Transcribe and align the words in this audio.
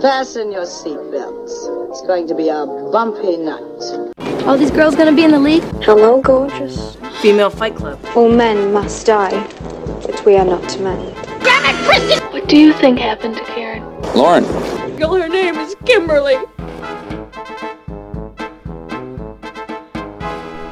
Fasten 0.00 0.50
your 0.50 0.62
seatbelts. 0.62 1.90
It's 1.90 2.00
going 2.06 2.26
to 2.28 2.34
be 2.34 2.48
a 2.48 2.64
bumpy 2.64 3.36
night. 3.36 4.46
All 4.46 4.56
these 4.56 4.70
girls 4.70 4.96
gonna 4.96 5.12
be 5.12 5.24
in 5.24 5.30
the 5.30 5.38
league? 5.38 5.62
Hello, 5.82 6.22
gorgeous. 6.22 6.96
Female 7.20 7.50
Fight 7.50 7.76
Club. 7.76 7.98
All 8.16 8.32
men 8.32 8.72
must 8.72 9.04
die, 9.04 9.46
but 10.06 10.24
we 10.24 10.36
are 10.36 10.44
not 10.46 10.80
men. 10.80 10.98
What 12.32 12.48
do 12.48 12.56
you 12.56 12.72
think 12.72 12.98
happened 12.98 13.36
to 13.36 13.44
Karen? 13.44 13.82
Lauren. 14.14 14.44
Girl, 14.96 15.16
her 15.16 15.28
name 15.28 15.56
is 15.56 15.76
Kimberly. 15.84 16.36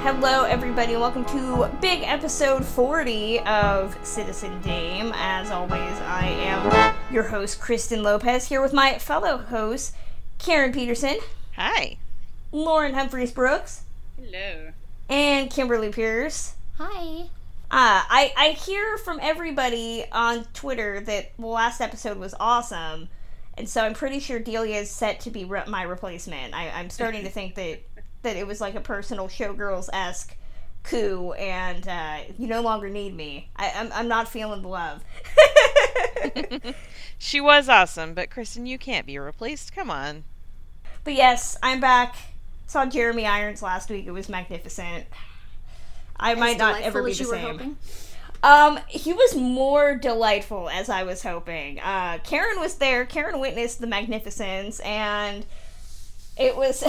Hello, 0.01 0.45
everybody, 0.45 0.93
and 0.95 1.03
welcome 1.03 1.27
to 1.27 1.71
big 1.83 2.03
episode 2.05 2.65
40 2.65 3.41
of 3.41 3.95
Citizen 4.03 4.59
Dame. 4.63 5.13
As 5.17 5.51
always, 5.51 6.01
I 6.07 6.29
am 6.29 6.95
your 7.11 7.25
host, 7.25 7.61
Kristen 7.61 8.02
Lopez, 8.02 8.48
here 8.48 8.61
with 8.61 8.72
my 8.72 8.98
fellow 8.98 9.38
hosts, 9.38 9.93
Karen 10.38 10.72
Peterson, 10.72 11.16
Hi. 11.57 11.96
Lauren 12.53 12.94
Humphries 12.94 13.32
Brooks, 13.32 13.82
Hello. 14.21 14.72
and 15.08 15.50
Kimberly 15.50 15.90
Pierce. 15.90 16.54
Hi. 16.76 17.22
Uh, 17.71 18.02
I, 18.08 18.32
I 18.36 18.49
hear 18.50 18.96
from 18.99 19.18
everybody 19.22 20.04
on 20.13 20.44
Twitter 20.54 21.00
that 21.00 21.32
the 21.39 21.46
last 21.46 21.80
episode 21.80 22.18
was 22.18 22.35
awesome, 22.39 23.08
and 23.57 23.68
so 23.68 23.82
I'm 23.82 23.94
pretty 23.94 24.21
sure 24.21 24.38
Delia 24.38 24.77
is 24.80 24.90
set 24.90 25.21
to 25.21 25.30
be 25.30 25.44
re- 25.44 25.64
my 25.66 25.82
replacement. 25.82 26.54
I, 26.54 26.71
I'm 26.71 26.90
starting 26.90 27.25
to 27.25 27.30
think 27.30 27.54
that, 27.57 27.80
that 28.22 28.36
it 28.36 28.46
was 28.46 28.61
like 28.61 28.75
a 28.75 28.80
personal 28.80 29.29
showgirls 29.29 29.88
esque 29.93 30.36
coup, 30.85 31.32
and 31.32 31.86
uh, 31.88 32.19
you 32.38 32.47
no 32.47 32.61
longer 32.61 32.88
need 32.88 33.14
me. 33.14 33.48
I, 33.56 33.72
I'm, 33.75 33.91
I'm 33.92 34.08
not 34.08 34.28
feeling 34.28 34.62
the 34.62 34.69
love. 34.69 35.02
She 37.19 37.41
was 37.41 37.69
awesome, 37.69 38.14
but 38.14 38.30
Kristen, 38.30 38.64
you 38.66 38.78
can't 38.78 39.05
be 39.05 39.19
replaced. 39.19 39.75
Come 39.75 39.91
on. 39.91 40.22
but 41.02 41.14
yes, 41.14 41.56
I'm 41.62 41.80
back. 41.80 42.14
Saw 42.66 42.86
Jeremy 42.86 43.27
Irons 43.27 43.60
last 43.60 43.90
week. 43.90 44.06
It 44.06 44.12
was 44.12 44.28
magnificent. 44.28 45.06
I 46.16 46.34
might 46.34 46.58
not 46.58 46.80
ever 46.80 47.02
be 47.02 47.12
the 47.12 47.24
same. 47.24 47.77
Um, 48.42 48.78
he 48.86 49.12
was 49.12 49.34
more 49.34 49.96
delightful 49.96 50.68
as 50.68 50.88
I 50.88 51.02
was 51.02 51.22
hoping. 51.24 51.80
Uh, 51.80 52.18
Karen 52.22 52.60
was 52.60 52.77
there. 52.77 53.05
Karen 53.05 53.40
witnessed 53.40 53.80
the 53.80 53.88
magnificence, 53.88 54.78
and 54.80 55.44
it 56.36 56.56
was 56.56 56.84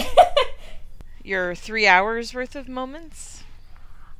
Your 1.24 1.54
three 1.56 1.86
hours 1.88 2.32
worth 2.34 2.54
of 2.54 2.68
moments? 2.68 3.39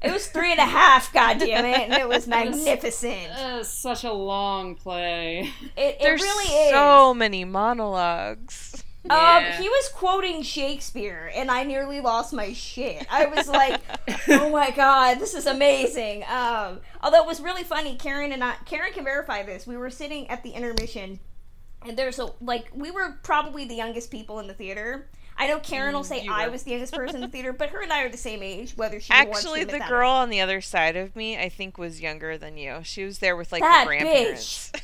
It 0.03 0.13
was 0.13 0.27
three 0.27 0.51
and 0.51 0.61
a 0.61 0.65
half. 0.65 1.13
God 1.13 1.39
damn 1.39 1.65
it! 1.65 1.81
And 1.81 1.95
it 1.95 2.09
was 2.09 2.27
magnificent. 2.27 3.31
Uh, 3.33 3.63
such 3.65 4.05
a 4.05 4.13
long 4.13 4.75
play. 4.75 5.51
It, 5.77 5.81
it 5.81 5.99
There's 6.01 6.23
really 6.23 6.53
is. 6.53 6.71
so 6.71 7.15
many 7.15 7.45
monologues. 7.45 8.85
Um, 9.09 9.45
he 9.45 9.69
was 9.69 9.89
quoting 9.89 10.43
Shakespeare, 10.43 11.33
and 11.35 11.51
I 11.51 11.65
nearly 11.65 12.01
lost 12.01 12.35
my 12.35 12.53
shit. 12.53 13.07
I 13.11 13.27
was 13.27 13.49
like, 13.49 13.81
"Oh 14.29 14.51
my 14.51 14.71
god, 14.71 15.19
this 15.19 15.35
is 15.35 15.47
amazing!" 15.47 16.23
Um, 16.25 16.81
although 17.03 17.23
it 17.23 17.27
was 17.27 17.41
really 17.41 17.65
funny, 17.65 17.97
Karen 17.97 18.33
and 18.33 18.45
I, 18.45 18.57
Karen 18.67 18.93
can 18.93 19.05
verify 19.05 19.43
this. 19.43 19.67
We 19.67 19.79
were 19.79 19.89
sitting 19.89 20.29
at 20.29 20.43
the 20.43 20.51
intermission, 20.51 21.19
and 21.87 21.97
there's 21.97 22.19
a 22.19 22.29
like 22.43 22.69
we 22.75 22.91
were 22.91 23.19
probably 23.23 23.65
the 23.65 23.75
youngest 23.75 24.11
people 24.11 24.39
in 24.39 24.47
the 24.47 24.55
theater. 24.55 25.09
I 25.41 25.47
know 25.47 25.59
Karen 25.59 25.95
will 25.95 26.05
say 26.05 26.23
you 26.23 26.31
I 26.31 26.49
was 26.49 26.65
the 26.65 26.73
youngest 26.73 26.93
person 26.93 27.17
in 27.17 27.23
the 27.23 27.29
theater, 27.29 27.55
but 27.55 27.71
her 27.71 27.81
and 27.81 27.91
I 27.91 28.03
are 28.03 28.11
the 28.11 28.19
same 28.19 28.43
age. 28.43 28.75
Whether 28.77 29.01
she 29.01 29.11
Actually, 29.11 29.65
the 29.65 29.81
girl 29.89 30.11
on 30.11 30.29
the 30.29 30.43
other 30.43 30.61
side 30.61 30.97
of 30.97 31.17
me, 31.17 31.39
I 31.39 31.49
think, 31.49 31.79
was 31.79 32.01
younger 32.01 32.37
than 32.37 32.59
you. 32.59 32.81
She 32.83 33.05
was 33.05 33.21
there 33.21 33.35
with 33.37 33.51
like 33.51 33.63
That 33.63 33.85
the 33.85 33.87
grandparents. 33.87 34.71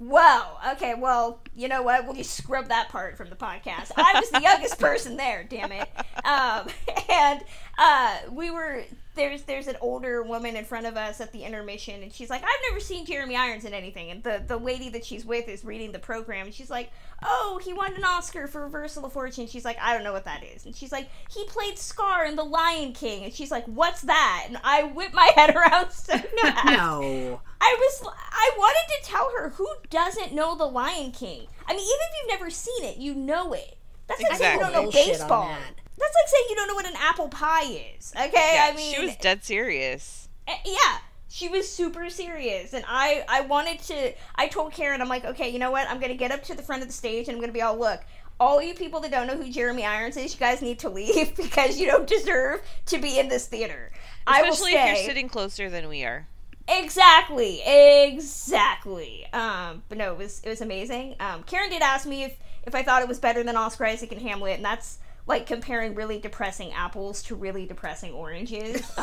Well, 0.00 0.60
okay, 0.72 0.94
well, 0.94 1.40
you 1.56 1.66
know 1.66 1.82
what? 1.82 2.04
We'll 2.04 2.14
just 2.14 2.36
scrub 2.36 2.68
that 2.68 2.90
part 2.90 3.16
from 3.16 3.30
the 3.30 3.36
podcast. 3.36 3.92
I 3.96 4.20
was 4.20 4.28
the 4.30 4.42
youngest 4.42 4.78
person 4.78 5.16
there, 5.16 5.44
damn 5.48 5.72
it. 5.72 5.88
Um, 6.24 6.68
and 7.10 7.44
uh, 7.76 8.16
we 8.30 8.50
were 8.50 8.84
there's 9.14 9.42
there's 9.42 9.68
an 9.68 9.76
older 9.80 10.22
woman 10.22 10.56
in 10.56 10.64
front 10.64 10.86
of 10.86 10.96
us 10.96 11.20
at 11.20 11.32
the 11.32 11.44
intermission, 11.44 12.02
and 12.02 12.12
she's 12.12 12.30
like, 12.30 12.42
"I've 12.42 12.60
never 12.68 12.80
seen 12.80 13.06
Jeremy 13.06 13.36
Irons 13.36 13.64
in 13.64 13.72
anything." 13.72 14.10
And 14.10 14.22
the 14.22 14.42
the 14.46 14.56
lady 14.56 14.88
that 14.90 15.04
she's 15.04 15.24
with 15.24 15.48
is 15.48 15.64
reading 15.64 15.92
the 15.92 15.98
program, 15.98 16.46
and 16.46 16.54
she's 16.54 16.70
like, 16.70 16.90
"Oh, 17.22 17.60
he 17.62 17.72
won 17.72 17.94
an 17.94 18.04
Oscar 18.04 18.46
for 18.46 18.62
Reversal 18.62 19.04
of 19.06 19.12
Fortune." 19.12 19.46
She's 19.46 19.64
like, 19.64 19.78
"I 19.80 19.94
don't 19.94 20.04
know 20.04 20.12
what 20.12 20.24
that 20.24 20.42
is," 20.42 20.66
and 20.66 20.74
she's 20.74 20.92
like, 20.92 21.08
"He 21.30 21.44
played 21.44 21.78
Scar 21.78 22.24
in 22.24 22.36
The 22.36 22.44
Lion 22.44 22.92
King," 22.92 23.24
and 23.24 23.32
she's 23.32 23.50
like, 23.50 23.64
"What's 23.66 24.02
that?" 24.02 24.46
And 24.48 24.58
I 24.64 24.84
whip 24.84 25.14
my 25.14 25.30
head 25.36 25.54
around 25.54 25.90
so 25.90 26.18
fast. 26.18 26.64
No. 26.74 27.40
I 27.60 27.76
was 27.78 28.08
I 28.32 28.50
wanted 28.58 28.94
to 28.96 29.10
tell 29.10 29.30
her 29.38 29.50
who 29.50 29.68
doesn't 29.90 30.32
know 30.34 30.56
the 30.56 30.66
Lion 30.66 31.12
King. 31.12 31.46
I 31.66 31.72
mean, 31.72 31.80
even 31.80 31.98
if 32.10 32.16
you've 32.20 32.38
never 32.38 32.50
seen 32.50 32.84
it, 32.84 32.98
you 32.98 33.14
know 33.14 33.52
it. 33.52 33.78
That's 34.06 34.22
like 34.22 34.36
saying 34.36 34.58
you 34.58 34.60
don't 34.60 34.72
know 34.72 34.82
Bullshit 34.82 35.06
on 35.06 35.08
baseball. 35.10 35.56
That. 35.96 36.00
That's 36.02 36.14
like 36.14 36.28
saying 36.28 36.44
you 36.50 36.56
don't 36.56 36.68
know 36.68 36.74
what 36.74 36.86
an 36.86 36.96
apple 36.98 37.28
pie 37.28 37.64
is. 37.98 38.12
Okay, 38.16 38.52
Yeah, 38.54 38.70
I 38.72 38.76
mean, 38.76 38.94
she 38.94 39.04
was 39.04 39.16
dead 39.16 39.44
serious. 39.44 40.28
eh, 40.48 40.56
yeah, 40.64 40.98
she 41.28 41.48
was 41.48 41.68
super 41.70 42.10
serious, 42.10 42.72
and 42.74 42.84
I 42.88 43.24
I 43.28 43.40
wanted 43.42 43.80
to. 43.80 44.12
I 44.36 44.48
told 44.48 44.72
Karen, 44.72 45.00
I'm 45.00 45.08
like, 45.08 45.24
okay, 45.24 45.48
you 45.48 45.58
know 45.58 45.70
what? 45.70 45.88
I'm 45.88 46.00
gonna 46.00 46.14
get 46.14 46.30
up 46.32 46.42
to 46.44 46.54
the 46.54 46.62
front 46.62 46.82
of 46.82 46.88
the 46.88 46.94
stage, 46.94 47.28
and 47.28 47.34
I'm 47.36 47.40
gonna 47.40 47.52
be 47.52 47.62
all 47.62 47.78
look. 47.78 48.00
All 48.40 48.60
you 48.60 48.74
people 48.74 48.98
that 49.00 49.12
don't 49.12 49.28
know 49.28 49.36
who 49.36 49.48
Jeremy 49.48 49.84
Irons 49.84 50.16
is, 50.16 50.34
you 50.34 50.40
guys 50.40 50.60
need 50.60 50.80
to 50.80 50.88
leave 50.88 51.36
because 51.36 51.78
you 51.78 51.86
don't 51.86 52.06
deserve 52.08 52.62
to 52.86 52.98
be 52.98 53.18
in 53.18 53.28
this 53.28 53.46
theater. 53.46 53.92
I 54.26 54.42
will 54.42 54.52
Especially 54.52 54.72
if 54.74 54.86
you're 54.86 55.04
sitting 55.06 55.28
closer 55.28 55.70
than 55.70 55.88
we 55.88 56.04
are. 56.04 56.26
Exactly, 56.66 57.60
exactly. 57.64 59.26
Um, 59.32 59.82
but 59.88 59.98
no, 59.98 60.12
it 60.12 60.18
was 60.18 60.40
it 60.42 60.48
was 60.48 60.60
amazing. 60.60 61.14
Um, 61.20 61.42
Karen 61.44 61.70
did 61.70 61.82
ask 61.82 62.06
me 62.06 62.24
if 62.24 62.36
if 62.66 62.74
I 62.74 62.82
thought 62.82 63.02
it 63.02 63.08
was 63.08 63.18
better 63.18 63.42
than 63.42 63.56
Oscar 63.56 63.84
Isaac 63.86 64.10
and 64.12 64.20
Hamlet, 64.22 64.56
and 64.56 64.64
that's 64.64 64.98
like 65.26 65.46
comparing 65.46 65.94
really 65.94 66.18
depressing 66.18 66.72
apples 66.72 67.22
to 67.24 67.34
really 67.34 67.66
depressing 67.66 68.12
oranges. 68.12 68.90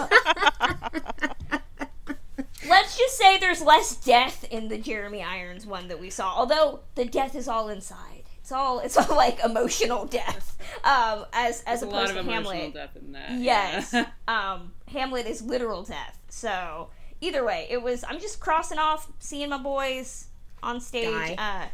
Let's 2.68 2.98
just 2.98 3.18
say 3.18 3.38
there's 3.38 3.62
less 3.62 3.96
death 3.96 4.46
in 4.52 4.68
the 4.68 4.78
Jeremy 4.78 5.24
Irons 5.24 5.66
one 5.66 5.88
that 5.88 6.00
we 6.00 6.10
saw, 6.10 6.34
although 6.36 6.82
the 6.96 7.06
death 7.06 7.36
is 7.36 7.48
all 7.48 7.70
inside. 7.70 8.24
It's 8.42 8.52
all 8.52 8.80
it's 8.80 8.98
all 8.98 9.16
like 9.16 9.44
emotional 9.44 10.06
death. 10.06 10.58
Um, 10.84 11.26
as 11.34 11.64
as 11.66 11.82
There's 11.82 11.84
a 11.84 11.86
opposed 11.88 11.94
lot 11.94 12.10
of 12.10 12.26
to 12.26 12.32
emotional 12.32 12.52
Hamlet. 12.52 12.74
depth 12.74 12.96
in 12.98 13.12
that. 13.14 13.32
Yes. 13.40 13.94
yeah. 13.94 14.06
um, 14.28 14.74
Hamlet 14.88 15.26
is 15.26 15.42
literal 15.42 15.84
death. 15.84 16.20
So 16.30 16.90
either 17.20 17.44
way, 17.46 17.68
it 17.70 17.82
was. 17.82 18.04
I'm 18.08 18.20
just 18.20 18.40
crossing 18.40 18.78
off 18.80 19.12
seeing 19.20 19.50
my 19.50 19.58
boys 19.58 20.28
on 20.64 20.80
stage. 20.82 21.36
Uh, 21.38 21.66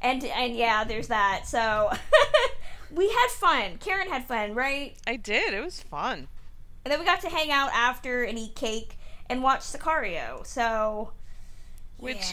and 0.00 0.24
and 0.24 0.54
yeah, 0.54 0.84
there's 0.84 1.08
that. 1.08 1.46
So 1.46 1.90
we 2.90 3.08
had 3.08 3.28
fun. 3.30 3.78
Karen 3.78 4.08
had 4.08 4.26
fun, 4.26 4.54
right? 4.54 4.96
I 5.06 5.16
did. 5.16 5.54
It 5.54 5.64
was 5.64 5.82
fun. 5.82 6.28
And 6.84 6.92
then 6.92 7.00
we 7.00 7.04
got 7.04 7.20
to 7.22 7.28
hang 7.28 7.50
out 7.50 7.70
after 7.72 8.22
and 8.22 8.38
eat 8.38 8.54
cake 8.54 8.96
and 9.28 9.42
watch 9.42 9.60
Sicario. 9.60 10.46
So 10.46 11.12
Which 11.98 12.32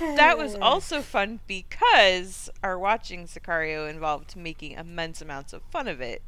yeah. 0.00 0.16
that 0.16 0.38
was 0.38 0.54
also 0.62 1.02
fun 1.02 1.40
because 1.46 2.48
our 2.62 2.78
watching 2.78 3.26
Sicario 3.26 3.88
involved 3.90 4.36
making 4.36 4.72
immense 4.72 5.20
amounts 5.20 5.52
of 5.52 5.62
fun 5.70 5.86
of 5.88 6.00
it. 6.00 6.22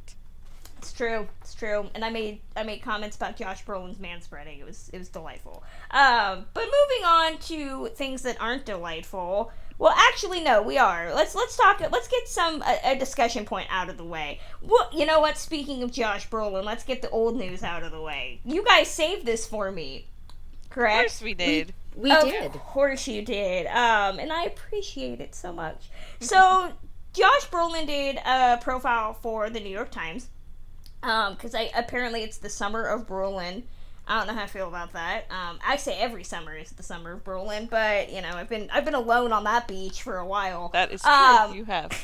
It's 0.78 0.92
true. 0.92 1.28
It's 1.40 1.54
true. 1.54 1.88
And 1.94 2.04
I 2.04 2.10
made 2.10 2.40
I 2.56 2.64
made 2.64 2.82
comments 2.82 3.16
about 3.16 3.36
Josh 3.36 3.64
Brolin's 3.64 3.98
manspreading. 3.98 4.58
It 4.58 4.64
was 4.64 4.90
it 4.92 4.98
was 4.98 5.08
delightful. 5.08 5.62
Um, 5.92 6.46
but 6.54 6.64
moving 6.64 7.04
on 7.06 7.38
to 7.38 7.86
things 7.94 8.22
that 8.22 8.36
aren't 8.40 8.64
delightful. 8.66 9.52
Well, 9.82 9.94
actually, 9.96 10.44
no, 10.44 10.62
we 10.62 10.78
are. 10.78 11.12
Let's 11.12 11.34
let's 11.34 11.56
talk. 11.56 11.80
Let's 11.80 12.06
get 12.06 12.28
some 12.28 12.62
a, 12.62 12.92
a 12.92 12.96
discussion 12.96 13.44
point 13.44 13.66
out 13.68 13.88
of 13.88 13.96
the 13.96 14.04
way. 14.04 14.38
Well, 14.60 14.88
you 14.92 15.04
know 15.04 15.18
what? 15.18 15.36
Speaking 15.36 15.82
of 15.82 15.90
Josh 15.90 16.30
Brolin, 16.30 16.62
let's 16.62 16.84
get 16.84 17.02
the 17.02 17.10
old 17.10 17.36
news 17.36 17.64
out 17.64 17.82
of 17.82 17.90
the 17.90 18.00
way. 18.00 18.38
You 18.44 18.64
guys 18.64 18.86
saved 18.86 19.26
this 19.26 19.44
for 19.44 19.72
me, 19.72 20.06
Of 20.28 20.70
correct? 20.70 21.00
course 21.00 21.22
we 21.22 21.34
did. 21.34 21.74
We 21.96 22.12
of 22.12 22.22
did. 22.22 22.54
Of 22.54 22.60
course 22.60 23.08
you 23.08 23.22
did. 23.22 23.66
Um, 23.66 24.20
and 24.20 24.32
I 24.32 24.44
appreciate 24.44 25.20
it 25.20 25.34
so 25.34 25.52
much. 25.52 25.90
So, 26.20 26.70
Josh 27.12 27.48
Brolin 27.50 27.88
did 27.88 28.18
a 28.24 28.58
profile 28.58 29.14
for 29.14 29.50
the 29.50 29.58
New 29.58 29.68
York 29.68 29.90
Times. 29.90 30.28
Um, 31.02 31.34
because 31.34 31.56
I 31.56 31.72
apparently 31.74 32.22
it's 32.22 32.38
the 32.38 32.48
summer 32.48 32.84
of 32.84 33.08
Brolin. 33.08 33.64
I 34.06 34.18
don't 34.18 34.26
know 34.26 34.34
how 34.34 34.42
I 34.42 34.46
feel 34.46 34.68
about 34.68 34.92
that. 34.94 35.26
Um, 35.30 35.58
I 35.66 35.76
say 35.76 35.98
every 35.98 36.24
summer 36.24 36.56
is 36.56 36.70
the 36.72 36.82
summer 36.82 37.12
of 37.12 37.24
Brolin, 37.24 37.70
but 37.70 38.12
you 38.12 38.20
know 38.20 38.30
I've 38.34 38.48
been 38.48 38.68
I've 38.72 38.84
been 38.84 38.94
alone 38.94 39.32
on 39.32 39.44
that 39.44 39.68
beach 39.68 40.02
for 40.02 40.18
a 40.18 40.26
while. 40.26 40.70
That 40.70 40.92
is 40.92 41.02
true. 41.02 41.12
Um, 41.12 41.54
you 41.54 41.64
have. 41.64 41.92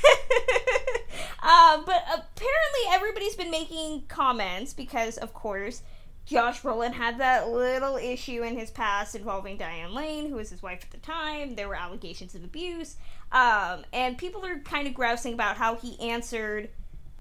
um, 1.43 1.85
but 1.85 2.03
apparently 2.07 2.83
everybody's 2.91 3.35
been 3.35 3.51
making 3.51 4.05
comments 4.09 4.73
because, 4.73 5.19
of 5.19 5.35
course, 5.35 5.83
Josh 6.25 6.61
Brolin 6.61 6.93
had 6.93 7.19
that 7.19 7.49
little 7.49 7.97
issue 7.97 8.43
in 8.43 8.57
his 8.57 8.71
past 8.71 9.15
involving 9.15 9.57
Diane 9.57 9.95
Lane, 9.95 10.29
who 10.29 10.37
was 10.37 10.51
his 10.51 10.63
wife 10.63 10.81
at 10.85 10.91
the 10.91 10.99
time. 10.99 11.55
There 11.55 11.69
were 11.69 11.75
allegations 11.75 12.35
of 12.35 12.45
abuse. 12.45 12.97
Um, 13.33 13.85
and 13.93 14.19
people 14.19 14.45
are 14.45 14.59
kind 14.59 14.87
of 14.87 14.93
grousing 14.95 15.33
about 15.33 15.57
how 15.57 15.77
he 15.77 15.99
answered 16.01 16.69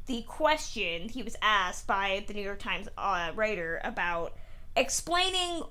the 0.08 0.24
question 0.24 1.08
he 1.10 1.24
was 1.24 1.36
asked 1.42 1.88
by 1.88 2.26
the 2.28 2.34
New 2.34 2.42
York 2.42 2.60
Times 2.60 2.90
uh, 2.98 3.32
writer 3.34 3.80
about 3.84 4.34
explaining 4.78 5.64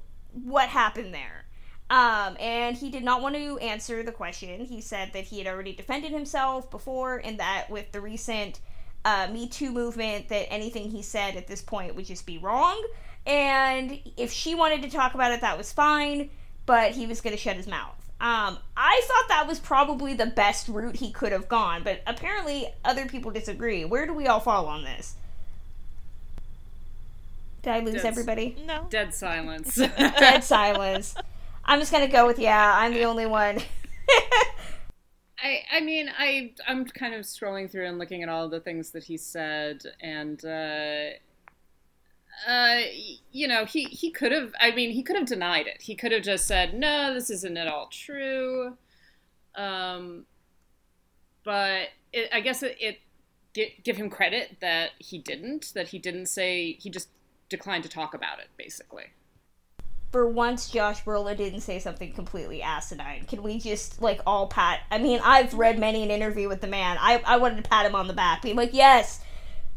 what 0.45 0.69
happened 0.69 1.15
there. 1.15 1.45
Um, 1.89 2.37
and 2.41 2.77
he 2.77 2.91
did 2.91 3.05
not 3.05 3.23
want 3.23 3.37
to 3.37 3.59
answer 3.59 4.03
the 4.03 4.13
question. 4.13 4.65
He 4.65 4.81
said 4.81 5.13
that 5.13 5.25
he 5.25 5.39
had 5.39 5.47
already 5.47 5.73
defended 5.73 6.11
himself 6.11 6.71
before, 6.71 7.19
and 7.19 7.39
that 7.39 7.71
with 7.71 7.93
the 7.93 8.01
recent 8.01 8.61
uh, 9.05 9.29
Me 9.33 9.49
Too 9.49 9.71
movement, 9.71 10.29
that 10.29 10.53
anything 10.53 10.91
he 10.91 11.03
said 11.03 11.37
at 11.37 11.47
this 11.47 11.63
point 11.63 11.95
would 11.95 12.07
just 12.07 12.27
be 12.27 12.39
wrong. 12.39 12.85
And 13.25 14.01
if 14.17 14.33
she 14.33 14.55
wanted 14.55 14.83
to 14.83 14.91
talk 14.91 15.15
about 15.15 15.33
it, 15.33 15.41
that 15.43 15.57
was 15.57 15.73
fine, 15.73 16.31
but 16.67 16.93
he 16.93 17.07
was 17.07 17.21
going 17.21 17.35
to 17.37 17.41
shut 17.41 17.57
his 17.57 17.69
mouth. 17.69 17.95
Um, 18.21 18.59
I 18.77 19.03
thought 19.05 19.29
that 19.29 19.47
was 19.47 19.61
probably 19.61 20.15
the 20.15 20.27
best 20.27 20.69
route 20.69 20.97
he 20.97 21.13
could 21.13 21.33
have 21.33 21.49
gone, 21.49 21.83
but 21.85 22.01
apparently 22.07 22.67
other 22.85 23.07
people 23.07 23.31
disagree. 23.31 23.85
Where 23.85 24.07
do 24.07 24.15
we 24.15 24.27
all 24.27 24.41
fall 24.41 24.67
on 24.67 24.85
this? 24.85 25.17
Did 27.67 27.75
I 27.75 27.81
lose 27.81 27.95
Dead- 27.95 28.05
everybody? 28.07 28.57
No. 28.65 28.87
Dead 28.91 29.13
silence. 29.13 29.75
Dead 29.99 30.45
silence. 30.45 31.17
I'm 31.65 31.81
just 31.81 31.91
gonna 31.91 32.07
go 32.07 32.25
with 32.25 32.39
yeah. 32.39 32.73
I'm 32.77 32.95
the 32.95 33.03
only 33.03 33.27
one. 33.27 33.59
I 35.43 35.63
I 35.73 35.81
mean 35.81 36.09
I 36.17 36.53
I'm 36.69 36.85
kind 36.85 37.13
of 37.13 37.23
scrolling 37.23 37.69
through 37.69 37.89
and 37.89 37.99
looking 37.99 38.23
at 38.23 38.29
all 38.29 38.49
the 38.49 38.61
things 38.61 38.91
that 38.91 39.03
he 39.03 39.17
said 39.17 39.83
and 40.01 40.45
uh 40.45 41.07
uh 42.49 42.81
you 43.33 43.49
know 43.49 43.65
he 43.65 43.87
he 43.87 44.13
could 44.13 44.31
have 44.31 44.53
I 44.61 44.71
mean 44.71 44.93
he 44.93 45.03
could 45.03 45.17
have 45.17 45.27
denied 45.27 45.67
it. 45.67 45.83
He 45.83 45.97
could 45.97 46.13
have 46.13 46.23
just 46.23 46.47
said 46.47 46.73
no 46.73 47.13
this 47.13 47.31
isn't 47.31 47.57
at 47.57 47.67
all 47.67 47.89
true. 47.91 48.77
Um 49.57 50.25
but 51.43 51.89
it, 52.13 52.29
I 52.33 52.39
guess 52.41 52.63
it, 52.63 52.77
it 52.79 53.83
give 53.83 53.97
him 53.97 54.09
credit 54.09 54.59
that 54.61 54.91
he 54.99 55.19
didn't 55.19 55.73
that 55.75 55.89
he 55.89 55.99
didn't 55.99 56.27
say 56.27 56.75
he 56.75 56.91
just 56.91 57.09
declined 57.49 57.85
to 57.85 57.89
talk 57.89 58.15
about 58.15 58.39
it 58.39 58.49
basically. 58.57 59.05
For 60.13 60.29
once, 60.29 60.71
Josh 60.71 61.05
Brolin 61.05 61.37
didn't 61.37 61.61
say 61.61 61.79
something 61.79 62.13
completely 62.13 62.63
asinine. 62.63 63.25
Can 63.25 63.43
we 63.43 63.59
just 63.59 64.01
like 64.01 64.21
all 64.27 64.47
pat? 64.47 64.81
I 64.91 64.99
mean, 64.99 65.21
I've 65.23 65.53
read 65.53 65.79
many 65.79 66.03
an 66.03 66.11
interview 66.11 66.49
with 66.49 66.61
the 66.61 66.69
man. 66.69 66.97
I 67.01 67.23
I 67.27 67.37
wanted 67.39 67.63
to 67.63 67.69
pat 67.69 67.87
him 67.87 67.95
on 67.95 68.07
the 68.07 68.15
back, 68.15 68.43
be 68.43 68.53
like, 68.53 68.73
yes. 68.73 69.21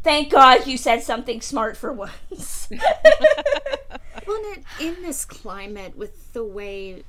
Thank 0.02 0.30
God 0.30 0.66
you 0.66 0.78
said 0.78 1.02
something 1.02 1.42
smart 1.42 1.76
for 1.76 1.92
once. 1.92 2.70
Well, 4.26 4.42
in, 4.52 4.86
in 4.86 5.02
this 5.02 5.24
climate, 5.24 5.96
with 5.96 6.32
the 6.34 6.44
way 6.44 7.02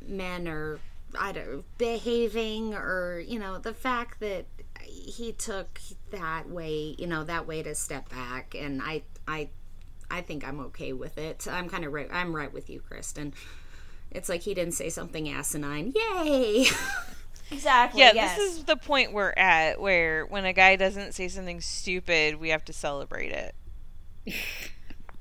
men 0.00 0.48
are, 0.48 0.78
I 1.18 1.32
don't 1.32 1.46
know, 1.46 1.64
behaving, 1.76 2.74
or 2.74 3.22
you 3.26 3.38
know, 3.38 3.58
the 3.58 3.74
fact 3.74 4.20
that 4.20 4.46
he 4.80 5.32
took 5.32 5.80
that 6.10 6.48
way, 6.48 6.94
you 6.98 7.06
know, 7.06 7.22
that 7.24 7.46
way 7.46 7.62
to 7.62 7.74
step 7.74 8.08
back, 8.08 8.54
and 8.58 8.80
I, 8.82 9.02
I, 9.28 9.50
I 10.10 10.20
think 10.20 10.46
I'm 10.46 10.60
okay 10.60 10.92
with 10.92 11.18
it. 11.18 11.46
I'm 11.50 11.68
kind 11.68 11.84
of 11.84 11.92
right. 11.92 12.08
I'm 12.12 12.34
right 12.34 12.52
with 12.52 12.70
you, 12.70 12.80
Kristen. 12.80 13.34
It's 14.10 14.28
like 14.28 14.42
he 14.42 14.54
didn't 14.54 14.74
say 14.74 14.90
something 14.90 15.28
asinine. 15.28 15.92
Yay! 15.94 16.66
exactly. 17.50 18.00
Yeah, 18.00 18.12
yes. 18.14 18.36
this 18.36 18.56
is 18.56 18.64
the 18.64 18.76
point 18.76 19.12
we're 19.12 19.34
at 19.36 19.80
where 19.80 20.26
when 20.26 20.44
a 20.44 20.52
guy 20.52 20.76
doesn't 20.76 21.14
say 21.14 21.28
something 21.28 21.60
stupid, 21.60 22.36
we 22.36 22.50
have 22.50 22.64
to 22.66 22.72
celebrate 22.72 23.32
it. 23.32 23.54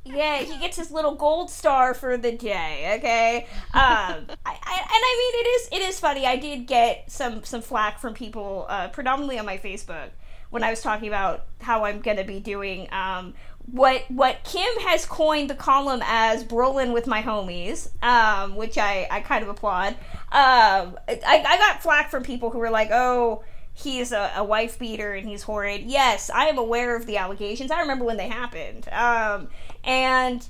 Yeah, 0.05 0.39
he 0.39 0.59
gets 0.59 0.75
his 0.75 0.91
little 0.91 1.15
gold 1.15 1.49
star 1.49 1.93
for 1.93 2.17
the 2.17 2.31
day. 2.33 2.95
Okay, 2.97 3.47
um, 3.73 4.25
I, 4.45 4.57
I, 4.61 4.79
and 4.79 4.89
I 4.89 5.31
mean 5.33 5.45
it 5.45 5.47
is 5.47 5.69
it 5.71 5.89
is 5.89 5.99
funny. 5.99 6.25
I 6.25 6.35
did 6.35 6.67
get 6.67 7.09
some 7.09 7.43
some 7.43 7.61
flack 7.61 7.99
from 7.99 8.13
people, 8.13 8.65
uh, 8.67 8.89
predominantly 8.89 9.39
on 9.39 9.45
my 9.45 9.57
Facebook, 9.57 10.09
when 10.49 10.61
I 10.61 10.69
was 10.69 10.81
talking 10.81 11.07
about 11.07 11.45
how 11.61 11.85
I'm 11.85 12.01
gonna 12.01 12.25
be 12.25 12.41
doing 12.41 12.91
um, 12.91 13.33
what 13.65 14.03
what 14.09 14.43
Kim 14.43 14.79
has 14.81 15.05
coined 15.05 15.49
the 15.49 15.55
column 15.55 16.01
as 16.05 16.43
Brolin 16.43 16.93
with 16.93 17.07
my 17.07 17.21
homies, 17.21 17.89
um, 18.03 18.55
which 18.55 18.77
I 18.77 19.07
I 19.09 19.21
kind 19.21 19.43
of 19.43 19.49
applaud. 19.49 19.93
Um, 20.31 20.97
I 21.07 21.43
I 21.47 21.57
got 21.57 21.81
flack 21.81 22.11
from 22.11 22.23
people 22.23 22.49
who 22.49 22.59
were 22.59 22.69
like, 22.69 22.89
oh 22.91 23.43
he's 23.73 24.11
a, 24.11 24.31
a 24.35 24.43
wife 24.43 24.77
beater 24.77 25.13
and 25.13 25.27
he's 25.27 25.43
horrid. 25.43 25.81
Yes, 25.81 26.29
I 26.29 26.45
am 26.45 26.57
aware 26.57 26.95
of 26.95 27.05
the 27.05 27.17
allegations. 27.17 27.71
I 27.71 27.81
remember 27.81 28.05
when 28.05 28.17
they 28.17 28.27
happened. 28.27 28.87
Um, 28.91 29.49
and 29.83 30.47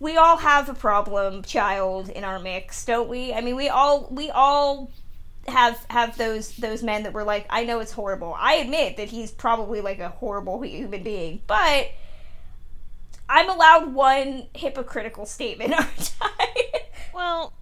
we 0.00 0.16
all 0.16 0.36
have 0.36 0.68
a 0.68 0.74
problem 0.74 1.42
child 1.42 2.08
in 2.08 2.24
our 2.24 2.38
mix, 2.38 2.84
don't 2.84 3.08
we? 3.08 3.32
I 3.32 3.40
mean, 3.40 3.56
we 3.56 3.68
all 3.68 4.08
we 4.10 4.30
all 4.30 4.90
have 5.46 5.84
have 5.90 6.16
those 6.16 6.52
those 6.56 6.82
men 6.82 7.02
that 7.02 7.12
were 7.12 7.24
like, 7.24 7.46
I 7.50 7.64
know 7.64 7.80
it's 7.80 7.92
horrible. 7.92 8.34
I 8.38 8.54
admit 8.54 8.96
that 8.96 9.08
he's 9.08 9.30
probably 9.30 9.80
like 9.80 9.98
a 9.98 10.08
horrible 10.08 10.60
human 10.62 11.02
being, 11.02 11.40
but 11.46 11.90
I'm 13.28 13.50
allowed 13.50 13.92
one 13.92 14.46
hypocritical 14.54 15.26
statement, 15.26 15.72
aren't 15.78 16.14
I? 16.20 16.54
Well, 17.14 17.52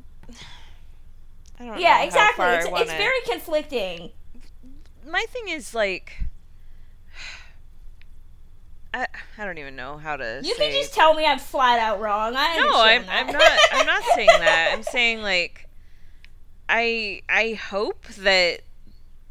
I 1.59 1.65
don't 1.65 1.75
know. 1.75 1.79
yeah, 1.79 2.03
exactly. 2.03 2.45
It's, 2.47 2.67
it's 2.67 2.93
very 2.93 3.21
conflicting. 3.29 4.11
My 5.09 5.25
thing 5.31 5.49
is 5.49 5.75
like, 5.75 6.13
I 8.93 9.07
I 9.39 9.45
don't 9.45 9.59
even 9.59 9.77
know 9.77 9.99
how 9.99 10.17
to. 10.17 10.41
You 10.43 10.55
say 10.55 10.71
can 10.71 10.81
just 10.83 10.95
tell 10.95 11.15
me 11.15 11.27
I'm 11.27 11.39
flat 11.39 11.79
out 11.79 12.01
wrong. 12.01 12.35
I 12.37 12.57
no, 12.57 12.81
I'm. 12.81 13.05
I'm 13.09 13.27
not 13.27 13.59
I'm 13.73 13.87
not 13.87 14.03
saying 14.15 14.27
that. 14.39 14.71
I'm 14.73 14.83
saying 14.83 15.23
like, 15.23 15.69
I 16.69 17.23
I 17.29 17.55
hope 17.55 18.07
that 18.19 18.61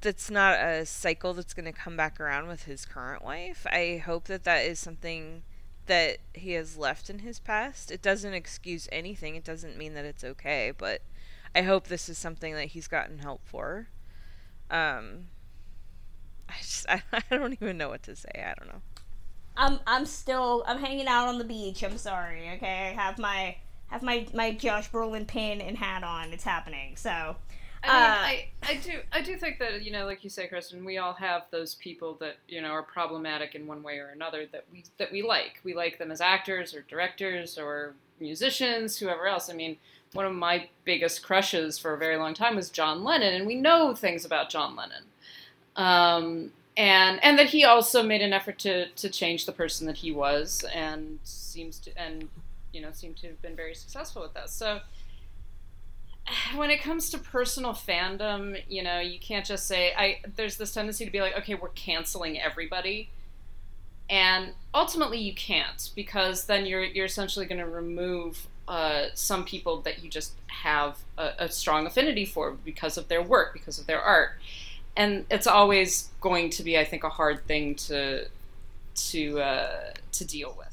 that's 0.01 0.29
not 0.29 0.59
a 0.59 0.85
cycle 0.85 1.33
that's 1.33 1.53
going 1.53 1.65
to 1.65 1.71
come 1.71 1.97
back 1.97 2.19
around 2.19 2.47
with 2.47 2.63
his 2.63 2.85
current 2.85 3.23
wife. 3.23 3.65
I 3.69 4.01
hope 4.05 4.25
that 4.25 4.43
that 4.43 4.65
is 4.65 4.79
something 4.79 5.41
that 5.87 6.19
he 6.33 6.53
has 6.53 6.77
left 6.77 7.09
in 7.09 7.19
his 7.19 7.39
past. 7.39 7.91
It 7.91 8.01
doesn't 8.01 8.33
excuse 8.33 8.87
anything. 8.91 9.35
It 9.35 9.43
doesn't 9.43 9.77
mean 9.77 9.93
that 9.95 10.05
it's 10.05 10.23
okay, 10.23 10.71
but 10.77 11.01
I 11.55 11.61
hope 11.63 11.87
this 11.87 12.09
is 12.09 12.17
something 12.17 12.53
that 12.55 12.67
he's 12.67 12.87
gotten 12.87 13.19
help 13.19 13.41
for. 13.45 13.89
Um 14.69 15.27
I 16.49 16.53
just 16.61 16.85
I, 16.89 17.01
I 17.13 17.21
don't 17.35 17.53
even 17.53 17.77
know 17.77 17.89
what 17.89 18.03
to 18.03 18.15
say. 18.15 18.29
I 18.35 18.53
don't 18.59 18.67
know. 18.69 18.81
I'm 19.57 19.79
I'm 19.87 20.05
still 20.05 20.63
I'm 20.67 20.79
hanging 20.79 21.07
out 21.07 21.27
on 21.27 21.37
the 21.37 21.43
beach. 21.45 21.83
I'm 21.83 21.97
sorry. 21.97 22.49
Okay, 22.55 22.89
I 22.89 22.93
have 23.01 23.17
my 23.17 23.57
have 23.87 24.03
my 24.03 24.27
my 24.33 24.51
Josh 24.53 24.91
Brolin 24.91 25.27
pin 25.27 25.61
and 25.61 25.77
hat 25.77 26.03
on. 26.03 26.33
It's 26.33 26.43
happening. 26.43 26.95
So. 26.97 27.37
I 27.83 27.91
mean, 27.91 28.17
Uh, 28.17 28.17
I, 28.19 28.47
I 28.67 28.75
do 28.75 28.99
I 29.11 29.21
do 29.21 29.37
think 29.37 29.59
that 29.59 29.83
you 29.83 29.91
know, 29.91 30.05
like 30.05 30.23
you 30.23 30.29
say, 30.29 30.47
Kristen, 30.47 30.83
we 30.83 30.97
all 30.97 31.13
have 31.13 31.43
those 31.51 31.75
people 31.75 32.15
that 32.19 32.37
you 32.47 32.61
know 32.61 32.69
are 32.69 32.83
problematic 32.83 33.55
in 33.55 33.67
one 33.67 33.83
way 33.83 33.99
or 33.99 34.07
another 34.07 34.45
that 34.51 34.65
we 34.71 34.83
that 34.97 35.11
we 35.11 35.21
like. 35.21 35.59
We 35.63 35.73
like 35.73 35.97
them 35.97 36.11
as 36.11 36.21
actors 36.21 36.73
or 36.73 36.81
directors 36.81 37.57
or 37.57 37.93
musicians, 38.19 38.97
whoever 38.97 39.27
else. 39.27 39.49
I 39.49 39.53
mean, 39.53 39.77
one 40.13 40.25
of 40.25 40.33
my 40.33 40.69
biggest 40.83 41.23
crushes 41.23 41.77
for 41.77 41.93
a 41.93 41.97
very 41.97 42.17
long 42.17 42.33
time 42.33 42.55
was 42.55 42.69
John 42.69 43.03
Lennon, 43.03 43.33
and 43.33 43.45
we 43.45 43.55
know 43.55 43.93
things 43.93 44.25
about 44.25 44.49
John 44.49 44.75
Lennon. 44.75 45.03
Um, 45.75 46.51
and 46.77 47.23
and 47.23 47.37
that 47.37 47.47
he 47.47 47.63
also 47.65 48.01
made 48.01 48.21
an 48.21 48.33
effort 48.33 48.59
to 48.59 48.87
to 48.87 49.09
change 49.09 49.45
the 49.45 49.51
person 49.51 49.87
that 49.87 49.97
he 49.97 50.11
was, 50.11 50.65
and 50.73 51.19
seems 51.23 51.79
to 51.79 51.97
and 51.97 52.27
you 52.73 52.81
know 52.81 52.91
seemed 52.91 53.17
to 53.17 53.27
have 53.27 53.41
been 53.41 53.55
very 53.55 53.75
successful 53.75 54.21
with 54.21 54.33
that. 54.33 54.49
So 54.49 54.79
when 56.55 56.71
it 56.71 56.81
comes 56.81 57.09
to 57.11 57.17
personal 57.17 57.73
fandom, 57.73 58.61
you 58.67 58.83
know, 58.83 58.99
you 58.99 59.19
can't 59.19 59.45
just 59.45 59.67
say 59.67 59.93
I 59.95 60.21
there's 60.35 60.57
this 60.57 60.73
tendency 60.73 61.05
to 61.05 61.11
be 61.11 61.21
like, 61.21 61.37
okay, 61.37 61.55
we're 61.55 61.69
canceling 61.69 62.39
everybody. 62.39 63.09
And 64.09 64.53
ultimately 64.73 65.19
you 65.19 65.33
can't 65.33 65.89
because 65.95 66.45
then 66.45 66.65
you're 66.65 66.83
you're 66.83 67.05
essentially 67.05 67.45
going 67.45 67.59
to 67.59 67.67
remove 67.67 68.47
uh, 68.67 69.05
some 69.13 69.45
people 69.45 69.81
that 69.81 70.03
you 70.03 70.09
just 70.09 70.33
have 70.47 70.97
a, 71.17 71.31
a 71.39 71.49
strong 71.49 71.85
affinity 71.85 72.25
for 72.25 72.51
because 72.51 72.97
of 72.97 73.07
their 73.07 73.21
work, 73.21 73.53
because 73.53 73.77
of 73.77 73.85
their 73.85 74.01
art. 74.01 74.31
And 74.97 75.25
it's 75.29 75.47
always 75.47 76.09
going 76.21 76.49
to 76.51 76.63
be, 76.63 76.77
I 76.77 76.85
think, 76.85 77.03
a 77.03 77.09
hard 77.09 77.45
thing 77.45 77.75
to 77.75 78.27
to 78.95 79.39
uh, 79.39 79.93
to 80.13 80.25
deal 80.25 80.55
with. 80.57 80.64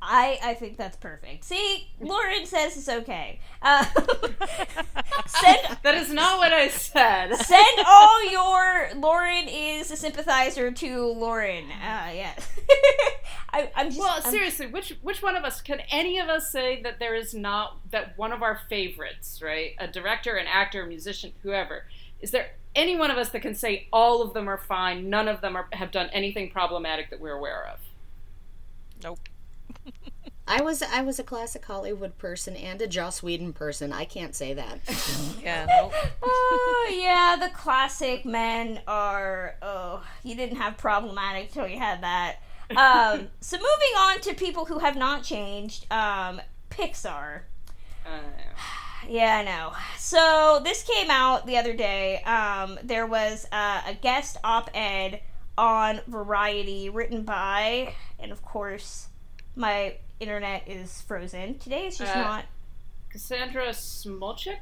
I 0.00 0.38
I 0.42 0.54
think 0.54 0.76
that's 0.76 0.96
perfect. 0.96 1.44
See, 1.44 1.88
Lauren 2.00 2.46
says 2.46 2.76
it's 2.76 2.88
okay. 2.88 3.40
Uh, 3.60 3.84
send 5.26 5.78
That 5.82 5.94
is 5.96 6.12
not 6.12 6.38
what 6.38 6.52
I 6.52 6.68
said. 6.68 7.34
send 7.34 7.78
all 7.86 8.30
your 8.30 8.90
Lauren 8.96 9.48
is 9.48 9.90
a 9.90 9.96
sympathizer 9.96 10.70
to 10.70 11.06
Lauren. 11.12 11.64
Uh, 11.64 12.10
yeah. 12.14 12.32
I, 13.52 13.70
I'm 13.74 13.86
just. 13.88 13.98
Well, 13.98 14.20
I'm- 14.22 14.30
seriously, 14.30 14.66
which 14.66 14.96
which 15.02 15.22
one 15.22 15.36
of 15.36 15.44
us 15.44 15.60
can 15.60 15.80
any 15.90 16.18
of 16.18 16.28
us 16.28 16.50
say 16.50 16.80
that 16.82 16.98
there 16.98 17.14
is 17.14 17.34
not 17.34 17.78
that 17.90 18.16
one 18.16 18.32
of 18.32 18.42
our 18.42 18.60
favorites, 18.68 19.40
right? 19.42 19.72
A 19.78 19.88
director, 19.88 20.36
an 20.36 20.46
actor, 20.46 20.82
a 20.82 20.86
musician, 20.86 21.32
whoever. 21.42 21.84
Is 22.20 22.30
there 22.30 22.50
any 22.74 22.96
one 22.96 23.10
of 23.10 23.16
us 23.16 23.30
that 23.30 23.40
can 23.42 23.54
say 23.54 23.88
all 23.92 24.22
of 24.22 24.34
them 24.34 24.48
are 24.48 24.58
fine, 24.58 25.08
none 25.10 25.28
of 25.28 25.40
them 25.40 25.56
are, 25.56 25.66
have 25.72 25.90
done 25.90 26.08
anything 26.12 26.50
problematic 26.50 27.10
that 27.10 27.20
we're 27.20 27.32
aware 27.36 27.66
of? 27.66 27.78
Nope. 29.02 29.20
I 30.48 30.62
was 30.62 30.82
I 30.82 31.02
was 31.02 31.18
a 31.18 31.22
classic 31.22 31.64
Hollywood 31.64 32.16
person 32.16 32.56
and 32.56 32.80
a 32.80 32.86
Joss 32.86 33.22
Whedon 33.22 33.52
person. 33.52 33.92
I 33.92 34.04
can't 34.04 34.34
say 34.34 34.54
that. 34.54 34.80
Yeah. 35.42 35.66
Nope. 35.68 35.92
Oh 36.22 36.98
yeah, 37.00 37.36
the 37.40 37.54
classic 37.54 38.24
men 38.24 38.80
are. 38.86 39.56
Oh, 39.62 40.02
you 40.24 40.34
didn't 40.34 40.56
have 40.56 40.76
problematic 40.76 41.52
till 41.52 41.66
you 41.68 41.78
had 41.78 42.02
that. 42.02 42.36
Um, 42.70 43.28
so 43.40 43.56
moving 43.56 43.94
on 43.98 44.20
to 44.22 44.34
people 44.34 44.64
who 44.66 44.78
have 44.78 44.96
not 44.96 45.22
changed. 45.22 45.90
Um, 45.92 46.40
Pixar. 46.70 47.42
Yeah, 49.08 49.38
I 49.38 49.44
know. 49.44 49.72
So 49.96 50.60
this 50.64 50.82
came 50.82 51.08
out 51.08 51.46
the 51.46 51.56
other 51.56 51.72
day. 51.72 52.20
Um, 52.24 52.78
there 52.82 53.06
was 53.06 53.46
uh, 53.52 53.80
a 53.86 53.94
guest 53.94 54.36
op-ed 54.42 55.20
on 55.56 56.00
Variety 56.08 56.90
written 56.90 57.22
by, 57.22 57.94
and 58.18 58.32
of 58.32 58.42
course, 58.42 59.06
my 59.58 59.96
internet 60.20 60.66
is 60.66 61.00
frozen. 61.02 61.58
Today 61.58 61.86
is 61.86 61.98
just 61.98 62.14
Uh, 62.16 62.20
not. 62.22 62.44
Cassandra 63.10 63.68
Smolcic? 63.68 64.58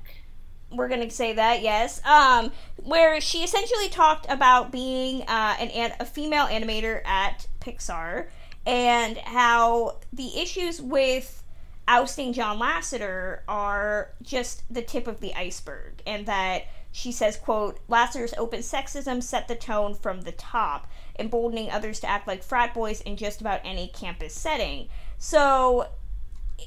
We're 0.70 0.88
gonna 0.88 1.10
say 1.10 1.34
that, 1.34 1.62
yes. 1.62 2.04
Um, 2.04 2.50
where 2.76 3.20
she 3.20 3.44
essentially 3.44 3.88
talked 3.88 4.26
about 4.28 4.72
being 4.72 5.22
uh, 5.22 5.56
an, 5.60 5.68
an 5.70 5.92
a 6.00 6.04
female 6.04 6.46
animator 6.46 7.06
at 7.06 7.46
Pixar 7.60 8.26
and 8.66 9.16
how 9.18 9.96
the 10.12 10.38
issues 10.40 10.82
with 10.82 11.42
ousting 11.86 12.32
John 12.32 12.58
Lasseter 12.58 13.40
are 13.46 14.10
just 14.22 14.62
the 14.68 14.82
tip 14.82 15.06
of 15.06 15.20
the 15.20 15.34
iceberg, 15.34 16.02
and 16.04 16.26
that 16.26 16.64
she 16.96 17.12
says, 17.12 17.36
"quote 17.36 17.78
Lasseter's 17.88 18.32
open 18.38 18.60
sexism 18.60 19.22
set 19.22 19.48
the 19.48 19.54
tone 19.54 19.94
from 19.94 20.22
the 20.22 20.32
top, 20.32 20.88
emboldening 21.18 21.70
others 21.70 22.00
to 22.00 22.08
act 22.08 22.26
like 22.26 22.42
frat 22.42 22.72
boys 22.72 23.02
in 23.02 23.18
just 23.18 23.42
about 23.42 23.60
any 23.64 23.88
campus 23.88 24.34
setting." 24.34 24.88
So 25.18 25.88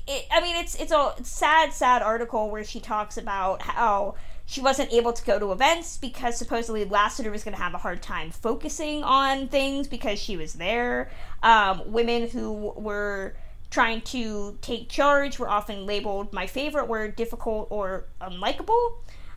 it, 0.07 0.27
I 0.31 0.39
mean, 0.39 0.55
it's 0.55 0.75
it's 0.75 0.91
a 0.91 1.15
sad, 1.24 1.74
sad 1.74 2.03
article 2.03 2.51
where 2.51 2.63
she 2.63 2.79
talks 2.79 3.17
about 3.17 3.63
how 3.63 4.13
she 4.45 4.62
wasn't 4.62 4.93
able 4.93 5.13
to 5.13 5.25
go 5.25 5.39
to 5.39 5.51
events 5.51 5.98
because 5.98 6.38
supposedly 6.38 6.86
Lasseter 6.86 7.31
was 7.31 7.43
going 7.43 7.55
to 7.55 7.62
have 7.62 7.74
a 7.74 7.79
hard 7.79 8.03
time 8.03 8.29
focusing 8.29 9.03
on 9.03 9.48
things 9.48 9.88
because 9.88 10.19
she 10.19 10.38
was 10.38 10.53
there. 10.53 11.09
Um, 11.41 11.91
women 11.91 12.29
who 12.29 12.71
were 12.75 13.36
trying 13.71 14.01
to 14.01 14.59
take 14.62 14.89
charge 14.89 15.39
were 15.39 15.50
often 15.50 15.88
labeled 15.88 16.33
my 16.33 16.45
favorite 16.45 16.88
word 16.88 17.15
difficult 17.15 17.67
or 17.71 18.05
unlikable. 18.21 18.93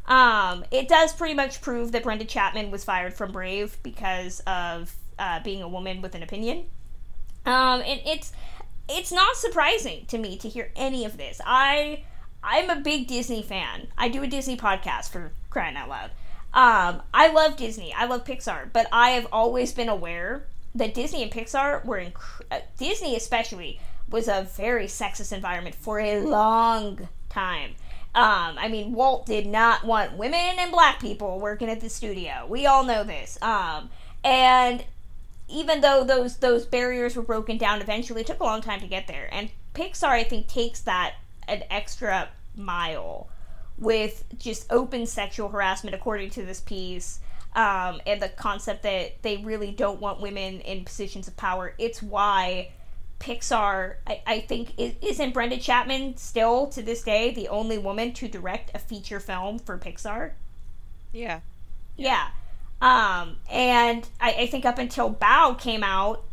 Um, 0.07 0.65
it 0.71 0.89
does 0.89 1.13
pretty 1.13 1.35
much 1.35 1.61
prove 1.61 1.93
that 1.93 2.03
Brenda 2.03 2.25
Chapman 2.25 2.71
was 2.71 2.85
fired 2.85 3.15
from 3.15 3.33
Brave 3.33 3.79
because 3.83 4.41
of 4.47 4.95
uh, 5.19 5.41
being 5.43 5.63
a 5.63 5.69
woman 5.69 6.03
with 6.03 6.15
an 6.15 6.23
opinion. 6.23 6.65
Um, 7.47 7.83
and 7.83 8.01
it's 8.05 8.33
it's 8.89 9.13
not 9.13 9.37
surprising 9.37 10.07
to 10.07 10.19
me 10.19 10.37
to 10.39 10.49
hear 10.49 10.71
any 10.77 11.05
of 11.05 11.17
this. 11.17 11.41
I 11.45 12.05
I'm 12.43 12.71
a 12.71 12.81
big 12.81 13.07
Disney 13.07 13.43
fan. 13.43 13.89
I 13.97 14.09
do 14.09 14.23
a 14.23 14.27
Disney 14.27 14.57
podcast 14.57 15.11
for 15.11 15.33
crying 15.51 15.77
out 15.77 15.89
loud. 15.89 16.11
Um, 16.55 17.03
I 17.15 17.29
love 17.29 17.57
Disney. 17.57 17.93
I 17.95 18.05
love 18.05 18.25
Pixar, 18.25 18.73
but 18.73 18.87
I 18.93 19.11
have 19.11 19.27
always 19.33 19.73
been 19.73 19.89
aware 19.89 20.45
that 20.75 20.95
Disney 20.95 21.23
and 21.23 21.31
Pixar 21.31 21.85
were 21.85 21.99
inc- 21.99 22.43
uh, 22.51 22.61
Disney 22.79 23.17
especially 23.17 23.81
was 24.11 24.29
a 24.29 24.47
very 24.57 24.87
sexist 24.87 25.33
environment 25.33 25.75
for 25.75 25.99
a 25.99 26.21
long 26.21 27.09
time. 27.31 27.75
Um, 28.15 28.59
I 28.59 28.69
mean, 28.69 28.93
Walt 28.93 29.25
did 29.25 29.47
not 29.47 29.85
want 29.85 30.19
women 30.19 30.57
and 30.59 30.71
black 30.71 31.01
people 31.01 31.41
working 31.41 31.71
at 31.71 31.81
the 31.81 31.89
studio. 31.89 32.47
We 32.49 32.67
all 32.67 32.85
know 32.85 33.05
this. 33.05 33.39
Um, 33.41 33.89
and 34.23 34.85
even 35.53 35.81
though 35.81 36.05
those 36.05 36.39
those 36.39 36.65
barriers 36.65 37.15
were 37.15 37.23
broken 37.23 37.59
down 37.59 37.81
eventually 37.81 38.23
it 38.23 38.27
took 38.27 38.41
a 38.41 38.45
long 38.45 38.61
time 38.61 38.81
to 38.81 38.87
get 38.87 39.07
there 39.07 39.29
and 39.33 39.51
pixar 39.75 40.09
i 40.09 40.25
think 40.25 40.49
takes 40.49 40.81
that 40.81 41.15
an 41.49 41.63
extra 41.71 42.29
mile 42.57 43.29
with 43.79 44.25
just 44.39 44.71
open 44.71 45.07
sexual 45.07 45.49
harassment 45.49 45.95
according 45.95 46.31
to 46.31 46.43
this 46.45 46.61
piece 46.61 47.21
um, 47.55 48.01
and 48.07 48.23
the 48.23 48.31
concept 48.31 48.83
that 48.83 49.21
they 49.21 49.37
really 49.39 49.73
don't 49.73 50.01
want 50.01 50.21
women 50.21 50.61
in 50.61 50.85
positions 50.85 51.29
of 51.29 51.37
power 51.37 51.75
it's 51.79 52.03
why 52.03 52.71
pixar 53.23 53.95
i, 54.07 54.21
I 54.27 54.41
think 54.41 54.73
is, 54.79 54.95
isn't 55.01 55.33
brenda 55.33 55.57
chapman 55.59 56.17
still 56.17 56.67
to 56.69 56.83
this 56.83 57.03
day 57.03 57.33
the 57.33 57.49
only 57.49 57.79
woman 57.79 58.13
to 58.15 58.29
direct 58.29 58.71
a 58.75 58.79
feature 58.79 59.21
film 59.21 59.59
for 59.59 59.79
pixar 59.79 60.33
Yeah. 61.13 61.41
yeah. 61.97 62.29
Um, 62.81 63.37
and 63.51 64.09
I, 64.21 64.33
I 64.41 64.47
think 64.49 64.65
up 64.65 64.79
until 64.79 65.15
Bao 65.15 65.57
came 65.57 65.85
out, 65.85 66.25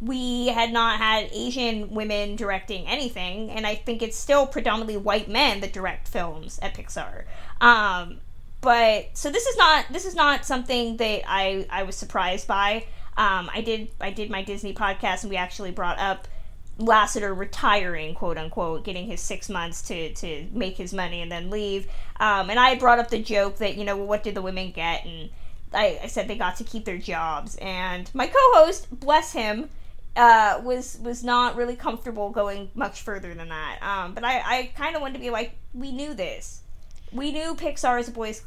we 0.00 0.46
had 0.48 0.72
not 0.72 0.98
had 0.98 1.28
Asian 1.32 1.90
women 1.92 2.34
directing 2.36 2.86
anything, 2.86 3.50
and 3.50 3.66
I 3.66 3.74
think 3.74 4.00
it's 4.00 4.16
still 4.16 4.46
predominantly 4.46 4.96
white 4.96 5.28
men 5.28 5.60
that 5.60 5.72
direct 5.72 6.08
films 6.08 6.58
at 6.62 6.72
Pixar. 6.74 7.24
Um, 7.60 8.20
but 8.60 9.10
so 9.12 9.30
this 9.30 9.44
is 9.46 9.56
not 9.58 9.86
this 9.92 10.04
is 10.06 10.14
not 10.14 10.44
something 10.46 10.96
that 10.96 11.22
I 11.26 11.66
I 11.68 11.82
was 11.82 11.96
surprised 11.96 12.46
by. 12.46 12.86
Um, 13.16 13.50
I 13.52 13.60
did 13.60 13.88
I 14.00 14.10
did 14.10 14.30
my 14.30 14.42
Disney 14.42 14.72
podcast, 14.72 15.22
and 15.24 15.30
we 15.30 15.36
actually 15.36 15.72
brought 15.72 15.98
up 15.98 16.26
Lasseter 16.78 17.36
retiring, 17.36 18.14
quote 18.14 18.38
unquote, 18.38 18.84
getting 18.84 19.06
his 19.06 19.20
six 19.20 19.48
months 19.48 19.82
to, 19.82 20.14
to 20.14 20.46
make 20.52 20.76
his 20.76 20.94
money 20.94 21.20
and 21.20 21.30
then 21.30 21.50
leave. 21.50 21.86
Um, 22.20 22.50
and 22.50 22.58
I 22.58 22.70
had 22.70 22.78
brought 22.78 22.98
up 22.98 23.10
the 23.10 23.20
joke 23.20 23.58
that, 23.58 23.76
you 23.76 23.84
know, 23.84 23.96
what 23.96 24.22
did 24.22 24.34
the 24.34 24.42
women 24.42 24.70
get? 24.70 25.04
And 25.04 25.30
I, 25.72 26.00
I 26.04 26.06
said 26.06 26.28
they 26.28 26.36
got 26.36 26.56
to 26.56 26.64
keep 26.64 26.84
their 26.84 26.98
jobs. 26.98 27.56
And 27.56 28.08
my 28.14 28.28
co 28.28 28.38
host, 28.54 28.88
bless 29.00 29.32
him, 29.32 29.70
uh, 30.16 30.60
was 30.62 30.98
was 31.02 31.22
not 31.24 31.56
really 31.56 31.76
comfortable 31.76 32.30
going 32.30 32.70
much 32.74 33.02
further 33.02 33.34
than 33.34 33.48
that. 33.48 33.78
Um, 33.82 34.14
but 34.14 34.24
I, 34.24 34.40
I 34.40 34.72
kind 34.76 34.94
of 34.94 35.02
wanted 35.02 35.14
to 35.14 35.20
be 35.20 35.30
like, 35.30 35.52
we 35.74 35.92
knew 35.92 36.14
this. 36.14 36.62
We 37.12 37.32
knew 37.32 37.54
Pixar 37.54 38.00
is 38.00 38.08
a 38.08 38.12
boys 38.12 38.44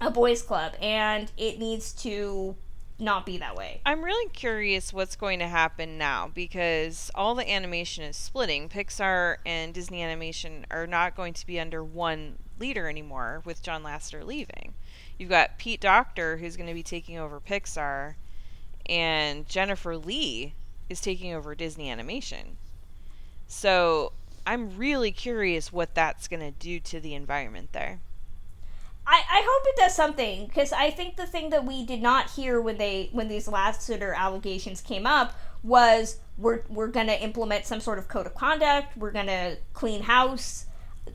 a 0.00 0.10
boys 0.10 0.42
club, 0.42 0.74
and 0.80 1.30
it 1.36 1.58
needs 1.58 1.92
to 1.94 2.54
not 2.98 3.26
be 3.26 3.38
that 3.38 3.54
way. 3.56 3.80
I'm 3.84 4.02
really 4.02 4.30
curious 4.30 4.92
what's 4.92 5.16
going 5.16 5.38
to 5.40 5.48
happen 5.48 5.98
now 5.98 6.30
because 6.34 7.10
all 7.14 7.34
the 7.34 7.50
animation 7.50 8.04
is 8.04 8.16
splitting. 8.16 8.68
Pixar 8.68 9.36
and 9.44 9.74
Disney 9.74 10.02
Animation 10.02 10.64
are 10.70 10.86
not 10.86 11.14
going 11.14 11.34
to 11.34 11.46
be 11.46 11.60
under 11.60 11.84
one 11.84 12.38
leader 12.58 12.88
anymore 12.88 13.42
with 13.44 13.62
John 13.62 13.82
Lasseter 13.82 14.24
leaving. 14.24 14.74
You've 15.18 15.30
got 15.30 15.58
Pete 15.58 15.80
Docter 15.80 16.38
who's 16.38 16.56
going 16.56 16.68
to 16.68 16.74
be 16.74 16.82
taking 16.82 17.18
over 17.18 17.40
Pixar 17.40 18.14
and 18.86 19.46
Jennifer 19.46 19.96
Lee 19.96 20.54
is 20.88 21.00
taking 21.00 21.34
over 21.34 21.54
Disney 21.54 21.90
Animation. 21.90 22.56
So, 23.46 24.12
I'm 24.46 24.76
really 24.76 25.10
curious 25.10 25.72
what 25.72 25.94
that's 25.94 26.28
going 26.28 26.40
to 26.40 26.52
do 26.52 26.78
to 26.80 27.00
the 27.00 27.14
environment 27.14 27.72
there. 27.72 28.00
I, 29.06 29.22
I 29.30 29.46
hope 29.48 29.62
it 29.66 29.76
does 29.76 29.94
something 29.94 30.46
because 30.46 30.72
I 30.72 30.90
think 30.90 31.16
the 31.16 31.26
thing 31.26 31.50
that 31.50 31.64
we 31.64 31.84
did 31.84 32.02
not 32.02 32.30
hear 32.30 32.60
when 32.60 32.76
they 32.76 33.08
when 33.12 33.28
these 33.28 33.46
Lasseter 33.46 34.14
allegations 34.14 34.80
came 34.80 35.06
up 35.06 35.38
was 35.62 36.18
we're 36.36 36.62
we're 36.68 36.88
gonna 36.88 37.12
implement 37.12 37.66
some 37.66 37.80
sort 37.80 37.98
of 37.98 38.08
code 38.08 38.26
of 38.26 38.34
conduct. 38.34 38.96
We're 38.96 39.12
gonna 39.12 39.56
clean 39.74 40.02
house. 40.02 40.66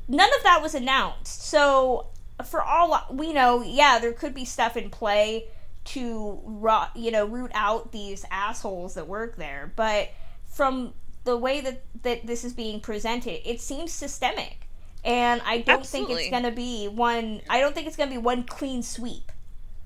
None 0.08 0.30
of 0.38 0.44
that 0.44 0.62
was 0.62 0.74
announced. 0.74 1.44
So 1.44 2.08
for 2.46 2.62
all 2.62 3.08
we 3.12 3.34
know, 3.34 3.62
yeah, 3.62 4.00
there 4.00 4.14
could 4.14 4.34
be 4.34 4.46
stuff 4.46 4.78
in 4.78 4.90
play 4.90 5.48
to 5.84 6.40
ro- 6.44 6.88
you 6.96 7.12
know 7.12 7.26
root 7.26 7.52
out 7.54 7.92
these 7.92 8.24
assholes 8.32 8.94
that 8.94 9.08
work 9.08 9.36
there. 9.36 9.74
But 9.76 10.12
from 10.46 10.94
the 11.26 11.36
way 11.36 11.60
that 11.60 11.84
that 12.04 12.26
this 12.26 12.46
is 12.46 12.54
being 12.54 12.80
presented, 12.80 13.48
it 13.50 13.60
seems 13.60 13.92
systemic 13.92 14.61
and 15.04 15.42
I 15.46 15.60
don't 15.62 15.80
Absolutely. 15.80 16.16
think 16.16 16.20
it's 16.22 16.32
going 16.32 16.44
to 16.44 16.52
be 16.52 16.88
one. 16.88 17.42
I 17.50 17.60
don't 17.60 17.74
think 17.74 17.88
it's 17.88 17.98
going 17.98 18.10
to 18.10 18.16
be 18.16 18.22
one 18.22 18.44
clean 18.44 18.84
sweep. 18.84 19.32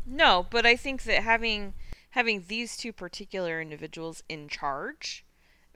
No, 0.05 0.45
but 0.49 0.65
I 0.65 0.75
think 0.75 1.03
that 1.03 1.23
having 1.23 1.73
having 2.11 2.45
these 2.47 2.77
two 2.77 2.93
particular 2.93 3.61
individuals 3.61 4.23
in 4.29 4.47
charge 4.47 5.25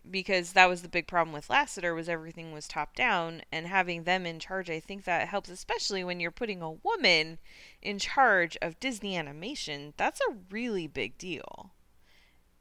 because 0.10 0.54
that 0.54 0.70
was 0.70 0.82
the 0.82 0.88
big 0.88 1.08
problem 1.08 1.34
with 1.34 1.50
Lasseter 1.50 1.94
was 1.94 2.08
everything 2.08 2.54
was 2.54 2.68
top 2.68 2.96
down 2.96 3.42
and 3.52 3.68
having 3.68 4.04
them 4.04 4.26
in 4.26 4.40
charge 4.40 4.70
I 4.70 4.80
think 4.80 5.04
that 5.04 5.28
helps 5.28 5.50
especially 5.50 6.04
when 6.04 6.20
you're 6.20 6.32
putting 6.32 6.62
a 6.62 6.72
woman 6.72 7.38
in 7.82 8.00
charge 8.00 8.58
of 8.62 8.80
Disney 8.80 9.18
animation 9.18 9.94
that's 9.98 10.22
a 10.22 10.36
really 10.50 10.88
big 10.88 11.18
deal. 11.18 11.72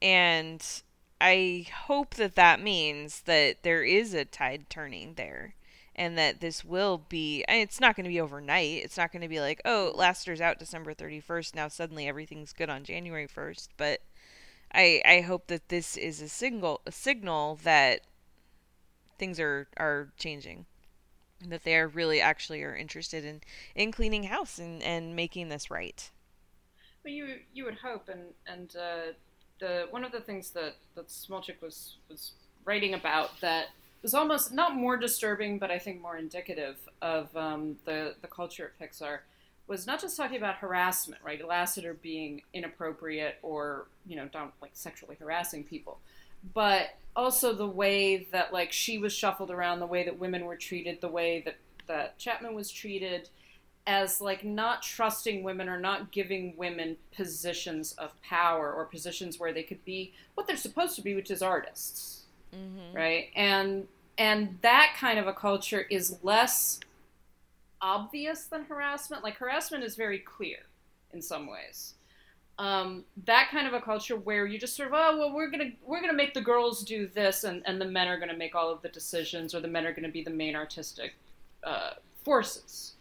And 0.01 0.65
I 1.21 1.67
hope 1.85 2.15
that 2.15 2.35
that 2.35 2.61
means 2.61 3.21
that 3.21 3.63
there 3.63 3.83
is 3.83 4.13
a 4.13 4.25
tide 4.25 4.69
turning 4.69 5.15
there 5.15 5.55
and 5.99 6.17
that 6.17 6.39
this 6.39 6.65
will 6.65 7.05
be 7.09 7.45
it's 7.47 7.79
not 7.79 7.95
going 7.95 8.05
to 8.05 8.09
be 8.09 8.19
overnight. 8.19 8.81
It's 8.83 8.97
not 8.97 9.11
going 9.11 9.21
to 9.21 9.27
be 9.27 9.39
like 9.39 9.61
oh 9.65 9.93
Lasseter's 9.95 10.41
out 10.41 10.57
december 10.57 10.95
31st 10.95 11.53
now 11.53 11.67
suddenly 11.67 12.07
everything's 12.07 12.53
good 12.53 12.69
on 12.69 12.83
january 12.83 13.27
1st 13.27 13.67
but 13.77 14.01
i 14.73 15.01
i 15.05 15.21
hope 15.21 15.47
that 15.47 15.69
this 15.69 15.97
is 15.97 16.21
a 16.21 16.29
signal 16.29 16.81
a 16.87 16.91
signal 16.91 17.59
that 17.63 18.01
things 19.19 19.39
are 19.39 19.67
are 19.77 20.09
changing. 20.17 20.65
And 21.43 21.51
that 21.51 21.63
they 21.63 21.75
are 21.75 21.87
really 21.87 22.19
actually 22.19 22.63
are 22.63 22.75
interested 22.75 23.23
in 23.23 23.41
in 23.75 23.91
cleaning 23.91 24.23
house 24.23 24.57
and 24.57 24.81
and 24.81 25.15
making 25.15 25.49
this 25.49 25.69
right. 25.69 26.09
Well, 27.03 27.13
you 27.13 27.39
you 27.53 27.65
would 27.65 27.77
hope, 27.77 28.09
and 28.09 28.33
and 28.47 28.75
uh, 28.75 29.13
the 29.59 29.87
one 29.91 30.03
of 30.03 30.11
the 30.11 30.21
things 30.21 30.49
that 30.51 30.75
that 30.95 31.07
Smolcic 31.09 31.61
was 31.61 31.97
was 32.09 32.31
writing 32.65 32.93
about 32.93 33.39
that 33.41 33.67
was 34.01 34.13
almost 34.13 34.53
not 34.53 34.75
more 34.75 34.97
disturbing, 34.97 35.59
but 35.59 35.71
I 35.71 35.79
think 35.79 36.01
more 36.01 36.17
indicative 36.17 36.77
of 37.01 37.35
um, 37.35 37.77
the 37.85 38.15
the 38.21 38.27
culture 38.27 38.71
at 38.79 38.91
Pixar 38.91 39.19
was 39.67 39.85
not 39.85 40.01
just 40.01 40.17
talking 40.17 40.37
about 40.37 40.55
harassment, 40.55 41.21
right? 41.23 41.41
Lasseter 41.41 41.95
being 42.01 42.41
inappropriate 42.53 43.37
or 43.43 43.87
you 44.05 44.15
know, 44.15 44.27
don't 44.31 44.51
like 44.61 44.71
sexually 44.73 45.15
harassing 45.19 45.63
people, 45.63 45.99
but 46.53 46.89
also 47.15 47.53
the 47.53 47.67
way 47.67 48.27
that 48.31 48.51
like 48.51 48.71
she 48.71 48.97
was 48.97 49.13
shuffled 49.13 49.51
around, 49.51 49.79
the 49.79 49.85
way 49.85 50.03
that 50.03 50.17
women 50.17 50.45
were 50.45 50.55
treated, 50.55 51.01
the 51.01 51.07
way 51.07 51.41
that 51.41 51.57
that 51.87 52.17
Chapman 52.17 52.53
was 52.53 52.71
treated 52.71 53.29
as 53.87 54.21
like 54.21 54.43
not 54.43 54.83
trusting 54.83 55.41
women 55.41 55.67
or 55.67 55.79
not 55.79 56.11
giving 56.11 56.55
women 56.55 56.95
positions 57.11 57.93
of 57.93 58.11
power 58.21 58.71
or 58.71 58.85
positions 58.85 59.39
where 59.39 59.51
they 59.51 59.63
could 59.63 59.83
be 59.83 60.13
what 60.35 60.45
they're 60.45 60.55
supposed 60.55 60.95
to 60.95 61.01
be, 61.01 61.15
which 61.15 61.31
is 61.31 61.41
artists, 61.41 62.18
Mm-hmm. 62.53 62.95
right? 62.95 63.29
And 63.35 63.87
and 64.17 64.57
that 64.61 64.95
kind 64.97 65.17
of 65.17 65.27
a 65.27 65.33
culture 65.33 65.85
is 65.89 66.17
less 66.23 66.79
obvious 67.81 68.43
than 68.43 68.65
harassment. 68.65 69.23
Like 69.23 69.37
harassment 69.37 69.83
is 69.83 69.95
very 69.95 70.19
clear 70.19 70.57
in 71.13 71.21
some 71.21 71.47
ways. 71.47 71.93
Um, 72.57 73.05
that 73.25 73.47
kind 73.51 73.67
of 73.67 73.73
a 73.73 73.79
culture 73.79 74.17
where 74.17 74.45
you 74.45 74.59
just 74.59 74.75
sort 74.75 74.89
of 74.89 74.93
oh 74.93 75.17
well 75.17 75.33
we're 75.33 75.49
gonna 75.49 75.71
we're 75.85 76.01
gonna 76.01 76.11
make 76.11 76.33
the 76.33 76.41
girls 76.41 76.83
do 76.83 77.07
this 77.07 77.45
and, 77.45 77.63
and 77.65 77.79
the 77.79 77.85
men 77.85 78.09
are 78.09 78.19
gonna 78.19 78.35
make 78.35 78.53
all 78.53 78.69
of 78.69 78.81
the 78.81 78.89
decisions 78.89 79.55
or 79.55 79.61
the 79.61 79.67
men 79.69 79.85
are 79.85 79.93
gonna 79.93 80.09
be 80.09 80.21
the 80.21 80.29
main 80.29 80.57
artistic 80.57 81.15
uh, 81.63 81.91
forces 82.25 82.95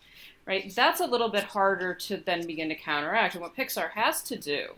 right 0.47 0.73
that's 0.77 1.01
a 1.01 1.05
little 1.05 1.29
bit 1.29 1.43
harder 1.43 1.93
to 1.93 2.19
then 2.19 2.47
begin 2.47 2.69
to 2.69 2.77
counteract 2.77 3.35
and 3.35 3.43
what 3.43 3.57
pixar 3.57 3.91
has 3.91 4.23
to 4.23 4.39
do 4.39 4.69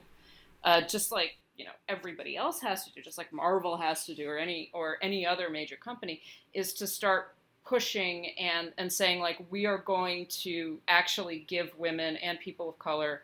uh, 0.65 0.81
just 0.81 1.13
like 1.13 1.37
you 1.61 1.67
know 1.67 1.73
everybody 1.91 2.39
else 2.39 2.59
has 2.63 2.85
to 2.87 2.93
do 2.93 3.03
just 3.03 3.19
like 3.19 3.31
marvel 3.35 3.77
has 3.77 4.07
to 4.07 4.15
do 4.15 4.27
or 4.27 4.39
any 4.39 4.71
or 4.73 4.97
any 5.03 5.27
other 5.27 5.51
major 5.51 5.77
company 5.77 6.23
is 6.55 6.73
to 6.73 6.87
start 6.87 7.35
pushing 7.67 8.31
and 8.39 8.73
and 8.79 8.91
saying 8.91 9.21
like 9.21 9.39
we 9.51 9.67
are 9.67 9.77
going 9.79 10.25
to 10.27 10.79
actually 10.89 11.45
give 11.49 11.71
women 11.79 12.17
and 12.17 12.41
people 12.41 12.71
of 12.71 12.79
color 12.79 13.23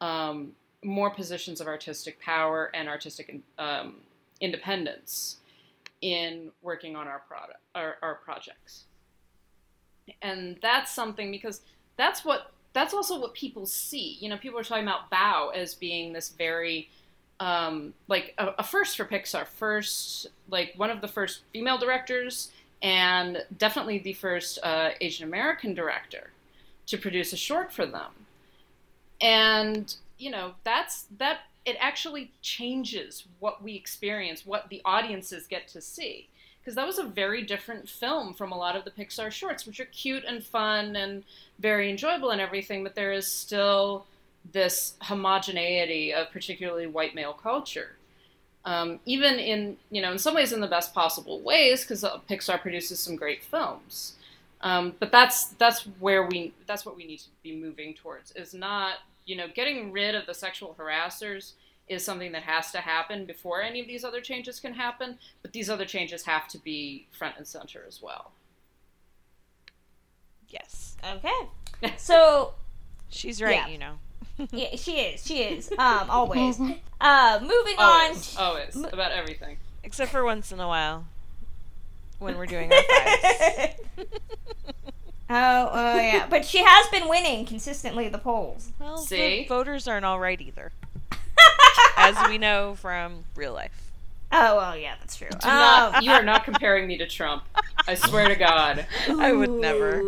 um, 0.00 0.52
more 0.84 1.10
positions 1.10 1.60
of 1.60 1.66
artistic 1.66 2.20
power 2.20 2.70
and 2.72 2.88
artistic 2.88 3.40
um, 3.58 3.96
independence 4.40 5.38
in 6.02 6.50
working 6.62 6.94
on 6.94 7.08
our 7.08 7.18
product 7.20 7.58
our, 7.74 7.96
our 8.00 8.14
projects. 8.14 8.84
And 10.20 10.58
that's 10.62 10.92
something 10.92 11.32
because 11.32 11.62
that's 11.96 12.24
what 12.24 12.52
that's 12.72 12.94
also 12.94 13.20
what 13.20 13.34
people 13.34 13.66
see. 13.66 14.16
You 14.20 14.28
know 14.28 14.36
people 14.36 14.58
are 14.60 14.64
talking 14.64 14.84
about 14.84 15.10
bao 15.10 15.54
as 15.54 15.74
being 15.74 16.12
this 16.12 16.30
very 16.30 16.88
um, 17.42 17.92
like 18.06 18.34
a, 18.38 18.50
a 18.58 18.62
first 18.62 18.96
for 18.96 19.04
pixar. 19.04 19.46
First 19.46 20.28
like 20.48 20.74
one 20.76 20.90
of 20.90 21.00
the 21.00 21.08
first 21.08 21.40
female 21.52 21.76
directors 21.76 22.52
and 22.82 23.44
definitely 23.58 23.98
the 23.98 24.12
first 24.12 24.58
uh, 24.62 24.90
asian 25.00 25.26
american 25.28 25.72
director 25.74 26.30
to 26.86 26.96
produce 26.98 27.32
a 27.32 27.36
short 27.36 27.72
for 27.72 27.84
them. 27.84 28.12
And 29.20 29.94
you 30.18 30.30
know 30.30 30.52
that's 30.62 31.06
that 31.18 31.40
it 31.64 31.76
actually 31.80 32.30
changes 32.42 33.24
what 33.40 33.62
we 33.62 33.74
experience 33.74 34.46
what 34.46 34.68
the 34.68 34.80
audiences 34.84 35.48
get 35.48 35.66
to 35.68 35.80
see. 35.80 36.28
Because 36.60 36.76
that 36.76 36.86
was 36.86 36.98
a 36.98 37.04
very 37.04 37.42
different 37.42 37.88
film 37.88 38.34
from 38.34 38.52
a 38.52 38.56
lot 38.56 38.76
of 38.76 38.84
the 38.84 38.92
pixar 38.92 39.32
shorts 39.32 39.66
which 39.66 39.80
are 39.80 39.86
cute 39.86 40.22
and 40.24 40.44
fun 40.44 40.94
and 40.94 41.24
very 41.58 41.90
enjoyable 41.90 42.30
and 42.30 42.40
everything 42.40 42.84
but 42.84 42.94
there 42.94 43.12
is 43.12 43.26
still 43.26 44.06
this 44.50 44.94
homogeneity 45.02 46.12
of 46.12 46.30
particularly 46.30 46.86
white 46.86 47.14
male 47.14 47.32
culture 47.32 47.96
um, 48.64 49.00
even 49.06 49.38
in 49.38 49.76
you 49.90 50.02
know 50.02 50.12
in 50.12 50.18
some 50.18 50.34
ways 50.34 50.52
in 50.52 50.60
the 50.60 50.66
best 50.66 50.92
possible 50.94 51.40
ways 51.40 51.82
because 51.82 52.04
pixar 52.28 52.60
produces 52.60 52.98
some 52.98 53.16
great 53.16 53.42
films 53.44 54.14
um, 54.60 54.94
but 55.00 55.10
that's 55.10 55.46
that's 55.46 55.82
where 55.98 56.26
we 56.26 56.52
that's 56.66 56.84
what 56.86 56.96
we 56.96 57.04
need 57.04 57.18
to 57.18 57.28
be 57.42 57.54
moving 57.56 57.94
towards 57.94 58.32
is 58.32 58.54
not 58.54 58.98
you 59.24 59.36
know, 59.36 59.46
getting 59.54 59.92
rid 59.92 60.14
of 60.14 60.26
the 60.26 60.34
sexual 60.34 60.74
harassers 60.78 61.52
is 61.88 62.04
something 62.04 62.32
that 62.32 62.42
has 62.42 62.70
to 62.72 62.78
happen 62.78 63.24
before 63.24 63.62
any 63.62 63.80
of 63.80 63.86
these 63.86 64.04
other 64.04 64.20
changes 64.20 64.58
can 64.60 64.74
happen, 64.74 65.18
but 65.42 65.52
these 65.52 65.68
other 65.68 65.84
changes 65.84 66.24
have 66.24 66.48
to 66.48 66.58
be 66.58 67.06
front 67.12 67.36
and 67.36 67.46
center 67.46 67.84
as 67.86 68.00
well. 68.02 68.32
Yes. 70.48 70.96
Okay. 71.04 71.48
So 71.96 72.54
she's 73.10 73.42
right, 73.42 73.56
Yeah. 73.56 73.66
you 73.66 73.76
know. 73.76 73.94
yeah, 74.52 74.76
she 74.76 74.92
is. 74.98 75.24
She 75.26 75.42
is. 75.42 75.70
Um, 75.72 76.10
always. 76.10 76.58
Uh, 77.00 77.38
moving 77.40 77.74
Always, 77.78 78.36
on. 78.36 78.44
always, 78.44 78.76
about 78.76 79.12
everything. 79.12 79.56
Except 79.84 80.10
for 80.12 80.24
once 80.24 80.52
in 80.52 80.60
a 80.60 80.68
while 80.68 81.04
when 82.18 82.36
we're 82.38 82.46
doing 82.46 82.72
our 82.72 82.82
fives. 82.82 83.74
Oh, 85.34 85.70
oh 85.72 85.96
yeah, 85.96 86.26
but 86.28 86.44
she 86.44 86.58
has 86.62 86.88
been 86.88 87.08
winning 87.08 87.46
consistently 87.46 88.06
the 88.10 88.18
polls. 88.18 88.70
Well, 88.78 88.96
the 88.98 89.06
See? 89.06 89.46
voters 89.48 89.88
aren't 89.88 90.04
all 90.04 90.20
right 90.20 90.38
either. 90.38 90.72
As 91.96 92.16
we 92.28 92.36
know 92.36 92.74
from 92.74 93.24
real 93.34 93.54
life. 93.54 93.90
Oh 94.30 94.56
well, 94.56 94.76
yeah, 94.76 94.94
that's 95.00 95.16
true. 95.16 95.30
Do 95.30 95.46
not, 95.46 95.94
Um, 95.94 96.02
you 96.04 96.10
are 96.12 96.22
not 96.22 96.44
comparing 96.44 96.86
me 96.86 96.98
to 96.98 97.06
Trump. 97.06 97.44
I 97.88 97.94
swear 97.94 98.28
to 98.28 98.36
God. 98.36 98.84
I 99.08 99.32
would 99.32 99.48
never. 99.50 100.02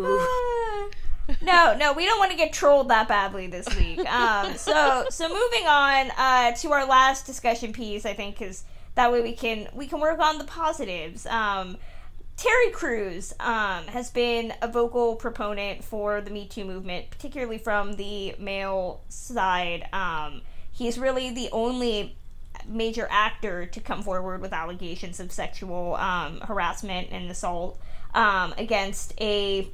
No, 1.41 1.75
no, 1.77 1.93
we 1.93 2.05
don't 2.05 2.19
want 2.19 2.31
to 2.31 2.37
get 2.37 2.53
trolled 2.53 2.89
that 2.89 3.07
badly 3.07 3.47
this 3.47 3.67
week. 3.75 3.99
Um, 4.05 4.55
so, 4.55 5.05
so 5.09 5.27
moving 5.27 5.67
on 5.67 6.11
uh, 6.17 6.51
to 6.53 6.71
our 6.71 6.85
last 6.85 7.25
discussion 7.25 7.73
piece, 7.73 8.05
I 8.05 8.13
think, 8.13 8.37
because 8.37 8.63
that 8.95 9.11
way 9.11 9.21
we 9.21 9.33
can 9.33 9.67
we 9.73 9.87
can 9.87 9.99
work 9.99 10.19
on 10.19 10.37
the 10.37 10.45
positives. 10.45 11.25
Um, 11.25 11.77
Terry 12.37 12.69
Crews 12.71 13.33
um, 13.39 13.85
has 13.87 14.11
been 14.11 14.53
a 14.61 14.67
vocal 14.67 15.15
proponent 15.15 15.83
for 15.83 16.21
the 16.21 16.31
Me 16.31 16.47
Too 16.47 16.65
movement, 16.65 17.09
particularly 17.09 17.57
from 17.57 17.95
the 17.95 18.35
male 18.39 19.01
side. 19.07 19.87
Um, 19.93 20.41
he's 20.71 20.97
really 20.99 21.31
the 21.33 21.49
only 21.51 22.17
major 22.67 23.07
actor 23.09 23.65
to 23.65 23.79
come 23.79 24.01
forward 24.01 24.41
with 24.41 24.51
allegations 24.51 25.19
of 25.19 25.31
sexual 25.31 25.95
um, 25.95 26.39
harassment 26.41 27.09
and 27.11 27.29
assault 27.29 27.79
um, 28.13 28.53
against 28.57 29.13
a 29.21 29.67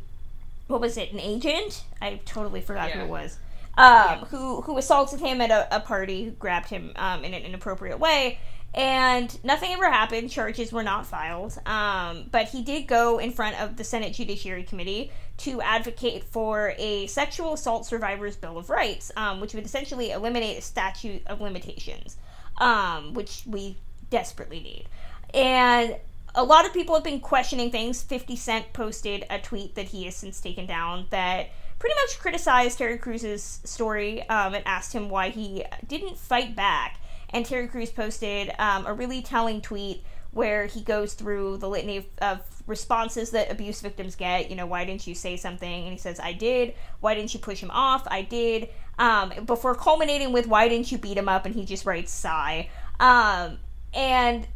what 0.71 0.81
was 0.81 0.97
it, 0.97 1.11
an 1.11 1.19
agent? 1.19 1.83
I 2.01 2.19
totally 2.25 2.61
forgot 2.61 2.91
who 2.91 3.01
it 3.01 3.09
was. 3.09 3.37
Um, 3.77 4.25
who 4.25 4.61
who 4.61 4.77
assaulted 4.77 5.19
him 5.19 5.39
at 5.39 5.49
a, 5.49 5.77
a 5.77 5.79
party, 5.79 6.25
who 6.25 6.31
grabbed 6.31 6.69
him 6.69 6.91
um, 6.97 7.23
in 7.23 7.33
an 7.33 7.43
inappropriate 7.43 7.99
way, 7.99 8.39
and 8.73 9.43
nothing 9.43 9.71
ever 9.71 9.89
happened. 9.89 10.29
Charges 10.29 10.71
were 10.71 10.83
not 10.83 11.05
filed. 11.05 11.57
Um, 11.65 12.25
but 12.31 12.49
he 12.49 12.63
did 12.63 12.87
go 12.87 13.17
in 13.17 13.31
front 13.31 13.59
of 13.61 13.77
the 13.77 13.83
Senate 13.83 14.13
Judiciary 14.13 14.63
Committee 14.63 15.11
to 15.37 15.61
advocate 15.61 16.23
for 16.23 16.73
a 16.77 17.07
sexual 17.07 17.53
assault 17.53 17.85
survivors 17.85 18.35
bill 18.35 18.57
of 18.57 18.69
rights, 18.69 19.11
um, 19.17 19.39
which 19.39 19.53
would 19.53 19.65
essentially 19.65 20.11
eliminate 20.11 20.57
a 20.57 20.61
statute 20.61 21.25
of 21.27 21.41
limitations, 21.41 22.17
um, 22.57 23.13
which 23.13 23.43
we 23.45 23.77
desperately 24.09 24.59
need. 24.59 24.85
And 25.33 25.95
a 26.33 26.43
lot 26.43 26.65
of 26.65 26.73
people 26.73 26.95
have 26.95 27.03
been 27.03 27.19
questioning 27.19 27.71
things. 27.71 28.01
50 28.01 28.35
Cent 28.35 28.73
posted 28.73 29.25
a 29.29 29.39
tweet 29.39 29.75
that 29.75 29.89
he 29.89 30.05
has 30.05 30.15
since 30.15 30.39
taken 30.39 30.65
down 30.65 31.07
that 31.09 31.49
pretty 31.79 31.95
much 31.95 32.19
criticized 32.19 32.77
Terry 32.77 32.97
Crews' 32.97 33.59
story 33.63 34.27
um, 34.29 34.53
and 34.53 34.65
asked 34.67 34.93
him 34.93 35.09
why 35.09 35.29
he 35.29 35.65
didn't 35.87 36.17
fight 36.17 36.55
back. 36.55 36.99
And 37.31 37.45
Terry 37.45 37.67
Crews 37.67 37.89
posted 37.89 38.51
um, 38.59 38.85
a 38.85 38.93
really 38.93 39.21
telling 39.21 39.61
tweet 39.61 40.03
where 40.31 40.65
he 40.65 40.81
goes 40.81 41.13
through 41.13 41.57
the 41.57 41.67
litany 41.67 41.97
of, 41.97 42.05
of 42.21 42.39
responses 42.67 43.31
that 43.31 43.51
abuse 43.51 43.81
victims 43.81 44.15
get. 44.15 44.49
You 44.49 44.55
know, 44.55 44.65
why 44.65 44.85
didn't 44.85 45.05
you 45.07 45.15
say 45.15 45.35
something? 45.35 45.83
And 45.83 45.91
he 45.91 45.97
says, 45.97 46.19
I 46.19 46.33
did. 46.33 46.73
Why 47.01 47.15
didn't 47.15 47.33
you 47.33 47.39
push 47.39 47.61
him 47.61 47.71
off? 47.71 48.07
I 48.09 48.21
did. 48.21 48.69
Um, 48.97 49.33
before 49.45 49.75
culminating 49.75 50.31
with, 50.31 50.47
why 50.47 50.69
didn't 50.69 50.91
you 50.91 50.97
beat 50.97 51.17
him 51.17 51.27
up? 51.27 51.45
And 51.45 51.53
he 51.53 51.65
just 51.65 51.85
writes, 51.85 52.11
sigh. 52.11 52.69
Um, 52.99 53.57
and 53.93 54.47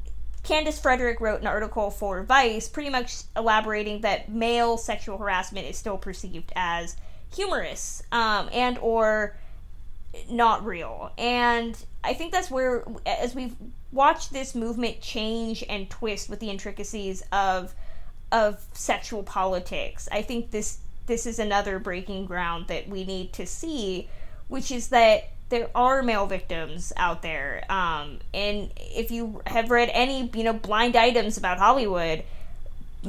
Candace 0.45 0.79
Frederick 0.79 1.19
wrote 1.19 1.41
an 1.41 1.47
article 1.47 1.89
for 1.89 2.21
Vice, 2.21 2.69
pretty 2.69 2.91
much 2.91 3.23
elaborating 3.35 4.01
that 4.01 4.29
male 4.29 4.77
sexual 4.77 5.17
harassment 5.17 5.67
is 5.67 5.75
still 5.75 5.97
perceived 5.97 6.53
as 6.55 6.95
humorous 7.33 8.03
um, 8.11 8.49
and 8.53 8.77
or 8.77 9.35
not 10.29 10.63
real. 10.63 11.11
And 11.17 11.75
I 12.03 12.13
think 12.13 12.31
that's 12.31 12.51
where, 12.51 12.83
as 13.07 13.33
we've 13.33 13.55
watched 13.91 14.31
this 14.31 14.53
movement 14.53 15.01
change 15.01 15.63
and 15.67 15.89
twist 15.89 16.29
with 16.29 16.39
the 16.39 16.49
intricacies 16.49 17.23
of 17.31 17.73
of 18.31 18.65
sexual 18.73 19.23
politics, 19.23 20.07
I 20.11 20.21
think 20.21 20.51
this 20.51 20.77
this 21.07 21.25
is 21.25 21.39
another 21.39 21.79
breaking 21.79 22.27
ground 22.27 22.67
that 22.67 22.87
we 22.87 23.03
need 23.03 23.33
to 23.33 23.47
see, 23.47 24.09
which 24.47 24.71
is 24.71 24.89
that 24.89 25.29
there 25.49 25.69
are 25.75 26.01
male 26.01 26.25
victims 26.25 26.91
out 26.97 27.21
there. 27.21 27.63
Um, 27.69 28.19
and 28.33 28.71
if 28.77 29.11
you 29.11 29.41
have 29.47 29.69
read 29.69 29.89
any, 29.93 30.29
you 30.33 30.43
know, 30.43 30.53
blind 30.53 30.95
items 30.95 31.37
about 31.37 31.59
Hollywood, 31.59 32.23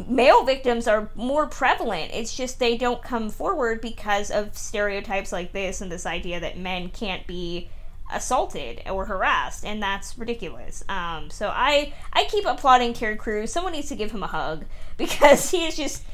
male 0.07 0.44
victims 0.44 0.87
are 0.87 1.09
more 1.14 1.46
prevalent. 1.46 2.11
It's 2.12 2.37
just 2.37 2.59
they 2.59 2.77
don't 2.77 3.03
come 3.03 3.31
forward 3.31 3.81
because 3.81 4.31
of 4.31 4.57
stereotypes 4.57 5.33
like 5.33 5.53
this 5.53 5.81
and 5.81 5.90
this 5.90 6.05
idea 6.05 6.40
that 6.40 6.59
men 6.59 6.90
can't 6.90 7.27
be 7.27 7.70
assaulted 8.12 8.83
or 8.88 9.07
harassed, 9.07 9.64
and 9.64 9.83
that's 9.83 10.16
ridiculous. 10.18 10.85
Um, 10.88 11.31
so 11.31 11.49
I 11.49 11.92
I 12.12 12.25
keep 12.25 12.44
applauding 12.44 12.92
Terry 12.92 13.16
Crews. 13.16 13.53
Someone 13.53 13.72
needs 13.72 13.88
to 13.88 13.96
give 13.96 14.12
him 14.12 14.22
a 14.22 14.29
hug 14.29 14.64
because 14.96 15.51
he 15.51 15.66
is 15.66 15.77
just 15.77 16.05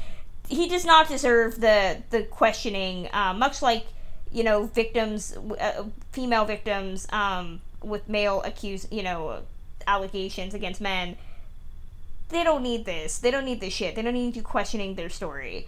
he 0.47 0.67
does 0.67 0.85
not 0.85 1.07
deserve 1.07 1.59
the 1.59 2.01
the 2.09 2.23
questioning. 2.23 3.09
Uh, 3.11 3.33
much 3.33 3.61
like 3.61 3.85
you 4.33 4.43
know 4.43 4.65
victims, 4.65 5.37
uh, 5.59 5.83
female 6.11 6.45
victims 6.45 7.07
um, 7.11 7.61
with 7.81 8.09
male 8.09 8.41
accused, 8.43 8.91
you 8.91 9.03
know 9.03 9.43
allegations 9.87 10.53
against 10.53 10.81
men 10.81 11.17
they 12.33 12.43
don't 12.43 12.63
need 12.63 12.85
this. 12.85 13.19
They 13.19 13.31
don't 13.31 13.45
need 13.45 13.61
this 13.61 13.73
shit. 13.73 13.95
They 13.95 14.01
don't 14.01 14.13
need 14.13 14.35
you 14.35 14.41
questioning 14.41 14.95
their 14.95 15.09
story. 15.09 15.67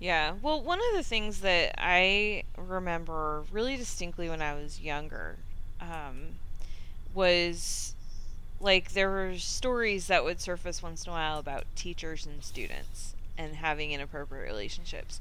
Yeah. 0.00 0.34
Well, 0.42 0.62
one 0.62 0.78
of 0.78 0.96
the 0.96 1.02
things 1.02 1.40
that 1.42 1.74
I 1.78 2.44
remember 2.56 3.44
really 3.52 3.76
distinctly 3.76 4.28
when 4.28 4.40
I 4.40 4.54
was 4.54 4.80
younger 4.80 5.36
um, 5.80 6.36
was 7.14 7.94
like 8.60 8.92
there 8.92 9.10
were 9.10 9.36
stories 9.38 10.06
that 10.06 10.24
would 10.24 10.40
surface 10.40 10.82
once 10.82 11.04
in 11.04 11.10
a 11.10 11.14
while 11.14 11.38
about 11.38 11.64
teachers 11.76 12.26
and 12.26 12.42
students 12.42 13.14
and 13.36 13.56
having 13.56 13.92
inappropriate 13.92 14.46
relationships. 14.46 15.20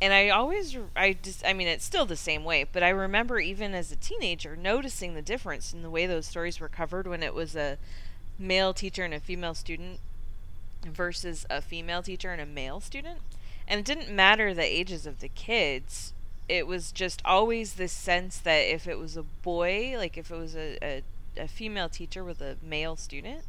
And 0.00 0.12
I 0.12 0.28
always, 0.28 0.76
I 0.94 1.16
just, 1.20 1.44
I 1.44 1.52
mean, 1.52 1.66
it's 1.66 1.84
still 1.84 2.06
the 2.06 2.16
same 2.16 2.44
way, 2.44 2.64
but 2.64 2.84
I 2.84 2.90
remember 2.90 3.40
even 3.40 3.74
as 3.74 3.90
a 3.90 3.96
teenager 3.96 4.54
noticing 4.54 5.14
the 5.14 5.22
difference 5.22 5.72
in 5.72 5.82
the 5.82 5.90
way 5.90 6.06
those 6.06 6.26
stories 6.26 6.60
were 6.60 6.68
covered 6.68 7.08
when 7.08 7.22
it 7.22 7.34
was 7.34 7.56
a 7.56 7.78
male 8.38 8.72
teacher 8.72 9.04
and 9.04 9.12
a 9.12 9.18
female 9.18 9.54
student 9.54 9.98
versus 10.84 11.44
a 11.50 11.60
female 11.60 12.02
teacher 12.02 12.30
and 12.30 12.40
a 12.40 12.46
male 12.46 12.80
student. 12.80 13.18
And 13.66 13.80
it 13.80 13.86
didn't 13.86 14.14
matter 14.14 14.54
the 14.54 14.62
ages 14.62 15.04
of 15.04 15.18
the 15.18 15.28
kids. 15.28 16.12
It 16.48 16.66
was 16.66 16.92
just 16.92 17.20
always 17.24 17.74
this 17.74 17.92
sense 17.92 18.38
that 18.38 18.60
if 18.60 18.86
it 18.86 18.98
was 18.98 19.16
a 19.16 19.22
boy, 19.22 19.94
like 19.96 20.16
if 20.16 20.30
it 20.30 20.36
was 20.36 20.54
a, 20.54 20.78
a, 20.80 21.02
a 21.36 21.48
female 21.48 21.88
teacher 21.88 22.22
with 22.22 22.40
a 22.40 22.56
male 22.62 22.96
student, 22.96 23.42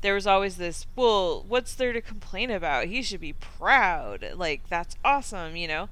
there 0.00 0.14
was 0.14 0.26
always 0.26 0.56
this, 0.56 0.86
well, 0.96 1.44
what's 1.46 1.74
there 1.74 1.92
to 1.92 2.00
complain 2.00 2.50
about? 2.50 2.86
He 2.86 3.02
should 3.02 3.20
be 3.20 3.34
proud. 3.34 4.24
Like, 4.34 4.62
that's 4.68 4.96
awesome, 5.04 5.56
you 5.56 5.68
know? 5.68 5.88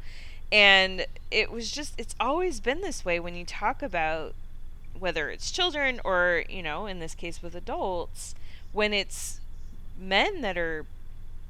And 0.50 1.06
it 1.30 1.50
was 1.50 1.70
just, 1.70 1.94
it's 1.98 2.14
always 2.18 2.60
been 2.60 2.80
this 2.80 3.04
way 3.04 3.20
when 3.20 3.34
you 3.34 3.44
talk 3.44 3.82
about 3.82 4.34
whether 4.98 5.30
it's 5.30 5.50
children 5.50 6.00
or, 6.04 6.44
you 6.48 6.62
know, 6.62 6.86
in 6.86 7.00
this 7.00 7.14
case 7.14 7.42
with 7.42 7.54
adults, 7.54 8.34
when 8.72 8.92
it's 8.92 9.40
men 9.98 10.40
that 10.40 10.56
are 10.56 10.86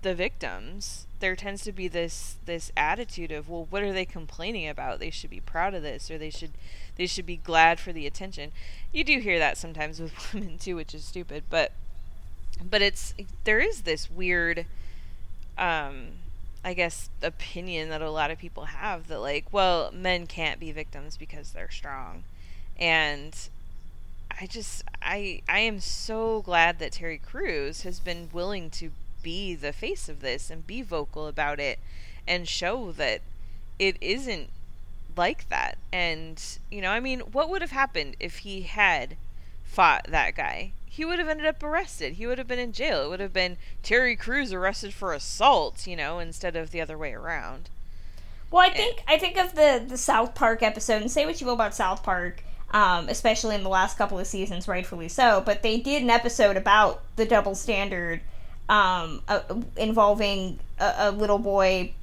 the 0.03 0.15
victims, 0.15 1.07
there 1.21 1.35
tends 1.35 1.65
to 1.65 1.73
be 1.73 1.89
this 1.89 2.37
this 2.47 2.71
attitude 2.77 3.33
of, 3.33 3.49
well, 3.49 3.67
what 3.71 3.83
are 3.83 3.93
they 3.93 4.05
complaining 4.05 4.69
about? 4.69 5.01
They 5.01 5.11
should 5.11 5.31
be 5.31 5.41
proud 5.41 5.75
of 5.75 5.83
this 5.83 6.11
or 6.11 6.19
they 6.19 6.31
should 6.31 6.53
they 6.97 7.07
should 7.07 7.27
be 7.27 7.37
glad 7.37 7.81
for 7.81 7.93
the 7.93 8.07
attention. 8.07 8.53
You 8.93 9.05
do 9.05 9.19
hear 9.19 9.39
that 9.39 9.57
sometimes 9.57 10.01
with 10.01 10.13
women 10.35 10.59
too, 10.59 10.77
which 10.77 10.95
is 10.95 11.05
stupid, 11.05 11.45
but 11.51 11.73
but 12.63 12.83
it's 12.83 13.15
there 13.45 13.61
is 13.61 13.83
this 13.83 14.11
weird 14.11 14.67
um 15.57 16.13
I 16.65 16.75
guess 16.75 17.09
opinion 17.23 17.89
that 17.91 18.03
a 18.03 18.11
lot 18.11 18.31
of 18.31 18.39
people 18.39 18.67
have 18.67 19.09
that 19.09 19.21
like, 19.21 19.47
well, 19.53 19.91
men 19.93 20.27
can't 20.27 20.61
be 20.61 20.73
victims 20.73 21.17
because 21.17 21.53
they're 21.53 21.71
strong. 21.71 22.25
And 22.79 23.35
I 24.41 24.47
just 24.47 24.85
I 25.01 25.43
I 25.49 25.61
am 25.61 25.81
so 25.81 26.43
glad 26.43 26.79
that 26.79 26.93
Terry 26.93 27.19
Crews 27.19 27.83
has 27.83 28.01
been 28.01 28.29
willing 28.33 28.71
to 28.71 28.91
be 29.23 29.55
the 29.55 29.73
face 29.73 30.09
of 30.09 30.21
this 30.21 30.51
and 30.51 30.67
be 30.67 30.83
vocal 30.83 31.27
about 31.27 31.59
it 31.61 31.79
and 32.27 32.49
show 32.49 32.93
that 32.93 33.21
it 33.79 33.97
isn't 34.01 34.51
like 35.17 35.49
that. 35.49 35.79
And 35.93 36.43
you 36.71 36.81
know, 36.81 36.91
I 36.91 37.01
mean, 37.01 37.21
what 37.21 37.49
would 37.49 37.63
have 37.63 37.71
happened 37.71 38.17
if 38.21 38.39
he 38.39 38.63
had 38.63 39.17
fought 39.65 40.07
that 40.09 40.35
guy? 40.35 40.73
He 40.99 41.05
would 41.05 41.21
have 41.21 41.29
ended 41.29 41.47
up 41.47 41.63
arrested. 41.63 42.15
He 42.15 42.27
would 42.27 42.39
have 42.39 42.49
been 42.49 42.59
in 42.59 42.73
jail. 42.73 43.05
It 43.05 43.09
would 43.09 43.21
have 43.21 43.33
been 43.33 43.57
Terry 43.85 44.17
Crews 44.17 44.53
arrested 44.53 44.93
for 44.93 45.13
assault, 45.13 45.87
you 45.87 45.95
know, 45.95 46.19
instead 46.19 46.57
of 46.57 46.73
the 46.73 46.81
other 46.81 46.99
way 46.99 47.13
around. 47.13 47.71
Well, 48.51 48.69
I 48.69 48.71
think 48.71 49.05
I 49.07 49.17
think 49.17 49.37
of 49.37 49.55
the 49.55 49.81
the 49.87 49.97
South 49.97 50.35
Park 50.35 50.61
episode, 50.61 51.01
and 51.01 51.09
say 51.09 51.25
what 51.25 51.41
you 51.41 51.47
will 51.47 51.55
about 51.55 51.77
South 51.77 52.03
Park, 52.03 52.43
um, 52.73 53.09
especially 53.09 53.55
in 53.55 53.63
the 53.63 53.69
last 53.69 53.97
couple 53.97 54.19
of 54.19 54.27
seasons, 54.27 54.67
rightfully 54.67 55.09
so. 55.09 55.41
But 55.47 55.63
they 55.63 55.79
did 55.79 56.03
an 56.03 56.11
episode 56.11 56.57
about 56.57 57.05
the 57.15 57.25
double 57.25 57.55
standard 57.55 58.21
um, 58.69 59.23
uh, 59.29 59.43
involving 59.77 60.59
a, 60.81 60.95
a, 60.99 61.11
little 61.13 61.39
boy 61.39 61.95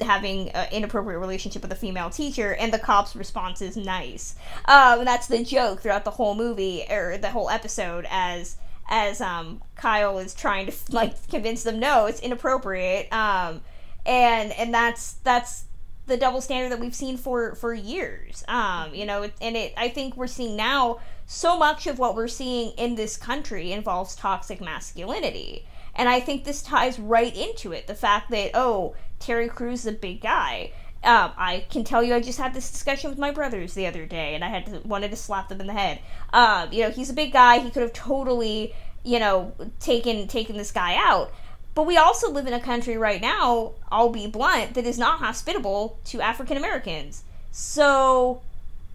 having 0.00 0.50
an 0.50 0.68
inappropriate 0.72 1.20
relationship 1.20 1.62
with 1.62 1.72
a 1.72 1.76
female 1.76 2.10
teacher, 2.10 2.54
and 2.54 2.72
the 2.72 2.78
cop's 2.78 3.16
response 3.16 3.62
is 3.62 3.76
nice. 3.76 4.36
Um, 4.66 5.04
that's 5.04 5.26
the 5.26 5.42
joke 5.44 5.80
throughout 5.80 6.04
the 6.04 6.10
whole 6.10 6.34
movie 6.34 6.84
or 6.90 7.18
the 7.18 7.30
whole 7.30 7.50
episode 7.50 8.06
as 8.10 8.56
as 8.88 9.20
um, 9.20 9.62
Kyle 9.74 10.18
is 10.18 10.34
trying 10.34 10.66
to 10.66 10.72
like 10.90 11.28
convince 11.28 11.62
them 11.62 11.80
no, 11.80 12.06
it's 12.06 12.20
inappropriate. 12.20 13.12
Um, 13.12 13.62
and 14.04 14.52
and 14.52 14.72
that's 14.72 15.14
that's 15.24 15.64
the 16.06 16.16
double 16.16 16.40
standard 16.40 16.70
that 16.70 16.78
we've 16.78 16.94
seen 16.94 17.16
for 17.16 17.54
for 17.56 17.74
years. 17.74 18.44
Um, 18.48 18.94
you 18.94 19.06
know, 19.06 19.28
and 19.40 19.56
it 19.56 19.74
I 19.76 19.88
think 19.88 20.16
we're 20.16 20.26
seeing 20.26 20.56
now 20.56 21.00
so 21.26 21.58
much 21.58 21.86
of 21.86 21.98
what 21.98 22.14
we're 22.14 22.28
seeing 22.28 22.70
in 22.72 22.94
this 22.94 23.16
country 23.16 23.72
involves 23.72 24.14
toxic 24.14 24.60
masculinity. 24.60 25.66
And 25.96 26.08
I 26.08 26.20
think 26.20 26.44
this 26.44 26.62
ties 26.62 26.98
right 26.98 27.34
into 27.34 27.72
it. 27.72 27.86
The 27.86 27.94
fact 27.94 28.30
that, 28.30 28.50
oh, 28.54 28.94
Terry 29.18 29.48
Crews 29.48 29.80
is 29.80 29.86
a 29.86 29.92
big 29.92 30.20
guy. 30.20 30.72
Um, 31.04 31.32
I 31.36 31.66
can 31.70 31.84
tell 31.84 32.02
you, 32.02 32.14
I 32.14 32.20
just 32.20 32.38
had 32.38 32.52
this 32.52 32.70
discussion 32.70 33.10
with 33.10 33.18
my 33.18 33.30
brothers 33.30 33.74
the 33.74 33.86
other 33.86 34.06
day, 34.06 34.34
and 34.34 34.44
I 34.44 34.48
had 34.48 34.66
to, 34.66 34.80
wanted 34.80 35.10
to 35.10 35.16
slap 35.16 35.48
them 35.48 35.60
in 35.60 35.66
the 35.66 35.72
head. 35.72 36.00
Um, 36.32 36.72
you 36.72 36.82
know, 36.82 36.90
he's 36.90 37.10
a 37.10 37.14
big 37.14 37.32
guy. 37.32 37.60
He 37.60 37.70
could 37.70 37.82
have 37.82 37.92
totally, 37.92 38.74
you 39.04 39.18
know, 39.18 39.52
taken 39.78 40.26
taken 40.26 40.56
this 40.56 40.72
guy 40.72 40.96
out. 40.96 41.32
But 41.76 41.86
we 41.86 41.98
also 41.98 42.30
live 42.30 42.46
in 42.46 42.54
a 42.54 42.60
country 42.60 42.96
right 42.96 43.20
now, 43.20 43.74
I'll 43.92 44.08
be 44.08 44.26
blunt, 44.26 44.72
that 44.74 44.86
is 44.86 44.98
not 44.98 45.18
hospitable 45.18 45.98
to 46.06 46.22
African 46.22 46.56
Americans. 46.56 47.22
So, 47.52 48.40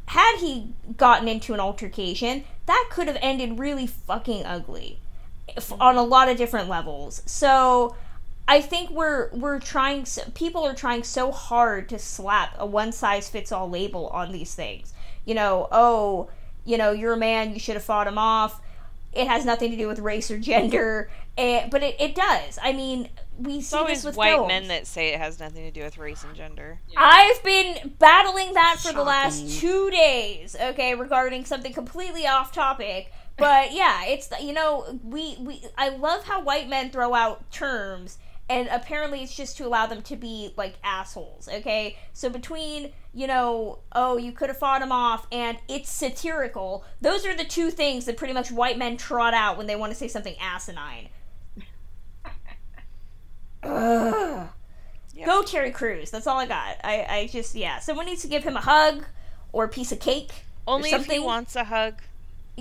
had 0.08 0.38
he 0.40 0.74
gotten 0.98 1.28
into 1.28 1.54
an 1.54 1.60
altercation, 1.60 2.44
that 2.66 2.90
could 2.92 3.08
have 3.08 3.20
ended 3.22 3.60
really 3.60 3.86
fucking 3.86 4.46
ugly 4.48 4.98
on 5.80 5.96
a 5.96 6.04
lot 6.04 6.28
of 6.28 6.38
different 6.38 6.70
levels. 6.70 7.22
So, 7.28 7.96
I 8.52 8.60
think 8.60 8.90
we're 8.90 9.30
we're 9.32 9.62
trying 9.62 10.06
people 10.34 10.68
are 10.68 10.76
trying 10.76 11.04
so 11.04 11.32
hard 11.32 11.88
to 11.88 11.98
slap 11.98 12.54
a 12.60 12.66
one 12.66 12.92
size 12.92 13.30
fits 13.30 13.50
all 13.50 13.70
label 13.70 14.08
on 14.08 14.34
these 14.34 14.54
things. 14.54 14.94
You 15.24 15.36
know, 15.36 15.70
oh, 15.72 16.30
you 16.66 16.78
know, 16.78 16.92
you're 16.92 17.14
a 17.14 17.18
man, 17.18 17.54
you 17.54 17.62
should 17.62 17.76
have 17.76 17.84
fought 17.84 18.08
him 18.08 18.18
off. 18.18 18.60
It 19.14 19.28
has 19.28 19.46
nothing 19.46 19.72
to 19.72 19.78
do 19.78 19.88
with 19.88 20.00
race 20.00 20.30
or 20.30 20.38
gender, 20.38 21.10
and, 21.38 21.72
but 21.72 21.82
it, 21.82 21.96
it 21.98 22.14
does. 22.14 22.60
I 22.62 22.74
mean, 22.74 23.08
we 23.38 23.60
it's 23.60 23.68
see 23.68 23.78
always 23.78 24.00
this 24.00 24.06
with 24.06 24.18
white 24.18 24.36
films. 24.36 24.50
men 24.50 24.68
that 24.68 24.86
say 24.86 25.14
it 25.14 25.20
has 25.20 25.40
nothing 25.40 25.64
to 25.64 25.72
do 25.72 25.86
with 25.86 25.98
race 25.98 26.26
and 26.26 26.36
gender. 26.36 26.78
I've 26.98 27.42
been 27.44 27.94
battling 28.00 28.54
that 28.54 28.80
for 28.82 28.92
the 28.92 29.04
last 29.04 29.62
two 29.62 29.90
days, 29.92 30.58
okay, 30.62 30.94
regarding 30.94 31.46
something 31.46 31.72
completely 31.72 32.28
off 32.28 32.52
topic. 32.52 33.14
But 33.38 33.72
yeah, 33.74 34.06
it's 34.06 34.30
you 34.42 34.52
know 34.52 35.00
we 35.04 35.38
we 35.40 35.64
I 35.78 35.90
love 35.90 36.26
how 36.26 36.44
white 36.44 36.68
men 36.68 36.90
throw 36.90 37.14
out 37.14 37.50
terms, 37.50 38.18
and 38.52 38.68
apparently 38.70 39.24
it's 39.24 39.34
just 39.34 39.56
to 39.58 39.66
allow 39.66 39.86
them 39.86 40.02
to 40.02 40.16
be 40.18 40.54
like 40.58 40.76
assholes. 40.84 41.48
Okay, 41.48 41.98
so 42.12 42.30
between 42.30 42.92
you 43.14 43.26
know 43.26 43.80
oh 43.94 44.18
you 44.18 44.34
could 44.34 44.50
have 44.50 44.58
fought 44.58 44.82
him 44.82 44.92
off 44.92 45.26
and 45.32 45.58
it's 45.70 45.90
satirical, 45.90 46.84
those 47.00 47.26
are 47.26 47.36
the 47.36 47.46
two 47.46 47.72
things 47.72 48.06
that 48.06 48.18
pretty 48.18 48.34
much 48.34 48.52
white 48.52 48.78
men 48.78 48.98
trot 48.98 49.34
out 49.34 49.58
when 49.58 49.68
they 49.68 49.76
want 49.76 49.92
to 49.92 49.98
say 49.98 50.10
something 50.10 50.36
asinine. 50.40 51.08
Ugh. 53.64 54.50
Go 55.26 55.44
Terry 55.44 55.72
Crews. 55.72 56.12
That's 56.12 56.28
all 56.28 56.40
I 56.40 56.46
got. 56.46 56.78
I, 56.84 57.06
I 57.08 57.30
just 57.32 57.56
yeah. 57.56 57.80
Someone 57.80 58.06
needs 58.06 58.22
to 58.24 58.28
give 58.28 58.44
him 58.44 58.58
a 58.58 58.62
hug 58.62 59.06
or 59.54 59.64
a 59.64 59.70
piece 59.70 59.92
of 59.94 60.00
cake. 60.00 60.32
Only 60.68 60.92
if 60.92 61.06
he 61.06 61.20
wants 61.20 61.56
a 61.56 61.64
hug. 61.64 62.02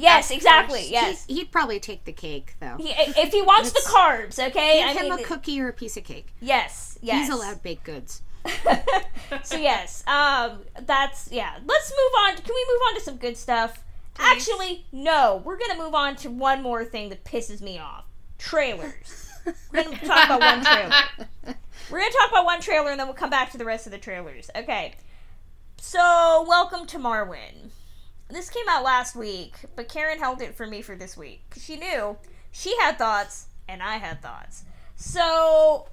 Yes, 0.01 0.31
exactly. 0.31 0.81
course. 0.81 0.91
Yes. 0.91 1.27
He, 1.27 1.37
would 1.37 1.53
probably 1.53 1.79
take 1.81 2.05
the 2.05 2.13
cake, 2.13 2.57
though. 2.61 2.77
He, 2.79 2.91
if 2.91 3.33
he 3.33 3.43
wants 3.43 3.73
the 3.73 3.83
carbs, 3.89 4.39
okay. 4.39 4.79
Give 4.79 4.89
I 4.89 4.93
him 4.93 5.11
mean, 5.11 5.21
a 5.21 5.23
cookie 5.23 5.61
or 5.61 5.69
a 5.69 5.73
piece 5.73 5.97
of 5.97 6.05
cake. 6.05 6.29
Yes. 6.41 6.99
Yes. 7.03 7.27
He's 7.27 7.35
allowed 7.35 7.63
baked 7.63 7.85
goods. 7.85 8.23
so 9.45 9.57
yes, 9.59 10.03
um, 10.07 10.61
that's 10.87 11.31
yeah. 11.31 11.59
Let's 11.67 11.91
move 11.91 12.13
on. 12.21 12.37
Can 12.37 12.55
we 12.55 12.67
move 12.73 12.81
on 12.89 12.95
to 12.95 13.01
some 13.03 13.17
good 13.17 13.37
stuff? 13.37 13.85
Actually, 14.19 14.87
no. 14.93 15.43
We're 15.45 15.59
gonna 15.59 15.79
move 15.79 15.95
on 15.95 16.17
to 16.17 16.31
one 16.31 16.63
more 16.63 16.85
thing 16.85 17.11
that 17.11 17.25
pisses 17.25 17.61
me 17.61 17.79
off: 17.79 18.07
trailers. 18.39 19.31
We're 19.73 19.85
gonna 19.85 19.99
talk 19.99 20.25
about 20.25 20.41
one 20.41 20.65
trailer. 20.65 21.57
We're 21.91 22.01
gonna 22.01 22.13
talk 22.13 22.31
about 22.31 22.45
one 22.47 22.61
trailer, 22.61 22.91
and 22.91 22.99
then 22.99 23.07
we'll 23.07 23.15
come 23.15 23.31
back 23.31 23.51
to 23.53 23.59
the 23.59 23.65
rest 23.67 23.87
of 23.87 23.93
the 23.93 23.99
trailers. 23.99 24.51
Okay. 24.57 24.95
So, 25.79 26.45
welcome 26.47 26.87
to 26.87 26.99
Marwen. 26.99 27.71
This 28.33 28.51
came 28.51 28.67
out 28.69 28.83
last 28.85 29.15
week, 29.17 29.55
but 29.77 29.89
Karen 29.89 30.19
held 30.19 30.41
it 30.43 30.55
for 30.55 30.67
me 30.67 30.83
for 30.83 30.95
this 30.97 31.17
week 31.17 31.43
because 31.49 31.65
she 31.65 31.77
knew 31.77 32.17
she 32.53 32.77
had 32.79 32.99
thoughts 32.99 33.47
and 33.69 33.83
I 33.83 33.97
had 33.97 34.21
thoughts. 34.23 34.65
So, 34.97 35.89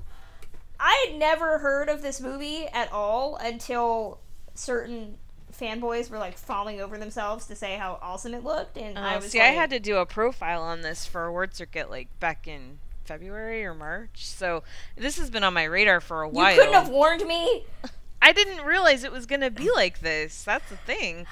I 0.80 1.06
had 1.08 1.18
never 1.18 1.60
heard 1.60 1.90
of 1.90 2.02
this 2.02 2.20
movie 2.22 2.68
at 2.68 2.92
all 2.92 3.36
until 3.38 4.20
certain 4.54 5.18
fanboys 5.58 6.10
were 6.10 6.20
like 6.20 6.38
falling 6.38 6.82
over 6.82 6.98
themselves 6.98 7.48
to 7.48 7.56
say 7.56 7.78
how 7.78 7.98
awesome 8.02 8.34
it 8.34 8.44
looked, 8.44 8.78
and 8.78 8.98
I 9.00 9.14
Oh, 9.14 9.18
was 9.18 9.32
see, 9.32 9.40
like, 9.40 9.48
I 9.48 9.52
had 9.52 9.70
to 9.72 9.80
do 9.80 9.98
a 9.98 10.06
profile 10.06 10.62
on 10.62 10.82
this 10.82 11.06
for 11.06 11.26
Awards 11.26 11.58
Circuit 11.58 11.90
like 11.90 12.08
back 12.20 12.48
in 12.48 12.80
February 13.06 13.66
or 13.66 13.74
March. 13.74 14.26
So 14.28 14.64
this 14.96 15.18
has 15.18 15.30
been 15.30 15.44
on 15.44 15.54
my 15.54 15.64
radar 15.64 16.02
for 16.02 16.22
a 16.22 16.30
while. 16.30 16.52
you 16.54 16.60
couldn't 16.60 16.74
have 16.74 16.90
warned 16.90 17.26
me. 17.26 17.66
I 18.22 18.34
didn't 18.34 18.66
realize 18.66 19.04
it 19.04 19.12
was 19.12 19.26
gonna 19.26 19.50
be 19.52 19.72
like 19.72 20.02
this. 20.02 20.44
That's 20.44 20.70
the 20.70 20.78
thing. 20.78 21.26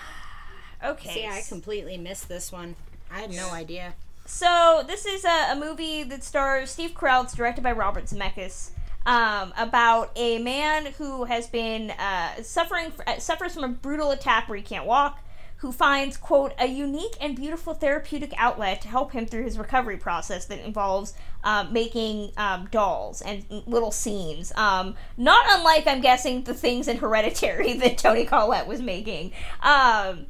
Okay. 0.83 1.13
See, 1.13 1.25
I 1.25 1.41
completely 1.47 1.97
missed 1.97 2.27
this 2.29 2.51
one. 2.51 2.75
I 3.11 3.19
had 3.19 3.31
no 3.31 3.51
idea. 3.51 3.93
So 4.25 4.83
this 4.87 5.05
is 5.05 5.23
a, 5.25 5.51
a 5.51 5.55
movie 5.55 6.03
that 6.03 6.23
stars 6.23 6.71
Steve 6.71 6.93
Carell. 6.93 7.23
It's 7.23 7.35
directed 7.35 7.63
by 7.63 7.71
Robert 7.71 8.05
Zemeckis. 8.05 8.71
um, 9.05 9.53
about 9.57 10.11
a 10.15 10.39
man 10.39 10.87
who 10.97 11.25
has 11.25 11.47
been 11.47 11.91
uh, 11.91 12.41
suffering 12.41 12.91
uh, 13.05 13.19
suffers 13.19 13.53
from 13.53 13.63
a 13.63 13.67
brutal 13.69 14.11
attack 14.11 14.49
where 14.49 14.57
he 14.57 14.63
can't 14.63 14.85
walk 14.85 15.19
who 15.57 15.71
finds, 15.71 16.17
quote, 16.17 16.53
a 16.59 16.67
unique 16.67 17.15
and 17.21 17.35
beautiful 17.35 17.73
therapeutic 17.73 18.33
outlet 18.37 18.81
to 18.81 18.87
help 18.87 19.13
him 19.13 19.25
through 19.25 19.43
his 19.43 19.57
recovery 19.57 19.97
process 19.97 20.45
that 20.45 20.59
involves 20.59 21.13
um, 21.43 21.71
making 21.71 22.31
um, 22.37 22.67
dolls 22.71 23.21
and 23.21 23.45
little 23.65 23.91
scenes. 23.91 24.51
Um, 24.55 24.95
not 25.17 25.45
unlike, 25.49 25.87
I'm 25.87 26.01
guessing, 26.01 26.43
the 26.43 26.53
things 26.53 26.87
in 26.87 26.97
Hereditary 26.97 27.73
that 27.79 27.97
Toni 27.97 28.25
Collette 28.25 28.67
was 28.67 28.81
making. 28.81 29.31
Um, 29.61 30.27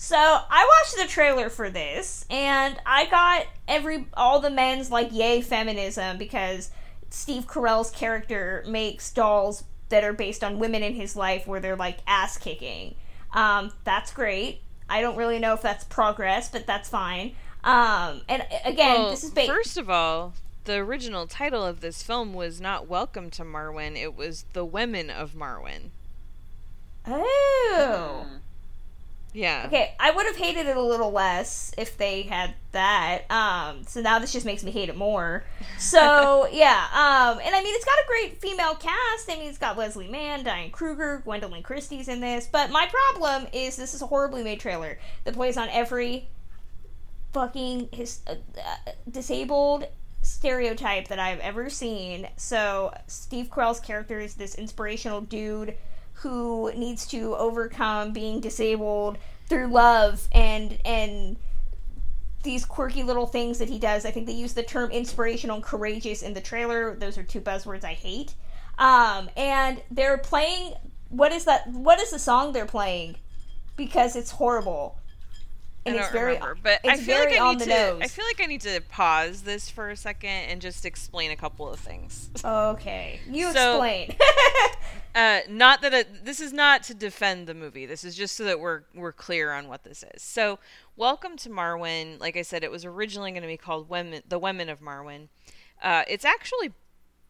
so 0.00 0.16
I 0.16 0.80
watched 0.80 0.96
the 0.96 1.12
trailer 1.12 1.50
for 1.50 1.70
this, 1.70 2.24
and 2.30 2.80
I 2.86 3.06
got 3.06 3.46
every 3.66 4.06
all 4.14 4.38
the 4.38 4.48
men's 4.48 4.92
like 4.92 5.12
yay 5.12 5.40
feminism 5.40 6.18
because 6.18 6.70
Steve 7.10 7.48
Carell's 7.48 7.90
character 7.90 8.62
makes 8.68 9.10
dolls 9.12 9.64
that 9.88 10.04
are 10.04 10.12
based 10.12 10.44
on 10.44 10.60
women 10.60 10.84
in 10.84 10.94
his 10.94 11.16
life 11.16 11.48
where 11.48 11.58
they're 11.58 11.74
like 11.74 11.98
ass 12.06 12.38
kicking. 12.38 12.94
Um, 13.32 13.72
that's 13.82 14.12
great. 14.12 14.60
I 14.88 15.00
don't 15.00 15.16
really 15.16 15.40
know 15.40 15.52
if 15.54 15.62
that's 15.62 15.82
progress, 15.82 16.48
but 16.48 16.64
that's 16.64 16.88
fine. 16.88 17.34
Um, 17.64 18.20
and 18.28 18.46
again, 18.64 19.00
well, 19.00 19.10
this 19.10 19.24
is 19.24 19.32
based. 19.32 19.50
First 19.50 19.78
of 19.78 19.90
all, 19.90 20.34
the 20.62 20.74
original 20.74 21.26
title 21.26 21.64
of 21.64 21.80
this 21.80 22.04
film 22.04 22.34
was 22.34 22.60
not 22.60 22.86
"Welcome 22.86 23.30
to 23.30 23.42
Marwen." 23.42 23.96
It 23.96 24.14
was 24.14 24.44
"The 24.52 24.64
Women 24.64 25.10
of 25.10 25.34
Marwen." 25.34 25.90
Oh. 27.04 28.26
Mm. 28.28 28.38
Yeah. 29.32 29.64
Okay, 29.66 29.94
I 30.00 30.10
would 30.10 30.26
have 30.26 30.36
hated 30.36 30.66
it 30.66 30.76
a 30.76 30.82
little 30.82 31.12
less 31.12 31.74
if 31.76 31.96
they 31.98 32.22
had 32.22 32.54
that. 32.72 33.30
Um, 33.30 33.84
so 33.86 34.00
now 34.00 34.18
this 34.18 34.32
just 34.32 34.46
makes 34.46 34.64
me 34.64 34.70
hate 34.70 34.88
it 34.88 34.96
more. 34.96 35.44
So 35.78 36.48
yeah, 36.52 36.86
um, 36.92 37.38
and 37.44 37.54
I 37.54 37.62
mean 37.62 37.74
it's 37.74 37.84
got 37.84 37.98
a 37.98 38.06
great 38.06 38.40
female 38.40 38.74
cast. 38.74 39.30
I 39.30 39.36
mean 39.36 39.48
it's 39.48 39.58
got 39.58 39.76
Leslie 39.76 40.08
Mann, 40.08 40.44
Diane 40.44 40.70
Kruger, 40.70 41.22
Gwendoline 41.26 41.62
Christie's 41.62 42.08
in 42.08 42.20
this. 42.20 42.48
But 42.50 42.70
my 42.70 42.88
problem 42.90 43.48
is 43.52 43.76
this 43.76 43.94
is 43.94 44.02
a 44.02 44.06
horribly 44.06 44.42
made 44.42 44.60
trailer 44.60 44.98
that 45.24 45.34
plays 45.34 45.56
on 45.56 45.68
every 45.70 46.28
fucking 47.32 47.90
his 47.92 48.20
uh, 48.26 48.32
uh, 48.32 48.92
disabled 49.10 49.86
stereotype 50.22 51.08
that 51.08 51.18
I've 51.18 51.40
ever 51.40 51.70
seen. 51.70 52.28
So 52.36 52.94
Steve 53.06 53.50
Carell's 53.50 53.80
character 53.80 54.18
is 54.18 54.34
this 54.34 54.54
inspirational 54.54 55.20
dude 55.20 55.76
who 56.20 56.72
needs 56.74 57.06
to 57.08 57.34
overcome 57.36 58.12
being 58.12 58.40
disabled 58.40 59.18
through 59.46 59.68
love 59.68 60.28
and 60.32 60.78
and 60.84 61.36
these 62.42 62.64
quirky 62.64 63.02
little 63.02 63.26
things 63.26 63.58
that 63.58 63.68
he 63.68 63.78
does. 63.78 64.04
I 64.04 64.10
think 64.10 64.26
they 64.26 64.32
use 64.32 64.54
the 64.54 64.62
term 64.62 64.90
inspirational 64.90 65.56
and 65.56 65.64
courageous 65.64 66.22
in 66.22 66.34
the 66.34 66.40
trailer. 66.40 66.94
Those 66.96 67.18
are 67.18 67.22
two 67.22 67.40
buzzwords 67.40 67.84
I 67.84 67.94
hate. 67.94 68.34
Um, 68.78 69.28
and 69.36 69.82
they're 69.90 70.18
playing 70.18 70.74
what 71.08 71.32
is 71.32 71.44
that 71.44 71.66
what 71.68 72.00
is 72.00 72.10
the 72.10 72.18
song 72.18 72.52
they're 72.52 72.66
playing? 72.66 73.16
Because 73.76 74.16
it's 74.16 74.32
horrible 74.32 74.98
and 75.88 75.98
I 75.98 76.02
it's 76.02 76.12
very 76.12 76.34
remember, 76.34 76.58
but 76.62 76.80
I 76.84 76.96
feel 76.96 77.18
like 77.18 77.38
I 77.38 77.52
need 77.52 77.60
to 77.60 77.68
nose. 77.68 78.00
I 78.02 78.08
feel 78.08 78.24
like 78.24 78.40
I 78.42 78.46
need 78.46 78.60
to 78.62 78.80
pause 78.88 79.42
this 79.42 79.70
for 79.70 79.90
a 79.90 79.96
second 79.96 80.30
and 80.30 80.60
just 80.60 80.84
explain 80.84 81.30
a 81.30 81.36
couple 81.36 81.70
of 81.72 81.78
things. 81.80 82.30
Okay, 82.44 83.20
you 83.28 83.52
so, 83.52 83.82
explain. 83.82 84.16
uh, 85.14 85.40
not 85.48 85.82
that 85.82 85.94
it, 85.94 86.24
this 86.24 86.40
is 86.40 86.52
not 86.52 86.82
to 86.84 86.94
defend 86.94 87.46
the 87.46 87.54
movie. 87.54 87.86
This 87.86 88.04
is 88.04 88.14
just 88.14 88.36
so 88.36 88.44
that 88.44 88.60
we're 88.60 88.82
we're 88.94 89.12
clear 89.12 89.52
on 89.52 89.68
what 89.68 89.84
this 89.84 90.04
is. 90.14 90.22
So, 90.22 90.58
Welcome 90.98 91.36
to 91.36 91.48
Marwen. 91.48 92.18
Like 92.18 92.36
I 92.36 92.42
said, 92.42 92.64
it 92.64 92.72
was 92.72 92.84
originally 92.84 93.30
going 93.30 93.42
to 93.42 93.48
be 93.48 93.56
called 93.56 93.88
Women, 93.88 94.20
The 94.28 94.36
Women 94.36 94.68
of 94.68 94.80
Marwen. 94.80 95.28
Uh, 95.80 96.02
it's 96.08 96.24
actually 96.24 96.72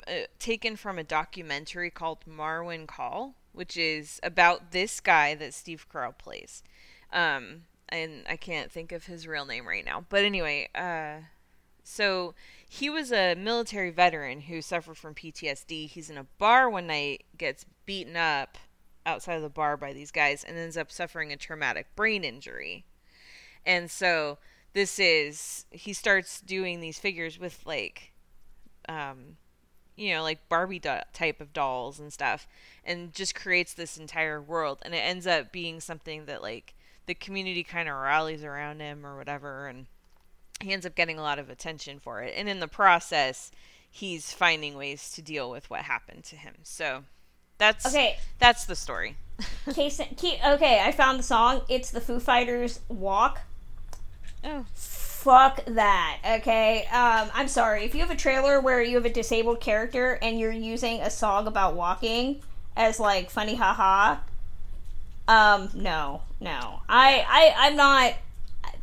uh, 0.07 0.23
taken 0.39 0.75
from 0.75 0.99
a 0.99 1.05
documentary 1.05 1.91
called 1.91 2.21
Marwencol, 2.27 3.35
which 3.53 3.77
is 3.77 4.21
about 4.23 4.73
this 4.73 5.01
guy 5.01 5.35
that 5.35 5.53
Steve 5.53 5.85
Carell 5.93 6.17
plays. 6.17 6.63
Um, 7.13 7.65
and 7.89 8.25
I 8.29 8.37
can't 8.37 8.71
think 8.71 8.93
of 8.93 9.07
his 9.07 9.27
real 9.27 9.45
name 9.45 9.67
right 9.67 9.85
now. 9.85 10.05
But 10.09 10.25
anyway, 10.25 10.69
uh, 10.75 11.25
so 11.83 12.35
he 12.69 12.91
was 12.91 13.13
a 13.13 13.35
military 13.35 13.91
veteran 13.91 14.43
who 14.43 14.61
suffered 14.61 14.99
from 14.99 15.15
PTSD. 15.15 15.89
He's 15.89 16.11
in 16.11 16.19
a 16.19 16.27
bar 16.39 16.69
one 16.69 16.87
night, 16.87 17.25
gets 17.37 17.65
beaten 17.87 18.17
up 18.17 18.59
outside 19.07 19.37
of 19.37 19.43
the 19.43 19.49
bar 19.49 19.77
by 19.77 19.95
these 19.95 20.11
guys, 20.11 20.45
and 20.45 20.59
ends 20.59 20.77
up 20.77 20.93
suffering 20.93 21.33
a 21.33 21.37
traumatic 21.37 21.87
brain 21.97 22.25
injury. 22.25 22.85
And 23.65 23.91
so 23.91 24.39
this 24.75 24.99
is 24.99 25.65
he 25.71 25.93
starts 25.93 26.41
doing 26.41 26.81
these 26.81 26.99
figures 26.99 27.39
with 27.39 27.63
like, 27.65 28.13
um, 28.89 29.39
you 29.97 30.13
know, 30.13 30.23
like 30.23 30.49
Barbie 30.49 30.79
do- 30.79 31.01
type 31.15 31.41
of 31.41 31.55
dolls 31.55 31.99
and 31.99 32.13
stuff, 32.13 32.47
and 32.85 33.15
just 33.15 33.35
creates 33.35 33.73
this 33.73 33.97
entire 33.97 34.43
world. 34.43 34.79
And 34.83 34.95
it 34.95 34.99
ends 34.99 35.27
up 35.27 35.53
being 35.53 35.81
something 35.81 36.27
that 36.27 36.43
like 36.43 36.75
the 37.09 37.15
community 37.15 37.65
kind 37.65 37.89
of 37.89 37.97
rallies 37.97 38.45
around 38.45 38.81
him 38.81 39.05
or 39.05 39.17
whatever 39.17 39.67
and 39.67 39.87
he 40.61 40.73
ends 40.73 40.85
up 40.85 40.95
getting 40.95 41.19
a 41.19 41.23
lot 41.23 41.39
of 41.39 41.49
attention 41.49 41.99
for 42.01 42.21
it. 42.21 42.35
And 42.37 42.49
in 42.49 42.61
the 42.61 42.69
process 42.69 43.51
he's 43.91 44.33
finding 44.33 44.77
ways 44.77 45.11
to 45.13 45.23
deal 45.23 45.51
with 45.51 45.69
what 45.71 45.81
happened 45.81 46.25
to 46.25 46.37
him. 46.37 46.55
So 46.63 47.05
that's 47.57 47.87
okay. 47.87 48.19
that's 48.39 48.67
the 48.67 48.77
story. 48.77 49.17
Case, 49.73 50.01
okay 50.01 50.83
i 50.85 50.93
found 50.93 51.19
the 51.19 51.23
song 51.23 51.63
it's 51.69 51.91
the 51.91 52.01
foo 52.01 52.21
fighters 52.21 52.81
walk. 52.89 53.41
Oh. 54.45 54.65
Fuck 54.75 55.65
that 55.65 56.19
okay? 56.41 56.87
Um, 56.93 57.31
i'm 57.35 57.49
sorry 57.49 57.85
if 57.85 57.95
you 57.95 58.01
have 58.03 58.11
a 58.11 58.17
trailer 58.17 58.61
where 58.61 58.83
you 58.83 58.97
have 58.97 59.07
a 59.07 59.13
disabled 59.13 59.61
character 59.61 60.19
and 60.23 60.39
you're 60.39 60.53
using 60.53 61.01
a 61.01 61.11
song 61.11 61.47
about 61.47 61.75
walking 61.75 62.43
as 62.77 63.01
like 63.01 63.31
funny 63.31 63.55
haha 63.55 64.19
um, 65.29 65.71
no, 65.75 66.23
no. 66.41 66.81
I, 66.89 67.25
I, 67.29 67.55
I'm 67.57 67.77
not. 67.77 68.15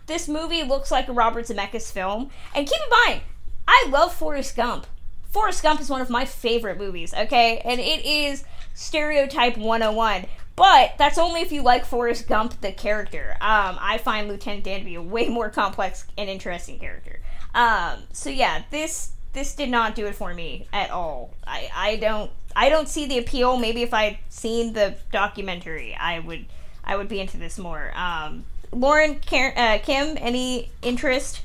This 0.05 0.29
movie 0.29 0.63
looks 0.63 0.91
like 0.91 1.08
a 1.08 1.13
Robert 1.13 1.45
Zemeckis 1.45 1.91
film, 1.91 2.29
and 2.53 2.67
keep 2.67 2.79
in 2.79 2.89
mind, 3.05 3.21
I 3.67 3.88
love 3.89 4.13
Forrest 4.13 4.55
Gump. 4.55 4.86
Forrest 5.31 5.63
Gump 5.63 5.81
is 5.81 5.89
one 5.89 6.01
of 6.01 6.10
my 6.10 6.23
favorite 6.23 6.77
movies. 6.77 7.13
Okay, 7.13 7.62
and 7.65 7.81
it 7.81 8.05
is 8.05 8.45
stereotype 8.73 9.58
101. 9.58 10.27
But 10.55 10.93
that's 10.97 11.17
only 11.17 11.41
if 11.41 11.51
you 11.51 11.63
like 11.63 11.84
Forrest 11.84 12.27
Gump, 12.27 12.62
the 12.62 12.71
character. 12.71 13.36
Um, 13.41 13.77
I 13.81 13.97
find 13.97 14.29
Lieutenant 14.29 14.63
Dan 14.63 14.79
to 14.79 14.86
be 14.86 14.95
a 14.95 15.01
way 15.01 15.27
more 15.27 15.49
complex 15.49 16.05
and 16.17 16.29
interesting 16.29 16.79
character. 16.79 17.19
Um, 17.53 18.03
so 18.13 18.29
yeah, 18.29 18.63
this 18.69 19.12
this 19.35 19.53
did 19.53 19.69
not 19.69 19.93
do 19.93 20.07
it 20.07 20.15
for 20.15 20.33
me 20.33 20.67
at 20.73 20.89
all. 20.89 21.33
I, 21.45 21.69
I 21.75 21.95
don't 21.97 22.31
I 22.55 22.69
don't 22.69 22.89
see 22.89 23.05
the 23.05 23.19
appeal. 23.19 23.57
Maybe 23.57 23.83
if 23.83 23.93
I'd 23.93 24.17
seen 24.29 24.73
the 24.73 24.95
documentary, 25.11 25.93
I 25.93 26.19
would 26.19 26.45
I 26.83 26.95
would 26.95 27.07
be 27.07 27.19
into 27.19 27.37
this 27.37 27.59
more. 27.59 27.91
Um, 27.95 28.45
Lauren, 28.71 29.19
Karen, 29.19 29.57
uh, 29.57 29.79
Kim, 29.83 30.17
any 30.19 30.71
interest? 30.81 31.41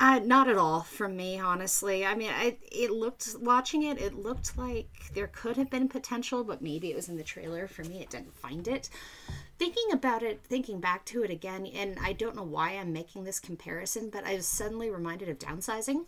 Uh, 0.00 0.20
not 0.20 0.48
at 0.48 0.56
all 0.56 0.82
from 0.82 1.16
me, 1.16 1.40
honestly. 1.40 2.06
I 2.06 2.14
mean, 2.14 2.30
I, 2.32 2.56
it 2.70 2.92
looked 2.92 3.34
watching 3.40 3.82
it. 3.82 4.00
It 4.00 4.14
looked 4.14 4.56
like 4.56 4.88
there 5.12 5.26
could 5.26 5.56
have 5.56 5.70
been 5.70 5.88
potential, 5.88 6.44
but 6.44 6.62
maybe 6.62 6.90
it 6.90 6.96
was 6.96 7.08
in 7.08 7.16
the 7.16 7.24
trailer. 7.24 7.66
For 7.66 7.82
me, 7.82 8.00
it 8.00 8.10
didn't 8.10 8.32
find 8.36 8.68
it. 8.68 8.90
Thinking 9.58 9.90
about 9.92 10.22
it, 10.22 10.40
thinking 10.44 10.78
back 10.78 11.04
to 11.06 11.24
it 11.24 11.30
again, 11.30 11.66
and 11.66 11.98
I 12.00 12.12
don't 12.12 12.36
know 12.36 12.44
why 12.44 12.72
I'm 12.72 12.92
making 12.92 13.24
this 13.24 13.40
comparison, 13.40 14.08
but 14.08 14.24
I 14.24 14.34
was 14.34 14.46
suddenly 14.46 14.88
reminded 14.88 15.28
of 15.28 15.40
downsizing. 15.40 16.04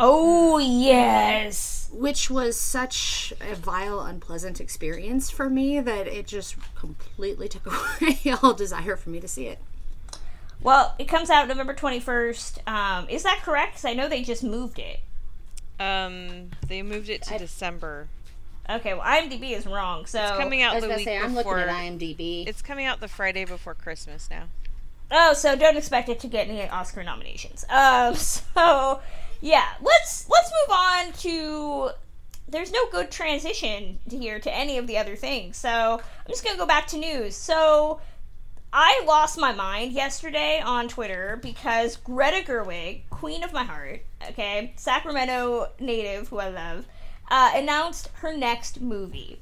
Oh, 0.00 0.58
yes. 0.58 1.90
Which 1.92 2.30
was 2.30 2.58
such 2.58 3.32
a 3.40 3.54
vile, 3.54 4.00
unpleasant 4.00 4.60
experience 4.60 5.30
for 5.30 5.50
me 5.50 5.80
that 5.80 6.06
it 6.06 6.26
just 6.26 6.56
completely 6.74 7.48
took 7.48 7.66
away 8.00 8.18
all 8.42 8.54
desire 8.54 8.96
for 8.96 9.10
me 9.10 9.20
to 9.20 9.28
see 9.28 9.46
it. 9.46 9.58
Well, 10.60 10.94
it 10.98 11.06
comes 11.06 11.30
out 11.30 11.48
November 11.48 11.74
21st. 11.74 12.68
Um, 12.68 13.08
is 13.08 13.22
that 13.22 13.40
correct? 13.42 13.72
Because 13.72 13.84
I 13.84 13.94
know 13.94 14.08
they 14.08 14.22
just 14.22 14.42
moved 14.42 14.78
it. 14.78 15.00
Um, 15.80 16.50
they 16.66 16.82
moved 16.82 17.08
it 17.08 17.22
to 17.22 17.34
I... 17.34 17.38
December. 17.38 18.08
Okay, 18.70 18.92
well, 18.92 19.02
IMDb 19.02 19.52
is 19.56 19.66
wrong, 19.66 20.04
so 20.04 20.22
it's 20.22 20.36
coming 20.36 20.60
out 20.60 20.78
the 20.80 20.88
week 20.88 20.98
say, 20.98 21.18
before. 21.18 21.24
I'm 21.24 21.34
looking 21.34 21.52
at 21.54 21.68
IMDb. 21.68 22.46
It's 22.46 22.60
coming 22.60 22.84
out 22.84 23.00
the 23.00 23.08
Friday 23.08 23.46
before 23.46 23.74
Christmas 23.74 24.28
now. 24.30 24.44
Oh, 25.10 25.32
so 25.32 25.56
don't 25.56 25.78
expect 25.78 26.10
it 26.10 26.20
to 26.20 26.26
get 26.26 26.48
any 26.48 26.68
Oscar 26.68 27.02
nominations. 27.02 27.64
Um, 27.70 28.14
so 28.14 29.00
yeah, 29.40 29.68
let's 29.80 30.28
let's 30.28 30.50
move 30.50 30.76
on 30.76 31.12
to 31.12 31.90
there's 32.48 32.72
no 32.72 32.88
good 32.90 33.10
transition 33.10 33.98
here 34.08 34.38
to 34.40 34.54
any 34.54 34.78
of 34.78 34.86
the 34.86 34.98
other 34.98 35.16
things. 35.16 35.56
So 35.56 35.70
I'm 36.00 36.30
just 36.30 36.44
gonna 36.44 36.58
go 36.58 36.66
back 36.66 36.86
to 36.88 36.98
news. 36.98 37.36
So 37.36 38.00
I 38.72 39.02
lost 39.06 39.38
my 39.38 39.52
mind 39.52 39.92
yesterday 39.92 40.60
on 40.60 40.88
Twitter 40.88 41.38
because 41.42 41.96
Greta 41.96 42.44
Gerwig, 42.44 43.02
queen 43.10 43.42
of 43.42 43.52
my 43.52 43.64
heart, 43.64 44.02
okay, 44.30 44.74
Sacramento 44.76 45.68
native 45.80 46.28
who 46.28 46.38
I 46.38 46.48
love, 46.48 46.86
uh, 47.30 47.52
announced 47.54 48.10
her 48.14 48.36
next 48.36 48.80
movie. 48.80 49.40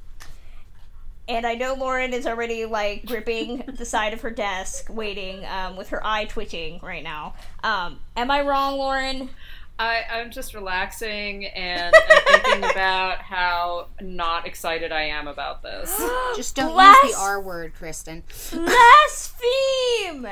And 1.28 1.44
I 1.44 1.54
know 1.54 1.74
Lauren 1.74 2.12
is 2.12 2.24
already 2.24 2.66
like 2.66 3.04
gripping 3.04 3.64
the 3.66 3.84
side 3.84 4.12
of 4.12 4.20
her 4.20 4.30
desk, 4.30 4.86
waiting 4.88 5.44
um, 5.46 5.76
with 5.76 5.88
her 5.88 6.04
eye 6.06 6.26
twitching 6.26 6.78
right 6.82 7.02
now. 7.02 7.34
Um, 7.64 7.98
am 8.16 8.30
I 8.30 8.42
wrong, 8.42 8.78
Lauren? 8.78 9.30
I, 9.78 10.02
I'm 10.10 10.30
just 10.30 10.54
relaxing 10.54 11.46
and 11.46 11.94
I'm 11.94 12.42
thinking 12.42 12.64
about 12.70 13.18
how 13.18 13.88
not 14.00 14.46
excited 14.46 14.90
I 14.90 15.02
am 15.02 15.28
about 15.28 15.62
this. 15.62 15.94
Just 16.36 16.56
don't 16.56 16.72
Blas- 16.72 16.96
use 17.02 17.12
the 17.12 17.18
R 17.20 17.40
word, 17.40 17.74
Kristen. 17.74 18.22
Blaspheme! 18.52 20.26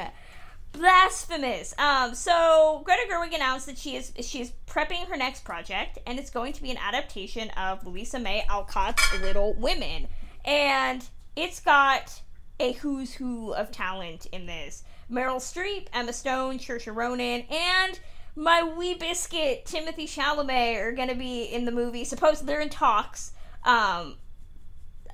Blasphemous. 0.73 1.75
Um, 1.79 2.15
so 2.15 2.83
Greta 2.85 3.03
Gerwig 3.11 3.35
announced 3.35 3.67
that 3.67 3.79
she 3.79 3.97
is 3.97 4.13
she 4.23 4.41
is 4.41 4.53
prepping 4.67 5.07
her 5.07 5.17
next 5.17 5.45
project, 5.45 5.99
and 6.07 6.19
it's 6.19 6.31
going 6.31 6.53
to 6.55 6.63
be 6.63 6.71
an 6.71 6.79
adaptation 6.79 7.51
of 7.51 7.87
Louisa 7.87 8.19
May 8.19 8.45
Alcott's 8.49 9.21
Little 9.21 9.55
Women, 9.55 10.09
and 10.45 11.05
it's 11.37 11.61
got 11.61 12.21
a 12.59 12.73
who's 12.73 13.15
who 13.15 13.55
of 13.55 13.71
talent 13.71 14.27
in 14.33 14.47
this: 14.47 14.83
Meryl 15.09 15.37
Streep, 15.37 15.87
Emma 15.93 16.13
Stone, 16.13 16.59
Saoirse 16.59 16.93
Ronan, 16.93 17.45
and 17.49 18.01
my 18.37 18.63
wee 18.63 18.95
biscuit 18.95 19.65
Timothy 19.65 20.07
Chalamet 20.07 20.81
are 20.81 20.93
going 20.93 21.09
to 21.09 21.15
be 21.15 21.45
in 21.45 21.65
the 21.65 21.73
movie. 21.73 22.05
Supposedly 22.05 22.47
they're 22.47 22.61
in 22.61 22.69
talks. 22.69 23.33
Um, 23.65 24.17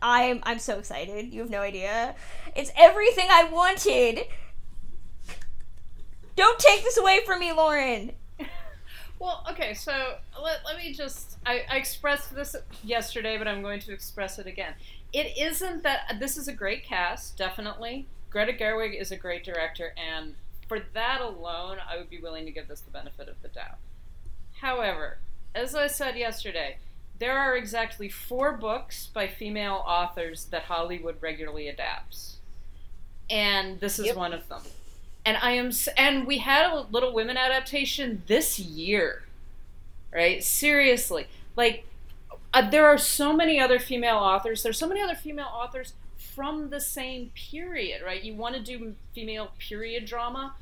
I'm 0.02 0.40
I'm 0.44 0.58
so 0.58 0.78
excited. 0.78 1.32
You 1.32 1.40
have 1.40 1.50
no 1.50 1.60
idea. 1.60 2.14
It's 2.56 2.72
everything 2.76 3.26
I 3.30 3.44
wanted. 3.44 4.26
Don't 6.36 6.58
take 6.58 6.82
this 6.82 6.96
away 6.96 7.20
from 7.26 7.40
me, 7.40 7.52
Lauren. 7.52 8.12
Well, 9.18 9.44
okay, 9.50 9.74
so 9.74 10.14
let, 10.42 10.62
let 10.64 10.78
me 10.78 10.94
just. 10.94 11.36
I, 11.44 11.60
I 11.70 11.76
expressed 11.76 12.34
this 12.34 12.56
yesterday, 12.82 13.36
but 13.36 13.46
I'm 13.46 13.60
going 13.60 13.78
to 13.80 13.92
express 13.92 14.38
it 14.38 14.46
again. 14.46 14.72
It 15.12 15.36
isn't 15.38 15.82
that. 15.82 16.16
This 16.18 16.38
is 16.38 16.48
a 16.48 16.54
great 16.54 16.84
cast, 16.84 17.36
definitely. 17.36 18.08
Greta 18.30 18.54
Gerwig 18.54 18.98
is 18.98 19.12
a 19.12 19.16
great 19.16 19.44
director, 19.44 19.92
and 19.98 20.36
for 20.70 20.78
that 20.94 21.20
alone, 21.20 21.78
I 21.90 21.96
would 21.96 22.08
be 22.08 22.20
willing 22.20 22.44
to 22.44 22.52
give 22.52 22.68
this 22.68 22.80
the 22.80 22.92
benefit 22.92 23.28
of 23.28 23.42
the 23.42 23.48
doubt. 23.48 23.78
However, 24.60 25.18
as 25.52 25.74
I 25.74 25.88
said 25.88 26.16
yesterday, 26.16 26.78
there 27.18 27.36
are 27.36 27.56
exactly 27.56 28.08
four 28.08 28.56
books 28.56 29.08
by 29.12 29.26
female 29.26 29.82
authors 29.84 30.44
that 30.52 30.62
Hollywood 30.62 31.16
regularly 31.20 31.66
adapts. 31.66 32.36
And 33.28 33.80
this 33.80 33.98
is 33.98 34.06
Yep. 34.06 34.16
one 34.16 34.32
of 34.32 34.48
them. 34.48 34.62
And 35.24 35.36
I 35.38 35.50
am 35.50 35.72
and 35.96 36.24
we 36.24 36.38
had 36.38 36.70
a 36.70 36.82
Little 36.82 37.12
Women 37.12 37.36
adaptation 37.36 38.22
this 38.28 38.60
year. 38.60 39.24
Right? 40.12 40.40
Seriously. 40.40 41.26
Like 41.56 41.84
uh, 42.54 42.70
there 42.70 42.86
are 42.86 42.96
so 42.96 43.32
many 43.32 43.58
other 43.58 43.80
female 43.80 44.18
authors. 44.18 44.62
There's 44.62 44.78
so 44.78 44.86
many 44.86 45.02
other 45.02 45.16
female 45.16 45.50
authors 45.52 45.94
from 46.34 46.70
the 46.70 46.80
same 46.80 47.30
period, 47.34 48.02
right? 48.04 48.22
You 48.22 48.34
want 48.34 48.54
to 48.54 48.62
do 48.62 48.94
female 49.14 49.50
period 49.58 50.04
drama? 50.04 50.54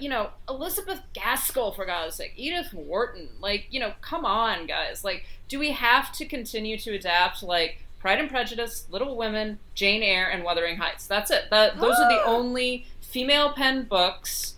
You 0.00 0.08
know, 0.08 0.30
Elizabeth 0.48 1.00
Gaskell, 1.12 1.72
for 1.72 1.84
God's 1.84 2.16
sake, 2.16 2.32
Edith 2.36 2.72
Wharton. 2.72 3.28
Like, 3.40 3.66
you 3.70 3.78
know, 3.78 3.92
come 4.00 4.24
on, 4.24 4.66
guys. 4.66 5.04
Like, 5.04 5.24
do 5.48 5.58
we 5.58 5.72
have 5.72 6.12
to 6.12 6.24
continue 6.24 6.78
to 6.78 6.94
adapt, 6.94 7.42
like, 7.42 7.84
Pride 7.98 8.18
and 8.18 8.30
Prejudice, 8.30 8.86
Little 8.90 9.16
Women, 9.16 9.58
Jane 9.74 10.02
Eyre, 10.02 10.28
and 10.28 10.44
Wuthering 10.44 10.76
Heights? 10.76 11.06
That's 11.06 11.30
it. 11.30 11.44
That, 11.50 11.78
those 11.78 11.96
are 11.96 12.08
the 12.08 12.20
ah. 12.20 12.26
only 12.26 12.86
female 13.00 13.52
pen 13.52 13.84
books. 13.84 14.55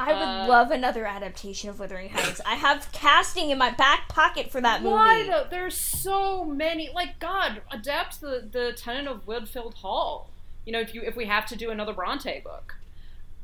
I 0.00 0.12
would 0.12 0.22
Uh, 0.22 0.46
love 0.48 0.70
another 0.70 1.06
adaptation 1.06 1.68
of 1.68 1.78
Wuthering 1.78 2.08
Heights. 2.10 2.40
I 2.46 2.54
have 2.54 2.90
casting 2.92 3.50
in 3.50 3.58
my 3.58 3.70
back 3.70 4.08
pocket 4.08 4.50
for 4.50 4.60
that 4.60 4.82
movie. 4.82 4.94
Why 4.94 5.22
though? 5.26 5.46
There's 5.48 5.76
so 5.76 6.44
many. 6.44 6.90
Like 6.92 7.18
God, 7.18 7.62
adapt 7.70 8.20
the 8.20 8.48
the 8.50 8.72
Tenant 8.72 9.08
of 9.08 9.26
Wildfell 9.26 9.74
Hall. 9.74 10.30
You 10.64 10.72
know, 10.72 10.80
if 10.80 10.94
you 10.94 11.02
if 11.02 11.16
we 11.16 11.26
have 11.26 11.46
to 11.46 11.56
do 11.56 11.70
another 11.70 11.92
Bronte 11.92 12.40
book, 12.40 12.76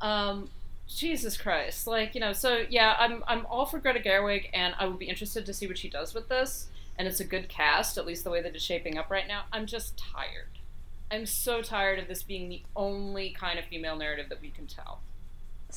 um, 0.01 0.49
Jesus 0.87 1.37
Christ, 1.37 1.85
like 1.87 2.15
you 2.15 2.21
know. 2.21 2.33
So 2.33 2.65
yeah, 2.69 2.95
I'm 2.97 3.23
I'm 3.27 3.45
all 3.45 3.65
for 3.65 3.77
Greta 3.79 3.99
Gerwig, 3.99 4.49
and 4.53 4.73
I 4.79 4.87
would 4.87 4.99
be 4.99 5.09
interested 5.09 5.45
to 5.45 5.53
see 5.53 5.67
what 5.67 5.77
she 5.77 5.89
does 5.89 6.13
with 6.13 6.27
this. 6.29 6.67
And 6.97 7.07
it's 7.07 7.19
a 7.19 7.25
good 7.25 7.47
cast, 7.47 7.99
at 7.99 8.07
least 8.07 8.23
the 8.23 8.31
way 8.31 8.41
that 8.41 8.55
it's 8.55 8.63
shaping 8.63 8.97
up 8.97 9.11
right 9.11 9.27
now. 9.27 9.43
I'm 9.53 9.67
just 9.67 9.95
tired. 9.97 10.47
I'm 11.11 11.27
so 11.27 11.61
tired 11.61 11.99
of 11.99 12.07
this 12.07 12.23
being 12.23 12.49
the 12.49 12.63
only 12.75 13.29
kind 13.29 13.59
of 13.59 13.65
female 13.65 13.95
narrative 13.95 14.29
that 14.29 14.41
we 14.41 14.49
can 14.49 14.65
tell. 14.65 15.01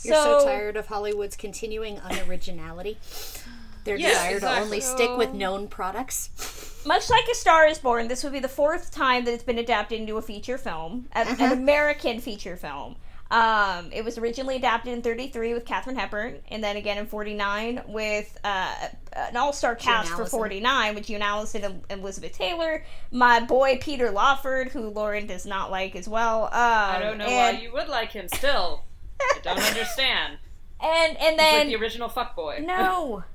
You're 0.03 0.15
so, 0.15 0.45
tired 0.45 0.77
of 0.77 0.87
Hollywood's 0.87 1.37
continuing 1.37 1.97
unoriginality. 1.97 2.97
Their 3.85 3.97
Yeah, 3.97 4.09
desire 4.11 4.41
to 4.41 4.61
only 4.61 4.81
stick 4.81 5.17
with 5.17 5.33
known 5.33 5.67
products. 5.67 6.83
Much 6.85 7.09
like 7.09 7.25
A 7.31 7.35
Star 7.35 7.67
is 7.67 7.79
Born, 7.79 8.09
this 8.09 8.23
would 8.25 8.33
be 8.33 8.41
the 8.41 8.49
fourth 8.49 8.91
time 8.91 9.25
that 9.25 9.33
it's 9.33 9.43
been 9.43 9.59
adapted 9.59 10.01
into 10.01 10.17
a 10.19 10.23
feature 10.23 10.59
film, 10.59 11.09
a- 11.15 11.27
an 11.27 11.53
American 11.53 12.21
feature 12.21 12.57
film. 12.57 12.97
Um, 13.31 13.91
it 13.93 14.05
was 14.05 14.19
originally 14.19 14.57
adapted 14.57 14.93
in 14.93 15.03
33 15.03 15.55
with 15.55 15.65
Katharine 15.65 15.95
Hepburn, 15.97 16.41
and 16.49 16.65
then 16.65 16.77
again 16.77 16.99
in 16.99 17.07
49 17.07 17.83
with 17.87 18.37
uh, 18.43 18.75
an 19.13 19.37
all-star 19.37 19.77
cast 19.77 20.11
for 20.11 20.27
49 20.27 20.97
with 20.97 21.07
June 21.07 21.23
Allyson 21.23 21.65
and 21.65 22.01
Elizabeth 22.01 22.33
Taylor, 22.33 22.85
my 23.13 23.39
boy 23.39 23.79
Peter 23.81 24.11
Lawford, 24.11 24.69
who 24.69 24.89
Lauren 24.89 25.27
does 25.27 25.47
not 25.47 25.71
like 25.71 25.95
as 25.95 26.09
well. 26.09 26.47
Um, 26.47 26.51
I 26.55 26.99
don't 27.01 27.19
know 27.19 27.27
and, 27.27 27.57
why 27.57 27.63
you 27.63 27.73
would 27.73 27.89
like 27.89 28.11
him 28.11 28.27
still. 28.27 28.85
I 29.21 29.39
don't 29.43 29.59
understand. 29.59 30.39
And 30.83 31.17
and 31.19 31.19
He's 31.19 31.29
like 31.29 31.37
then 31.39 31.69
the 31.69 31.77
original 31.77 32.09
fuckboy. 32.09 32.65
no. 32.67 33.25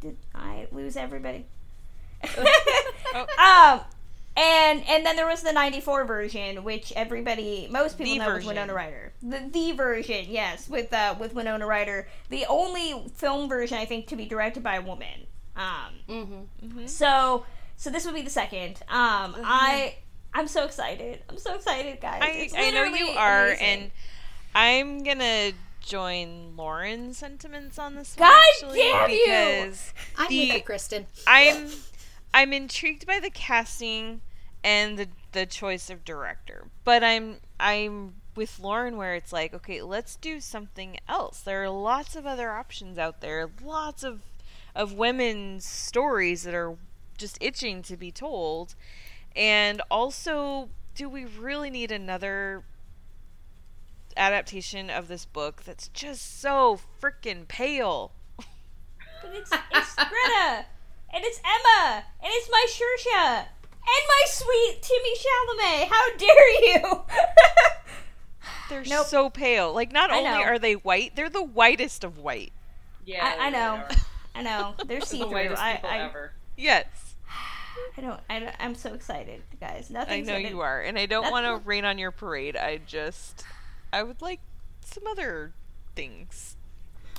Did 0.00 0.16
I 0.34 0.66
lose 0.72 0.96
everybody? 0.96 1.46
um, 2.36 3.80
and 4.36 4.82
and 4.88 5.04
then 5.06 5.16
there 5.16 5.26
was 5.26 5.42
the 5.42 5.52
'94 5.52 6.04
version, 6.04 6.64
which 6.64 6.92
everybody, 6.96 7.68
most 7.70 7.96
people 7.98 8.12
The 8.14 8.18
know 8.18 8.26
version. 8.26 8.48
Winona 8.48 8.74
Ryder. 8.74 9.12
The 9.22 9.48
the 9.50 9.72
version, 9.72 10.26
yes, 10.28 10.68
with 10.68 10.92
uh 10.92 11.14
with 11.18 11.34
Winona 11.34 11.66
Ryder, 11.66 12.08
the 12.30 12.44
only 12.48 13.08
film 13.14 13.48
version 13.48 13.78
I 13.78 13.84
think 13.84 14.08
to 14.08 14.16
be 14.16 14.26
directed 14.26 14.62
by 14.62 14.76
a 14.76 14.82
woman. 14.82 15.26
Um, 15.56 15.94
Mm-hmm. 16.08 16.86
so 16.86 17.44
so 17.76 17.90
this 17.90 18.04
would 18.04 18.14
be 18.14 18.22
the 18.22 18.30
second. 18.30 18.76
Um, 18.88 19.36
I 19.44 19.96
I'm 20.34 20.48
so 20.48 20.64
excited. 20.64 21.22
I'm 21.28 21.38
so 21.38 21.54
excited, 21.54 22.00
guys. 22.00 22.20
I, 22.22 22.30
It's 22.30 22.54
I 22.54 22.70
know 22.70 22.84
you 22.84 23.08
are, 23.10 23.46
amazing. 23.48 23.66
and 23.66 23.90
I'm 24.54 25.02
gonna 25.02 25.52
join 25.80 26.56
Lauren's 26.56 27.18
sentiments 27.18 27.78
on 27.78 27.94
this 27.94 28.14
God 28.16 28.24
one 28.24 28.34
actually 28.54 28.78
damn 28.78 29.10
you! 29.10 29.24
because 29.26 29.92
I'm 30.16 30.28
the 30.28 30.40
with 30.48 30.56
you, 30.56 30.62
Kristen. 30.62 31.06
I'm 31.26 31.68
I'm 32.32 32.52
intrigued 32.52 33.06
by 33.06 33.20
the 33.20 33.30
casting 33.30 34.20
and 34.62 34.98
the 34.98 35.08
the 35.32 35.46
choice 35.46 35.90
of 35.90 36.04
director, 36.04 36.66
but 36.84 37.04
I'm 37.04 37.36
I'm 37.60 38.14
with 38.34 38.58
Lauren 38.58 38.96
where 38.96 39.14
it's 39.14 39.32
like, 39.32 39.54
okay, 39.54 39.80
let's 39.82 40.16
do 40.16 40.40
something 40.40 40.98
else. 41.08 41.40
There 41.40 41.62
are 41.62 41.70
lots 41.70 42.16
of 42.16 42.26
other 42.26 42.50
options 42.50 42.98
out 42.98 43.20
there, 43.20 43.48
lots 43.62 44.02
of 44.02 44.22
of 44.74 44.92
women's 44.94 45.64
stories 45.64 46.42
that 46.42 46.54
are 46.54 46.76
just 47.16 47.38
itching 47.40 47.82
to 47.82 47.96
be 47.96 48.10
told. 48.10 48.74
And 49.36 49.82
also, 49.90 50.68
do 50.94 51.08
we 51.08 51.24
really 51.24 51.70
need 51.70 51.90
another 51.90 52.62
adaptation 54.16 54.90
of 54.90 55.08
this 55.08 55.24
book 55.24 55.62
that's 55.64 55.88
just 55.88 56.40
so 56.40 56.78
freaking 57.02 57.46
pale? 57.48 58.12
But 58.36 59.32
it's 59.32 59.50
it's 59.72 59.94
Greta, 59.96 60.66
and 61.12 61.24
it's 61.24 61.40
Emma, 61.44 62.04
and 62.22 62.30
it's 62.32 62.48
my 62.50 62.66
Saoirse, 62.68 63.38
and 63.38 64.04
my 64.08 64.22
sweet 64.26 64.82
Timmy 64.82 65.16
Chalamet. 65.16 65.88
How 65.88 66.16
dare 66.16 66.62
you? 66.62 67.00
They're 68.70 68.84
Nope. 68.86 69.06
so 69.06 69.30
pale. 69.30 69.72
Like, 69.74 69.92
not 69.92 70.10
I 70.10 70.18
only 70.18 70.30
know. 70.30 70.44
are 70.44 70.58
they 70.58 70.74
white, 70.74 71.16
they're 71.16 71.28
the 71.30 71.42
whitest 71.42 72.02
of 72.04 72.18
white. 72.18 72.52
Yeah, 73.04 73.34
I, 73.38 73.46
I 73.46 73.50
know. 73.50 73.82
I 74.34 74.42
know. 74.42 74.74
They're 74.86 75.00
see 75.02 75.18
the 75.20 75.24
through. 75.24 75.34
whitest 75.34 75.60
I, 75.62 75.74
people 75.74 75.90
I, 75.90 75.98
ever. 75.98 76.32
Yes, 76.56 76.86
I 77.96 78.00
don't. 78.00 78.20
I, 78.28 78.52
I'm 78.58 78.74
so 78.74 78.94
excited, 78.94 79.42
guys. 79.60 79.90
I 79.94 80.20
know 80.20 80.36
gonna- 80.36 80.48
you 80.48 80.60
are. 80.60 80.80
And 80.80 80.98
I 80.98 81.06
don't 81.06 81.30
want 81.30 81.46
to 81.46 81.66
rain 81.66 81.84
on 81.84 81.98
your 81.98 82.10
parade. 82.10 82.56
I 82.56 82.80
just. 82.86 83.44
I 83.92 84.02
would 84.02 84.20
like 84.20 84.40
some 84.84 85.06
other 85.06 85.52
things. 85.94 86.56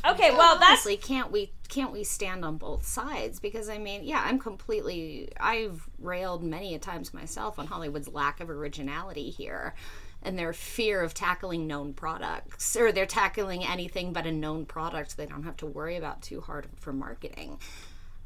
Okay, 0.07 0.29
well 0.31 0.59
that's 0.59 0.69
honestly, 0.85 0.97
can't 0.97 1.31
we 1.31 1.51
can't 1.67 1.91
we 1.91 2.03
stand 2.03 2.45
on 2.45 2.57
both 2.57 2.85
sides? 2.85 3.39
Because 3.39 3.69
I 3.69 3.79
mean, 3.79 4.03
yeah, 4.03 4.21
I'm 4.23 4.37
completely. 4.37 5.29
I've 5.39 5.87
railed 5.99 6.43
many 6.43 6.75
a 6.75 6.79
times 6.79 7.13
myself 7.13 7.57
on 7.57 7.65
Hollywood's 7.67 8.07
lack 8.09 8.39
of 8.39 8.49
originality 8.49 9.31
here, 9.31 9.73
and 10.21 10.37
their 10.37 10.53
fear 10.53 11.01
of 11.01 11.15
tackling 11.15 11.65
known 11.65 11.93
products, 11.93 12.75
or 12.75 12.91
they're 12.91 13.07
tackling 13.07 13.65
anything 13.65 14.13
but 14.13 14.27
a 14.27 14.31
known 14.31 14.65
product 14.65 15.17
they 15.17 15.25
don't 15.25 15.43
have 15.43 15.57
to 15.57 15.65
worry 15.65 15.95
about 15.95 16.21
too 16.21 16.41
hard 16.41 16.67
for 16.75 16.93
marketing. 16.93 17.59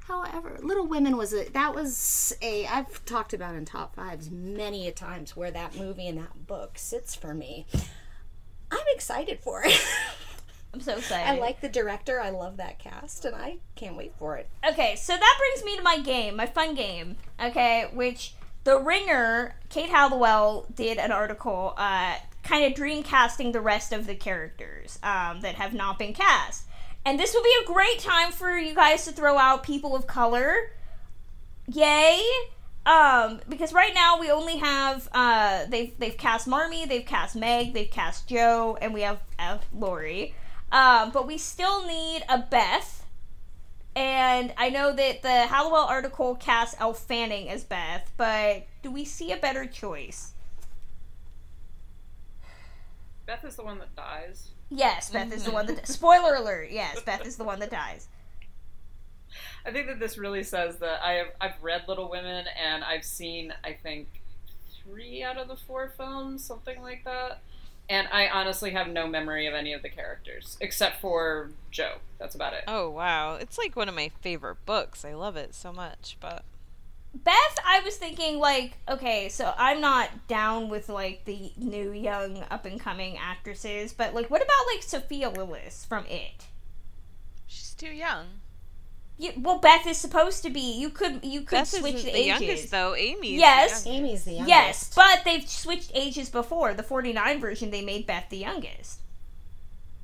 However, 0.10 0.57
Little 0.64 0.88
Women 0.88 1.18
was 1.18 1.34
a 1.34 1.47
that 1.51 1.76
was 1.76 2.36
a 2.41 2.66
I've 2.66 3.05
talked 3.05 3.32
about 3.32 3.53
in 3.53 3.64
top 3.64 3.95
fives 3.95 4.32
many 4.32 4.88
a 4.88 4.91
times 4.91 5.38
where 5.38 5.51
that 5.51 5.76
movie 5.76 6.07
and 6.07 6.18
that 6.18 6.47
book 6.47 6.80
sits 6.80 7.14
for 7.14 7.36
me. 7.36 7.68
I'm 8.72 8.86
excited 8.95 9.39
for 9.39 9.62
it. 9.64 9.80
I'm 10.74 10.82
so 10.82 10.97
excited. 10.97 11.28
I 11.28 11.39
like 11.39 11.62
the 11.62 11.70
director. 11.70 12.20
I 12.20 12.32
love 12.32 12.57
that 12.57 12.80
cast, 12.80 13.26
and 13.26 13.36
I 13.36 13.57
can't 13.76 13.95
wait 13.95 14.14
for 14.18 14.38
it. 14.38 14.49
Okay, 14.68 14.95
so 14.95 15.14
that 15.14 15.39
brings 15.39 15.64
me 15.64 15.78
to 15.78 15.84
my 15.84 15.99
game, 15.99 16.36
my 16.36 16.45
fun 16.47 16.74
game. 16.74 17.16
Okay, 17.43 17.89
which 17.93 18.34
the 18.64 18.80
Ringer, 18.80 19.55
Kate 19.70 19.89
Halliwell 19.89 20.68
did 20.76 20.97
an 20.97 21.12
article, 21.12 21.74
uh, 21.78 22.16
kind 22.43 22.66
of 22.66 22.74
dream 22.76 23.03
casting 23.03 23.51
the 23.51 23.62
rest 23.62 23.93
of 23.93 24.05
the 24.05 24.16
characters 24.16 24.99
um, 25.01 25.41
that 25.41 25.55
have 25.55 25.74
not 25.74 25.97
been 25.97 26.14
cast. 26.14 26.66
And 27.06 27.20
this 27.20 27.34
would 27.34 27.43
be 27.43 27.54
a 27.64 27.66
great 27.66 28.00
time 28.00 28.32
for 28.32 28.58
you 28.58 28.76
guys 28.76 29.06
to 29.06 29.12
throw 29.12 29.38
out 29.38 29.64
people 29.64 29.95
of 29.95 30.06
color. 30.06 30.72
Yay! 31.68 32.24
Um, 32.86 33.39
because 33.47 33.74
right 33.74 33.93
now 33.93 34.20
we 34.20 34.32
only 34.32 34.58
have 34.58 35.08
uh 35.14 35.66
they've 35.70 35.97
they've 36.00 36.18
cast 36.18 36.47
Marmee, 36.47 36.88
they've 36.88 37.06
cast 37.06 37.36
Meg, 37.36 37.74
they've 37.74 37.89
cast 37.89 38.28
Jo, 38.28 38.78
and 38.82 38.93
we 38.93 39.02
have 39.02 39.22
uh, 39.38 39.58
Laurie. 39.74 40.34
Um, 40.72 41.12
but 41.12 41.28
we 41.28 41.38
still 41.38 41.86
need 41.86 42.24
a 42.30 42.39
Beth. 42.39 43.06
And 43.95 44.54
I 44.58 44.70
know 44.70 44.93
that 44.93 45.22
the 45.24 45.47
Halliwell 45.47 45.86
article 45.86 46.36
casts 46.36 46.76
Elle 46.80 46.93
Fanning 46.93 47.50
as 47.50 47.64
Beth, 47.64 48.12
but 48.18 48.66
do 48.82 48.91
we 48.91 49.04
see 49.04 49.32
a 49.32 49.38
better 49.38 49.66
choice? 49.66 50.34
Beth 53.26 53.43
is 53.43 53.56
the 53.56 53.64
one 53.64 53.80
that 53.80 53.95
dies. 53.95 54.50
Yes, 54.70 55.10
Beth 55.10 55.34
is 55.34 55.44
the 55.44 55.52
one 55.52 55.66
that. 55.68 55.78
Mm-hmm. 55.78 55.92
Spoiler 55.92 56.36
alert! 56.36 56.70
Yes, 56.72 57.02
Beth 57.02 57.26
is 57.26 57.38
the 57.38 57.44
one 57.44 57.60
that 57.60 57.72
dies. 57.72 58.08
I 59.66 59.72
think 59.72 59.88
that 59.88 60.00
this 60.00 60.18
really 60.18 60.44
says 60.44 60.78
that 60.78 61.04
I 61.04 61.14
have 61.14 61.28
I've 61.42 61.62
read 61.62 61.84
Little 61.88 62.10
Women 62.10 62.46
and 62.62 62.84
I've 62.84 63.04
seen 63.04 63.54
I 63.64 63.74
think 63.74 64.08
three 64.84 65.24
out 65.24 65.38
of 65.38 65.48
the 65.48 65.56
four 65.56 65.94
films, 65.98 66.44
something 66.44 66.82
like 66.82 67.04
that. 67.06 67.42
And 67.90 68.08
I 68.12 68.28
honestly 68.28 68.72
have 68.72 68.88
no 68.88 69.08
memory 69.08 69.48
of 69.48 69.56
any 69.56 69.74
of 69.74 69.82
the 69.82 69.90
characters 69.90 70.58
except 70.62 71.02
for 71.02 71.50
Jo. 71.72 71.96
That's 72.20 72.36
about 72.36 72.54
it. 72.54 72.64
Oh 72.68 72.90
wow, 72.90 73.36
it's 73.36 73.58
like 73.58 73.76
one 73.76 73.90
of 73.90 73.96
my 73.96 74.12
favorite 74.22 74.66
books. 74.66 75.04
I 75.04 75.14
love 75.14 75.36
it 75.36 75.56
so 75.56 75.74
much, 75.74 76.18
but 76.20 76.44
Beth, 77.14 77.57
I 77.66 77.82
was 77.84 77.95
thinking 77.97 78.38
like, 78.39 78.74
okay, 78.88 79.30
so 79.30 79.53
I'm 79.57 79.82
not 79.82 80.28
down 80.28 80.70
with 80.70 80.89
like 80.89 81.26
the 81.26 81.51
new 81.57 81.91
young 81.91 82.43
up 82.51 82.66
and 82.66 82.80
coming 82.80 83.18
actresses, 83.18 83.93
but 83.93 84.14
like, 84.14 84.30
what 84.30 84.41
about 84.43 84.66
like 84.74 84.84
Sophia 84.84 85.32
Lillis 85.32 85.86
from 85.88 86.05
It? 86.05 86.45
she's 87.47 87.74
too 87.74 87.88
young. 87.91 88.26
You, 89.18 89.32
well, 89.38 89.57
Beth 89.57 89.86
is 89.88 89.97
supposed 89.97 90.43
to 90.43 90.49
be. 90.49 90.80
You 90.80 90.89
could 90.91 91.26
you 91.26 91.41
could 91.41 91.57
Beth 91.57 91.68
switch 91.68 91.95
isn't 91.95 92.05
the, 92.05 92.12
the 92.14 92.18
ages. 92.30 92.41
youngest 92.41 92.72
though. 92.72 92.95
Amy's 92.95 93.39
Yes. 93.39 93.84
the 93.84 93.89
youngest. 93.89 94.07
Amy's 94.10 94.24
the 94.26 94.32
youngest. 94.34 94.49
Yes, 94.49 94.91
but 94.95 95.22
they've 95.26 95.49
switched 95.49 95.91
ages 95.93 96.30
before. 96.30 96.74
The 96.74 96.84
49 96.84 97.41
version, 97.41 97.70
they 97.72 97.82
made 97.82 98.05
Beth 98.07 98.30
the 98.30 98.38
youngest. 98.38 98.99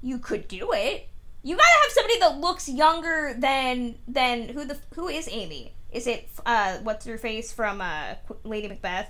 You 0.02 0.18
could 0.18 0.48
do 0.50 0.74
it. 0.74 1.08
You 1.44 1.56
gotta 1.56 1.68
have 1.84 1.92
somebody 1.92 2.20
that 2.20 2.40
looks 2.40 2.68
younger 2.68 3.36
than 3.38 3.96
than 4.08 4.50
who 4.50 4.66
the 4.66 4.80
who 4.96 5.08
is 5.08 5.30
Amy? 5.32 5.72
Is 5.96 6.08
it 6.08 6.28
uh 6.46 6.80
what's 6.84 7.06
her 7.06 7.18
face 7.18 7.54
from 7.54 7.80
uh 7.80 8.16
Lady 8.44 8.68
Macbeth? 8.68 9.10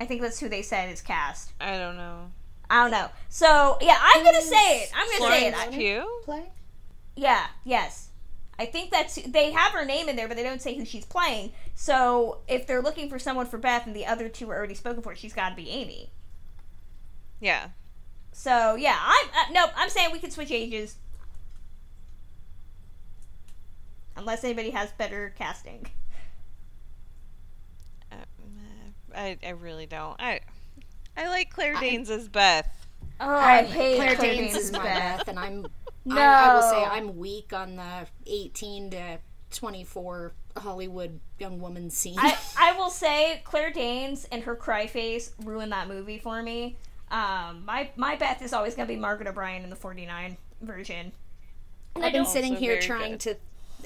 I 0.00 0.06
think 0.06 0.22
that's 0.22 0.40
who 0.40 0.48
they 0.48 0.62
said 0.62 0.90
is 0.90 1.02
cast. 1.02 1.52
I 1.60 1.76
don't 1.76 1.98
know. 1.98 2.30
I 2.70 2.82
don't 2.82 2.90
know. 2.90 3.08
So 3.28 3.76
yeah, 3.82 3.98
I'm 4.00 4.24
gonna 4.24 4.40
say 4.40 4.80
it. 4.80 4.90
I'm 4.96 5.06
gonna 5.06 5.32
say 5.32 5.46
it. 5.48 5.54
Florence 5.54 5.74
I- 5.74 5.76
Pugh. 5.76 6.20
Play? 6.24 6.50
yeah, 7.14 7.46
yes. 7.64 8.08
I 8.58 8.64
think 8.66 8.90
that's 8.90 9.16
they 9.16 9.50
have 9.52 9.72
her 9.72 9.84
name 9.84 10.08
in 10.08 10.16
there, 10.16 10.28
but 10.28 10.36
they 10.38 10.42
don't 10.42 10.62
say 10.62 10.74
who 10.74 10.86
she's 10.86 11.04
playing. 11.04 11.52
So 11.74 12.38
if 12.48 12.66
they're 12.66 12.82
looking 12.82 13.10
for 13.10 13.18
someone 13.18 13.46
for 13.46 13.58
Beth 13.58 13.86
and 13.86 13.94
the 13.94 14.06
other 14.06 14.30
two 14.30 14.50
are 14.50 14.56
already 14.56 14.74
spoken 14.74 15.02
for, 15.02 15.14
she's 15.14 15.34
got 15.34 15.50
to 15.50 15.56
be 15.56 15.68
Amy. 15.68 16.10
Yeah. 17.38 17.68
So 18.32 18.76
yeah, 18.76 18.96
I'm 18.98 19.28
uh, 19.28 19.52
nope. 19.52 19.70
I'm 19.76 19.90
saying 19.90 20.10
we 20.12 20.18
can 20.20 20.30
switch 20.30 20.50
ages, 20.50 20.96
unless 24.20 24.44
anybody 24.44 24.70
has 24.70 24.92
better 24.92 25.34
casting. 25.36 25.86
Uh, 28.12 28.16
I 29.14 29.38
I 29.44 29.50
really 29.50 29.86
don't. 29.86 30.20
I 30.20 30.40
I 31.16 31.28
like 31.28 31.50
Claire 31.50 31.78
Danes 31.80 32.10
as 32.10 32.28
Beth. 32.28 32.68
Oh, 33.20 33.28
I, 33.28 33.58
I- 33.60 33.62
hate 33.64 33.96
Claire 33.96 34.16
Claire 34.16 34.32
Danes 34.34 34.52
Danes 34.52 34.64
is 34.66 34.72
my 34.72 34.78
Beth. 34.82 35.18
Beth, 35.18 35.28
and 35.28 35.38
I'm. 35.38 35.66
No, 36.04 36.16
I, 36.20 36.50
I 36.50 36.54
will 36.54 36.62
say 36.62 36.84
I'm 36.84 37.16
weak 37.18 37.52
on 37.52 37.76
the 37.76 38.06
18 38.26 38.90
to 38.90 39.18
24 39.52 40.32
Hollywood 40.56 41.20
young 41.38 41.60
woman 41.60 41.90
scene. 41.90 42.16
I, 42.18 42.36
I 42.58 42.72
will 42.78 42.90
say 42.90 43.42
Claire 43.44 43.70
Danes 43.72 44.26
and 44.30 44.42
her 44.44 44.56
cry 44.56 44.86
face 44.86 45.32
ruined 45.44 45.72
that 45.72 45.88
movie 45.88 46.18
for 46.18 46.42
me. 46.42 46.76
Um, 47.10 47.64
my 47.64 47.90
my 47.96 48.16
Beth 48.16 48.40
is 48.42 48.52
always 48.52 48.74
gonna 48.74 48.86
be 48.88 48.96
Margaret 48.96 49.28
O'Brien 49.28 49.64
in 49.64 49.70
the 49.70 49.76
'49 49.76 50.36
version. 50.62 51.12
And 51.96 52.04
I 52.04 52.06
I've 52.06 52.12
been 52.12 52.24
sitting 52.26 52.54
here 52.54 52.80
trying 52.80 53.12
good. 53.12 53.20
to. 53.20 53.36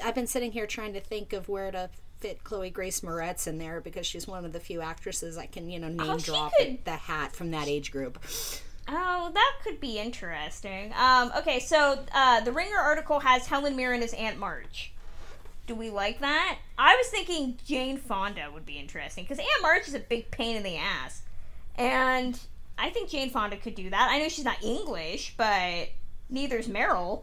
I've 0.02 0.14
been 0.14 0.26
sitting 0.26 0.52
here 0.52 0.66
trying 0.66 0.92
to 0.94 1.00
think 1.00 1.32
of 1.32 1.48
where 1.48 1.70
to 1.70 1.90
fit 2.20 2.42
Chloe 2.44 2.70
Grace 2.70 3.00
Moretz 3.00 3.46
in 3.46 3.58
there 3.58 3.80
because 3.80 4.06
she's 4.06 4.26
one 4.26 4.44
of 4.44 4.52
the 4.52 4.60
few 4.60 4.80
actresses 4.80 5.36
I 5.36 5.46
can, 5.46 5.68
you 5.68 5.78
know, 5.78 5.88
name 5.88 6.00
Oh, 6.00 6.18
drop 6.18 6.52
could- 6.58 6.84
the 6.84 6.92
hat 6.92 7.34
from 7.36 7.50
that 7.50 7.68
age 7.68 7.90
group. 7.92 8.18
Oh, 8.88 9.30
that 9.32 9.52
could 9.62 9.80
be 9.80 9.98
interesting. 9.98 10.92
Um, 10.98 11.32
okay, 11.38 11.58
so 11.60 12.04
uh, 12.14 12.40
the 12.40 12.52
Ringer 12.52 12.76
article 12.78 13.20
has 13.20 13.46
Helen 13.46 13.76
Mirren 13.76 14.02
as 14.02 14.12
Aunt 14.14 14.38
March. 14.38 14.92
Do 15.66 15.74
we 15.74 15.88
like 15.88 16.20
that? 16.20 16.58
I 16.76 16.94
was 16.96 17.06
thinking 17.08 17.56
Jane 17.66 17.96
Fonda 17.96 18.50
would 18.52 18.66
be 18.66 18.74
interesting 18.78 19.24
because 19.24 19.38
Aunt 19.38 19.62
March 19.62 19.88
is 19.88 19.94
a 19.94 19.98
big 19.98 20.30
pain 20.30 20.56
in 20.56 20.62
the 20.62 20.76
ass, 20.76 21.22
and 21.76 22.38
I 22.76 22.90
think 22.90 23.08
Jane 23.08 23.30
Fonda 23.30 23.56
could 23.56 23.74
do 23.74 23.88
that. 23.88 24.08
I 24.10 24.18
know 24.18 24.28
she's 24.28 24.44
not 24.44 24.62
English, 24.62 25.32
but 25.38 25.88
neither's 26.28 26.68
Meryl. 26.68 27.22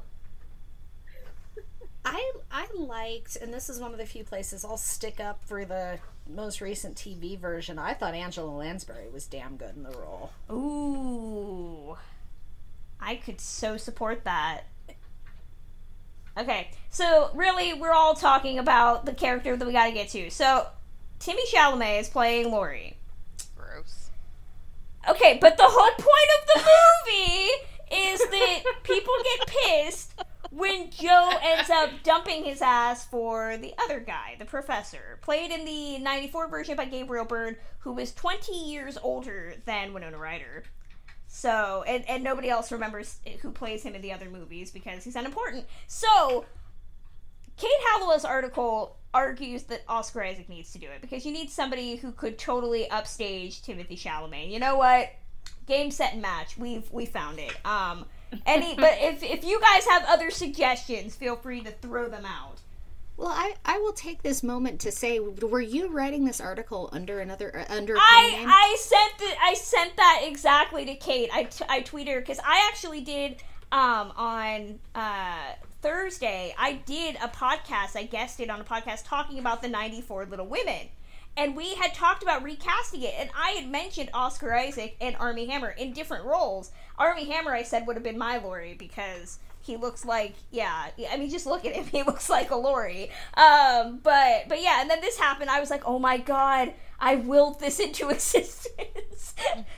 I 2.04 2.32
I 2.52 2.68
liked, 2.76 3.36
and 3.36 3.54
this 3.54 3.70
is 3.70 3.80
one 3.80 3.91
of 3.91 3.97
the 3.97 4.06
few 4.06 4.24
places 4.24 4.66
I'll 4.66 4.78
stick 4.78 5.20
up 5.20 5.43
for 5.45 5.66
the 5.66 5.99
most 6.28 6.62
recent 6.62 6.95
TV 6.95 7.38
version. 7.38 7.78
I 7.78 7.93
thought 7.93 8.14
Angela 8.14 8.49
Lansbury 8.49 9.10
was 9.10 9.28
damn 9.28 9.58
good 9.58 9.76
in 9.76 9.84
the 9.84 9.91
role. 9.91 10.32
Ooh. 10.52 11.97
I 12.99 13.16
could 13.16 13.39
so 13.41 13.78
support 13.78 14.24
that. 14.24 14.66
Okay, 16.38 16.72
so 16.89 17.30
really, 17.36 17.74
we're 17.74 17.91
all 17.91 18.14
talking 18.14 18.58
about 18.58 19.06
the 19.06 19.14
character 19.14 19.58
that 19.58 19.66
we 19.66 19.74
gotta 19.74 19.91
get 19.91 20.10
to. 20.10 20.30
So, 20.30 20.68
Timmy 21.20 21.43
Chalamet 21.47 21.99
is 21.99 22.10
playing 22.10 22.52
Laurie. 22.52 22.95
Gross. 23.58 24.12
Okay, 25.10 25.38
but 25.41 25.58
the 25.58 25.66
whole 25.66 25.91
point 25.91 26.30
of 26.39 26.47
the 26.54 26.70
movie 27.12 27.49
is 27.91 28.20
that 28.20 28.64
people 28.84 29.14
get 29.24 29.47
pissed 29.47 30.14
when 30.50 30.89
Jo 30.89 31.32
ends 31.42 31.70
up 31.70 31.89
dumping 32.04 32.44
his 32.44 32.62
ass 32.62 33.06
for 33.06 33.58
the 33.58 33.74
other 33.84 34.00
guy, 34.00 34.36
the 34.39 34.46
professor, 34.46 35.20
played 35.22 35.52
in 35.52 35.66
the 35.66 36.00
94 36.00 36.48
version 36.48 36.76
by 36.76 36.86
Gabriel 36.86 37.26
Byrne, 37.26 37.56
who 37.80 37.94
was 37.94 38.14
20 38.14 38.52
years 38.52 38.98
older 39.02 39.54
than 39.66 39.94
Winona 39.94 40.18
Ryder. 40.18 40.64
So, 41.28 41.84
and, 41.88 42.08
and 42.10 42.24
nobody 42.24 42.50
else 42.50 42.72
remembers 42.72 43.20
who 43.42 43.52
plays 43.52 43.84
him 43.84 43.96
in 43.96 44.02
the 44.02 44.12
other 44.12 44.30
movies 44.30 44.72
because 44.72 45.04
he's 45.04 45.16
unimportant. 45.16 45.66
So, 45.88 46.46
Kate 47.56 47.70
Halliwell's 47.86 48.26
article 48.26 48.98
argues 49.14 49.64
that 49.64 49.84
Oscar 49.88 50.24
Isaac 50.24 50.50
needs 50.50 50.72
to 50.74 50.80
do 50.80 50.88
it 50.88 51.02
because 51.02 51.26
you 51.26 51.32
need 51.32 51.50
somebody 51.50 51.96
who 51.96 52.12
could 52.12 52.38
totally 52.38 52.89
upstage 52.89 53.62
Timothy 53.62 53.96
Chalamet. 53.96 54.52
You 54.52 54.60
know 54.60 54.78
what? 54.78 55.10
Game, 55.68 55.92
set, 55.92 56.14
and 56.14 56.22
match. 56.22 56.58
We've 56.58 56.89
we 56.92 57.06
found 57.06 57.39
it. 57.39 57.56
Um, 57.66 58.06
any, 58.45 58.75
but 58.77 58.93
if 58.99 59.23
if 59.23 59.43
you 59.43 59.59
guys 59.61 59.86
have 59.88 60.05
other 60.07 60.32
suggestions, 60.32 61.15
feel 61.15 61.36
free 61.36 61.61
to 61.61 61.71
throw 61.71 62.07
them 62.09 62.25
out. 62.25 62.59
Well, 63.21 63.29
I, 63.29 63.53
I 63.63 63.77
will 63.77 63.93
take 63.93 64.23
this 64.23 64.41
moment 64.41 64.79
to 64.82 64.91
say, 64.91 65.19
were 65.19 65.61
you 65.61 65.89
writing 65.89 66.25
this 66.25 66.41
article 66.41 66.89
under 66.91 67.19
another 67.19 67.55
uh, 67.55 67.65
under 67.71 67.95
I 67.95 68.32
name? 68.32 68.47
I 68.49 68.75
sent 68.79 69.17
the, 69.19 69.43
I 69.43 69.53
sent 69.53 69.95
that 69.97 70.21
exactly 70.23 70.86
to 70.86 70.95
Kate. 70.95 71.29
I, 71.32 71.43
t- 71.43 71.65
I 71.69 71.82
tweeted 71.82 72.13
her 72.15 72.19
because 72.19 72.39
I 72.39 72.67
actually 72.71 73.01
did 73.01 73.43
um 73.71 74.11
on 74.17 74.79
uh 74.95 75.53
Thursday. 75.82 76.55
I 76.57 76.73
did 76.73 77.15
a 77.17 77.27
podcast. 77.27 77.95
I 77.95 78.03
guested 78.03 78.49
on 78.49 78.59
a 78.59 78.63
podcast 78.63 79.03
talking 79.05 79.38
about 79.38 79.61
the 79.61 79.67
'94 79.67 80.25
Little 80.25 80.47
Women, 80.47 80.88
and 81.38 81.55
we 81.55 81.75
had 81.75 81.93
talked 81.93 82.23
about 82.23 82.43
recasting 82.43 83.01
it. 83.03 83.13
And 83.17 83.29
I 83.38 83.51
had 83.51 83.69
mentioned 83.69 84.09
Oscar 84.13 84.53
Isaac 84.53 84.95
and 84.99 85.15
Armie 85.17 85.45
Hammer 85.47 85.69
in 85.69 85.93
different 85.93 86.25
roles. 86.25 86.71
Armie 86.97 87.25
Hammer, 87.25 87.53
I 87.53 87.63
said, 87.63 87.88
would 87.88 87.95
have 87.95 88.03
been 88.03 88.17
my 88.17 88.38
Laurie 88.38 88.75
because 88.77 89.39
he 89.63 89.77
looks 89.77 90.03
like 90.03 90.34
yeah 90.49 90.88
i 91.11 91.17
mean 91.17 91.29
just 91.29 91.45
look 91.45 91.65
at 91.65 91.73
him 91.73 91.86
he 91.91 92.03
looks 92.03 92.29
like 92.29 92.51
a 92.51 92.55
Laurie. 92.55 93.09
um 93.36 93.99
but 94.03 94.43
but 94.49 94.61
yeah 94.61 94.82
and 94.82 94.89
then 94.89 95.01
this 95.01 95.17
happened 95.17 95.49
i 95.49 95.59
was 95.59 95.69
like 95.69 95.84
oh 95.86 95.99
my 95.99 96.17
god 96.17 96.73
i 96.99 97.15
willed 97.15 97.59
this 97.59 97.79
into 97.88 98.09
existence 98.09 98.67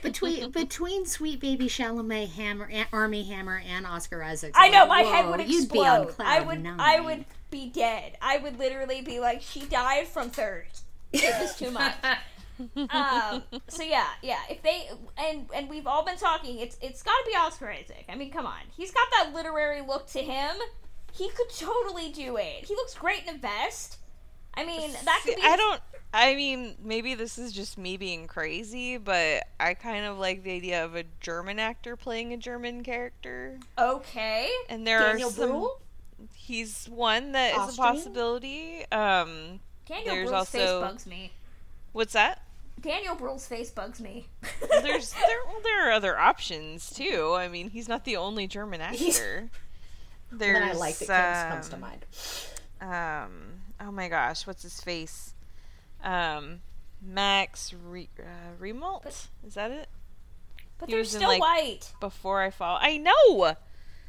between 0.02 0.50
between 0.50 1.06
Sweet 1.06 1.40
Baby 1.40 1.66
Chalamet, 1.68 2.30
Hammer, 2.30 2.70
Armie 2.92 3.24
Hammer, 3.24 3.62
and 3.66 3.86
Oscar 3.86 4.22
Isaac. 4.22 4.52
i 4.54 4.68
know 4.68 4.86
like, 4.86 4.88
my 4.88 5.02
head 5.02 5.28
would 5.28 5.48
You'd 5.48 5.70
be 5.70 5.80
on 5.80 6.06
cloud 6.08 6.26
i 6.26 6.40
would 6.40 6.62
nine. 6.62 6.80
i 6.80 7.00
would 7.00 7.24
be 7.50 7.68
dead 7.68 8.16
i 8.20 8.38
would 8.38 8.58
literally 8.58 9.00
be 9.02 9.20
like 9.20 9.42
she 9.42 9.60
died 9.60 10.08
from 10.08 10.30
thirst 10.30 10.83
it 11.22 11.40
was 11.40 11.56
too 11.56 11.70
much 11.70 11.94
um, 12.90 13.42
so 13.68 13.82
yeah, 13.82 14.06
yeah. 14.22 14.38
If 14.48 14.62
they 14.62 14.88
and 15.18 15.46
and 15.54 15.68
we've 15.68 15.86
all 15.86 16.04
been 16.04 16.16
talking, 16.16 16.58
it's 16.58 16.76
it's 16.80 17.02
got 17.02 17.12
to 17.24 17.30
be 17.30 17.36
Oscar 17.36 17.70
Isaac. 17.70 18.04
I 18.08 18.14
mean, 18.14 18.30
come 18.30 18.46
on, 18.46 18.60
he's 18.76 18.92
got 18.92 19.06
that 19.18 19.34
literary 19.34 19.80
look 19.80 20.06
to 20.08 20.20
him. 20.20 20.56
He 21.12 21.28
could 21.30 21.50
totally 21.50 22.10
do 22.10 22.36
it. 22.36 22.64
He 22.64 22.74
looks 22.74 22.94
great 22.94 23.22
in 23.26 23.36
a 23.36 23.38
vest. 23.38 23.98
I 24.54 24.64
mean, 24.64 24.92
that 25.04 25.22
could 25.24 25.36
be. 25.36 25.42
I 25.42 25.56
don't. 25.56 25.80
I 26.12 26.36
mean, 26.36 26.76
maybe 26.80 27.14
this 27.14 27.38
is 27.38 27.52
just 27.52 27.76
me 27.76 27.96
being 27.96 28.28
crazy, 28.28 28.98
but 28.98 29.42
I 29.58 29.74
kind 29.74 30.06
of 30.06 30.18
like 30.18 30.44
the 30.44 30.52
idea 30.52 30.84
of 30.84 30.94
a 30.94 31.02
German 31.20 31.58
actor 31.58 31.96
playing 31.96 32.32
a 32.32 32.36
German 32.36 32.84
character. 32.84 33.58
Okay. 33.76 34.48
And 34.68 34.86
there 34.86 35.00
Daniel 35.00 35.28
are 35.28 35.32
some. 35.32 35.50
Bruhl? 35.50 35.80
He's 36.32 36.86
one 36.86 37.32
that 37.32 37.56
is 37.68 37.74
a 37.74 37.76
possibility. 37.76 38.84
Um, 38.92 39.58
Daniel 39.86 40.14
there's 40.14 40.30
Bruhl's 40.30 40.48
face 40.50 40.70
bugs 40.70 41.06
me. 41.06 41.32
what's 41.92 42.12
that? 42.14 42.42
Daniel 42.80 43.14
Bruhl's 43.14 43.46
face 43.46 43.70
bugs 43.70 44.00
me. 44.00 44.26
There's 44.82 45.12
there 45.26 45.38
well, 45.46 45.60
there 45.62 45.88
are 45.88 45.92
other 45.92 46.18
options 46.18 46.90
too. 46.90 47.34
I 47.36 47.48
mean, 47.48 47.70
he's 47.70 47.88
not 47.88 48.04
the 48.04 48.16
only 48.16 48.46
German 48.46 48.80
actor. 48.80 49.50
There's 50.32 50.60
When 50.60 50.68
I 50.68 50.72
like 50.72 51.00
it 51.00 51.06
comes, 51.06 51.52
comes 51.52 51.68
to 51.68 51.74
um, 51.76 51.80
mind. 51.80 52.04
um 52.80 53.42
oh 53.80 53.92
my 53.92 54.08
gosh 54.08 54.46
what's 54.46 54.62
his 54.62 54.80
face 54.80 55.32
um 56.02 56.60
max 57.00 57.72
Re- 57.86 58.08
uh, 58.18 58.60
remalt 58.60 59.06
is 59.46 59.54
that 59.54 59.70
it 59.70 59.88
But 60.78 60.88
He 60.88 60.92
they're 60.94 61.00
was 61.00 61.14
in, 61.14 61.20
still 61.20 61.28
like, 61.30 61.40
white. 61.40 61.92
before 62.00 62.40
i 62.42 62.50
fall 62.50 62.78
i 62.80 62.96
know 62.96 63.54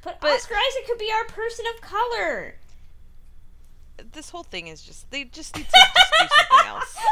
But, 0.04 0.20
but- 0.20 0.32
Oscar 0.32 0.56
Isaac 0.56 0.88
could 0.88 0.98
be 0.98 1.12
our 1.12 1.26
person 1.26 1.66
of 1.76 1.82
color. 1.82 2.56
This 4.12 4.30
whole 4.30 4.44
thing 4.44 4.68
is 4.68 4.82
just 4.82 5.10
they 5.12 5.24
just 5.24 5.56
need 5.56 5.66
to 5.66 5.72
just 5.72 6.14
do 6.20 6.28
something 6.28 6.68
else. 6.68 6.98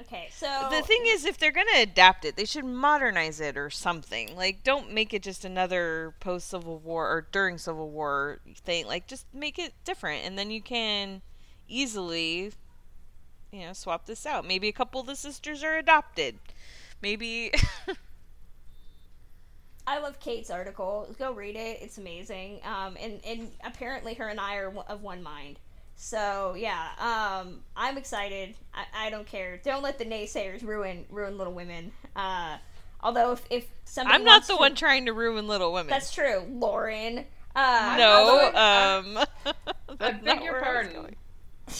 Okay, 0.00 0.28
so 0.32 0.68
the 0.72 0.82
thing 0.82 1.02
is 1.06 1.24
if 1.24 1.38
they're 1.38 1.52
gonna 1.52 1.70
adapt 1.76 2.24
it 2.24 2.34
they 2.34 2.44
should 2.44 2.64
modernize 2.64 3.40
it 3.40 3.56
or 3.56 3.70
something. 3.70 4.36
Like 4.36 4.64
don't 4.64 4.92
make 4.92 5.14
it 5.14 5.22
just 5.22 5.44
another 5.44 6.14
post 6.18 6.48
civil 6.48 6.78
war 6.78 7.08
or 7.08 7.28
during 7.30 7.58
civil 7.58 7.88
war 7.88 8.40
thing. 8.64 8.86
Like 8.86 9.06
just 9.06 9.26
make 9.32 9.56
it 9.56 9.72
different 9.84 10.24
and 10.24 10.36
then 10.36 10.50
you 10.50 10.60
can 10.60 11.22
easily 11.68 12.52
you 13.52 13.60
know 13.60 13.72
swap 13.72 14.06
this 14.06 14.26
out. 14.26 14.44
Maybe 14.44 14.68
a 14.68 14.72
couple 14.72 15.00
of 15.00 15.06
the 15.06 15.16
sisters 15.16 15.62
are 15.62 15.78
adopted. 15.78 16.38
Maybe 17.00 17.52
I 19.86 19.98
love 20.00 20.18
Kate's 20.20 20.50
article. 20.50 21.14
Go 21.18 21.32
read 21.32 21.56
it; 21.56 21.78
it's 21.82 21.98
amazing. 21.98 22.60
Um, 22.64 22.96
and 23.00 23.20
and 23.26 23.50
apparently 23.64 24.14
her 24.14 24.28
and 24.28 24.40
I 24.40 24.56
are 24.56 24.72
of 24.88 25.02
one 25.02 25.22
mind. 25.22 25.58
So 25.96 26.54
yeah, 26.58 26.88
um, 26.98 27.60
I'm 27.76 27.96
excited. 27.98 28.54
I, 28.74 29.06
I 29.06 29.10
don't 29.10 29.26
care. 29.26 29.58
Don't 29.64 29.82
let 29.82 29.98
the 29.98 30.04
naysayers 30.04 30.62
ruin 30.66 31.04
ruin 31.10 31.36
Little 31.38 31.52
Women. 31.52 31.92
Uh, 32.16 32.56
although 33.02 33.32
if 33.32 33.44
if 33.50 33.66
somebody 33.84 34.14
i'm 34.16 34.24
not 34.24 34.46
the 34.46 34.54
to- 34.54 34.58
one 34.58 34.74
trying 34.74 35.06
to 35.06 35.12
ruin 35.12 35.46
little 35.46 35.72
women 35.72 35.90
That's 35.90 36.12
true, 36.12 36.44
Lauren. 36.50 37.26
Uh, 37.54 37.94
no 37.98 38.50
I'm- 38.54 39.16
um 39.18 39.24
I 40.00 40.12
beg 40.12 40.42
your 40.42 40.54
where 40.54 40.64
I 40.64 40.82
was 40.82 40.92
pardon. 40.92 41.13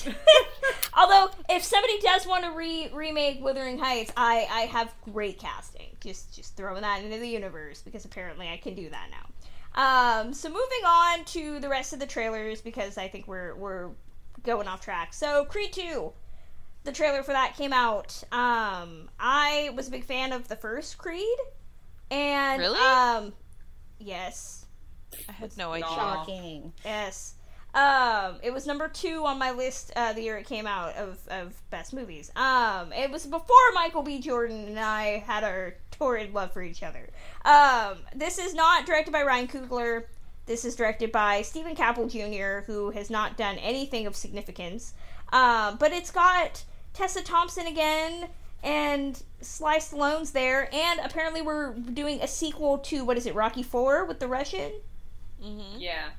Going. 0.02 0.16
Although, 0.96 1.30
if 1.50 1.62
somebody 1.62 1.98
does 2.00 2.26
want 2.26 2.44
to 2.44 2.50
re 2.52 2.90
remake 2.92 3.42
Wuthering 3.42 3.78
Heights, 3.78 4.12
I 4.16 4.46
I 4.50 4.60
have 4.62 4.94
great 5.12 5.38
casting. 5.38 5.88
Just 6.00 6.34
just 6.34 6.56
throwing 6.56 6.82
that 6.82 7.02
into 7.02 7.18
the 7.18 7.28
universe 7.28 7.82
because 7.82 8.04
apparently 8.04 8.48
I 8.48 8.56
can 8.56 8.74
do 8.74 8.88
that 8.90 9.08
now. 9.10 9.26
Um, 9.76 10.32
so 10.32 10.48
moving 10.48 10.84
on 10.86 11.24
to 11.26 11.58
the 11.58 11.68
rest 11.68 11.92
of 11.92 11.98
the 11.98 12.06
trailers 12.06 12.60
because 12.60 12.96
I 12.96 13.08
think 13.08 13.26
we're 13.26 13.54
we're 13.56 13.90
going 14.44 14.68
off 14.68 14.80
track. 14.80 15.12
So 15.12 15.44
Creed 15.46 15.72
two, 15.72 16.12
the 16.84 16.92
trailer 16.92 17.22
for 17.22 17.32
that 17.32 17.56
came 17.56 17.72
out. 17.72 18.22
Um, 18.30 19.08
I 19.18 19.70
was 19.74 19.88
a 19.88 19.90
big 19.90 20.04
fan 20.04 20.32
of 20.32 20.46
the 20.48 20.56
first 20.56 20.96
Creed, 20.98 21.38
and 22.10 22.60
Really? 22.60 22.78
um, 22.78 23.32
yes, 23.98 24.66
i 25.28 25.32
had 25.32 25.56
no 25.56 25.72
idea 25.72 25.88
Shocking. 25.88 26.72
Yes. 26.84 27.34
Um, 27.74 28.36
it 28.42 28.52
was 28.52 28.66
number 28.66 28.86
two 28.86 29.26
on 29.26 29.36
my 29.38 29.50
list 29.50 29.92
uh, 29.96 30.12
the 30.12 30.22
year 30.22 30.36
it 30.38 30.46
came 30.46 30.66
out 30.66 30.94
of, 30.94 31.18
of 31.28 31.54
best 31.70 31.92
movies. 31.92 32.30
Um, 32.36 32.92
it 32.92 33.10
was 33.10 33.26
before 33.26 33.72
Michael 33.74 34.02
B. 34.02 34.20
Jordan 34.20 34.66
and 34.68 34.78
I 34.78 35.18
had 35.26 35.42
our 35.42 35.74
torrid 35.90 36.32
love 36.32 36.52
for 36.52 36.62
each 36.62 36.84
other. 36.84 37.08
Um, 37.44 37.98
this 38.14 38.38
is 38.38 38.54
not 38.54 38.86
directed 38.86 39.12
by 39.12 39.22
Ryan 39.22 39.48
Coogler. 39.48 40.04
This 40.46 40.64
is 40.64 40.76
directed 40.76 41.10
by 41.10 41.42
Steven 41.42 41.74
Caple 41.74 42.08
Jr., 42.08 42.64
who 42.70 42.90
has 42.90 43.10
not 43.10 43.36
done 43.36 43.56
anything 43.58 44.06
of 44.06 44.14
significance. 44.14 44.94
Um, 45.32 45.76
but 45.78 45.90
it's 45.92 46.10
got 46.10 46.62
Tessa 46.92 47.22
Thompson 47.22 47.66
again, 47.66 48.28
and 48.62 49.20
Sly 49.40 49.78
Stallone's 49.78 50.30
there, 50.30 50.72
and 50.72 51.00
apparently 51.02 51.42
we're 51.42 51.72
doing 51.72 52.20
a 52.20 52.28
sequel 52.28 52.78
to 52.78 53.04
what 53.04 53.16
is 53.16 53.26
it, 53.26 53.34
Rocky 53.34 53.62
Four 53.62 54.04
with 54.04 54.20
the 54.20 54.28
Russian. 54.28 54.72
Yeah. 55.78 56.10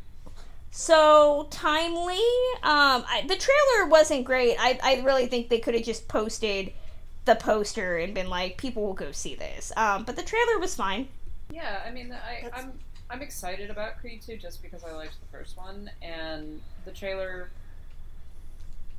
So 0.77 1.47
timely. 1.51 2.19
Um, 2.61 3.05
I, 3.07 3.23
the 3.25 3.37
trailer 3.37 3.87
wasn't 3.87 4.25
great. 4.25 4.57
I, 4.59 4.77
I 4.83 5.01
really 5.05 5.25
think 5.25 5.47
they 5.47 5.59
could 5.59 5.73
have 5.73 5.85
just 5.85 6.09
posted 6.09 6.73
the 7.23 7.35
poster 7.35 7.97
and 7.97 8.13
been 8.13 8.29
like, 8.29 8.57
people 8.57 8.83
will 8.83 8.93
go 8.93 9.13
see 9.13 9.35
this. 9.35 9.71
Um, 9.77 10.03
but 10.03 10.17
the 10.17 10.21
trailer 10.21 10.59
was 10.59 10.75
fine. 10.75 11.07
Yeah, 11.49 11.81
I 11.87 11.91
mean, 11.91 12.11
I, 12.11 12.49
I'm 12.53 12.73
I'm 13.09 13.21
excited 13.21 13.69
about 13.69 14.01
Creed 14.01 14.21
2 14.21 14.35
just 14.35 14.61
because 14.61 14.83
I 14.83 14.91
liked 14.91 15.15
the 15.21 15.37
first 15.37 15.55
one, 15.55 15.89
and 16.01 16.59
the 16.83 16.91
trailer. 16.91 17.51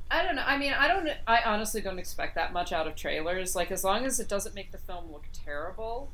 I 0.09 0.23
don't 0.23 0.35
know. 0.35 0.45
I 0.47 0.57
mean, 0.57 0.73
I 0.73 0.87
don't. 0.87 1.07
I 1.27 1.41
honestly 1.45 1.81
don't 1.81 1.99
expect 1.99 2.33
that 2.35 2.53
much 2.53 2.71
out 2.71 2.87
of 2.87 2.95
trailers. 2.95 3.55
Like, 3.55 3.69
as 3.69 3.83
long 3.83 4.03
as 4.03 4.19
it 4.19 4.27
doesn't 4.27 4.55
make 4.55 4.71
the 4.71 4.79
film 4.79 5.11
look 5.11 5.25
terrible, 5.45 6.09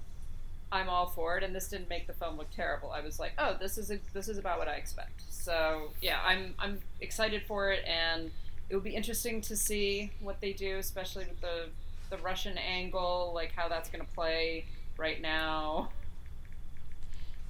I'm 0.73 0.89
all 0.89 1.05
for 1.05 1.37
it. 1.37 1.43
And 1.43 1.55
this 1.55 1.69
didn't 1.69 1.87
make 1.87 2.07
the 2.07 2.13
film 2.13 2.37
look 2.37 2.49
terrible. 2.49 2.91
I 2.91 3.01
was 3.01 3.19
like, 3.19 3.33
oh, 3.37 3.55
this 3.59 3.77
is 3.77 3.91
a, 3.91 3.99
this 4.11 4.27
is 4.27 4.39
about 4.39 4.57
what 4.57 4.67
I 4.67 4.73
expect. 4.73 5.21
So 5.29 5.91
yeah, 6.01 6.19
I'm 6.25 6.55
I'm 6.57 6.79
excited 6.99 7.43
for 7.47 7.71
it, 7.71 7.85
and 7.85 8.31
it 8.69 8.75
will 8.75 8.81
be 8.81 8.95
interesting 8.95 9.39
to 9.41 9.55
see 9.55 10.11
what 10.19 10.41
they 10.41 10.51
do, 10.51 10.77
especially 10.77 11.25
with 11.25 11.39
the 11.41 11.69
the 12.09 12.17
Russian 12.17 12.57
angle, 12.57 13.31
like 13.33 13.53
how 13.55 13.69
that's 13.69 13.89
going 13.89 14.03
to 14.03 14.11
play 14.13 14.65
right 14.97 15.21
now. 15.21 15.89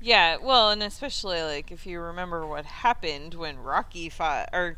Yeah, 0.01 0.35
well, 0.41 0.69
and 0.69 0.83
especially 0.83 1.41
like 1.43 1.71
if 1.71 1.85
you 1.85 2.01
remember 2.01 2.45
what 2.45 2.65
happened 2.65 3.35
when 3.35 3.57
Rocky 3.57 4.09
fought, 4.09 4.49
or 4.51 4.75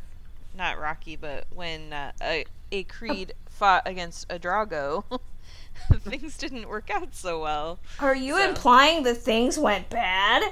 not 0.56 0.78
Rocky, 0.78 1.16
but 1.16 1.46
when 1.52 1.92
uh, 1.92 2.12
a, 2.22 2.44
a 2.70 2.84
Creed 2.84 3.32
fought 3.48 3.82
against 3.86 4.26
a 4.30 4.38
Drago, 4.38 5.04
things 6.00 6.36
didn't 6.38 6.68
work 6.68 6.90
out 6.90 7.14
so 7.14 7.40
well. 7.40 7.78
Are 8.00 8.14
you 8.16 8.36
So- 8.36 8.48
implying 8.48 9.02
that 9.04 9.16
things 9.16 9.58
went 9.58 9.88
bad? 9.90 10.42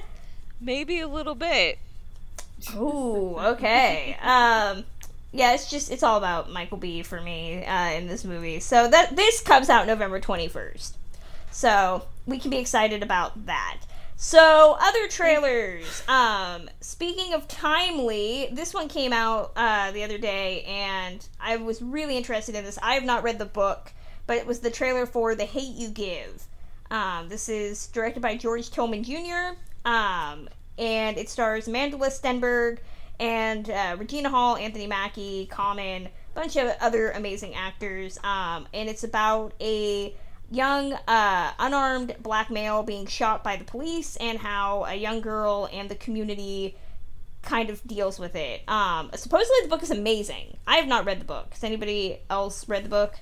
Maybe 0.60 1.00
a 1.00 1.08
little 1.08 1.34
bit. 1.34 1.78
Ooh, 2.74 3.36
okay. 3.38 4.16
um, 4.22 4.84
yeah, 5.32 5.52
it's 5.54 5.68
just 5.68 5.90
it's 5.90 6.02
all 6.02 6.16
about 6.16 6.50
Michael 6.50 6.78
B 6.78 7.02
for 7.02 7.20
me 7.20 7.64
uh, 7.64 7.90
in 7.90 8.06
this 8.06 8.24
movie. 8.24 8.60
So 8.60 8.88
that 8.88 9.16
this 9.16 9.40
comes 9.40 9.68
out 9.68 9.86
November 9.86 10.20
twenty 10.20 10.48
first. 10.48 10.96
So 11.50 12.04
we 12.26 12.38
can 12.38 12.50
be 12.50 12.58
excited 12.58 13.02
about 13.02 13.46
that. 13.46 13.78
So 14.16 14.76
other 14.80 15.08
trailers. 15.08 16.02
Um, 16.08 16.70
speaking 16.80 17.34
of 17.34 17.48
timely, 17.48 18.48
this 18.52 18.72
one 18.72 18.88
came 18.88 19.12
out 19.12 19.52
uh, 19.56 19.90
the 19.90 20.04
other 20.04 20.18
day, 20.18 20.62
and 20.62 21.26
I 21.40 21.56
was 21.56 21.82
really 21.82 22.16
interested 22.16 22.54
in 22.54 22.64
this. 22.64 22.78
I 22.80 22.94
have 22.94 23.04
not 23.04 23.24
read 23.24 23.38
the 23.40 23.44
book, 23.44 23.92
but 24.26 24.36
it 24.36 24.46
was 24.46 24.60
the 24.60 24.70
trailer 24.70 25.06
for 25.06 25.34
The 25.34 25.44
Hate 25.44 25.74
You 25.74 25.88
Give. 25.88 26.46
Um, 26.90 27.28
this 27.28 27.48
is 27.48 27.86
directed 27.88 28.20
by 28.20 28.36
George 28.36 28.70
Tillman 28.70 29.02
Jr. 29.02 29.56
Um, 29.84 30.48
and 30.78 31.18
it 31.18 31.28
stars 31.28 31.66
Amandla 31.66 32.10
Stenberg 32.10 32.78
and 33.20 33.68
uh, 33.70 33.96
Regina 33.98 34.28
Hall, 34.28 34.56
Anthony 34.56 34.86
Mackie, 34.86 35.46
Common, 35.46 36.08
bunch 36.34 36.56
of 36.56 36.74
other 36.80 37.10
amazing 37.10 37.54
actors. 37.54 38.18
Um, 38.24 38.66
and 38.74 38.88
it's 38.88 39.04
about 39.04 39.54
a 39.60 40.14
young, 40.50 40.92
uh, 40.92 41.52
unarmed 41.58 42.16
black 42.20 42.50
male 42.50 42.82
being 42.82 43.06
shot 43.06 43.44
by 43.44 43.56
the 43.56 43.64
police 43.64 44.16
and 44.16 44.38
how 44.38 44.84
a 44.84 44.94
young 44.94 45.20
girl 45.20 45.68
and 45.72 45.88
the 45.88 45.94
community 45.94 46.76
kind 47.42 47.70
of 47.70 47.82
deals 47.86 48.18
with 48.18 48.34
it. 48.34 48.62
Um, 48.68 49.10
supposedly 49.14 49.58
the 49.62 49.68
book 49.68 49.82
is 49.82 49.90
amazing. 49.90 50.56
I 50.66 50.76
have 50.76 50.88
not 50.88 51.04
read 51.04 51.20
the 51.20 51.24
book. 51.24 51.48
Has 51.52 51.62
anybody 51.64 52.18
else 52.30 52.68
read 52.68 52.84
the 52.84 52.88
book? 52.88 53.16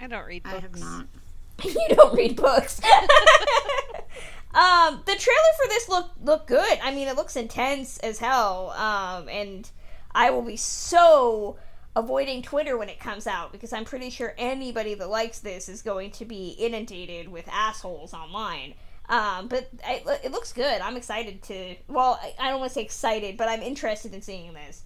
I 0.00 0.06
don't 0.06 0.26
read 0.26 0.42
I 0.44 0.52
books. 0.52 0.62
have 0.62 0.78
not. 0.78 1.06
you 1.64 1.94
don't 1.94 2.14
read 2.14 2.36
books. 2.36 2.80
um, 4.54 5.02
the 5.06 5.14
trailer 5.14 5.54
for 5.56 5.68
this 5.68 5.88
look 5.88 6.10
look 6.22 6.46
good. 6.46 6.78
I 6.82 6.94
mean, 6.94 7.08
it 7.08 7.16
looks 7.16 7.36
intense 7.36 7.98
as 7.98 8.18
hell. 8.18 8.70
Um, 8.70 9.28
and 9.28 9.70
I 10.14 10.30
will 10.30 10.42
be 10.42 10.56
so 10.56 11.56
avoiding 11.94 12.42
Twitter 12.42 12.76
when 12.76 12.90
it 12.90 13.00
comes 13.00 13.26
out 13.26 13.52
because 13.52 13.72
I'm 13.72 13.84
pretty 13.84 14.10
sure 14.10 14.34
anybody 14.36 14.94
that 14.94 15.08
likes 15.08 15.40
this 15.40 15.68
is 15.68 15.80
going 15.80 16.10
to 16.12 16.24
be 16.26 16.50
inundated 16.58 17.28
with 17.28 17.48
assholes 17.50 18.12
online. 18.12 18.74
Um, 19.08 19.48
but 19.48 19.70
I, 19.86 20.02
it 20.24 20.32
looks 20.32 20.52
good. 20.52 20.80
I'm 20.80 20.96
excited 20.96 21.42
to. 21.44 21.76
Well, 21.88 22.20
I, 22.22 22.34
I 22.38 22.50
don't 22.50 22.60
want 22.60 22.70
to 22.70 22.74
say 22.74 22.82
excited, 22.82 23.36
but 23.36 23.48
I'm 23.48 23.62
interested 23.62 24.12
in 24.12 24.20
seeing 24.20 24.52
this. 24.52 24.82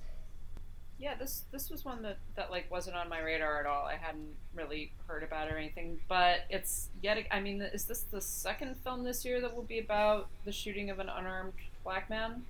Yeah, 1.01 1.15
this 1.15 1.45
this 1.51 1.71
was 1.71 1.85
one 1.85 2.03
that, 2.03 2.19
that 2.37 2.51
like 2.51 2.71
wasn't 2.71 2.97
on 2.97 3.09
my 3.09 3.21
radar 3.21 3.59
at 3.59 3.67
all. 3.67 3.87
I 3.87 3.97
hadn't 3.97 4.35
really 4.55 4.93
heard 5.07 5.23
about 5.23 5.49
it 5.49 5.55
or 5.55 5.57
anything. 5.57 5.99
But 6.09 6.41
it's 6.51 6.89
yet. 7.03 7.19
I 7.31 7.41
mean, 7.41 7.63
is 7.63 7.87
this 7.87 8.03
the 8.03 8.21
second 8.21 8.77
film 8.85 9.03
this 9.03 9.25
year 9.25 9.41
that 9.41 9.55
will 9.55 9.63
be 9.63 9.79
about 9.79 10.29
the 10.45 10.53
shooting 10.53 10.91
of 10.91 10.99
an 10.99 11.09
unarmed 11.09 11.55
black 11.85 12.11
man? 12.11 12.45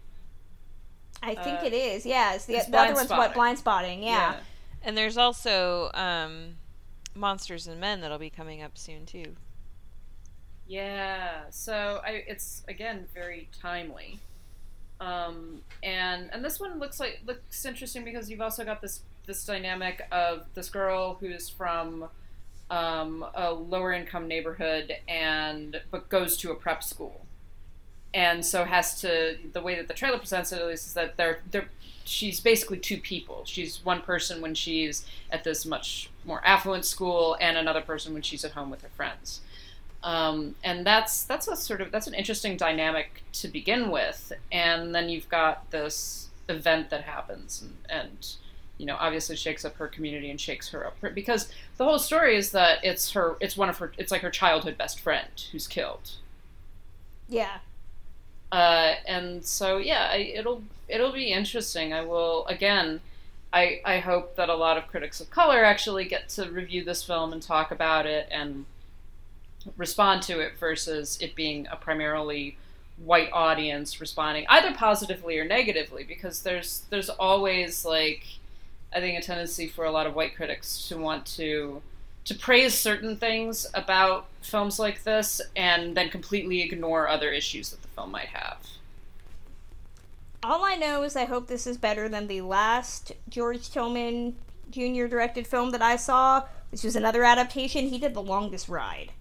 I 1.22 1.34
think 1.34 1.60
Uh, 1.60 1.66
it 1.66 1.72
is. 1.74 2.04
Yeah, 2.04 2.34
it's 2.34 2.46
the, 2.46 2.56
it's 2.56 2.66
the 2.66 2.76
other 2.78 2.92
Blind 2.94 3.08
one's 3.08 3.10
what 3.10 3.34
Blindspotting. 3.64 4.02
Yeah. 4.02 4.36
And 4.82 4.96
there's 4.96 5.18
also 5.18 5.90
um, 5.94 6.56
Monsters 7.14 7.66
and 7.66 7.78
Men 7.80 8.00
that'll 8.00 8.18
be 8.18 8.30
coming 8.30 8.62
up 8.62 8.76
soon 8.78 9.06
too. 9.06 9.36
Yeah, 10.66 11.42
so 11.50 12.00
I, 12.06 12.22
it's 12.28 12.62
again 12.68 13.06
very 13.12 13.48
timely, 13.60 14.20
um, 15.00 15.62
and 15.82 16.30
and 16.32 16.44
this 16.44 16.60
one 16.60 16.78
looks 16.78 17.00
like 17.00 17.20
looks 17.26 17.64
interesting 17.64 18.04
because 18.04 18.30
you've 18.30 18.40
also 18.40 18.64
got 18.64 18.82
this 18.82 19.00
this 19.26 19.44
dynamic 19.44 20.06
of 20.12 20.44
this 20.54 20.68
girl 20.68 21.16
who's 21.20 21.48
from 21.48 22.08
um, 22.70 23.24
a 23.34 23.52
lower 23.52 23.92
income 23.92 24.28
neighborhood 24.28 24.94
and 25.08 25.80
but 25.90 26.08
goes 26.08 26.36
to 26.38 26.50
a 26.50 26.54
prep 26.54 26.84
school, 26.84 27.24
and 28.12 28.44
so 28.44 28.64
has 28.64 29.00
to 29.00 29.38
the 29.52 29.62
way 29.62 29.74
that 29.74 29.88
the 29.88 29.94
trailer 29.94 30.18
presents 30.18 30.52
it 30.52 30.60
at 30.60 30.66
least 30.66 30.86
is 30.88 30.94
that 30.94 31.16
they're 31.16 31.40
they're 31.50 31.68
she's 32.04 32.40
basically 32.40 32.78
two 32.78 32.98
people. 32.98 33.42
She's 33.46 33.82
one 33.84 34.02
person 34.02 34.42
when 34.42 34.54
she's 34.54 35.06
at 35.30 35.44
this 35.44 35.64
much 35.64 36.10
more 36.26 36.42
affluent 36.44 36.84
school, 36.84 37.38
and 37.40 37.56
another 37.56 37.80
person 37.80 38.12
when 38.12 38.22
she's 38.22 38.44
at 38.44 38.52
home 38.52 38.68
with 38.70 38.82
her 38.82 38.90
friends 38.90 39.40
um, 40.02 40.54
and 40.64 40.86
that's 40.86 41.24
that's 41.24 41.48
a 41.48 41.56
sort 41.56 41.80
of 41.80 41.92
that's 41.92 42.06
an 42.06 42.14
interesting 42.14 42.56
dynamic 42.56 43.22
to 43.34 43.48
begin 43.48 43.90
with. 43.90 44.32
And 44.50 44.94
then 44.94 45.08
you've 45.08 45.28
got 45.28 45.70
this 45.70 46.30
event 46.48 46.90
that 46.90 47.02
happens 47.02 47.62
and, 47.62 47.76
and 47.88 48.34
you 48.76 48.84
know 48.84 48.96
obviously 48.98 49.36
shakes 49.36 49.64
up 49.64 49.76
her 49.76 49.86
community 49.86 50.30
and 50.30 50.40
shakes 50.40 50.70
her 50.70 50.84
up 50.84 50.96
because 51.14 51.52
the 51.76 51.84
whole 51.84 51.98
story 51.98 52.36
is 52.36 52.50
that 52.50 52.84
it's 52.84 53.12
her 53.12 53.36
it's 53.40 53.56
one 53.56 53.68
of 53.68 53.78
her 53.78 53.92
it's 53.98 54.10
like 54.10 54.22
her 54.22 54.30
childhood 54.30 54.76
best 54.76 54.98
friend 55.00 55.46
who's 55.52 55.68
killed. 55.68 56.12
Yeah. 57.28 57.58
uh, 58.50 58.94
and 59.06 59.44
so 59.44 59.76
yeah 59.76 60.08
I, 60.10 60.16
it'll 60.34 60.62
it'll 60.88 61.12
be 61.12 61.30
interesting. 61.30 61.92
I 61.92 62.02
will 62.02 62.46
again 62.46 63.00
I, 63.52 63.80
I 63.84 63.98
hope 63.98 64.36
that 64.36 64.48
a 64.48 64.54
lot 64.54 64.78
of 64.78 64.86
critics 64.86 65.20
of 65.20 65.30
color 65.30 65.64
actually 65.64 66.04
get 66.04 66.28
to 66.30 66.50
review 66.50 66.84
this 66.84 67.02
film 67.02 67.32
and 67.32 67.42
talk 67.42 67.70
about 67.70 68.06
it 68.06 68.28
and 68.30 68.64
respond 69.76 70.22
to 70.22 70.40
it 70.40 70.52
versus 70.58 71.18
it 71.20 71.34
being 71.34 71.66
a 71.70 71.76
primarily 71.76 72.56
white 73.04 73.30
audience 73.32 74.00
responding 74.00 74.44
either 74.50 74.74
positively 74.74 75.38
or 75.38 75.44
negatively 75.44 76.04
because 76.04 76.42
there's 76.42 76.82
there's 76.90 77.08
always 77.08 77.84
like 77.84 78.24
I 78.94 79.00
think 79.00 79.18
a 79.18 79.22
tendency 79.22 79.68
for 79.68 79.84
a 79.84 79.90
lot 79.90 80.06
of 80.06 80.14
white 80.14 80.36
critics 80.36 80.88
to 80.88 80.98
want 80.98 81.24
to 81.36 81.82
to 82.24 82.34
praise 82.34 82.74
certain 82.74 83.16
things 83.16 83.66
about 83.74 84.26
films 84.42 84.78
like 84.78 85.02
this 85.04 85.40
and 85.56 85.96
then 85.96 86.10
completely 86.10 86.62
ignore 86.62 87.08
other 87.08 87.30
issues 87.30 87.70
that 87.70 87.82
the 87.82 87.88
film 87.88 88.10
might 88.10 88.28
have. 88.28 88.58
All 90.42 90.64
I 90.64 90.76
know 90.76 91.02
is 91.02 91.16
I 91.16 91.24
hope 91.24 91.46
this 91.46 91.66
is 91.66 91.76
better 91.76 92.08
than 92.08 92.26
the 92.26 92.42
last 92.42 93.12
George 93.28 93.70
Tillman 93.70 94.36
Jr. 94.70 95.06
directed 95.06 95.46
film 95.46 95.70
that 95.70 95.82
I 95.82 95.96
saw, 95.96 96.44
which 96.70 96.84
was 96.84 96.96
another 96.96 97.24
adaptation. 97.24 97.88
He 97.88 97.98
did 97.98 98.14
The 98.14 98.22
Longest 98.22 98.68
Ride. 98.68 99.12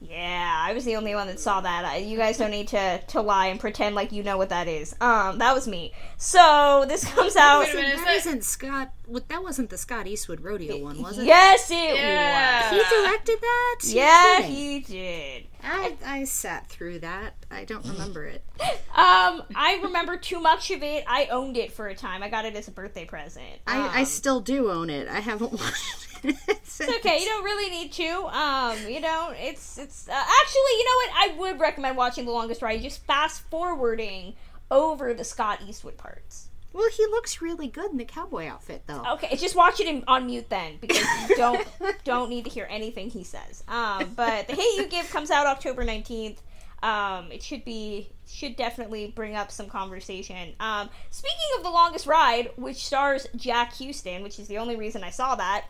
Yeah, 0.00 0.56
I 0.60 0.72
was 0.74 0.84
the 0.84 0.94
only 0.94 1.14
one 1.16 1.26
that 1.26 1.40
saw 1.40 1.60
that. 1.60 1.84
I, 1.84 1.96
you 1.96 2.16
guys 2.16 2.38
don't 2.38 2.52
need 2.52 2.68
to, 2.68 3.00
to 3.08 3.20
lie 3.20 3.46
and 3.48 3.58
pretend 3.58 3.96
like 3.96 4.12
you 4.12 4.22
know 4.22 4.36
what 4.38 4.50
that 4.50 4.68
is. 4.68 4.94
Um, 5.00 5.38
that 5.38 5.52
was 5.54 5.66
me. 5.66 5.92
So 6.18 6.84
this 6.86 7.04
comes 7.14 7.34
out. 7.34 7.64
Wait 7.64 7.72
a 7.74 7.76
minute, 7.76 7.96
that 7.96 8.04
that- 8.04 8.16
isn't 8.18 8.44
Scott. 8.44 8.92
what- 9.06 9.28
That 9.28 9.42
wasn't 9.42 9.70
the 9.70 9.76
Scott 9.76 10.06
Eastwood 10.06 10.40
rodeo 10.40 10.78
one, 10.78 11.02
was 11.02 11.18
it? 11.18 11.26
Yes, 11.26 11.68
it 11.70 11.96
Yeah. 11.96 12.70
was. 12.72 12.80
He 12.88 12.96
directed 13.02 13.38
that. 13.40 13.76
Yeah, 13.86 14.40
he 14.42 14.80
did. 14.80 15.46
I 15.70 15.96
I 16.04 16.24
sat 16.24 16.68
through 16.68 17.00
that. 17.00 17.34
I 17.50 17.64
don't 17.64 17.84
remember 17.86 18.24
it. 18.24 18.42
Um, 18.98 19.44
I 19.54 19.78
remember 19.84 20.16
too 20.16 20.40
much 20.40 20.72
of 20.72 20.82
it. 20.82 21.04
I 21.06 21.26
owned 21.26 21.56
it 21.56 21.70
for 21.70 21.86
a 21.86 21.94
time. 21.94 22.24
I 22.24 22.28
got 22.28 22.44
it 22.44 22.56
as 22.56 22.66
a 22.66 22.72
birthday 22.72 23.04
present. 23.04 23.46
I, 23.64 23.78
I 23.78 24.00
Um, 24.00 24.04
still 24.06 24.40
do 24.40 24.72
own 24.72 24.90
it. 24.90 25.06
I 25.06 25.20
haven't 25.20 25.52
watched 25.60 26.08
it. 26.24 26.34
It's 26.48 26.80
okay. 26.80 27.20
You 27.20 27.26
don't 27.26 27.44
really 27.44 27.70
need 27.70 27.92
to. 27.92 28.08
Um, 28.26 28.76
you 28.88 28.98
know, 29.00 29.32
it's 29.36 29.78
it's 29.78 30.08
uh, 30.08 30.12
actually, 30.12 30.72
you 30.78 30.84
know 30.84 30.96
what? 30.96 31.10
I 31.14 31.36
would 31.38 31.60
recommend 31.60 31.96
watching 31.96 32.24
The 32.24 32.32
Longest 32.32 32.60
Ride. 32.60 32.82
Just 32.82 33.04
fast 33.06 33.42
forwarding 33.50 34.34
over 34.68 35.14
the 35.14 35.22
Scott 35.22 35.60
Eastwood 35.68 35.96
parts. 35.96 36.47
Well, 36.72 36.88
he 36.90 37.06
looks 37.06 37.40
really 37.40 37.66
good 37.66 37.90
in 37.90 37.96
the 37.96 38.04
cowboy 38.04 38.46
outfit, 38.46 38.82
though. 38.86 39.02
Okay, 39.14 39.34
just 39.36 39.56
watch 39.56 39.80
it 39.80 39.86
in, 39.86 40.04
on 40.06 40.26
mute 40.26 40.50
then, 40.50 40.76
because 40.80 41.04
you 41.28 41.36
don't 41.36 41.66
don't 42.04 42.28
need 42.28 42.44
to 42.44 42.50
hear 42.50 42.66
anything 42.68 43.10
he 43.10 43.24
says. 43.24 43.64
Um, 43.68 44.12
but 44.14 44.48
the 44.48 44.54
Hate 44.54 44.76
You 44.76 44.86
Give 44.86 45.08
comes 45.10 45.30
out 45.30 45.46
October 45.46 45.84
nineteenth. 45.84 46.42
Um, 46.82 47.32
it 47.32 47.42
should 47.42 47.64
be 47.64 48.10
should 48.26 48.54
definitely 48.56 49.12
bring 49.14 49.34
up 49.34 49.50
some 49.50 49.68
conversation. 49.68 50.54
Um, 50.60 50.90
speaking 51.10 51.38
of 51.56 51.64
the 51.64 51.70
longest 51.70 52.06
ride, 52.06 52.50
which 52.56 52.84
stars 52.86 53.26
Jack 53.34 53.74
Huston, 53.76 54.22
which 54.22 54.38
is 54.38 54.46
the 54.46 54.58
only 54.58 54.76
reason 54.76 55.02
I 55.02 55.10
saw 55.10 55.34
that. 55.34 55.66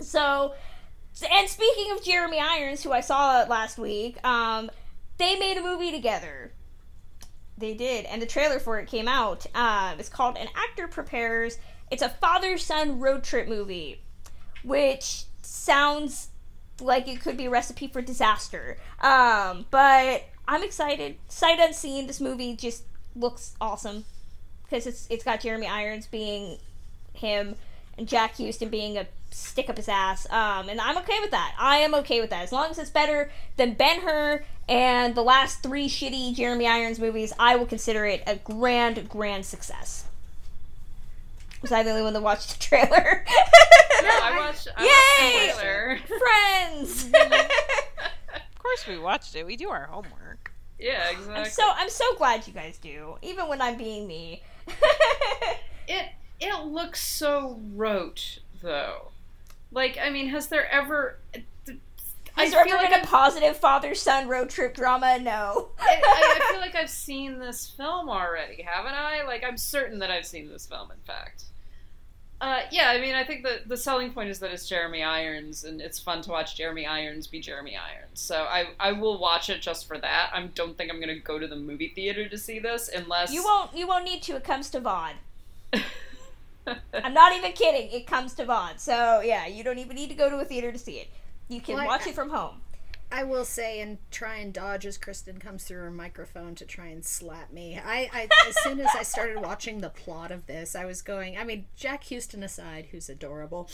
So, 0.00 0.54
and 1.30 1.48
speaking 1.48 1.92
of 1.92 2.02
Jeremy 2.02 2.38
Irons, 2.40 2.82
who 2.82 2.92
I 2.92 3.00
saw 3.00 3.44
last 3.48 3.76
week, 3.78 4.24
um, 4.24 4.70
they 5.18 5.38
made 5.38 5.58
a 5.58 5.62
movie 5.62 5.90
together. 5.90 6.52
They 7.60 7.74
did, 7.74 8.06
and 8.06 8.22
the 8.22 8.26
trailer 8.26 8.58
for 8.58 8.78
it 8.78 8.86
came 8.88 9.06
out. 9.06 9.46
Um, 9.54 10.00
it's 10.00 10.08
called 10.08 10.38
An 10.38 10.48
Actor 10.56 10.88
Prepares. 10.88 11.58
It's 11.90 12.02
a 12.02 12.08
father 12.08 12.56
son 12.56 12.98
road 12.98 13.22
trip 13.22 13.48
movie, 13.48 14.00
which 14.64 15.24
sounds 15.42 16.28
like 16.80 17.06
it 17.06 17.20
could 17.20 17.36
be 17.36 17.46
a 17.46 17.50
recipe 17.50 17.86
for 17.86 18.00
disaster. 18.00 18.78
Um, 19.02 19.66
but 19.70 20.24
I'm 20.48 20.62
excited. 20.62 21.16
Sight 21.28 21.58
unseen, 21.60 22.06
this 22.06 22.20
movie 22.20 22.56
just 22.56 22.84
looks 23.14 23.54
awesome 23.60 24.04
because 24.62 24.86
it's 24.86 25.06
it's 25.10 25.24
got 25.24 25.40
Jeremy 25.40 25.66
Irons 25.66 26.06
being 26.06 26.58
him 27.12 27.56
and 27.98 28.08
Jack 28.08 28.38
Huston 28.38 28.70
being 28.70 28.96
a 28.96 29.06
stick 29.30 29.68
up 29.70 29.76
his 29.76 29.88
ass. 29.88 30.26
Um, 30.30 30.68
and 30.68 30.80
I'm 30.80 30.96
okay 30.98 31.18
with 31.20 31.30
that. 31.30 31.54
I 31.58 31.78
am 31.78 31.94
okay 31.96 32.20
with 32.20 32.30
that. 32.30 32.42
As 32.42 32.52
long 32.52 32.70
as 32.70 32.78
it's 32.78 32.90
better 32.90 33.30
than 33.56 33.74
Ben 33.74 34.00
Hur 34.00 34.44
and 34.68 35.14
the 35.14 35.22
last 35.22 35.62
three 35.62 35.88
shitty 35.88 36.34
Jeremy 36.34 36.66
Irons 36.66 36.98
movies, 36.98 37.32
I 37.38 37.56
will 37.56 37.66
consider 37.66 38.06
it 38.06 38.22
a 38.26 38.36
grand, 38.36 39.08
grand 39.08 39.46
success. 39.46 40.04
Was 41.62 41.72
I 41.72 41.82
the 41.82 41.90
only 41.90 42.02
one 42.02 42.14
that 42.14 42.22
watched 42.22 42.52
the 42.52 42.58
trailer? 42.58 43.24
no, 44.02 44.08
I 44.08 44.34
watched, 44.38 44.68
I 44.76 44.84
Yay! 44.84 45.46
watched 45.46 45.56
the 45.56 45.62
trailer. 45.62 45.98
Friends. 46.18 47.10
Of 48.60 48.62
course, 48.62 48.86
we 48.86 48.98
watched 48.98 49.34
it. 49.34 49.44
We 49.44 49.56
do 49.56 49.68
our 49.70 49.86
homework. 49.86 50.52
Yeah, 50.78 51.10
exactly. 51.10 51.34
I'm 51.34 51.44
so 51.46 51.72
I'm 51.74 51.90
so 51.90 52.04
glad 52.16 52.46
you 52.46 52.52
guys 52.52 52.78
do, 52.78 53.16
even 53.20 53.48
when 53.48 53.60
I'm 53.60 53.76
being 53.76 54.06
me. 54.06 54.42
it 55.88 56.06
it 56.40 56.64
looks 56.66 57.00
so 57.04 57.58
rote 57.74 58.38
though. 58.62 59.10
Like, 59.72 59.98
I 60.02 60.10
mean, 60.10 60.28
has 60.28 60.48
there 60.48 60.70
ever? 60.70 61.16
I 62.36 62.44
Has 62.44 62.52
there 62.52 62.64
feel 62.64 62.74
ever 62.74 62.82
like 62.82 62.90
been 62.90 63.00
a 63.00 63.02
I've- 63.02 63.06
positive 63.08 63.56
father 63.56 63.94
son 63.94 64.28
road 64.28 64.50
trip 64.50 64.74
drama? 64.74 65.18
No. 65.18 65.68
I, 65.78 66.00
I, 66.04 66.38
I 66.40 66.48
feel 66.52 66.60
like 66.60 66.74
I've 66.74 66.88
seen 66.90 67.38
this 67.38 67.68
film 67.68 68.08
already, 68.08 68.62
haven't 68.62 68.94
I? 68.94 69.22
Like, 69.24 69.44
I'm 69.44 69.56
certain 69.56 69.98
that 69.98 70.10
I've 70.10 70.26
seen 70.26 70.48
this 70.48 70.64
film. 70.66 70.90
In 70.90 70.96
fact, 71.04 71.44
uh, 72.40 72.60
yeah. 72.70 72.88
I 72.88 73.00
mean, 73.00 73.14
I 73.14 73.24
think 73.24 73.42
the 73.42 73.60
the 73.66 73.76
selling 73.76 74.12
point 74.12 74.30
is 74.30 74.38
that 74.38 74.50
it's 74.52 74.66
Jeremy 74.66 75.02
Irons, 75.02 75.64
and 75.64 75.80
it's 75.80 75.98
fun 75.98 76.22
to 76.22 76.30
watch 76.30 76.56
Jeremy 76.56 76.86
Irons 76.86 77.26
be 77.26 77.40
Jeremy 77.40 77.76
Irons. 77.76 78.20
So 78.20 78.36
I 78.44 78.68
I 78.80 78.92
will 78.92 79.18
watch 79.20 79.50
it 79.50 79.60
just 79.60 79.86
for 79.86 79.98
that. 79.98 80.30
I 80.32 80.42
don't 80.54 80.76
think 80.78 80.90
I'm 80.90 81.00
gonna 81.00 81.18
go 81.18 81.38
to 81.38 81.46
the 81.46 81.56
movie 81.56 81.88
theater 81.94 82.28
to 82.28 82.38
see 82.38 82.58
this 82.58 82.88
unless 82.94 83.32
You 83.32 83.44
won't. 83.44 83.76
You 83.76 83.86
won't 83.86 84.04
need 84.04 84.22
to. 84.24 84.36
It 84.36 84.44
comes 84.44 84.70
to 84.70 84.80
VOD. 84.80 85.12
I'm 86.94 87.14
not 87.14 87.34
even 87.36 87.52
kidding. 87.52 87.90
It 87.90 88.06
comes 88.06 88.34
to 88.34 88.44
VOD. 88.44 88.78
So 88.78 89.20
yeah, 89.20 89.46
you 89.46 89.64
don't 89.64 89.78
even 89.78 89.96
need 89.96 90.08
to 90.10 90.14
go 90.14 90.28
to 90.30 90.36
a 90.36 90.44
theater 90.44 90.70
to 90.72 90.78
see 90.78 90.94
it. 90.98 91.08
You 91.48 91.60
can 91.60 91.74
Well, 91.76 91.84
I- 91.84 91.86
watch 91.86 92.06
it 92.06 92.14
from 92.14 92.30
home. 92.30 92.60
I 93.12 93.24
will 93.24 93.44
say 93.44 93.80
and 93.80 93.98
try 94.10 94.36
and 94.36 94.52
dodge 94.52 94.86
as 94.86 94.96
Kristen 94.98 95.38
comes 95.38 95.64
through 95.64 95.80
her 95.80 95.90
microphone 95.90 96.54
to 96.56 96.64
try 96.64 96.86
and 96.86 97.04
slap 97.04 97.52
me. 97.52 97.78
I, 97.84 98.08
I 98.12 98.28
as 98.48 98.56
soon 98.62 98.80
as 98.80 98.88
I 98.96 99.02
started 99.02 99.40
watching 99.42 99.80
the 99.80 99.90
plot 99.90 100.30
of 100.30 100.46
this, 100.46 100.74
I 100.76 100.84
was 100.84 101.02
going. 101.02 101.36
I 101.36 101.44
mean, 101.44 101.66
Jack 101.76 102.04
Huston 102.08 102.42
aside, 102.42 102.86
who's 102.90 103.08
adorable, 103.08 103.68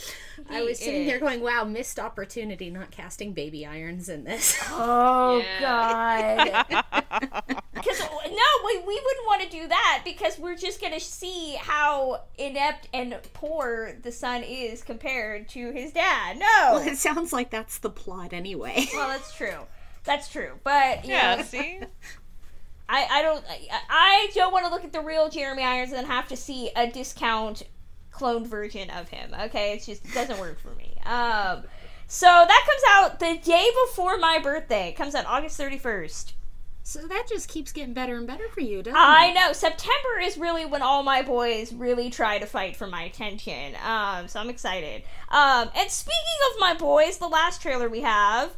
I 0.49 0.61
was 0.63 0.79
sitting 0.79 1.05
there 1.07 1.19
going, 1.19 1.41
"Wow, 1.41 1.63
missed 1.65 1.99
opportunity 1.99 2.69
not 2.69 2.91
casting 2.91 3.33
baby 3.33 3.65
irons 3.65 4.09
in 4.09 4.23
this." 4.23 4.57
Oh 4.69 5.39
Yeah. 5.59 6.63
God. 6.69 7.53
Because 7.77 7.99
no, 7.99 8.65
we, 8.65 8.77
we 8.79 8.95
wouldn't 9.05 9.27
want 9.27 9.43
to 9.43 9.49
do 9.49 9.67
that 9.67 10.01
because 10.03 10.39
we're 10.39 10.55
just 10.57 10.81
gonna 10.81 10.99
see 10.99 11.55
how 11.61 12.23
inept 12.37 12.89
and 12.91 13.15
poor 13.33 13.93
the 14.01 14.11
son 14.11 14.41
is 14.43 14.81
compared 14.81 15.47
to 15.49 15.71
his 15.71 15.93
dad. 15.93 16.37
No. 16.39 16.45
Well, 16.73 16.87
it 16.87 16.97
sounds 16.97 17.31
like 17.31 17.51
that's 17.51 17.77
the 17.77 17.91
plot 17.91 18.33
anyway. 18.33 18.87
Well, 18.93 19.09
that's 19.09 19.26
true. 19.33 19.67
That's 20.03 20.29
true. 20.29 20.59
But 20.63 21.05
you 21.05 21.11
Yeah, 21.11 21.35
know, 21.35 21.41
see? 21.41 21.81
I, 22.89 23.05
I 23.11 23.21
don't 23.21 23.43
I, 23.49 23.69
I 23.89 24.31
don't 24.33 24.53
want 24.53 24.65
to 24.65 24.71
look 24.71 24.85
at 24.85 24.93
the 24.93 25.01
real 25.01 25.29
Jeremy 25.29 25.63
Irons 25.63 25.91
and 25.91 25.99
then 25.99 26.05
have 26.05 26.27
to 26.29 26.37
see 26.37 26.71
a 26.75 26.89
discount 26.89 27.63
cloned 28.11 28.47
version 28.47 28.89
of 28.89 29.09
him. 29.09 29.33
Okay, 29.39 29.73
it's 29.73 29.85
just 29.85 30.05
it 30.05 30.13
doesn't 30.13 30.39
work 30.39 30.59
for 30.59 30.73
me. 30.75 30.95
Um, 31.05 31.63
so 32.07 32.25
that 32.27 32.67
comes 32.67 32.81
out 32.89 33.19
the 33.19 33.37
day 33.43 33.69
before 33.85 34.17
my 34.17 34.39
birthday. 34.39 34.89
It 34.89 34.93
comes 34.95 35.15
out 35.15 35.25
August 35.25 35.57
thirty 35.57 35.77
first. 35.77 36.33
So 36.83 37.05
that 37.07 37.25
just 37.27 37.49
keeps 37.49 37.73
getting 37.73 37.93
better 37.93 38.15
and 38.15 38.25
better 38.25 38.47
for 38.47 38.61
you, 38.61 38.81
doesn't 38.81 38.95
I 38.95 39.27
it? 39.27 39.33
know 39.33 39.51
September 39.53 40.19
is 40.21 40.37
really 40.37 40.65
when 40.65 40.81
all 40.81 41.03
my 41.03 41.21
boys 41.21 41.73
really 41.73 42.09
try 42.09 42.37
to 42.39 42.45
fight 42.45 42.77
for 42.77 42.87
my 42.87 43.03
attention. 43.03 43.75
Um, 43.85 44.27
so 44.29 44.39
I'm 44.39 44.49
excited. 44.49 45.03
Um, 45.29 45.69
and 45.75 45.91
speaking 45.91 46.39
of 46.53 46.59
my 46.59 46.73
boys, 46.73 47.17
the 47.17 47.27
last 47.27 47.61
trailer 47.61 47.89
we 47.89 48.01
have 48.01 48.55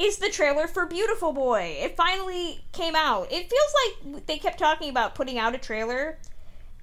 is 0.00 0.18
the 0.18 0.28
trailer 0.30 0.66
for 0.66 0.86
Beautiful 0.86 1.32
Boy. 1.32 1.76
It 1.80 1.96
finally 1.96 2.64
came 2.72 2.94
out. 2.96 3.30
It 3.30 3.50
feels 3.50 3.74
like 4.14 4.26
they 4.26 4.38
kept 4.38 4.58
talking 4.58 4.88
about 4.88 5.14
putting 5.14 5.38
out 5.38 5.54
a 5.54 5.58
trailer, 5.58 6.18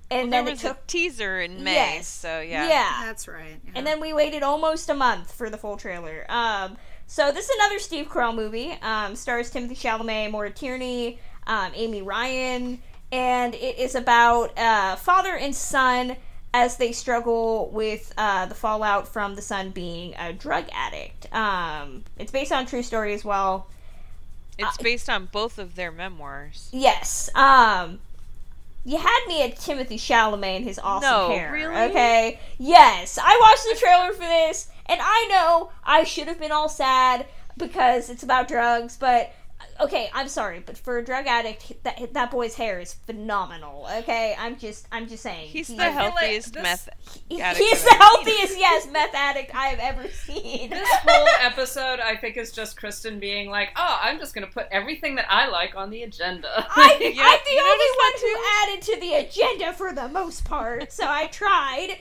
and 0.09 0.32
There 0.32 0.43
then 0.43 0.53
it 0.53 0.59
took 0.59 0.78
a 0.78 0.88
teaser 0.88 1.41
in 1.41 1.63
May, 1.63 1.74
Yes. 1.74 2.07
so 2.07 2.39
yeah. 2.39 2.70
yeah. 2.70 3.01
That's 3.05 3.28
right. 3.28 3.59
yeah. 3.65 3.72
And 3.76 3.86
then 3.86 3.99
we 3.99 4.13
waited 4.13 4.43
almost 4.43 4.89
a 4.89 4.93
month 4.93 5.34
for 5.34 5.49
the 5.49 5.57
full 5.57 5.76
trailer. 5.78 6.26
Um, 6.30 6.78
so 7.07 7.32
this 7.32 7.49
is 7.49 7.55
another 7.59 7.80
Steve 7.80 8.07
Carell 8.07 8.36
movie. 8.36 8.78
Um, 8.82 9.15
stars 9.15 9.49
Timothy 9.49 9.76
Chalamet, 9.76 10.32
Maura 10.32 10.51
Tierney, 10.51 11.20
um, 11.47 11.72
Amy 11.74 12.01
Ryan, 12.01 12.82
and 13.11 13.55
it 13.55 13.78
is 13.80 13.95
about 13.95 14.57
uh, 14.59 14.95
father 14.97 15.36
and 15.36 15.55
son 15.55 16.18
as 16.63 16.77
they 16.77 16.91
struggle 16.91 17.69
with 17.69 18.13
uh, 18.17 18.45
the 18.47 18.55
fallout 18.55 19.07
from 19.07 19.35
the 19.35 19.41
son 19.41 19.69
being 19.69 20.15
a 20.17 20.33
drug 20.33 20.65
addict. 20.73 21.31
Um, 21.33 22.03
it's 22.17 22.31
based 22.31 22.51
on 22.51 22.65
true 22.65 22.81
story 22.83 23.13
as 23.13 23.23
well. 23.23 23.67
It's 24.57 24.77
based 24.77 25.07
on 25.07 25.27
both 25.31 25.59
of 25.59 25.75
their 25.75 25.91
memoirs. 25.91 26.69
Yes. 26.71 27.29
Um 27.35 27.99
you 28.83 28.97
had 28.97 29.25
me 29.27 29.43
at 29.43 29.57
Timothy 29.57 29.97
Chalamet 29.97 30.55
and 30.57 30.63
his 30.65 30.79
awesome 30.79 31.09
No, 31.09 31.27
hair. 31.29 31.51
really? 31.51 31.75
Okay. 31.89 32.39
Yes. 32.57 33.19
I 33.21 33.37
watched 33.41 33.65
the 33.65 33.75
trailer 33.79 34.13
for 34.13 34.23
this 34.23 34.69
and 34.87 34.99
I 35.03 35.27
know 35.29 35.69
I 35.83 36.05
should 36.05 36.27
have 36.27 36.39
been 36.39 36.53
all 36.53 36.69
sad 36.69 37.25
because 37.57 38.09
it's 38.09 38.23
about 38.23 38.47
drugs, 38.47 38.95
but 38.97 39.31
okay, 39.81 40.09
I'm 40.13 40.27
sorry, 40.27 40.61
but 40.65 40.77
for 40.77 40.97
a 40.97 41.03
drug 41.05 41.27
addict, 41.27 41.83
that 41.83 42.13
that 42.13 42.31
boy's 42.31 42.55
hair 42.55 42.79
is 42.79 42.93
phenomenal. 42.93 43.87
Okay, 43.99 44.35
I'm 44.37 44.57
just 44.57 44.87
I'm 44.91 45.07
just 45.07 45.23
saying. 45.23 45.49
He's 45.49 45.67
He- 45.67 45.77
the 45.77 45.91
healthiest 45.91 46.53
this- 46.53 46.63
meth 46.63 46.89
he- 47.29 47.41
addict 47.41 47.63
He's 47.65 47.83
the 47.83 47.89
ever 47.89 47.93
seen. 47.93 47.99
healthiest, 48.01 48.59
yes, 48.59 48.87
meth 48.91 49.13
addict 49.15 49.55
I 49.55 49.67
have 49.67 49.79
ever 49.79 50.07
seen. 50.09 50.69
This 50.69 50.89
whole 51.03 51.27
episode, 51.41 51.99
I 51.99 52.15
think, 52.15 52.37
is 52.37 52.51
just 52.51 52.77
Kristen 52.77 53.19
being 53.19 53.49
like, 53.49 53.69
"Oh, 53.75 53.99
I'm 54.01 54.19
just 54.19 54.33
gonna 54.33 54.47
put 54.47 54.67
everything 54.71 55.15
that 55.15 55.25
I 55.29 55.47
like 55.47 55.75
on 55.75 55.89
the 55.89 56.03
agenda." 56.03 56.49
I, 56.75 56.97
Yeah, 56.99 57.23
I'm 57.23 57.39
the 57.45 57.51
you 57.51 57.61
only 57.61 57.85
one 57.97 58.21
who 58.21 58.71
added 58.71 58.81
to 58.83 58.99
the 58.99 59.13
agenda 59.15 59.73
for 59.73 59.93
the 59.93 60.07
most 60.09 60.45
part, 60.45 60.91
so 60.91 61.05
I 61.07 61.27
tried. 61.27 61.97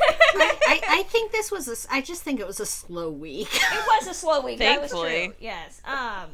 I, 0.00 0.58
I, 0.68 0.80
I 0.98 1.02
think 1.04 1.32
this 1.32 1.50
was 1.50 1.66
a. 1.66 1.72
s- 1.72 1.86
I 1.90 2.02
just 2.02 2.22
think 2.22 2.40
it 2.40 2.46
was 2.46 2.60
a 2.60 2.66
slow 2.66 3.10
week. 3.10 3.48
it 3.54 3.86
was 3.86 4.06
a 4.06 4.12
slow 4.14 4.42
week. 4.42 4.58
That 4.58 4.82
was 4.82 4.90
true. 4.90 5.32
Yes. 5.40 5.80
Um, 5.86 6.30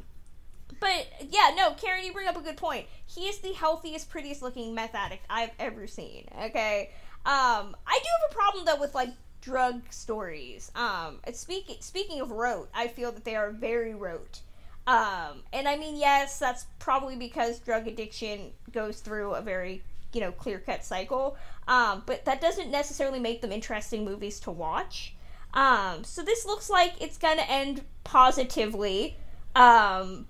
but 0.80 1.06
yeah, 1.30 1.52
no, 1.56 1.72
Karen, 1.72 2.04
you 2.04 2.12
bring 2.12 2.28
up 2.28 2.36
a 2.36 2.40
good 2.40 2.56
point. 2.56 2.86
He 3.06 3.28
is 3.28 3.38
the 3.38 3.52
healthiest, 3.52 4.10
prettiest 4.10 4.42
looking 4.42 4.74
meth 4.74 4.94
addict 4.94 5.24
I've 5.28 5.52
ever 5.58 5.86
seen. 5.86 6.26
Okay. 6.44 6.90
Um, 7.26 7.74
I 7.86 7.98
do 8.02 8.08
have 8.20 8.30
a 8.30 8.34
problem 8.34 8.64
though 8.64 8.80
with 8.80 8.94
like 8.94 9.10
drug 9.40 9.82
stories. 9.90 10.70
Um, 10.74 11.20
speaking 11.32 11.76
speaking 11.80 12.20
of 12.20 12.30
rote, 12.30 12.68
I 12.74 12.88
feel 12.88 13.12
that 13.12 13.24
they 13.24 13.36
are 13.36 13.50
very 13.50 13.94
rote. 13.94 14.40
Um, 14.86 15.42
and 15.52 15.66
I 15.66 15.76
mean, 15.76 15.96
yes, 15.96 16.38
that's 16.38 16.66
probably 16.78 17.16
because 17.16 17.58
drug 17.58 17.86
addiction 17.86 18.52
goes 18.72 19.00
through 19.00 19.32
a 19.32 19.40
very, 19.40 19.82
you 20.12 20.20
know, 20.20 20.32
clear 20.32 20.58
cut 20.58 20.84
cycle. 20.84 21.36
Um, 21.66 22.02
but 22.04 22.24
that 22.26 22.40
doesn't 22.40 22.70
necessarily 22.70 23.18
make 23.18 23.40
them 23.40 23.52
interesting 23.52 24.04
movies 24.04 24.40
to 24.40 24.50
watch. 24.50 25.14
Um, 25.54 26.04
so 26.04 26.22
this 26.22 26.44
looks 26.44 26.68
like 26.68 26.92
it's 27.00 27.16
gonna 27.16 27.42
end 27.48 27.82
positively. 28.02 29.16
Um, 29.54 30.26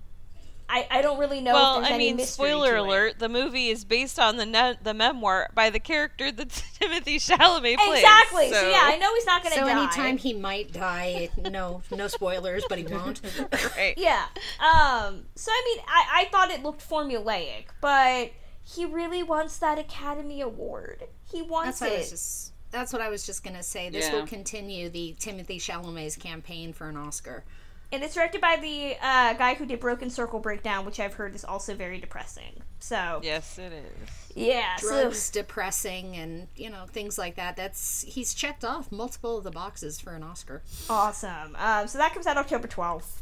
I, 0.67 0.87
I 0.89 1.01
don't 1.01 1.19
really 1.19 1.41
know. 1.41 1.51
if 1.51 1.53
Well, 1.55 1.75
there's 1.75 1.91
I 1.91 1.93
any 1.93 2.05
mean, 2.07 2.15
mystery 2.17 2.47
spoiler 2.47 2.75
alert: 2.75 3.19
the 3.19 3.29
movie 3.29 3.69
is 3.69 3.85
based 3.85 4.17
on 4.19 4.37
the 4.37 4.45
ne- 4.45 4.77
the 4.81 4.93
memoir 4.93 5.49
by 5.53 5.69
the 5.69 5.79
character 5.79 6.31
that 6.31 6.49
Timothy 6.79 7.17
Chalamet 7.19 7.77
plays. 7.77 7.99
Exactly. 7.99 8.51
So. 8.51 8.69
yeah, 8.69 8.81
I 8.83 8.97
know 8.97 9.13
he's 9.13 9.25
not 9.27 9.43
gonna 9.43 9.55
so 9.55 9.61
die. 9.65 9.71
anytime 9.83 10.17
he 10.17 10.33
might 10.33 10.73
die, 10.73 11.29
no, 11.51 11.81
no 11.91 12.07
spoilers, 12.07 12.63
but 12.67 12.77
he 12.79 12.85
won't. 12.85 13.21
right. 13.77 13.93
Yeah. 13.97 14.25
Um. 14.59 15.25
So 15.35 15.51
I 15.51 15.61
mean, 15.75 15.83
I 15.87 16.21
I 16.21 16.25
thought 16.31 16.49
it 16.49 16.63
looked 16.63 16.87
formulaic, 16.87 17.65
but 17.81 18.31
he 18.63 18.85
really 18.85 19.21
wants 19.21 19.57
that 19.59 19.77
Academy 19.77 20.41
Award. 20.41 21.07
He 21.31 21.41
wants 21.43 21.79
That's 21.79 21.81
what 21.81 21.91
I 21.91 21.95
it. 21.95 21.99
was 21.99 22.09
just. 22.09 22.51
That's 22.71 22.91
what 22.91 23.01
I 23.01 23.09
was 23.09 23.25
just 23.25 23.43
gonna 23.43 23.63
say. 23.63 23.89
This 23.89 24.07
Yeah. 24.09 24.15
will 24.15 24.27
continue 24.27 24.89
the 24.89 25.15
Timothy 25.19 25.59
Chalamet's 25.59 26.15
campaign 26.17 26.73
for 26.73 26.89
an 26.89 26.97
Oscar. 26.97 27.45
And 27.91 28.03
it's 28.03 28.15
directed 28.15 28.41
by 28.41 28.57
the 28.57 28.95
uh, 29.01 29.33
guy 29.35 29.53
who 29.53 29.65
did 29.65 29.79
Broken 29.79 30.09
Circle 30.09 30.39
Breakdown, 30.39 30.85
which 30.85 30.99
I've 30.99 31.13
heard 31.13 31.35
is 31.35 31.45
also 31.45 31.75
very 31.75 31.99
depressing. 31.99 32.61
So 32.79 33.21
Yes, 33.23 33.57
it 33.57 33.71
is. 33.71 34.09
yeah, 34.35 34.75
so- 34.77 34.89
Drugs, 35.03 35.29
depressing, 35.29 36.15
and 36.15 36.47
you 36.55 36.69
know 36.69 36.85
things 36.91 37.17
like 37.17 37.35
that. 37.35 37.55
That's 37.55 38.03
he's 38.03 38.33
checked 38.33 38.65
off 38.65 38.91
multiple 38.91 39.37
of 39.37 39.43
the 39.43 39.51
boxes 39.51 39.99
for 39.99 40.13
an 40.13 40.23
Oscar. 40.23 40.61
awesome. 40.89 41.55
Um, 41.57 41.87
so 41.87 41.97
that 41.99 42.13
comes 42.13 42.27
out 42.27 42.37
October 42.37 42.67
twelfth. 42.67 43.21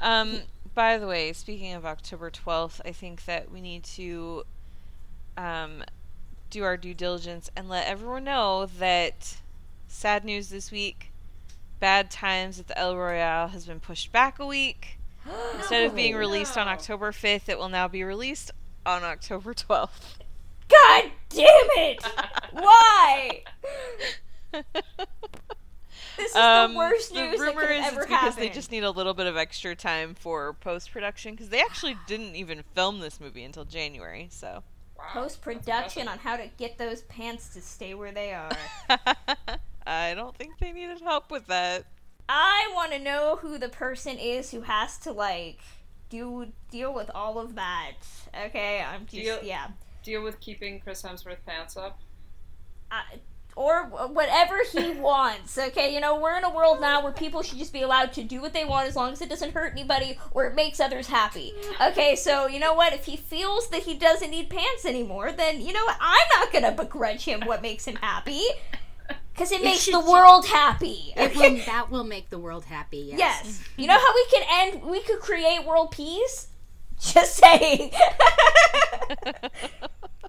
Um, 0.00 0.40
by 0.74 0.98
the 0.98 1.06
way, 1.06 1.32
speaking 1.32 1.72
of 1.72 1.86
October 1.86 2.30
12th, 2.30 2.82
I 2.84 2.92
think 2.92 3.24
that 3.24 3.50
we 3.50 3.62
need 3.62 3.82
to 3.84 4.44
um, 5.38 5.82
do 6.50 6.64
our 6.64 6.76
due 6.76 6.92
diligence 6.92 7.48
and 7.56 7.70
let 7.70 7.86
everyone 7.86 8.24
know 8.24 8.66
that 8.78 9.38
sad 9.88 10.22
news 10.22 10.50
this 10.50 10.70
week 10.70 11.12
Bad 11.80 12.10
Times 12.10 12.58
at 12.58 12.68
the 12.68 12.78
El 12.78 12.96
Royale 12.96 13.48
has 13.48 13.66
been 13.66 13.80
pushed 13.80 14.12
back 14.12 14.38
a 14.38 14.46
week. 14.46 14.98
Instead 15.56 15.84
of 15.84 15.94
being 15.94 16.14
released 16.14 16.56
on 16.56 16.68
October 16.68 17.12
5th, 17.12 17.48
it 17.48 17.58
will 17.58 17.68
now 17.68 17.88
be 17.88 18.04
released 18.04 18.50
on 18.84 19.02
October 19.02 19.54
12th. 19.54 20.18
God 20.68 21.10
damn 21.28 21.46
it! 21.76 22.04
Why? 22.52 23.42
This 26.16 26.28
is 26.28 26.34
the 26.34 26.72
worst 26.74 27.12
news 27.12 27.34
Um, 27.34 27.38
the 27.38 27.38
rumor 27.38 27.60
that 27.60 27.68
could 27.68 27.76
is 27.76 27.86
ever 27.86 28.00
it's 28.00 28.06
because 28.06 28.36
they 28.36 28.48
just 28.48 28.70
need 28.70 28.84
a 28.84 28.90
little 28.90 29.12
bit 29.12 29.26
of 29.26 29.36
extra 29.36 29.76
time 29.76 30.14
for 30.14 30.54
post 30.54 30.90
production 30.90 31.34
because 31.34 31.50
they 31.50 31.60
actually 31.60 31.96
didn't 32.06 32.36
even 32.36 32.62
film 32.74 33.00
this 33.00 33.20
movie 33.20 33.44
until 33.44 33.66
January. 33.66 34.28
So 34.30 34.62
Post 35.12 35.42
production 35.42 36.08
on 36.08 36.18
how 36.18 36.36
to 36.36 36.48
get 36.56 36.78
those 36.78 37.02
pants 37.02 37.48
to 37.50 37.60
stay 37.60 37.92
where 37.92 38.12
they 38.12 38.32
are. 38.32 38.50
I 39.86 40.14
don't 40.14 40.36
think 40.36 40.58
they 40.58 40.72
needed 40.72 41.00
help 41.00 41.30
with 41.30 41.46
that. 41.46 41.84
I 42.28 42.70
want 42.74 42.92
to 42.92 42.98
know 42.98 43.38
who 43.40 43.56
the 43.56 43.68
person 43.68 44.18
is 44.18 44.50
who 44.50 44.62
has 44.62 44.98
to 44.98 45.12
like 45.12 45.60
do 46.10 46.48
deal 46.70 46.92
with 46.92 47.10
all 47.14 47.38
of 47.38 47.54
that. 47.54 47.92
Okay, 48.46 48.82
I'm 48.82 49.02
just 49.02 49.12
Deal- 49.12 49.38
yeah. 49.42 49.68
Deal 50.02 50.22
with 50.22 50.40
keeping 50.40 50.80
Chris 50.80 51.02
Hemsworth 51.02 51.38
pants 51.46 51.76
up. 51.76 52.00
I, 52.90 53.02
or 53.56 53.84
whatever 53.84 54.58
he 54.70 54.92
wants. 55.00 55.56
Okay, 55.56 55.94
you 55.94 56.00
know 56.00 56.20
we're 56.20 56.36
in 56.36 56.44
a 56.44 56.54
world 56.54 56.80
now 56.80 57.02
where 57.02 57.12
people 57.12 57.42
should 57.42 57.58
just 57.58 57.72
be 57.72 57.82
allowed 57.82 58.12
to 58.12 58.22
do 58.22 58.40
what 58.40 58.52
they 58.52 58.64
want 58.64 58.86
as 58.88 58.94
long 58.96 59.12
as 59.12 59.22
it 59.22 59.28
doesn't 59.28 59.52
hurt 59.54 59.72
anybody 59.72 60.18
or 60.32 60.46
it 60.46 60.54
makes 60.54 60.78
others 60.80 61.06
happy. 61.06 61.52
Okay, 61.80 62.14
so 62.16 62.46
you 62.46 62.60
know 62.60 62.74
what? 62.74 62.92
If 62.92 63.04
he 63.06 63.16
feels 63.16 63.68
that 63.70 63.82
he 63.84 63.94
doesn't 63.94 64.30
need 64.30 64.50
pants 64.50 64.84
anymore, 64.84 65.32
then 65.32 65.60
you 65.60 65.72
know 65.72 65.84
what? 65.84 65.96
I'm 66.00 66.26
not 66.40 66.52
gonna 66.52 66.72
begrudge 66.72 67.24
him 67.24 67.40
what 67.46 67.62
makes 67.62 67.84
him 67.84 67.96
happy. 67.96 68.42
Because 69.36 69.52
it 69.52 69.62
makes 69.62 69.84
the 69.84 69.92
ju- 69.92 70.10
world 70.10 70.46
happy. 70.46 71.12
It 71.14 71.36
will, 71.36 71.56
that 71.66 71.90
will 71.90 72.04
make 72.04 72.30
the 72.30 72.38
world 72.38 72.64
happy. 72.64 73.12
Yes. 73.14 73.18
Yes. 73.44 73.60
You 73.76 73.86
know 73.86 73.98
how 73.98 74.14
we 74.14 74.26
could 74.30 74.42
end, 74.50 74.82
we 74.84 75.00
could 75.02 75.20
create 75.20 75.62
world 75.66 75.90
peace? 75.90 76.48
Just 76.98 77.36
saying. 77.36 77.92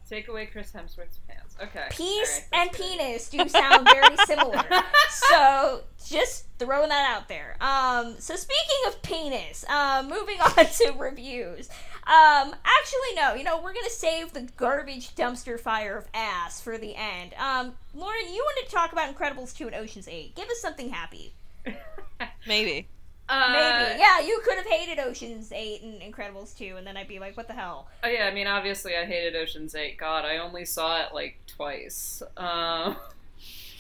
Take 0.10 0.28
away 0.30 0.45
Chris 0.45 0.72
Hemsworth's 0.72 1.20
pants. 1.28 1.55
Okay. 1.62 1.88
peace 1.91 2.41
All 2.53 2.60
right, 2.60 2.70
and 2.70 2.72
good. 2.72 2.82
penis 2.97 3.30
do 3.30 3.47
sound 3.49 3.86
very 3.91 4.16
similar. 4.26 4.64
so 5.10 5.82
just 6.05 6.45
throwing 6.60 6.89
that 6.89 7.14
out 7.14 7.28
there. 7.28 7.58
Um, 7.60 8.16
so 8.20 8.36
speaking 8.38 8.88
of 8.88 9.01
penis, 9.01 9.66
um, 9.70 10.08
moving 10.08 10.39
on 10.39 10.66
to 10.66 10.93
reviews. 10.97 11.68
Um, 12.08 12.55
actually, 12.64 13.16
no. 13.16 13.34
You 13.34 13.43
know, 13.43 13.62
we're 13.62 13.74
gonna 13.74 13.89
save 13.89 14.32
the 14.32 14.47
garbage 14.55 15.14
dumpster 15.14 15.60
fire 15.60 15.97
of 15.97 16.05
ass 16.14 16.62
for 16.62 16.78
the 16.78 16.95
end. 16.95 17.34
Um, 17.34 17.74
Lauren, 17.93 18.34
you 18.34 18.43
wanted 18.45 18.70
to 18.70 18.76
talk 18.76 18.93
about 18.93 19.14
Incredibles 19.14 19.55
two 19.55 19.68
and 19.68 19.76
Ocean's 19.76 20.08
Eight. 20.08 20.34
Give 20.36 20.47
us 20.47 20.62
something 20.62 20.89
happy. 20.89 21.34
Maybe. 22.47 22.88
Uh, 23.30 23.49
Maybe. 23.51 23.99
Yeah, 23.99 24.22
you 24.22 24.39
could 24.45 24.55
have 24.55 24.66
hated 24.66 24.99
Ocean's 24.99 25.51
8 25.51 25.82
and 25.82 26.01
Incredibles 26.01 26.58
2, 26.58 26.78
and 26.78 26.88
then 26.88 26.95
I'd 26.95 27.10
be 27.10 27.20
like, 27.20 27.36
what 27.36 27.47
the 27.47 27.53
hell? 27.53 27.89
Oh 28.01 28.08
yeah, 28.08 28.26
I 28.26 28.34
mean, 28.34 28.47
obviously, 28.47 28.95
I 28.95 29.05
hated 29.05 29.36
Ocean's 29.36 29.76
Eight. 29.76 29.97
God, 29.97 30.24
I 30.24 30.38
only 30.38 30.64
saw 30.64 31.01
it 31.01 31.14
like 31.14 31.38
twice. 31.45 32.24
Um, 32.38 32.95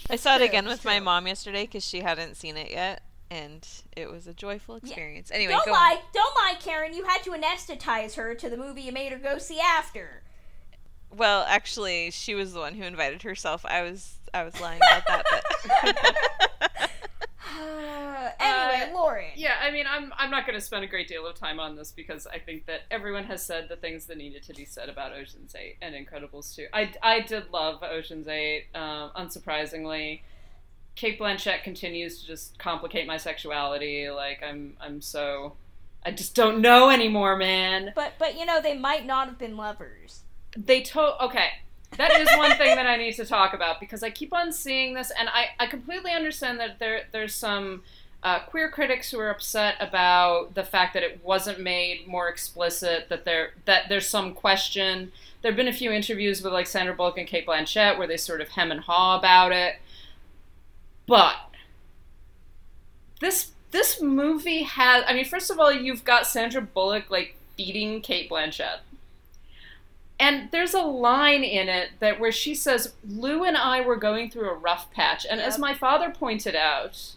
I 0.09 0.17
saw 0.17 0.35
it 0.35 0.41
again 0.41 0.65
with 0.65 0.83
my 0.83 0.99
mom 0.99 1.27
yesterday 1.27 1.63
because 1.63 1.85
she 1.85 2.01
hadn't 2.01 2.35
seen 2.35 2.57
it 2.57 2.71
yet, 2.71 3.01
and 3.29 3.67
it 3.95 4.09
was 4.09 4.27
a 4.27 4.33
joyful 4.33 4.75
experience. 4.75 5.31
Anyway, 5.31 5.51
don't 5.53 5.65
go 5.65 5.71
lie, 5.71 6.01
don't 6.13 6.35
lie, 6.35 6.55
Karen. 6.59 6.93
You 6.93 7.03
had 7.05 7.23
to 7.23 7.31
anesthetize 7.31 8.15
her 8.15 8.35
to 8.35 8.49
the 8.49 8.57
movie 8.57 8.81
you 8.81 8.91
made 8.91 9.11
her 9.11 9.17
go 9.17 9.37
see 9.37 9.59
after. 9.59 10.23
Well, 11.15 11.45
actually, 11.47 12.11
she 12.11 12.35
was 12.35 12.53
the 12.53 12.59
one 12.59 12.73
who 12.75 12.83
invited 12.83 13.23
herself. 13.23 13.65
I 13.65 13.81
was 13.83 14.15
I 14.33 14.43
was 14.43 14.59
lying 14.59 14.79
about 14.79 15.03
that. 15.07 15.25
But 16.59 16.81
Uh, 17.49 18.29
anyway, 18.39 18.89
Uh, 18.91 18.93
Lauren. 18.93 19.31
Yeah, 19.35 19.55
I 19.61 19.71
mean, 19.71 19.85
I'm 19.89 20.13
I'm 20.17 20.29
not 20.29 20.45
going 20.45 20.57
to 20.57 20.63
spend 20.63 20.83
a 20.83 20.87
great 20.87 21.07
deal 21.07 21.25
of 21.25 21.35
time 21.35 21.59
on 21.59 21.75
this 21.75 21.91
because 21.91 22.27
I 22.27 22.39
think 22.39 22.65
that 22.65 22.81
everyone 22.91 23.23
has 23.25 23.43
said 23.43 23.69
the 23.69 23.75
things 23.77 24.05
that 24.07 24.17
needed 24.17 24.43
to 24.43 24.53
be 24.53 24.65
said 24.65 24.89
about 24.89 25.13
Ocean's 25.13 25.55
Eight 25.55 25.77
and 25.81 25.95
Incredibles 25.95 26.55
2. 26.55 26.67
I, 26.73 26.91
I 27.01 27.21
did 27.21 27.51
love 27.51 27.81
Ocean's 27.83 28.27
Eight, 28.27 28.65
um, 28.75 29.11
unsurprisingly. 29.15 30.21
Cate 30.97 31.19
Blanchett 31.19 31.63
continues 31.63 32.19
to 32.19 32.27
just 32.27 32.57
complicate 32.57 33.05
my 33.05 33.17
sexuality. 33.17 34.09
Like 34.09 34.43
I'm 34.43 34.75
I'm 34.81 34.99
so 34.99 35.53
I 36.03 36.11
just 36.11 36.35
don't 36.35 36.59
know 36.59 36.89
anymore, 36.89 37.37
man. 37.37 37.93
But 37.95 38.13
but 38.17 38.37
you 38.37 38.45
know 38.45 38.59
they 38.59 38.75
might 38.75 39.05
not 39.05 39.27
have 39.27 39.37
been 39.37 39.55
lovers. 39.55 40.23
They 40.57 40.81
to 40.81 41.23
okay. 41.25 41.49
That 41.97 42.11
is 42.19 42.27
one 42.35 42.57
thing 42.57 42.75
that 42.75 42.87
I 42.87 42.97
need 42.97 43.13
to 43.13 43.25
talk 43.25 43.53
about 43.53 43.79
because 43.79 44.03
I 44.03 44.09
keep 44.09 44.33
on 44.33 44.51
seeing 44.51 44.93
this, 44.93 45.09
and 45.17 45.29
I, 45.29 45.51
I 45.57 45.67
completely 45.67 46.11
understand 46.11 46.59
that 46.59 46.79
there 46.79 47.03
there's 47.11 47.33
some 47.33 47.83
uh, 48.23 48.39
queer 48.39 48.69
critics 48.69 49.11
who 49.11 49.19
are 49.19 49.29
upset 49.29 49.75
about 49.79 50.55
the 50.55 50.63
fact 50.63 50.95
that 50.95 51.03
it 51.03 51.23
wasn't 51.23 51.59
made 51.59 52.07
more 52.07 52.27
explicit. 52.27 53.07
That 53.09 53.23
there 53.23 53.51
that 53.65 53.83
there's 53.87 54.07
some 54.07 54.33
question. 54.33 55.11
There 55.43 55.51
have 55.51 55.57
been 55.57 55.67
a 55.67 55.73
few 55.73 55.91
interviews 55.91 56.41
with 56.41 56.53
like 56.53 56.65
Sandra 56.65 56.95
Bullock 56.95 57.19
and 57.19 57.27
Cate 57.27 57.45
Blanchett 57.45 57.99
where 57.99 58.07
they 58.07 58.17
sort 58.17 58.41
of 58.41 58.49
hem 58.49 58.71
and 58.71 58.81
haw 58.81 59.17
about 59.17 59.51
it, 59.51 59.75
but 61.07 61.35
this 63.19 63.51
this 63.71 64.01
movie 64.01 64.63
has. 64.63 65.03
I 65.07 65.13
mean, 65.13 65.25
first 65.25 65.49
of 65.49 65.59
all, 65.59 65.71
you've 65.71 66.03
got 66.03 66.27
Sandra 66.27 66.61
Bullock 66.61 67.09
like 67.09 67.35
beating 67.57 68.01
Cate 68.01 68.29
Blanchett. 68.29 68.79
And 70.19 70.49
there's 70.51 70.73
a 70.73 70.81
line 70.81 71.43
in 71.43 71.69
it 71.69 71.89
that 71.99 72.19
where 72.19 72.31
she 72.31 72.55
says, 72.55 72.93
"Lou 73.07 73.43
and 73.43 73.57
I 73.57 73.81
were 73.81 73.95
going 73.95 74.29
through 74.29 74.49
a 74.49 74.55
rough 74.55 74.91
patch." 74.91 75.25
And 75.29 75.39
as 75.39 75.59
my 75.59 75.73
father 75.73 76.09
pointed 76.09 76.55
out, 76.55 77.13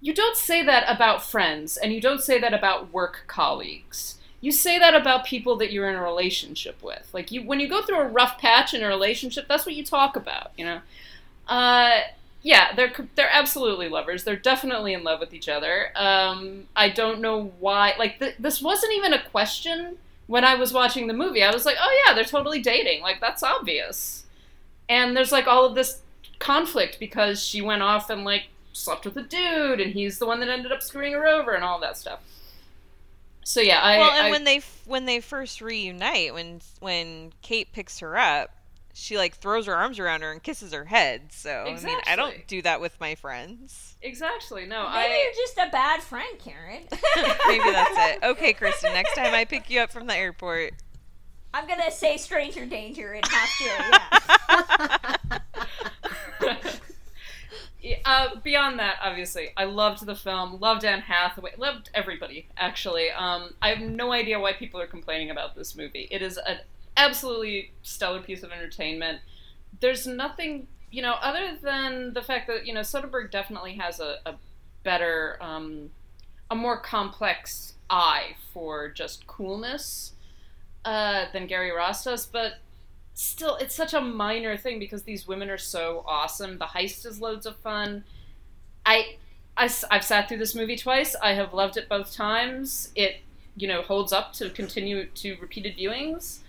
you 0.00 0.12
don't 0.12 0.36
say 0.36 0.62
that 0.62 0.84
about 0.94 1.24
friends, 1.24 1.76
and 1.76 1.92
you 1.92 2.00
don't 2.00 2.22
say 2.22 2.38
that 2.38 2.52
about 2.52 2.92
work 2.92 3.24
colleagues. 3.26 4.18
You 4.40 4.52
say 4.52 4.78
that 4.78 4.94
about 4.94 5.24
people 5.24 5.56
that 5.56 5.72
you're 5.72 5.88
in 5.88 5.96
a 5.96 6.02
relationship 6.02 6.82
with. 6.82 7.08
Like 7.12 7.32
you, 7.32 7.42
when 7.42 7.60
you 7.60 7.68
go 7.68 7.82
through 7.82 7.98
a 8.00 8.06
rough 8.06 8.38
patch 8.38 8.74
in 8.74 8.84
a 8.84 8.88
relationship, 8.88 9.46
that's 9.48 9.66
what 9.66 9.74
you 9.74 9.84
talk 9.84 10.14
about. 10.16 10.52
You 10.56 10.66
know. 10.66 10.80
Uh, 11.48 12.00
yeah, 12.48 12.74
they're 12.74 12.92
they're 13.14 13.28
absolutely 13.30 13.90
lovers. 13.90 14.24
They're 14.24 14.34
definitely 14.34 14.94
in 14.94 15.04
love 15.04 15.20
with 15.20 15.34
each 15.34 15.50
other. 15.50 15.92
Um, 15.94 16.64
I 16.74 16.88
don't 16.88 17.20
know 17.20 17.52
why. 17.60 17.92
Like 17.98 18.18
th- 18.18 18.36
this 18.38 18.62
wasn't 18.62 18.94
even 18.94 19.12
a 19.12 19.22
question 19.22 19.98
when 20.28 20.44
I 20.46 20.54
was 20.54 20.72
watching 20.72 21.08
the 21.08 21.12
movie. 21.12 21.42
I 21.42 21.52
was 21.52 21.66
like, 21.66 21.76
oh 21.78 22.02
yeah, 22.06 22.14
they're 22.14 22.24
totally 22.24 22.62
dating. 22.62 23.02
Like 23.02 23.20
that's 23.20 23.42
obvious. 23.42 24.24
And 24.88 25.14
there's 25.14 25.30
like 25.30 25.46
all 25.46 25.66
of 25.66 25.74
this 25.74 26.00
conflict 26.38 26.96
because 26.98 27.44
she 27.44 27.60
went 27.60 27.82
off 27.82 28.08
and 28.08 28.24
like 28.24 28.44
slept 28.72 29.04
with 29.04 29.18
a 29.18 29.22
dude, 29.22 29.78
and 29.82 29.92
he's 29.92 30.18
the 30.18 30.24
one 30.26 30.40
that 30.40 30.48
ended 30.48 30.72
up 30.72 30.82
screwing 30.82 31.12
her 31.12 31.26
over, 31.26 31.52
and 31.52 31.62
all 31.62 31.78
that 31.80 31.98
stuff. 31.98 32.20
So 33.44 33.60
yeah, 33.60 33.80
I 33.82 33.98
well, 33.98 34.10
and 34.12 34.26
I- 34.28 34.30
when 34.30 34.44
they 34.44 34.56
f- 34.56 34.82
when 34.86 35.04
they 35.04 35.20
first 35.20 35.60
reunite, 35.60 36.32
when 36.32 36.62
when 36.80 37.34
Cate 37.42 37.72
picks 37.74 37.98
her 37.98 38.16
up, 38.16 38.50
she 38.98 39.16
like 39.16 39.36
throws 39.36 39.66
her 39.66 39.74
arms 39.74 39.98
around 40.00 40.22
her 40.22 40.32
and 40.32 40.42
kisses 40.42 40.72
her 40.72 40.84
head. 40.84 41.32
So 41.32 41.64
I 41.68 41.80
mean, 41.80 41.98
I 42.06 42.16
don't 42.16 42.46
do 42.48 42.60
that 42.62 42.80
with 42.80 42.98
my 43.00 43.14
friends. 43.14 43.96
exactly 44.02 44.66
no, 44.66 44.88
Maybe 44.88 45.14
I 45.14 45.22
you're 45.24 45.46
just 45.46 45.56
a 45.56 45.70
bad 45.70 46.02
friend, 46.02 46.38
Karen. 46.38 46.82
Maybe 47.48 47.70
that's 47.70 47.96
it. 47.96 48.24
Okay, 48.24 48.52
Kristen. 48.52 48.92
Next 48.92 49.14
time 49.14 49.34
I 49.34 49.44
pick 49.44 49.70
you 49.70 49.80
up 49.80 49.92
from 49.92 50.08
the 50.08 50.16
airport. 50.16 50.74
I'm 51.54 51.66
gonna 51.68 51.92
say 51.92 52.16
stranger 52.16 52.66
danger 52.66 53.12
and 53.12 53.24
have 53.26 53.48
to. 53.58 55.38
Yeah. 56.40 56.58
Yeah, 57.80 57.98
uh, 58.04 58.40
beyond 58.42 58.80
that, 58.80 58.96
obviously, 59.00 59.50
I 59.56 59.62
loved 59.64 60.04
the 60.04 60.16
film, 60.16 60.58
loved 60.58 60.84
Anne 60.84 61.00
Hathaway, 61.00 61.52
loved 61.56 61.90
everybody. 61.94 62.48
Actually, 62.56 63.10
um, 63.12 63.54
I 63.62 63.68
have 63.68 63.78
no 63.78 64.10
idea 64.12 64.40
why 64.40 64.52
people 64.52 64.80
are 64.80 64.86
complaining 64.88 65.30
about 65.30 65.54
this 65.54 65.76
movie. 65.76 66.08
It 66.10 66.20
is 66.20 66.38
an 66.38 66.58
absolutely 66.98 67.72
stellar 67.82 68.20
piece 68.20 68.42
of 68.42 68.50
entertainment. 68.50 69.20
There's 69.80 70.06
nothing, 70.06 70.66
you 70.90 71.00
know, 71.00 71.14
other 71.22 71.56
than 71.62 72.12
the 72.12 72.20
fact 72.20 72.48
that 72.48 72.66
you 72.66 72.74
know 72.74 72.80
Soderbergh 72.80 73.30
definitely 73.30 73.74
has 73.74 74.00
a, 74.00 74.16
a 74.26 74.34
better, 74.82 75.38
um, 75.40 75.90
a 76.50 76.54
more 76.54 76.78
complex 76.78 77.74
eye 77.88 78.36
for 78.52 78.88
just 78.88 79.26
coolness 79.26 80.12
uh, 80.84 81.26
than 81.32 81.46
Gary 81.46 81.70
Ross 81.70 82.04
does, 82.04 82.26
but 82.26 82.54
still 83.14 83.56
it's 83.56 83.74
such 83.74 83.94
a 83.94 84.00
minor 84.00 84.56
thing 84.56 84.78
because 84.78 85.04
these 85.04 85.26
women 85.26 85.48
are 85.48 85.58
so 85.58 86.04
awesome. 86.06 86.58
The 86.58 86.66
heist 86.66 87.06
is 87.06 87.20
loads 87.20 87.46
of 87.46 87.56
fun. 87.56 88.04
I, 88.84 89.16
I 89.56 89.68
have 89.90 90.04
sat 90.04 90.28
through 90.28 90.38
this 90.38 90.54
movie 90.54 90.76
twice. 90.76 91.14
I 91.22 91.34
have 91.34 91.54
loved 91.54 91.76
it 91.76 91.88
both 91.88 92.12
times. 92.12 92.90
It 92.94 93.20
you 93.56 93.68
know 93.68 93.82
holds 93.82 94.12
up 94.12 94.32
to 94.34 94.50
continue 94.50 95.06
to 95.06 95.36
repeated 95.40 95.76
viewings 95.76 96.40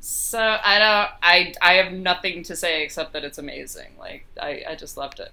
so 0.00 0.58
i 0.64 0.78
don't 0.78 1.10
i 1.22 1.54
i 1.60 1.74
have 1.74 1.92
nothing 1.92 2.42
to 2.42 2.54
say 2.54 2.82
except 2.82 3.12
that 3.12 3.24
it's 3.24 3.38
amazing 3.38 3.92
like 3.98 4.24
i 4.40 4.62
i 4.68 4.74
just 4.74 4.96
loved 4.96 5.20
it 5.20 5.32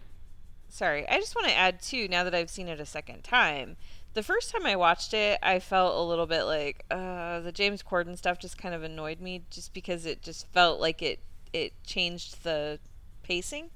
Sorry, 0.75 1.07
I 1.07 1.19
just 1.19 1.37
want 1.37 1.47
to 1.47 1.55
add 1.55 1.81
too. 1.81 2.09
Now 2.09 2.25
that 2.25 2.35
I've 2.35 2.49
seen 2.49 2.67
it 2.67 2.81
a 2.81 2.85
second 2.85 3.23
time, 3.23 3.77
the 4.13 4.21
first 4.21 4.51
time 4.51 4.65
I 4.65 4.75
watched 4.75 5.13
it, 5.13 5.39
I 5.41 5.59
felt 5.59 5.95
a 5.95 6.01
little 6.01 6.25
bit 6.25 6.43
like 6.43 6.83
uh, 6.91 7.39
the 7.39 7.53
James 7.53 7.81
Corden 7.81 8.17
stuff 8.17 8.39
just 8.39 8.57
kind 8.57 8.75
of 8.75 8.83
annoyed 8.83 9.21
me, 9.21 9.43
just 9.49 9.73
because 9.73 10.05
it 10.05 10.21
just 10.21 10.47
felt 10.47 10.81
like 10.81 11.01
it 11.01 11.19
it 11.53 11.71
changed 11.85 12.43
the 12.43 12.79
pacing. 13.23 13.69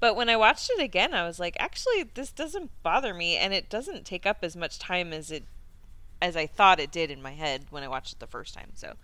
But 0.00 0.16
when 0.16 0.30
I 0.30 0.36
watched 0.36 0.70
it 0.70 0.82
again, 0.82 1.12
I 1.12 1.26
was 1.26 1.38
like, 1.38 1.58
actually, 1.58 2.04
this 2.14 2.32
doesn't 2.32 2.70
bother 2.82 3.12
me, 3.12 3.36
and 3.36 3.52
it 3.52 3.68
doesn't 3.68 4.06
take 4.06 4.24
up 4.24 4.38
as 4.40 4.56
much 4.56 4.78
time 4.78 5.12
as 5.12 5.30
it 5.30 5.44
as 6.22 6.38
I 6.38 6.46
thought 6.46 6.80
it 6.80 6.90
did 6.90 7.10
in 7.10 7.20
my 7.20 7.32
head 7.32 7.66
when 7.68 7.82
I 7.82 7.88
watched 7.88 8.14
it 8.14 8.18
the 8.18 8.26
first 8.26 8.54
time. 8.54 8.70
So 8.76 8.94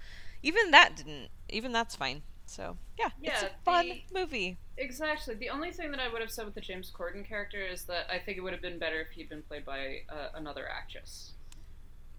even 0.43 0.70
that 0.72 0.97
didn't. 0.97 1.28
Even 1.49 1.72
that's 1.72 1.95
fine. 1.97 2.22
So 2.47 2.76
yeah, 2.99 3.11
it's 3.22 3.43
a 3.43 3.51
fun 3.64 3.88
the- 3.88 4.03
movie. 4.12 4.59
Exactly. 4.76 5.34
The 5.34 5.51
only 5.51 5.70
thing 5.70 5.90
that 5.90 6.01
I 6.01 6.09
would 6.11 6.20
have 6.20 6.30
said 6.30 6.45
with 6.45 6.55
the 6.55 6.61
James 6.61 6.90
Corden 6.90 7.26
character 7.26 7.62
is 7.62 7.84
that 7.84 8.07
I 8.11 8.18
think 8.18 8.38
it 8.38 8.40
would 8.40 8.53
have 8.53 8.62
been 8.62 8.78
better 8.78 9.01
if 9.01 9.11
he'd 9.11 9.28
been 9.28 9.43
played 9.43 9.64
by 9.64 10.01
uh, 10.09 10.28
another 10.34 10.66
actress. 10.68 11.32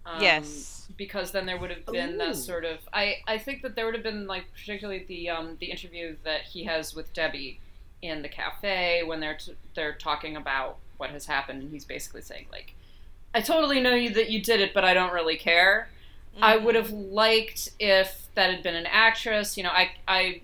Um, 0.06 0.20
Yes. 0.22 0.86
Because 0.96 1.30
then 1.32 1.46
there 1.46 1.58
would 1.58 1.70
have 1.70 1.86
been 1.86 2.18
that 2.18 2.36
sort 2.36 2.64
of. 2.64 2.78
I, 2.92 3.16
I 3.26 3.38
think 3.38 3.62
that 3.62 3.74
there 3.74 3.84
would 3.86 3.94
have 3.94 4.02
been 4.04 4.26
like 4.26 4.44
particularly 4.52 5.04
the 5.08 5.30
um, 5.30 5.56
the 5.60 5.66
interview 5.66 6.16
that 6.24 6.42
he 6.42 6.64
has 6.64 6.94
with 6.94 7.12
Debbie 7.12 7.60
in 8.02 8.22
the 8.22 8.28
cafe 8.28 9.02
when 9.02 9.20
they're 9.20 9.36
t- 9.38 9.56
they're 9.74 9.94
talking 9.94 10.36
about 10.36 10.76
what 10.98 11.10
has 11.10 11.26
happened 11.26 11.62
and 11.62 11.72
he's 11.72 11.84
basically 11.84 12.20
saying 12.22 12.46
like, 12.52 12.74
I 13.34 13.40
totally 13.40 13.80
know 13.80 13.94
you 13.94 14.10
that 14.10 14.30
you 14.30 14.40
did 14.42 14.60
it, 14.60 14.74
but 14.74 14.84
I 14.84 14.94
don't 14.94 15.12
really 15.12 15.36
care. 15.36 15.88
I 16.42 16.56
would 16.56 16.74
have 16.74 16.90
liked 16.90 17.70
if 17.78 18.28
that 18.34 18.50
had 18.50 18.62
been 18.62 18.74
an 18.74 18.86
actress. 18.86 19.56
You 19.56 19.62
know, 19.64 19.70
I 19.70 19.92
I 20.06 20.40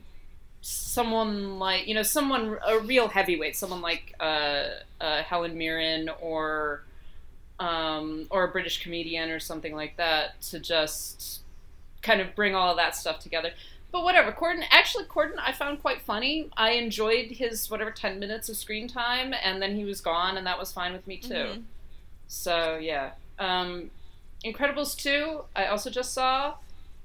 someone 0.62 1.58
like 1.58 1.86
you 1.86 1.94
know 1.94 2.02
someone 2.02 2.58
a 2.66 2.78
real 2.80 3.08
heavyweight, 3.08 3.56
someone 3.56 3.80
like 3.80 4.14
uh, 4.20 4.64
uh, 5.00 5.22
Helen 5.22 5.56
Mirren 5.56 6.10
or 6.20 6.82
um, 7.58 8.26
or 8.30 8.44
a 8.44 8.48
British 8.48 8.82
comedian 8.82 9.30
or 9.30 9.38
something 9.40 9.74
like 9.74 9.96
that 9.96 10.40
to 10.42 10.58
just 10.58 11.40
kind 12.02 12.20
of 12.20 12.34
bring 12.34 12.54
all 12.54 12.70
of 12.70 12.76
that 12.76 12.96
stuff 12.96 13.18
together. 13.20 13.50
But 13.92 14.04
whatever, 14.04 14.30
Corden. 14.32 14.62
Actually, 14.70 15.04
Corden, 15.04 15.34
I 15.40 15.52
found 15.52 15.80
quite 15.82 16.00
funny. 16.02 16.48
I 16.56 16.70
enjoyed 16.72 17.26
his 17.32 17.68
whatever 17.70 17.90
ten 17.90 18.18
minutes 18.20 18.48
of 18.48 18.56
screen 18.56 18.86
time, 18.88 19.34
and 19.42 19.60
then 19.60 19.74
he 19.76 19.84
was 19.84 20.00
gone, 20.00 20.36
and 20.36 20.46
that 20.46 20.58
was 20.58 20.72
fine 20.72 20.92
with 20.92 21.06
me 21.06 21.16
too. 21.18 21.34
Mhm. 21.34 21.62
So 22.28 22.78
yeah, 22.80 23.12
um, 23.38 23.90
Incredibles 24.44 24.96
two. 24.96 25.42
I 25.54 25.66
also 25.66 25.90
just 25.90 26.12
saw. 26.12 26.54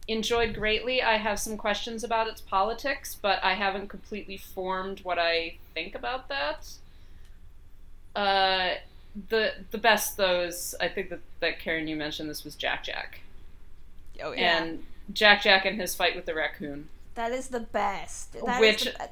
Enjoyed 0.08 0.54
greatly. 0.54 1.02
I 1.02 1.18
have 1.18 1.40
some 1.40 1.58
questions 1.58 2.04
about 2.04 2.28
its 2.28 2.40
politics, 2.40 3.16
but 3.20 3.44
I 3.44 3.56
haven't 3.56 3.88
completely 3.90 4.38
formed 4.38 5.00
what 5.02 5.18
I 5.18 5.58
think 5.74 5.96
about 5.96 6.30
that. 6.30 6.68
Uh, 8.16 8.76
the 9.30 9.54
the 9.72 9.78
best 9.78 10.16
though 10.18 10.42
is 10.42 10.76
I 10.80 10.88
think 10.90 11.10
that, 11.10 11.20
that 11.40 11.60
Karen 11.60 11.88
you 11.88 11.96
mentioned 11.96 12.30
this 12.30 12.44
was 12.44 12.56
Jack 12.56 12.84
Jack 12.84 13.22
Oh 14.24 14.32
yeah. 14.32 14.64
and 14.64 14.84
Jack 15.12 15.42
Jack 15.42 15.66
and 15.66 15.80
his 15.80 15.96
fight 15.96 16.16
with 16.16 16.26
the 16.26 16.34
raccoon. 16.36 16.90
That 17.16 17.32
is 17.32 17.48
the 17.50 17.60
best. 17.62 18.34
That 18.34 18.56
is 18.56 18.60
Which- 18.60 18.84
the 18.86 18.92
be- 18.92 19.06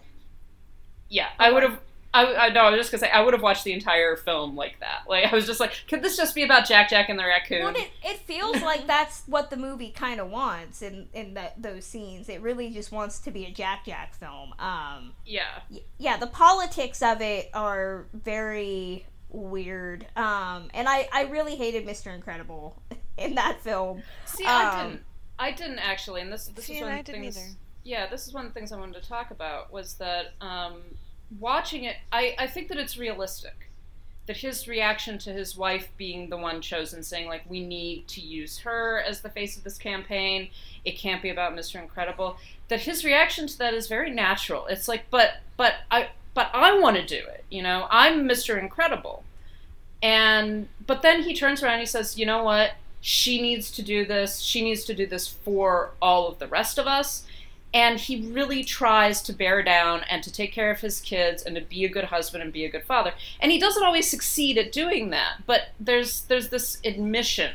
Yeah, 1.09 1.29
I 1.39 1.51
would 1.51 1.63
have. 1.63 1.79
I, 2.13 2.35
I 2.35 2.49
no, 2.49 2.61
I 2.65 2.69
was 2.69 2.79
just 2.79 2.91
gonna 2.91 2.99
say 2.99 3.09
I 3.09 3.21
would 3.21 3.33
have 3.33 3.41
watched 3.41 3.63
the 3.63 3.73
entire 3.73 4.15
film 4.15 4.55
like 4.55 4.79
that. 4.81 5.03
Like 5.07 5.25
I 5.31 5.35
was 5.35 5.45
just 5.47 5.59
like, 5.59 5.73
could 5.87 6.01
this 6.03 6.15
just 6.15 6.35
be 6.35 6.43
about 6.43 6.67
Jack 6.67 6.89
Jack 6.89 7.09
and 7.09 7.17
the 7.17 7.23
raccoon? 7.25 7.63
Well, 7.63 7.75
it, 7.75 7.89
it 8.03 8.19
feels 8.19 8.61
like 8.61 8.85
that's 8.87 9.23
what 9.25 9.49
the 9.49 9.57
movie 9.57 9.89
kind 9.89 10.19
of 10.19 10.29
wants 10.29 10.81
in 10.81 11.07
in 11.13 11.33
that 11.33 11.61
those 11.61 11.85
scenes. 11.85 12.29
It 12.29 12.41
really 12.41 12.69
just 12.69 12.91
wants 12.91 13.19
to 13.19 13.31
be 13.31 13.45
a 13.45 13.51
Jack 13.51 13.85
Jack 13.85 14.13
film. 14.15 14.53
Um, 14.59 15.13
yeah, 15.25 15.61
y- 15.71 15.81
yeah, 15.97 16.17
the 16.17 16.27
politics 16.27 17.01
of 17.01 17.21
it 17.21 17.49
are 17.53 18.05
very 18.13 19.05
weird. 19.29 20.05
Um, 20.15 20.69
and 20.73 20.87
I 20.87 21.07
I 21.11 21.23
really 21.23 21.55
hated 21.55 21.85
Mr. 21.85 22.13
Incredible 22.13 22.81
in 23.17 23.35
that 23.35 23.59
film. 23.61 24.03
See, 24.25 24.45
I 24.45 24.81
Um, 24.81 24.87
didn't. 24.89 25.03
I 25.39 25.51
didn't 25.51 25.79
actually, 25.79 26.21
and 26.21 26.31
this 26.31 26.45
this 26.47 26.65
See, 26.65 26.75
is 26.75 26.81
one 26.83 26.91
I 26.91 26.99
of 26.99 27.05
the 27.05 27.11
didn't 27.13 27.23
things. 27.31 27.37
either. 27.37 27.47
Yeah, 27.85 28.07
this 28.07 28.27
is 28.27 28.33
one 28.33 28.45
of 28.45 28.53
the 28.53 28.59
things 28.59 28.71
I 28.71 28.77
wanted 28.79 29.01
to 29.01 29.09
talk 29.09 29.31
about 29.31 29.73
was 29.73 29.95
that 29.95 30.33
um, 30.39 30.75
watching 31.39 31.83
it. 31.85 31.97
I 32.11 32.35
I 32.37 32.47
think 32.47 32.67
that 32.69 32.77
it's 32.77 32.97
realistic. 32.97 33.69
that 34.25 34.37
his 34.37 34.67
reaction 34.69 35.17
to 35.19 35.33
his 35.33 35.57
wife 35.57 35.89
being 35.97 36.29
the 36.29 36.37
one 36.37 36.61
chosen, 36.61 37.03
saying 37.03 37.27
like 37.27 37.43
we 37.49 37.59
need 37.65 38.07
to 38.07 38.21
use 38.21 38.59
her 38.59 39.01
as 39.07 39.21
the 39.21 39.29
face 39.29 39.57
of 39.57 39.63
this 39.65 39.77
campaign, 39.77 40.49
it 40.85 40.97
can't 40.97 41.21
be 41.21 41.29
about 41.29 41.53
Mr. 41.55 41.81
Incredible. 41.81 42.37
That 42.69 42.81
his 42.81 43.03
reaction 43.03 43.47
to 43.47 43.57
that 43.59 43.73
is 43.73 43.87
very 43.87 44.11
natural. 44.11 44.65
It's 44.67 44.87
like, 44.87 45.05
but 45.09 45.31
but 45.57 45.73
I 45.91 46.09
but 46.33 46.49
I 46.53 46.79
want 46.79 46.97
to 46.97 47.05
do 47.05 47.15
it. 47.27 47.45
You 47.49 47.63
know, 47.63 47.87
I'm 47.91 48.23
Mr. 48.27 48.57
Incredible. 48.59 49.25
And 50.01 50.69
but 50.85 51.01
then 51.01 51.23
he 51.23 51.33
turns 51.33 51.63
around 51.63 51.73
and 51.75 51.81
he 51.81 51.85
says, 51.87 52.17
"You 52.17 52.25
know 52.25 52.43
what? 52.43 52.73
She 53.01 53.41
needs 53.41 53.71
to 53.71 53.81
do 53.83 54.05
this. 54.05 54.39
She 54.39 54.61
needs 54.63 54.83
to 54.85 54.93
do 54.95 55.05
this 55.07 55.27
for 55.27 55.95
all 56.01 56.27
of 56.27 56.39
the 56.39 56.47
rest 56.47 56.77
of 56.77 56.87
us." 56.87 57.25
And 57.73 57.99
he 57.99 58.27
really 58.31 58.63
tries 58.63 59.21
to 59.23 59.33
bear 59.33 59.63
down 59.63 60.01
and 60.09 60.21
to 60.23 60.31
take 60.31 60.51
care 60.51 60.69
of 60.69 60.81
his 60.81 61.01
kids 61.01 61.41
and 61.41 61.55
to 61.55 61.61
be 61.61 61.85
a 61.85 61.89
good 61.89 62.05
husband 62.05 62.43
and 62.43 62.53
be 62.53 62.65
a 62.65 62.69
good 62.69 62.83
father. 62.83 63.13
And 63.39 63.51
he 63.51 63.59
doesn't 63.59 63.83
always 63.83 64.07
succeed 64.07 64.57
at 64.57 64.71
doing 64.71 65.09
that, 65.09 65.43
but 65.47 65.69
there's 65.79 66.21
there's 66.21 66.49
this 66.49 66.77
admission 66.85 67.53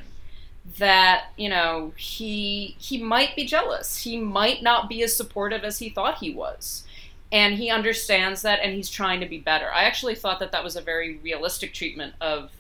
that, 0.79 1.27
you 1.37 1.49
know, 1.49 1.93
he 1.97 2.77
he 2.79 3.03
might 3.03 3.37
be 3.37 3.45
jealous. 3.45 3.99
He 3.99 4.19
might 4.19 4.63
not 4.63 4.89
be 4.89 5.03
as 5.03 5.17
supportive 5.17 5.63
as 5.63 5.79
he 5.79 5.89
thought 5.89 6.19
he 6.19 6.33
was 6.33 6.85
and 7.31 7.55
he 7.55 7.71
understands 7.71 8.43
that 8.43 8.61
and 8.63 8.73
he's 8.75 8.89
trying 8.89 9.21
to 9.21 9.27
be 9.27 9.39
better 9.39 9.71
i 9.73 9.85
actually 9.85 10.15
thought 10.15 10.39
that 10.39 10.53
that 10.53 10.65
was 10.65 10.77
a 10.77 10.81
very 10.81 11.19
realistic 11.19 11.75
treatment 11.75 12.15
of 12.21 12.51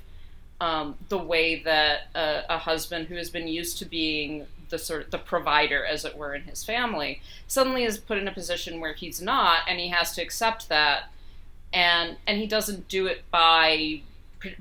um, 0.60 0.96
the 1.08 1.18
way 1.18 1.62
that 1.62 2.08
a, 2.16 2.42
a, 2.50 2.58
husband 2.58 3.06
who 3.06 3.14
has 3.14 3.30
been 3.30 3.46
used 3.46 3.78
to 3.78 3.84
being 3.84 4.44
the 4.68 4.78
sort 4.78 5.04
of 5.04 5.10
the 5.10 5.18
provider 5.18 5.84
as 5.84 6.04
it 6.04 6.16
were 6.16 6.34
in 6.34 6.42
his 6.42 6.64
family 6.64 7.20
suddenly 7.46 7.84
is 7.84 7.98
put 7.98 8.18
in 8.18 8.28
a 8.28 8.32
position 8.32 8.80
where 8.80 8.94
he's 8.94 9.20
not 9.20 9.60
and 9.68 9.78
he 9.78 9.88
has 9.88 10.14
to 10.14 10.22
accept 10.22 10.68
that 10.68 11.10
and 11.72 12.16
and 12.26 12.38
he 12.38 12.46
doesn't 12.46 12.88
do 12.88 13.06
it 13.06 13.22
by 13.30 14.00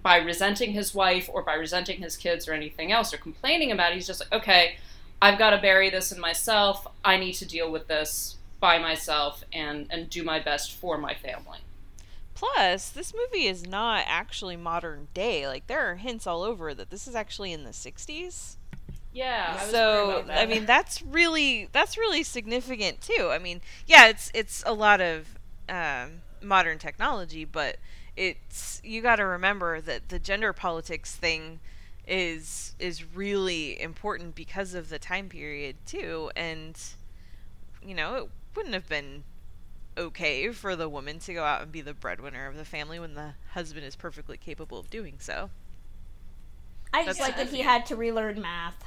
by 0.02 0.18
resenting 0.18 0.72
his 0.72 0.94
wife 0.94 1.30
or 1.32 1.44
by 1.44 1.54
resenting 1.54 2.02
his 2.02 2.18
kids 2.18 2.48
or 2.48 2.54
anything 2.54 2.92
else 2.92 3.14
or 3.14 3.18
complaining 3.18 3.72
about 3.72 3.92
it 3.92 3.96
he's 3.96 4.08
just 4.08 4.20
like 4.20 4.32
okay 4.32 4.76
i've 5.22 5.38
got 5.38 5.52
to 5.52 5.58
bury 5.58 5.90
this 5.90 6.12
in 6.12 6.20
myself 6.20 6.88
i 7.06 7.18
need 7.18 7.34
to 7.34 7.46
deal 7.46 7.72
with 7.72 7.88
this 7.88 8.38
by 8.60 8.80
myself 8.80 9.44
and 9.54 9.88
and 9.90 10.10
do 10.10 10.24
my 10.24 10.40
best 10.40 10.74
for 10.74 10.98
my 10.98 11.14
family. 11.14 11.60
Plus, 12.34 12.90
this 12.90 13.14
movie 13.14 13.48
is 13.48 13.66
not 13.66 14.04
actually 14.08 14.56
modern 14.56 15.08
day. 15.14 15.48
Like 15.48 15.68
there 15.68 15.90
are 15.90 15.96
hints 15.96 16.28
all 16.28 16.44
over 16.44 16.74
that 16.74 16.90
this 16.90 17.08
is 17.08 17.16
actually 17.16 17.52
in 17.52 17.64
the 17.64 17.72
60s. 17.72 18.57
Yeah. 19.18 19.58
I 19.60 19.66
so 19.72 20.26
I 20.30 20.46
mean 20.46 20.68
that's 20.68 21.02
really 21.02 21.70
that's 21.72 21.98
really 21.98 22.22
significant 22.22 23.02
too. 23.02 23.30
I 23.32 23.40
mean, 23.40 23.62
yeah, 23.88 24.08
it's 24.08 24.30
it's 24.36 24.64
a 24.66 24.74
lot 24.74 25.02
of 25.02 25.40
um, 25.68 26.22
modern 26.42 26.78
technology, 26.78 27.44
but 27.44 27.78
it's 28.16 28.80
you 28.84 29.02
got 29.02 29.16
to 29.16 29.26
remember 29.26 29.82
that 29.82 30.10
the 30.10 30.20
gender 30.20 30.54
politics 30.54 31.16
thing 31.16 31.60
is 32.08 32.76
is 32.78 33.04
really 33.16 33.82
important 33.82 34.36
because 34.36 34.76
of 34.76 34.90
the 34.90 34.98
time 34.98 35.28
period 35.28 35.76
too 35.86 36.32
and 36.38 36.80
you 37.84 37.94
know 37.94 38.16
it 38.16 38.30
wouldn't 38.56 38.74
have 38.74 38.88
been 38.88 39.24
okay 39.98 40.52
for 40.54 40.76
the 40.76 40.88
woman 40.88 41.20
to 41.20 41.34
go 41.34 41.44
out 41.44 41.62
and 41.62 41.72
be 41.72 41.82
the 41.82 41.94
breadwinner 41.94 42.48
of 42.48 42.56
the 42.56 42.64
family 42.64 43.00
when 43.00 43.16
the 43.16 43.34
husband 43.54 43.84
is 43.84 43.96
perfectly 43.96 44.38
capable 44.38 44.80
of 44.80 44.90
doing 44.90 45.16
so. 45.20 45.50
I 46.94 47.04
just 47.04 47.20
like 47.20 47.36
that 47.36 47.50
he 47.50 47.62
had 47.62 47.86
to 47.88 47.96
relearn 47.96 48.40
math. 48.40 48.84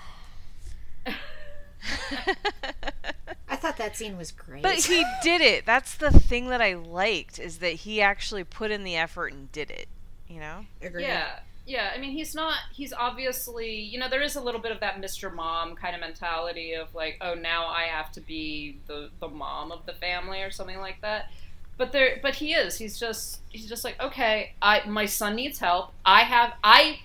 I 3.48 3.56
thought 3.56 3.76
that 3.78 3.96
scene 3.96 4.16
was 4.16 4.32
great. 4.32 4.62
But 4.62 4.76
he 4.76 5.04
did 5.22 5.40
it. 5.40 5.66
That's 5.66 5.94
the 5.94 6.10
thing 6.10 6.48
that 6.48 6.60
I 6.60 6.74
liked 6.74 7.38
is 7.38 7.58
that 7.58 7.72
he 7.72 8.00
actually 8.00 8.44
put 8.44 8.70
in 8.70 8.84
the 8.84 8.96
effort 8.96 9.32
and 9.32 9.50
did 9.52 9.70
it. 9.70 9.88
You 10.28 10.40
know? 10.40 10.66
Agreed. 10.82 11.02
Yeah 11.02 11.40
yeah, 11.70 11.92
I 11.94 11.98
mean, 11.98 12.10
he's 12.10 12.34
not. 12.34 12.56
He's 12.72 12.92
obviously, 12.92 13.78
you 13.78 13.98
know, 13.98 14.08
there 14.08 14.22
is 14.22 14.34
a 14.34 14.40
little 14.40 14.60
bit 14.60 14.72
of 14.72 14.80
that 14.80 15.00
Mr. 15.00 15.32
Mom 15.32 15.76
kind 15.76 15.94
of 15.94 16.00
mentality 16.00 16.72
of 16.74 16.92
like, 16.94 17.16
oh, 17.20 17.34
now 17.34 17.66
I 17.66 17.82
have 17.84 18.10
to 18.12 18.20
be 18.20 18.78
the 18.88 19.10
the 19.20 19.28
mom 19.28 19.70
of 19.70 19.86
the 19.86 19.92
family 19.92 20.42
or 20.42 20.50
something 20.50 20.78
like 20.78 21.00
that. 21.02 21.30
But 21.76 21.92
there, 21.92 22.18
but 22.22 22.34
he 22.34 22.54
is. 22.54 22.76
He's 22.76 22.98
just, 22.98 23.40
he's 23.50 23.68
just 23.68 23.84
like, 23.84 24.00
okay, 24.02 24.54
I 24.60 24.86
my 24.88 25.06
son 25.06 25.36
needs 25.36 25.58
help. 25.58 25.92
I 26.04 26.22
have, 26.22 26.54
I 26.64 27.00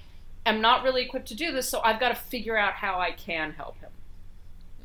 am 0.45 0.61
not 0.61 0.83
really 0.83 1.03
equipped 1.03 1.27
to 1.27 1.35
do 1.35 1.51
this, 1.51 1.69
so 1.69 1.81
I've 1.81 1.99
got 1.99 2.09
to 2.09 2.15
figure 2.15 2.57
out 2.57 2.73
how 2.73 2.99
I 2.99 3.11
can 3.11 3.51
help 3.51 3.79
him. 3.79 3.84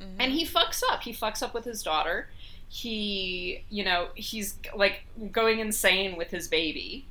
Mm-hmm. 0.00 0.20
And 0.20 0.32
he 0.32 0.46
fucks 0.46 0.82
up. 0.90 1.02
He 1.02 1.12
fucks 1.12 1.42
up 1.42 1.54
with 1.54 1.64
his 1.64 1.82
daughter. 1.82 2.28
He, 2.68 3.64
you 3.68 3.84
know, 3.84 4.08
he's 4.14 4.54
like 4.74 5.04
going 5.32 5.58
insane 5.58 6.16
with 6.16 6.30
his 6.30 6.48
baby 6.48 7.06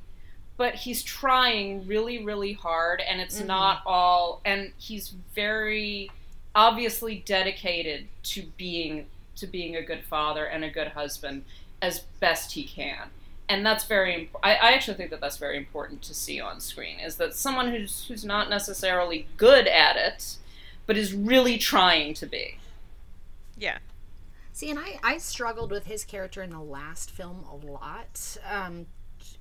but 0.60 0.74
he's 0.74 1.02
trying 1.02 1.86
really 1.86 2.22
really 2.22 2.52
hard 2.52 3.00
and 3.00 3.18
it's 3.18 3.38
mm-hmm. 3.38 3.46
not 3.46 3.80
all 3.86 4.42
and 4.44 4.72
he's 4.76 5.14
very 5.34 6.10
obviously 6.54 7.22
dedicated 7.24 8.06
to 8.22 8.42
being 8.58 9.06
to 9.34 9.46
being 9.46 9.74
a 9.74 9.80
good 9.80 10.04
father 10.04 10.44
and 10.44 10.62
a 10.62 10.68
good 10.68 10.88
husband 10.88 11.42
as 11.80 12.00
best 12.20 12.52
he 12.52 12.62
can 12.62 13.08
and 13.48 13.64
that's 13.64 13.84
very 13.84 14.30
I, 14.42 14.50
I 14.50 14.72
actually 14.72 14.98
think 14.98 15.08
that 15.12 15.22
that's 15.22 15.38
very 15.38 15.56
important 15.56 16.02
to 16.02 16.12
see 16.12 16.42
on 16.42 16.60
screen 16.60 17.00
is 17.00 17.16
that 17.16 17.34
someone 17.34 17.70
who's 17.70 18.04
who's 18.06 18.26
not 18.26 18.50
necessarily 18.50 19.28
good 19.38 19.66
at 19.66 19.96
it 19.96 20.36
but 20.84 20.98
is 20.98 21.14
really 21.14 21.56
trying 21.56 22.12
to 22.12 22.26
be 22.26 22.58
yeah 23.60 23.78
See, 24.52 24.70
and 24.70 24.78
I, 24.78 24.98
I 25.02 25.18
struggled 25.18 25.70
with 25.70 25.86
his 25.86 26.04
character 26.04 26.42
in 26.42 26.50
the 26.50 26.60
last 26.60 27.10
film 27.10 27.44
a 27.50 27.54
lot. 27.54 28.36
Um, 28.50 28.86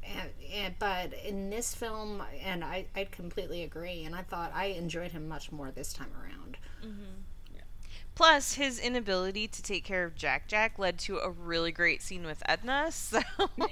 and, 0.03 0.29
and, 0.53 0.75
but 0.79 1.13
in 1.25 1.49
this 1.49 1.73
film, 1.73 2.23
and 2.43 2.63
I, 2.63 2.85
I 2.95 3.05
completely 3.05 3.63
agree, 3.63 4.03
and 4.03 4.15
I 4.15 4.21
thought 4.21 4.51
I 4.53 4.65
enjoyed 4.67 5.11
him 5.11 5.27
much 5.27 5.51
more 5.51 5.71
this 5.71 5.93
time 5.93 6.11
around. 6.21 6.57
Mm-hmm. 6.81 7.53
Yeah. 7.53 7.61
Plus, 8.15 8.53
his 8.53 8.79
inability 8.79 9.47
to 9.47 9.61
take 9.63 9.83
care 9.83 10.05
of 10.05 10.15
Jack 10.15 10.47
Jack 10.47 10.77
led 10.77 10.99
to 10.99 11.17
a 11.17 11.29
really 11.29 11.71
great 11.71 12.01
scene 12.01 12.25
with 12.25 12.41
Edna. 12.47 12.89
So 12.93 13.19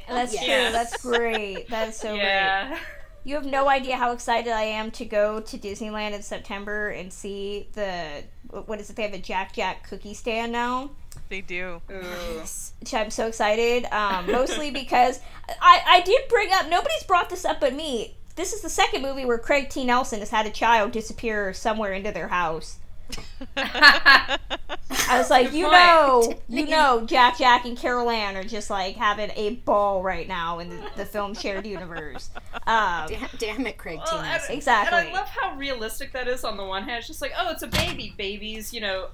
that's 0.08 0.34
yes. 0.42 0.44
true. 0.44 0.72
That's 0.72 1.02
great. 1.02 1.70
That 1.70 1.90
is 1.90 1.98
so 1.98 2.14
yeah. 2.14 2.70
great. 2.70 2.80
You 3.24 3.36
have 3.36 3.46
no 3.46 3.70
idea 3.70 3.98
how 3.98 4.12
excited 4.12 4.54
I 4.54 4.64
am 4.64 4.90
to 4.92 5.06
go 5.06 5.42
to 5.42 5.58
Disneyland 5.58 6.14
in 6.14 6.22
September 6.22 6.90
and 6.90 7.12
see 7.12 7.68
the 7.74 8.24
what 8.50 8.80
is 8.80 8.90
it? 8.90 8.96
They 8.96 9.04
have 9.04 9.14
a 9.14 9.18
Jack 9.18 9.54
Jack 9.54 9.88
cookie 9.88 10.14
stand 10.14 10.52
now. 10.52 10.92
They 11.30 11.42
do. 11.42 11.82
Yes. 11.90 12.74
I'm 12.94 13.10
so 13.10 13.28
excited. 13.28 13.86
Um, 13.92 14.32
mostly 14.32 14.72
because 14.72 15.20
I, 15.62 15.82
I 15.86 16.02
did 16.02 16.22
bring 16.30 16.50
up, 16.54 16.70
nobody's 16.70 17.04
brought 17.04 17.30
this 17.30 17.46
up 17.46 17.60
but 17.60 17.74
me. 17.74 18.16
This 18.36 18.54
is 18.54 18.62
the 18.62 18.70
second 18.70 19.02
movie 19.02 19.26
where 19.26 19.40
Craig 19.40 19.70
T. 19.70 19.84
Nelson 19.84 20.20
has 20.20 20.30
had 20.30 20.46
a 20.46 20.52
child 20.52 20.92
disappear 20.92 21.54
somewhere 21.54 21.94
into 21.94 22.12
their 22.12 22.28
house. 22.28 22.78
I 25.10 25.18
was 25.18 25.30
like, 25.30 25.54
you 25.54 25.70
know, 25.70 26.34
you 26.50 26.68
know, 26.68 27.06
Jack, 27.06 27.38
Jack, 27.38 27.66
and 27.66 27.78
Carol 27.78 28.10
Anne 28.10 28.36
are 28.36 28.44
just 28.44 28.70
like 28.70 28.96
having 28.96 29.32
a 29.36 29.56
ball 29.66 30.04
right 30.04 30.28
now 30.28 30.60
in 30.60 30.70
the, 30.70 30.78
the 30.98 31.06
film 31.06 31.34
shared 31.34 31.66
universe. 31.66 32.30
Um, 32.68 33.08
damn, 33.08 33.30
damn, 33.38 33.66
it, 33.66 33.78
Craig 33.78 34.02
well, 34.04 34.22
T. 34.22 34.54
Exactly. 34.54 35.00
And 35.00 35.08
I 35.08 35.14
love 35.14 35.30
how 35.30 35.56
realistic 35.56 36.12
that 36.12 36.28
is. 36.28 36.44
On 36.44 36.58
the 36.58 36.66
one 36.66 36.84
hand, 36.84 36.98
it's 36.98 37.08
just 37.08 37.22
like, 37.22 37.32
oh, 37.38 37.50
it's 37.50 37.64
a 37.64 37.68
baby. 37.68 38.14
Babies, 38.18 38.74
you 38.74 38.82
know, 38.82 39.08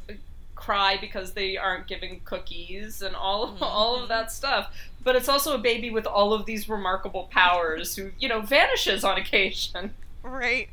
cry 0.56 0.98
because 1.00 1.34
they 1.34 1.58
aren't 1.58 1.86
giving 1.88 2.22
cookies 2.22 3.04
and 3.04 3.16
all 3.16 3.50
mm-hmm. 3.50 3.64
all 3.64 4.02
of 4.02 4.10
that 4.10 4.32
stuff. 4.32 4.74
But 5.04 5.16
it's 5.16 5.30
also 5.30 5.54
a 5.54 5.60
baby 5.60 5.92
with 5.92 6.08
all 6.08 6.34
of 6.34 6.48
these 6.48 6.68
remarkable 6.68 7.26
powers 7.26 7.96
who, 7.96 8.10
you 8.18 8.28
know, 8.28 8.42
vanishes 8.42 9.04
on 9.04 9.18
occasion. 9.18 9.94
Right. 10.24 10.70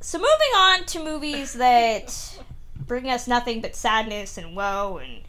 So 0.00 0.18
moving 0.18 0.30
on 0.54 0.84
to 0.84 1.02
movies 1.02 1.54
that 1.54 2.38
bring 2.86 3.08
us 3.08 3.26
nothing 3.26 3.60
but 3.60 3.74
sadness 3.74 4.38
and 4.38 4.56
woe 4.56 5.00
and 5.02 5.22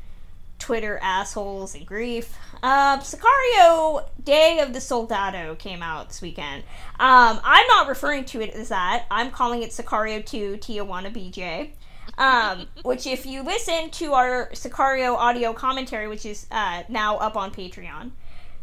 Twitter 0.60 1.00
assholes 1.02 1.76
and 1.76 1.86
grief. 1.86 2.36
Um, 2.64 3.00
Sicario 3.00 4.08
Day 4.24 4.60
of 4.60 4.74
the 4.74 4.82
Soldado 4.82 5.56
came 5.56 5.84
out 5.84 6.10
this 6.10 6.22
weekend. 6.22 6.64
Um, 7.00 7.40
I'm 7.44 7.68
not 7.68 7.88
referring 7.88 8.26
to 8.26 8.42
it 8.42 8.54
as 8.54 8.70
that. 8.70 9.06
I'm 9.12 9.32
calling 9.32 9.62
it 9.62 9.70
Sicario 9.70 10.26
2 10.26 10.58
Tijuana 10.58 11.14
BJ. 11.14 11.72
Um, 12.18 12.68
which, 12.84 13.06
if 13.06 13.26
you 13.26 13.44
listen 13.44 13.92
to 13.92 14.14
our 14.14 14.50
Sicario 14.52 15.16
audio 15.16 15.54
commentary, 15.54 16.08
which 16.08 16.26
is 16.26 16.48
uh, 16.52 16.84
now 16.90 17.18
up 17.18 17.38
on 17.38 17.52
Patreon, 17.52 18.12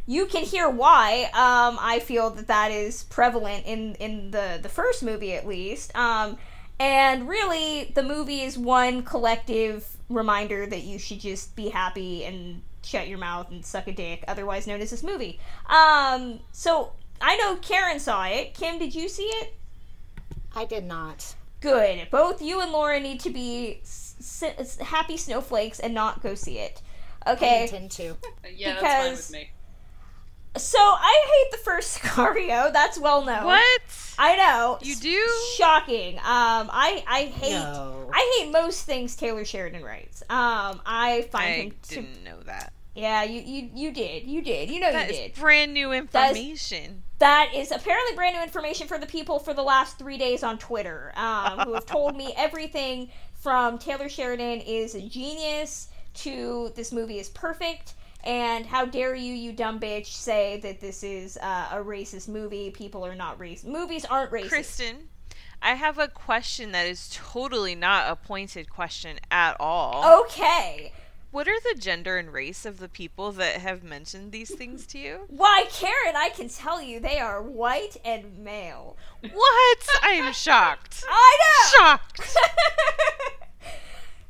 you 0.07 0.27
can 0.27 0.43
hear 0.43 0.69
why 0.69 1.25
um, 1.33 1.79
I 1.81 2.01
feel 2.01 2.31
that 2.31 2.49
that 2.49 2.71
is 2.71 3.05
prevalent 3.05 3.65
in 3.65 3.95
in 3.95 4.33
the 4.33 4.59
the 4.61 4.69
first 4.69 5.03
movie 5.03 5.33
at 5.35 5.47
least. 5.47 5.97
And 6.81 7.29
really, 7.29 7.93
the 7.95 8.03
movie 8.03 8.41
is 8.43 8.59
one 8.59 9.03
collective 9.03 9.87
reminder 10.09 10.67
that 10.67 10.83
you 10.83 10.99
should 10.99 11.21
just 11.21 11.55
be 11.57 11.69
happy 11.69 12.25
and 12.25 12.63
shut 12.83 13.09
your 13.09 13.19
mouth 13.19 13.51
and 13.51 13.65
suck 13.65 13.87
a 13.87 13.93
dick, 13.93 14.25
otherwise 14.29 14.67
known 14.67 14.81
as 14.81 14.91
this 14.91 15.03
movie. 15.03 15.39
Um, 15.67 16.41
so 16.53 16.93
I 17.21 17.37
know 17.37 17.57
Karen 17.57 18.01
saw 18.01 18.25
it. 18.27 18.55
Kim, 18.55 18.79
did 18.79 18.95
you 18.95 19.09
see 19.09 19.23
it? 19.25 19.55
I 20.55 20.65
did 20.65 20.85
not. 20.85 21.35
Good. 21.61 22.09
Both 22.11 22.43
you 22.43 22.61
and 22.61 22.71
Laura 22.73 23.01
need 23.01 23.21
to 23.21 23.31
be 23.31 23.79
s- 23.83 24.43
s- 24.59 24.77
happy 24.79 25.17
snowflakes 25.17 25.81
and 25.81 25.95
not 25.95 26.23
go 26.23 26.35
see 26.35 26.59
it. 26.59 26.83
Okay. 27.27 27.61
I 27.61 27.63
intend 27.63 27.91
to. 27.93 28.17
yeah, 28.55 28.75
because 28.75 28.83
that's 28.83 29.03
fine 29.05 29.13
with 29.13 29.31
me. 29.33 29.51
So 30.57 30.79
I 30.79 31.27
hate 31.33 31.51
the 31.53 31.65
first 31.65 31.99
Sicario. 32.03 32.73
That's 32.73 32.99
well 32.99 33.25
known. 33.25 33.45
What? 33.45 33.81
I 34.19 34.37
know. 34.37 34.79
You 34.83 34.95
do? 34.97 35.29
Shocking. 35.57 36.19
Um, 36.19 36.71
I 36.73 37.03
I 37.09 37.25
hate 37.25 37.53
No. 37.55 38.09
I 38.13 38.39
hate 38.39 38.53
most 38.53 38.85
things 38.87 39.17
Taylor 39.17 39.45
Sheridan 39.45 39.83
writes. 39.83 40.23
Um, 40.31 40.81
I 40.87 41.29
find 41.33 41.45
I 41.45 41.57
him 41.65 41.75
to 41.89 41.95
didn't 41.97 42.25
know 42.25 42.41
that. 42.47 42.73
yeah. 42.95 43.25
You 43.25 43.41
you 43.41 43.71
you 43.75 43.91
did 43.93 44.25
you 44.29 44.43
did 44.43 44.71
you 44.71 44.79
know 44.79 44.93
That 44.93 45.09
you 45.09 45.15
is 45.15 45.19
did. 45.33 45.35
brand 45.35 45.75
new 45.75 45.89
That 46.13 46.33
is- 46.33 46.37
information. 46.37 47.03
That 47.19 47.51
is 47.55 47.71
apparently 47.73 48.15
brand 48.15 48.37
new 48.37 48.43
information 48.43 48.87
for 48.87 48.99
the 48.99 49.07
people 49.07 49.39
for 49.39 49.55
the 49.55 49.63
last 49.63 49.99
three 49.99 50.19
days 50.19 50.43
on 50.43 50.59
Twitter, 50.59 51.13
um, 51.17 51.61
who 51.61 51.73
have 51.75 51.87
told 51.87 52.17
me 52.17 52.33
everything 52.37 53.11
from 53.41 53.79
Taylor 53.79 54.09
Sheridan 54.09 54.61
is 54.61 54.95
a 54.95 55.01
genius 55.01 55.89
to 56.15 56.71
this 56.77 56.93
movie 56.93 57.19
is 57.19 57.29
perfect. 57.31 57.95
And 58.25 58.65
how 58.65 58.87
dare 58.87 59.15
you, 59.15 59.35
you 59.35 59.53
dumb 59.53 59.79
bitch, 59.79 60.07
say 60.07 60.59
that 60.61 60.81
this 60.81 61.05
is 61.05 61.37
uh, 61.37 61.69
a 61.73 61.77
racist 61.77 62.27
movie? 62.29 62.71
People 62.71 63.05
are 63.05 63.15
not 63.15 63.39
racist. 63.39 63.67
Movies 63.67 64.07
aren't 64.07 64.33
racist. 64.33 64.49
Kristen, 64.49 65.09
I 65.61 65.75
have 65.75 65.99
a 65.99 66.09
question 66.09 66.73
that 66.73 66.87
is 66.87 67.11
totally 67.13 67.75
not 67.75 68.11
a 68.11 68.17
pointed 68.17 68.71
question 68.71 69.21
at 69.31 69.57
all. 69.61 70.23
Okay. 70.23 70.93
What 71.35 71.49
are 71.49 71.59
the 71.59 71.75
gender 71.79 72.17
and 72.17 72.33
race 72.33 72.65
of 72.65 72.79
the 72.79 72.89
people 72.89 73.33
that 73.33 73.57
have 73.57 73.83
mentioned 73.83 74.31
these 74.31 74.55
things 74.55 74.87
to 74.87 74.99
you? 74.99 75.21
Why, 75.27 75.65
Karen, 75.69 76.15
I 76.17 76.29
can 76.29 76.49
tell 76.49 76.81
you 76.81 77.01
they 77.01 77.19
are 77.19 77.43
white 77.43 77.97
and 78.05 78.39
male. 78.39 78.97
What? 79.21 79.87
I 80.03 80.13
am 80.13 80.33
shocked. 80.33 81.03
I 81.09 81.39
know! 81.41 81.79
Shocked. 81.79 82.21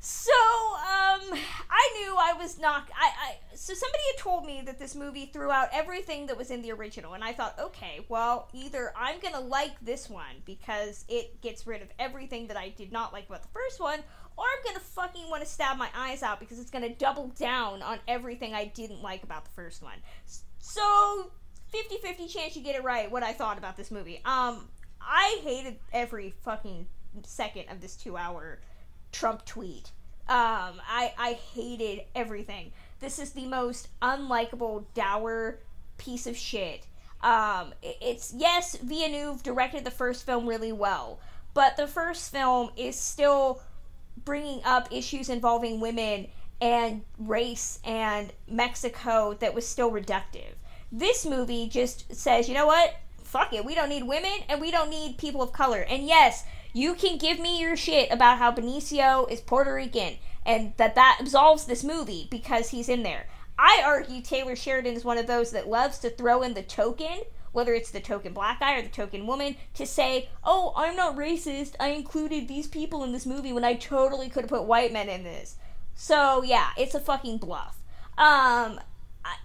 So, 0.04 0.32
um, 0.32 1.38
I 1.70 1.90
knew 1.96 2.14
I 2.14 2.34
was 2.38 2.58
not. 2.58 2.90
I, 2.94 3.06
I 3.06 3.36
so 3.54 3.72
somebody 3.72 4.02
had 4.12 4.22
told 4.22 4.44
me 4.44 4.60
that 4.66 4.78
this 4.78 4.94
movie 4.94 5.24
threw 5.24 5.50
out 5.50 5.70
everything 5.72 6.26
that 6.26 6.36
was 6.36 6.50
in 6.50 6.60
the 6.60 6.72
original, 6.72 7.14
and 7.14 7.24
I 7.24 7.32
thought, 7.32 7.58
okay, 7.58 8.04
well, 8.10 8.50
either 8.52 8.92
I'm 8.94 9.18
gonna 9.18 9.40
like 9.40 9.80
this 9.80 10.10
one 10.10 10.42
because 10.44 11.06
it 11.08 11.40
gets 11.40 11.66
rid 11.66 11.80
of 11.80 11.88
everything 11.98 12.48
that 12.48 12.56
I 12.58 12.68
did 12.68 12.92
not 12.92 13.14
like 13.14 13.30
about 13.30 13.44
the 13.44 13.48
first 13.48 13.80
one, 13.80 13.98
or 14.36 14.44
I'm 14.44 14.64
gonna 14.66 14.84
fucking 14.84 15.30
want 15.30 15.42
to 15.42 15.48
stab 15.48 15.78
my 15.78 15.88
eyes 15.96 16.22
out 16.22 16.38
because 16.38 16.58
it's 16.58 16.70
gonna 16.70 16.94
double 16.94 17.28
down 17.28 17.80
on 17.80 17.98
everything 18.06 18.52
I 18.52 18.66
didn't 18.66 19.00
like 19.00 19.22
about 19.22 19.46
the 19.46 19.52
first 19.52 19.82
one. 19.82 19.96
So, 20.58 21.30
50-50 21.72 22.30
chance 22.30 22.54
you 22.54 22.62
get 22.62 22.76
it 22.76 22.84
right. 22.84 23.10
What 23.10 23.22
I 23.22 23.32
thought 23.32 23.56
about 23.56 23.78
this 23.78 23.90
movie. 23.90 24.20
Um, 24.26 24.68
I 25.00 25.40
hated 25.42 25.78
every 25.94 26.34
fucking 26.42 26.88
second 27.22 27.70
of 27.70 27.80
this 27.80 27.96
two-hour 27.96 28.58
Trump 29.14 29.44
tweet. 29.46 29.92
Um, 30.28 30.80
I 30.88 31.12
I 31.16 31.38
hated 31.54 32.02
everything. 32.14 32.72
This 33.00 33.18
is 33.18 33.30
the 33.32 33.46
most 33.46 33.88
unlikable, 34.02 34.84
dour 34.94 35.60
piece 35.98 36.26
of 36.26 36.36
shit. 36.36 36.86
Um, 37.22 37.72
it's 37.82 38.34
yes, 38.36 38.76
Villeneuve 38.76 39.42
directed 39.42 39.84
the 39.84 39.90
first 39.90 40.26
film 40.26 40.46
really 40.46 40.72
well, 40.72 41.20
but 41.54 41.76
the 41.76 41.86
first 41.86 42.32
film 42.32 42.70
is 42.76 42.98
still 42.98 43.62
bringing 44.24 44.60
up 44.64 44.88
issues 44.90 45.28
involving 45.28 45.80
women 45.80 46.26
and 46.60 47.02
race 47.18 47.78
and 47.84 48.32
Mexico 48.48 49.34
that 49.40 49.54
was 49.54 49.66
still 49.66 49.90
reductive. 49.90 50.54
This 50.90 51.26
movie 51.26 51.68
just 51.68 52.14
says, 52.14 52.48
you 52.48 52.54
know 52.54 52.66
what? 52.66 52.94
Fuck 53.22 53.52
it. 53.52 53.64
We 53.64 53.74
don't 53.74 53.88
need 53.88 54.04
women 54.04 54.32
and 54.48 54.60
we 54.60 54.70
don't 54.70 54.90
need 54.90 55.18
people 55.18 55.42
of 55.42 55.52
color. 55.52 55.80
And 55.80 56.06
yes, 56.06 56.44
you 56.74 56.94
can 56.94 57.16
give 57.16 57.38
me 57.38 57.60
your 57.60 57.76
shit 57.76 58.10
about 58.10 58.38
how 58.38 58.52
Benicio 58.52 59.30
is 59.30 59.40
Puerto 59.40 59.72
Rican 59.72 60.16
and 60.44 60.74
that 60.76 60.96
that 60.96 61.18
absolves 61.20 61.64
this 61.64 61.84
movie 61.84 62.26
because 62.30 62.70
he's 62.70 62.88
in 62.88 63.04
there. 63.04 63.26
I 63.58 63.82
argue 63.86 64.20
Taylor 64.20 64.56
Sheridan 64.56 64.94
is 64.94 65.04
one 65.04 65.16
of 65.16 65.28
those 65.28 65.52
that 65.52 65.68
loves 65.68 66.00
to 66.00 66.10
throw 66.10 66.42
in 66.42 66.54
the 66.54 66.62
token, 66.62 67.22
whether 67.52 67.72
it's 67.72 67.92
the 67.92 68.00
token 68.00 68.32
black 68.32 68.58
guy 68.58 68.76
or 68.76 68.82
the 68.82 68.88
token 68.88 69.26
woman, 69.26 69.54
to 69.74 69.86
say, 69.86 70.28
oh, 70.42 70.72
I'm 70.76 70.96
not 70.96 71.16
racist. 71.16 71.76
I 71.78 71.88
included 71.88 72.48
these 72.48 72.66
people 72.66 73.04
in 73.04 73.12
this 73.12 73.24
movie 73.24 73.52
when 73.52 73.64
I 73.64 73.74
totally 73.74 74.28
could 74.28 74.42
have 74.42 74.50
put 74.50 74.64
white 74.64 74.92
men 74.92 75.08
in 75.08 75.22
this. 75.22 75.54
So, 75.94 76.42
yeah, 76.42 76.70
it's 76.76 76.96
a 76.96 77.00
fucking 77.00 77.38
bluff. 77.38 77.78
Um, 78.18 78.80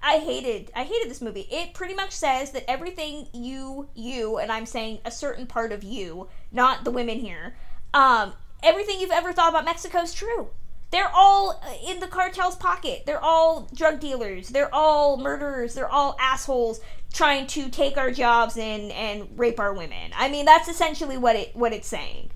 I, 0.02 0.20
hated 0.20 0.72
I 0.76 0.84
hated 0.84 1.10
this 1.10 1.22
movie. 1.22 1.48
It 1.50 1.74
pretty 1.74 1.94
much 1.94 2.12
says 2.12 2.52
that 2.52 2.70
everything 2.70 3.28
you 3.34 3.88
you 3.96 4.38
and 4.38 4.52
I'm 4.52 4.66
saying 4.66 5.00
a 5.06 5.12
certain 5.12 5.46
part 5.46 5.72
of 5.72 5.84
you, 5.84 6.28
not 6.52 6.84
the 6.84 6.92
women 6.92 7.20
here, 7.20 7.56
um, 7.94 8.34
everything 8.62 9.00
you've 9.00 9.12
ever 9.12 9.32
thought 9.34 9.50
about 9.50 9.66
Mexico 9.66 10.00
is 10.00 10.14
true. 10.14 10.50
They're 10.92 11.12
all 11.14 11.62
uh, 11.64 11.92
in 11.92 12.00
the 12.00 12.08
cartel's 12.08 12.56
pocket. 12.56 13.04
They're 13.06 13.24
all 13.24 13.70
drug 13.74 14.00
dealers. 14.00 14.50
They're 14.50 14.74
all 14.74 15.18
murderers. 15.18 15.76
They're 15.76 15.90
all 15.90 16.18
assholes 16.20 16.82
trying 17.14 17.48
to 17.48 17.70
take 17.70 17.98
our 17.98 18.12
jobs 18.12 18.58
and 18.58 18.92
and 18.92 19.28
rape 19.38 19.60
our 19.60 19.74
women. 19.74 20.12
I 20.16 20.30
mean, 20.30 20.46
that's 20.46 20.68
essentially 20.68 21.18
what 21.18 21.36
it 21.36 21.56
what 21.56 21.74
it's 21.74 21.88
saying. 21.88 22.32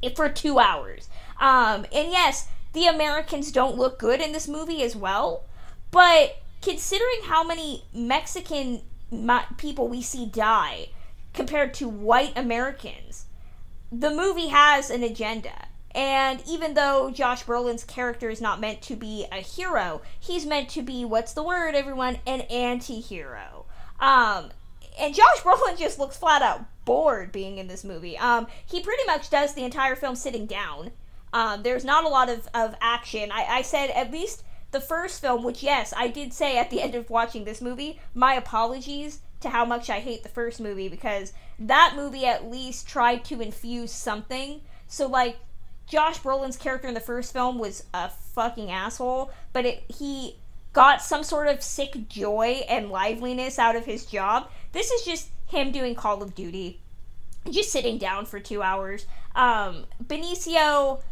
It 0.00 0.16
for 0.16 0.28
2 0.28 0.58
hours. 0.58 1.08
Um 1.40 1.86
and 1.92 2.10
yes, 2.10 2.48
the 2.72 2.86
Americans 2.86 3.52
don't 3.52 3.76
look 3.76 3.98
good 3.98 4.20
in 4.20 4.32
this 4.32 4.48
movie 4.48 4.82
as 4.82 4.96
well, 4.96 5.44
but 5.90 6.41
considering 6.62 7.22
how 7.24 7.44
many 7.44 7.84
Mexican 7.92 8.82
people 9.58 9.88
we 9.88 10.00
see 10.00 10.24
die 10.24 10.88
compared 11.34 11.74
to 11.74 11.88
white 11.88 12.36
Americans, 12.36 13.26
the 13.90 14.10
movie 14.10 14.48
has 14.48 14.88
an 14.88 15.02
agenda. 15.02 15.66
And 15.94 16.42
even 16.48 16.72
though 16.72 17.10
Josh 17.10 17.44
Brolin's 17.44 17.84
character 17.84 18.30
is 18.30 18.40
not 18.40 18.60
meant 18.60 18.80
to 18.82 18.96
be 18.96 19.26
a 19.30 19.36
hero, 19.36 20.00
he's 20.18 20.46
meant 20.46 20.70
to 20.70 20.82
be 20.82 21.04
what's 21.04 21.34
the 21.34 21.42
word, 21.42 21.74
everyone? 21.74 22.18
An 22.26 22.42
anti-hero. 22.42 23.66
Um, 24.00 24.50
and 24.98 25.14
Josh 25.14 25.38
Brolin 25.42 25.78
just 25.78 25.98
looks 25.98 26.16
flat 26.16 26.40
out 26.40 26.64
bored 26.84 27.30
being 27.32 27.58
in 27.58 27.68
this 27.68 27.84
movie. 27.84 28.16
Um, 28.16 28.46
he 28.64 28.80
pretty 28.80 29.04
much 29.06 29.28
does 29.28 29.54
the 29.54 29.64
entire 29.64 29.94
film 29.94 30.16
sitting 30.16 30.46
down. 30.46 30.92
Um, 31.34 31.62
there's 31.62 31.84
not 31.84 32.04
a 32.04 32.08
lot 32.08 32.28
of, 32.28 32.48
of 32.54 32.74
action. 32.80 33.30
I, 33.32 33.44
I 33.48 33.62
said 33.62 33.90
at 33.90 34.10
least 34.10 34.44
the 34.72 34.80
first 34.80 35.20
film, 35.20 35.44
which 35.44 35.62
yes, 35.62 35.94
I 35.96 36.08
did 36.08 36.32
say 36.32 36.58
at 36.58 36.70
the 36.70 36.80
end 36.80 36.94
of 36.94 37.10
watching 37.10 37.44
this 37.44 37.60
movie, 37.60 38.00
my 38.14 38.34
apologies 38.34 39.20
to 39.40 39.50
how 39.50 39.64
much 39.64 39.90
I 39.90 40.00
hate 40.00 40.22
the 40.22 40.28
first 40.28 40.60
movie 40.60 40.88
because 40.88 41.32
that 41.58 41.94
movie 41.94 42.26
at 42.26 42.50
least 42.50 42.88
tried 42.88 43.24
to 43.26 43.40
infuse 43.40 43.92
something. 43.92 44.62
So 44.88 45.06
like 45.06 45.38
Josh 45.86 46.20
Brolin's 46.20 46.56
character 46.56 46.88
in 46.88 46.94
the 46.94 47.00
first 47.00 47.32
film 47.32 47.58
was 47.58 47.84
a 47.92 48.08
fucking 48.08 48.70
asshole, 48.70 49.30
but 49.52 49.66
it, 49.66 49.84
he 49.88 50.36
got 50.72 51.02
some 51.02 51.22
sort 51.22 51.48
of 51.48 51.62
sick 51.62 52.08
joy 52.08 52.62
and 52.68 52.90
liveliness 52.90 53.58
out 53.58 53.76
of 53.76 53.84
his 53.84 54.06
job. 54.06 54.48
This 54.72 54.90
is 54.90 55.02
just 55.04 55.28
him 55.48 55.70
doing 55.70 55.94
Call 55.94 56.22
of 56.22 56.34
Duty, 56.34 56.80
just 57.50 57.70
sitting 57.70 57.98
down 57.98 58.24
for 58.24 58.40
two 58.40 58.62
hours. 58.62 59.06
Um, 59.34 59.84
Benicio 60.02 61.02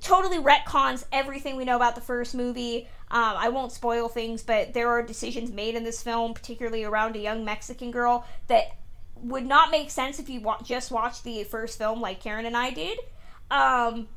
totally 0.00 0.38
retcons 0.38 1.04
everything 1.12 1.56
we 1.56 1.64
know 1.64 1.76
about 1.76 1.94
the 1.94 2.00
first 2.00 2.34
movie. 2.34 2.88
Um, 3.10 3.34
I 3.36 3.48
won't 3.48 3.72
spoil 3.72 4.08
things, 4.08 4.42
but 4.42 4.74
there 4.74 4.88
are 4.88 5.02
decisions 5.02 5.52
made 5.52 5.74
in 5.74 5.84
this 5.84 6.02
film, 6.02 6.34
particularly 6.34 6.84
around 6.84 7.16
a 7.16 7.20
young 7.20 7.44
Mexican 7.44 7.90
girl, 7.90 8.26
that 8.48 8.76
would 9.16 9.46
not 9.46 9.70
make 9.70 9.90
sense 9.90 10.18
if 10.18 10.28
you 10.28 10.40
wa- 10.40 10.60
just 10.62 10.90
watched 10.90 11.24
the 11.24 11.44
first 11.44 11.78
film 11.78 12.00
like 12.00 12.20
Karen 12.20 12.46
and 12.46 12.56
I 12.56 12.70
did. 12.70 12.98
Um, 13.50 14.08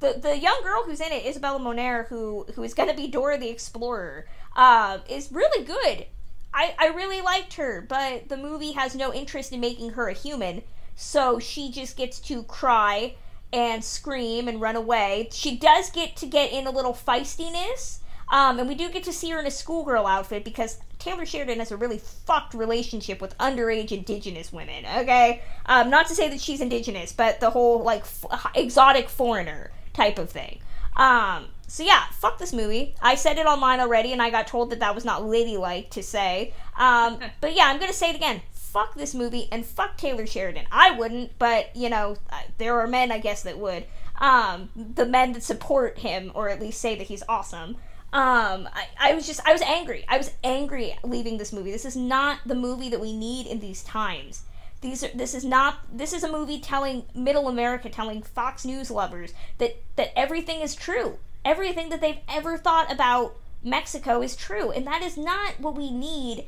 the 0.00 0.18
the 0.20 0.36
young 0.36 0.60
girl 0.62 0.82
who's 0.84 1.00
in 1.00 1.12
it, 1.12 1.24
Isabela 1.24 1.60
Moner, 1.60 2.06
who 2.08 2.44
who 2.54 2.62
is 2.62 2.74
going 2.74 2.88
to 2.88 2.94
be 2.94 3.06
Dora 3.06 3.38
the 3.38 3.48
Explorer, 3.48 4.26
uh, 4.56 4.98
is 5.08 5.30
really 5.30 5.64
good. 5.64 6.06
I, 6.54 6.74
I 6.78 6.88
really 6.88 7.22
liked 7.22 7.54
her, 7.54 7.80
but 7.80 8.28
the 8.28 8.36
movie 8.36 8.72
has 8.72 8.94
no 8.94 9.14
interest 9.14 9.52
in 9.52 9.60
making 9.60 9.90
her 9.90 10.08
a 10.08 10.12
human, 10.12 10.62
so 10.94 11.38
she 11.38 11.70
just 11.70 11.96
gets 11.96 12.20
to 12.20 12.42
cry 12.42 13.14
and 13.52 13.84
scream 13.84 14.48
and 14.48 14.60
run 14.60 14.76
away. 14.76 15.28
She 15.32 15.56
does 15.56 15.90
get 15.90 16.16
to 16.16 16.26
get 16.26 16.52
in 16.52 16.66
a 16.66 16.70
little 16.70 16.94
feistiness, 16.94 17.98
um, 18.30 18.58
and 18.58 18.68
we 18.68 18.74
do 18.74 18.90
get 18.90 19.04
to 19.04 19.12
see 19.12 19.30
her 19.30 19.38
in 19.38 19.46
a 19.46 19.50
schoolgirl 19.50 20.06
outfit 20.06 20.44
because 20.44 20.78
Taylor 20.98 21.26
Sheridan 21.26 21.58
has 21.58 21.72
a 21.72 21.76
really 21.76 21.98
fucked 21.98 22.54
relationship 22.54 23.20
with 23.20 23.36
underage 23.38 23.92
indigenous 23.92 24.52
women, 24.52 24.84
okay? 24.98 25.42
Um, 25.66 25.90
not 25.90 26.06
to 26.06 26.14
say 26.14 26.28
that 26.28 26.40
she's 26.40 26.60
indigenous, 26.60 27.12
but 27.12 27.40
the 27.40 27.50
whole, 27.50 27.82
like, 27.82 28.02
f- 28.02 28.50
exotic 28.54 29.08
foreigner 29.08 29.70
type 29.92 30.18
of 30.18 30.30
thing. 30.30 30.60
Um, 30.96 31.46
so 31.66 31.82
yeah, 31.82 32.04
fuck 32.20 32.38
this 32.38 32.52
movie. 32.52 32.94
I 33.00 33.14
said 33.14 33.38
it 33.38 33.46
online 33.46 33.80
already, 33.80 34.12
and 34.12 34.20
I 34.20 34.30
got 34.30 34.46
told 34.46 34.70
that 34.70 34.80
that 34.80 34.94
was 34.94 35.04
not 35.04 35.24
ladylike 35.24 35.90
to 35.90 36.02
say. 36.02 36.52
Um, 36.76 37.18
but 37.40 37.54
yeah, 37.56 37.64
I'm 37.66 37.80
gonna 37.80 37.92
say 37.92 38.10
it 38.10 38.16
again. 38.16 38.42
Fuck 38.72 38.94
this 38.94 39.14
movie 39.14 39.48
and 39.52 39.66
fuck 39.66 39.98
Taylor 39.98 40.26
Sheridan. 40.26 40.64
I 40.72 40.92
wouldn't, 40.92 41.38
but 41.38 41.76
you 41.76 41.90
know, 41.90 42.16
there 42.56 42.80
are 42.80 42.86
men 42.86 43.12
I 43.12 43.18
guess 43.18 43.42
that 43.42 43.58
would. 43.58 43.84
Um, 44.18 44.70
the 44.74 45.04
men 45.04 45.34
that 45.34 45.42
support 45.42 45.98
him, 45.98 46.32
or 46.34 46.48
at 46.48 46.60
least 46.60 46.80
say 46.80 46.94
that 46.96 47.08
he's 47.08 47.22
awesome. 47.28 47.76
Um, 48.14 48.68
I, 48.72 48.86
I 48.98 49.14
was 49.14 49.26
just, 49.26 49.46
I 49.46 49.52
was 49.52 49.62
angry. 49.62 50.06
I 50.08 50.16
was 50.16 50.32
angry 50.42 50.96
leaving 51.02 51.36
this 51.36 51.52
movie. 51.52 51.70
This 51.70 51.84
is 51.84 51.96
not 51.96 52.40
the 52.46 52.54
movie 52.54 52.88
that 52.88 53.00
we 53.00 53.14
need 53.14 53.46
in 53.46 53.60
these 53.60 53.82
times. 53.82 54.42
These 54.80 55.04
are, 55.04 55.10
this 55.14 55.34
is 55.34 55.44
not, 55.44 55.80
this 55.92 56.12
is 56.12 56.24
a 56.24 56.32
movie 56.32 56.58
telling 56.58 57.04
middle 57.14 57.48
America, 57.48 57.90
telling 57.90 58.22
Fox 58.22 58.64
News 58.64 58.90
lovers 58.90 59.34
that, 59.58 59.76
that 59.96 60.18
everything 60.18 60.60
is 60.60 60.74
true. 60.74 61.18
Everything 61.44 61.88
that 61.90 62.00
they've 62.00 62.20
ever 62.28 62.56
thought 62.56 62.90
about 62.90 63.36
Mexico 63.62 64.22
is 64.22 64.34
true. 64.34 64.70
And 64.70 64.86
that 64.86 65.02
is 65.02 65.16
not 65.16 65.60
what 65.60 65.74
we 65.74 65.90
need 65.90 66.46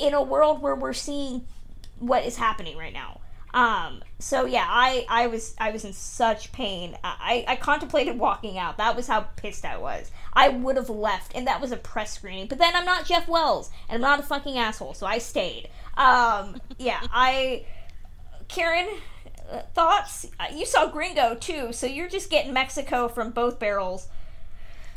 in 0.00 0.14
a 0.14 0.22
world 0.22 0.62
where 0.62 0.74
we're 0.74 0.92
seeing 0.92 1.46
what 1.98 2.24
is 2.24 2.36
happening 2.36 2.76
right 2.76 2.92
now. 2.92 3.20
Um, 3.54 4.02
so 4.18 4.44
yeah, 4.44 4.66
I, 4.68 5.06
I 5.08 5.28
was 5.28 5.54
I 5.58 5.70
was 5.70 5.84
in 5.84 5.94
such 5.94 6.52
pain. 6.52 6.96
I, 7.02 7.44
I 7.48 7.56
contemplated 7.56 8.18
walking 8.18 8.58
out. 8.58 8.76
That 8.76 8.94
was 8.96 9.06
how 9.06 9.20
pissed 9.36 9.64
I 9.64 9.78
was. 9.78 10.10
I 10.34 10.50
would 10.50 10.76
have 10.76 10.90
left, 10.90 11.34
and 11.34 11.46
that 11.46 11.60
was 11.60 11.72
a 11.72 11.76
press 11.78 12.12
screening. 12.14 12.48
But 12.48 12.58
then 12.58 12.76
I'm 12.76 12.84
not 12.84 13.06
Jeff 13.06 13.26
Wells, 13.28 13.70
and 13.88 13.96
I'm 13.96 14.02
not 14.02 14.20
a 14.20 14.22
fucking 14.22 14.58
asshole, 14.58 14.92
so 14.92 15.06
I 15.06 15.18
stayed. 15.18 15.70
Um, 15.96 16.60
yeah, 16.78 17.00
I 17.10 17.64
Karen, 18.48 18.88
uh, 19.50 19.62
thoughts? 19.74 20.26
Uh, 20.38 20.46
You 20.54 20.66
saw 20.66 20.86
Gringo 20.88 21.34
too, 21.34 21.72
so 21.72 21.86
you're 21.86 22.08
just 22.08 22.30
getting 22.30 22.52
Mexico 22.52 23.08
from 23.08 23.30
both 23.30 23.58
barrels. 23.58 24.08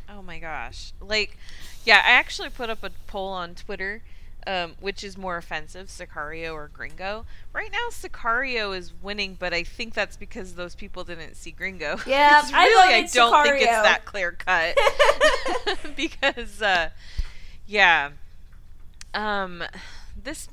Oh 0.09 0.21
my 0.21 0.39
gosh. 0.39 0.93
Like, 0.99 1.37
yeah, 1.85 2.01
I 2.05 2.11
actually 2.11 2.49
put 2.49 2.69
up 2.69 2.83
a 2.83 2.89
poll 3.07 3.29
on 3.29 3.55
Twitter, 3.55 4.01
um, 4.49 4.73
which 4.79 5.03
is 5.03 5.15
more 5.15 5.37
offensive, 5.37 5.89
Sicario 5.89 6.53
or 6.53 6.69
Gringo. 6.73 7.27
Right 7.53 7.71
now, 7.71 7.89
Sicario 7.91 8.75
is 8.75 8.91
winning, 8.99 9.37
but 9.39 9.53
I 9.53 9.61
think 9.61 9.93
that's 9.93 10.17
because 10.17 10.55
those 10.55 10.73
people 10.73 11.03
didn't 11.03 11.35
see 11.35 11.51
Gringo. 11.51 11.97
Yeah, 12.09 12.41
I 12.51 12.65
really, 12.65 12.93
I 12.95 13.01
voted 13.01 13.13
don't 13.13 13.43
think 13.43 13.61
it's 13.61 13.67
that 13.67 14.05
clear 14.05 14.31
cut. 14.31 14.75
because, 15.95 16.59
uh, 16.63 16.89
yeah. 17.67 18.09
Um, 19.13 19.63
this. 20.21 20.47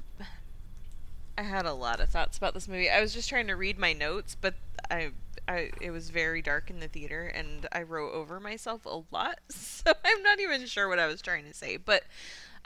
I 1.38 1.42
had 1.42 1.64
a 1.64 1.72
lot 1.72 2.00
of 2.00 2.10
thoughts 2.10 2.36
about 2.36 2.52
this 2.52 2.68
movie. 2.68 2.90
I 2.90 3.00
was 3.00 3.14
just 3.14 3.30
trying 3.30 3.46
to 3.46 3.56
read 3.56 3.78
my 3.78 3.94
notes, 3.94 4.36
but 4.38 4.54
I, 4.90 5.12
I 5.48 5.70
it 5.80 5.90
was 5.90 6.10
very 6.10 6.42
dark 6.42 6.68
in 6.68 6.80
the 6.80 6.88
theater, 6.88 7.26
and 7.26 7.66
I 7.72 7.82
wrote 7.82 8.12
over 8.12 8.38
myself 8.40 8.84
a 8.84 9.02
lot, 9.10 9.38
so 9.48 9.94
I'm 10.04 10.22
not 10.22 10.40
even 10.40 10.66
sure 10.66 10.88
what 10.88 10.98
I 10.98 11.06
was 11.06 11.22
trying 11.22 11.44
to 11.46 11.54
say. 11.54 11.78
But 11.78 12.02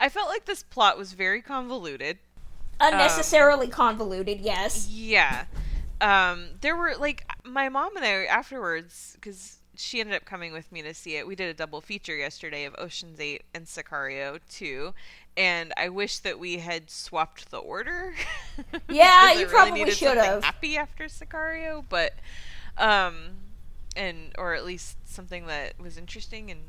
I 0.01 0.09
felt 0.09 0.29
like 0.29 0.45
this 0.45 0.63
plot 0.63 0.97
was 0.97 1.13
very 1.13 1.43
convoluted. 1.43 2.17
Unnecessarily 2.79 3.67
convoluted, 3.67 4.41
yes. 4.41 4.87
Yeah. 4.89 5.45
Um, 6.01 6.47
there 6.61 6.75
were 6.75 6.95
like 6.99 7.23
my 7.45 7.69
mom 7.69 7.95
and 7.95 8.03
I 8.03 8.25
afterwards 8.25 9.13
because 9.13 9.59
she 9.75 9.99
ended 9.99 10.15
up 10.15 10.25
coming 10.25 10.51
with 10.51 10.71
me 10.71 10.81
to 10.81 10.95
see 10.95 11.17
it. 11.17 11.27
We 11.27 11.35
did 11.35 11.49
a 11.49 11.53
double 11.53 11.81
feature 11.81 12.15
yesterday 12.15 12.65
of 12.65 12.73
Ocean's 12.79 13.19
Eight 13.19 13.43
and 13.53 13.67
Sicario 13.67 14.39
two, 14.49 14.95
and 15.37 15.71
I 15.77 15.89
wish 15.89 16.17
that 16.19 16.39
we 16.39 16.57
had 16.57 16.89
swapped 16.89 17.51
the 17.51 17.59
order. 17.59 18.15
Yeah, 18.89 19.33
you 19.33 19.45
probably 19.45 19.79
needed 19.79 19.95
should 19.95 20.17
have. 20.17 20.43
Happy 20.43 20.77
after 20.77 21.05
Sicario, 21.05 21.83
but 21.87 22.13
um, 22.77 23.15
and 23.95 24.33
or 24.37 24.53
at 24.53 24.65
least 24.65 24.97
something 25.07 25.45
that 25.45 25.79
was 25.79 25.97
interesting 25.97 26.51
and 26.51 26.59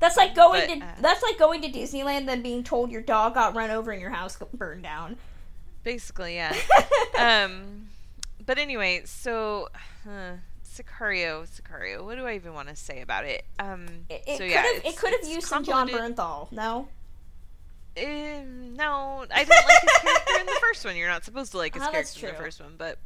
That's 0.00 0.16
like 0.16 0.34
going 0.34 0.68
But, 0.68 0.74
to 0.78 0.84
uh, 0.84 0.88
that's 1.00 1.22
like 1.22 1.38
going 1.38 1.62
to 1.62 1.68
Disneyland 1.70 2.26
then 2.26 2.42
being 2.42 2.62
told 2.64 2.90
your 2.90 3.02
dog 3.02 3.34
got 3.34 3.54
run 3.56 3.70
over 3.70 3.90
and 3.92 4.00
your 4.00 4.10
house 4.10 4.36
got 4.36 4.52
burned 4.52 4.82
down. 4.82 5.16
Basically, 5.84 6.34
yeah. 6.34 6.54
um, 7.18 7.88
but 8.44 8.58
anyway, 8.58 9.02
so 9.04 9.68
uh, 10.06 10.32
Sicario, 10.68 11.46
Sicario. 11.48 12.04
What 12.04 12.16
do 12.16 12.26
I 12.26 12.34
even 12.34 12.52
want 12.54 12.68
to 12.68 12.76
say 12.76 13.00
about 13.00 13.24
it? 13.24 13.44
Um, 13.58 13.86
It, 14.10 14.22
it 14.26 14.32
so 14.36 14.44
could 14.44 14.50
yeah, 14.50 14.64
it 14.84 14.96
could 14.96 15.12
have 15.20 15.30
used 15.30 15.46
some 15.46 15.64
Jon. 15.64 15.88
Bernthal. 15.88 16.50
No, 16.52 16.88
Um, 17.98 18.74
no, 18.74 19.24
I 19.34 19.44
didn't 19.44 19.64
like 19.64 19.80
his 19.82 19.92
character 20.02 20.40
in 20.40 20.46
the 20.46 20.58
first 20.60 20.84
one. 20.84 20.96
You're 20.96 21.08
not 21.08 21.24
supposed 21.24 21.52
to 21.52 21.58
like 21.58 21.74
his 21.74 21.82
that's 21.82 21.92
character 21.92 22.26
in 22.28 22.34
the 22.34 22.38
first 22.40 22.60
one, 22.60 22.74
but 22.76 22.98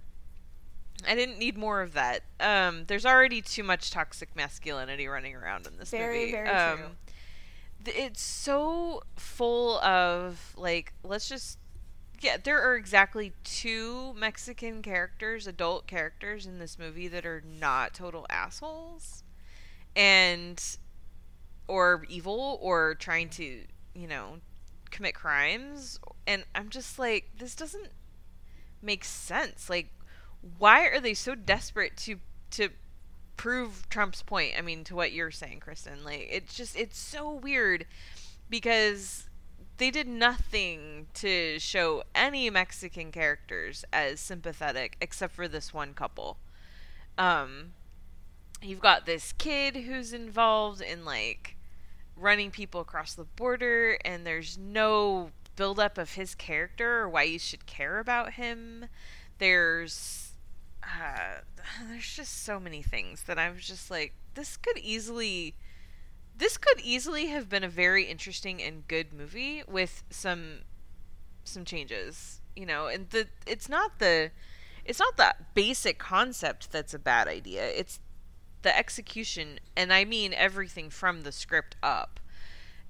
I 1.09 1.14
didn't 1.14 1.39
need 1.39 1.56
more 1.56 1.81
of 1.82 1.93
that. 1.94 2.22
Um, 2.40 2.85
there's 2.86 3.06
already 3.06 3.40
too 3.43 3.62
much 3.62 3.90
toxic 3.90 4.35
masculinity 4.36 5.06
running 5.09 5.35
around 5.35 5.66
in 5.66 5.77
this 5.78 5.90
Very, 5.90 6.20
movie. 6.20 6.32
very 6.32 6.48
um, 6.48 6.78
true. 6.78 6.86
th- 7.85 7.97
It's 7.97 8.22
so 8.22 9.02
full 9.16 9.78
of 9.81 10.52
like, 10.56 10.93
let's 11.02 11.28
just 11.28 11.59
yeah, 12.20 12.36
there 12.43 12.60
are 12.60 12.77
exactly 12.77 13.32
two 13.44 14.12
Mexican 14.14 14.82
characters, 14.82 15.47
adult 15.47 15.86
characters 15.86 16.44
in 16.44 16.59
this 16.59 16.78
movie 16.78 17.09
that 17.09 17.24
are 17.24 17.43
not 17.47 17.94
total 17.94 18.27
assholes 18.28 19.24
and 19.97 20.62
or 21.66 22.05
evil 22.09 22.59
or 22.60 22.94
trying 22.94 23.28
to, 23.31 23.62
you 23.94 24.06
know, 24.06 24.36
commit 24.90 25.14
crimes 25.14 25.98
and 26.27 26.44
I'm 26.55 26.68
just 26.68 26.98
like 26.98 27.31
this 27.39 27.55
doesn't 27.55 27.90
make 28.82 29.05
sense. 29.05 29.70
Like 29.70 29.89
why 30.58 30.86
are 30.86 31.00
they 31.00 31.14
so 31.14 31.34
desperate 31.34 31.96
to 31.98 32.16
to 32.52 32.70
prove 33.36 33.88
Trump's 33.88 34.22
point? 34.22 34.54
I 34.58 34.62
mean, 34.62 34.84
to 34.84 34.94
what 34.94 35.12
you're 35.12 35.30
saying, 35.30 35.60
Kristen. 35.60 36.04
Like 36.04 36.28
it's 36.30 36.54
just 36.54 36.76
it's 36.76 36.98
so 36.98 37.32
weird 37.32 37.86
because 38.48 39.28
they 39.76 39.90
did 39.90 40.06
nothing 40.06 41.06
to 41.14 41.58
show 41.58 42.02
any 42.14 42.50
Mexican 42.50 43.10
characters 43.12 43.84
as 43.92 44.20
sympathetic 44.20 44.96
except 45.00 45.34
for 45.34 45.48
this 45.48 45.72
one 45.72 45.94
couple. 45.94 46.38
Um 47.18 47.72
you've 48.62 48.80
got 48.80 49.06
this 49.06 49.32
kid 49.32 49.74
who's 49.74 50.12
involved 50.12 50.82
in 50.82 51.04
like 51.04 51.56
running 52.16 52.50
people 52.50 52.82
across 52.82 53.14
the 53.14 53.24
border 53.24 53.96
and 54.04 54.26
there's 54.26 54.58
no 54.58 55.30
buildup 55.56 55.96
of 55.96 56.12
his 56.12 56.34
character 56.34 56.98
or 57.00 57.08
why 57.08 57.22
you 57.22 57.38
should 57.38 57.66
care 57.66 57.98
about 57.98 58.34
him. 58.34 58.86
There's 59.38 60.30
uh, 60.82 61.40
there's 61.89 62.15
just 62.15 62.44
so 62.44 62.61
many 62.61 62.82
things 62.82 63.24
that 63.24 63.39
I 63.39 63.51
was 63.51 63.66
just 63.66 63.90
like, 63.90 64.15
this 64.35 64.57
could 64.57 64.78
easily 64.78 65.55
this 66.36 66.57
could 66.57 66.81
easily 66.81 67.27
have 67.27 67.51
been 67.51 67.62
a 67.62 67.69
very 67.69 68.05
interesting 68.05 68.62
and 68.62 68.89
good 68.89 69.12
movie 69.12 69.62
with 69.69 70.02
some 70.09 70.61
some 71.44 71.65
changes, 71.65 72.40
you 72.57 72.65
know, 72.65 72.86
and 72.86 73.11
the 73.11 73.28
it's 73.47 73.69
not 73.69 73.98
the 73.98 74.31
it's 74.85 74.98
not 74.98 75.16
the 75.16 75.35
basic 75.55 75.98
concept 75.98 76.73
that's 76.73 76.94
a 76.94 76.98
bad 76.98 77.28
idea. 77.28 77.65
It's 77.69 78.01
the 78.62 78.77
execution 78.77 79.61
and 79.77 79.93
I 79.93 80.05
mean 80.05 80.32
everything 80.32 80.89
from 80.89 81.23
the 81.23 81.32
script 81.32 81.77
up. 81.82 82.19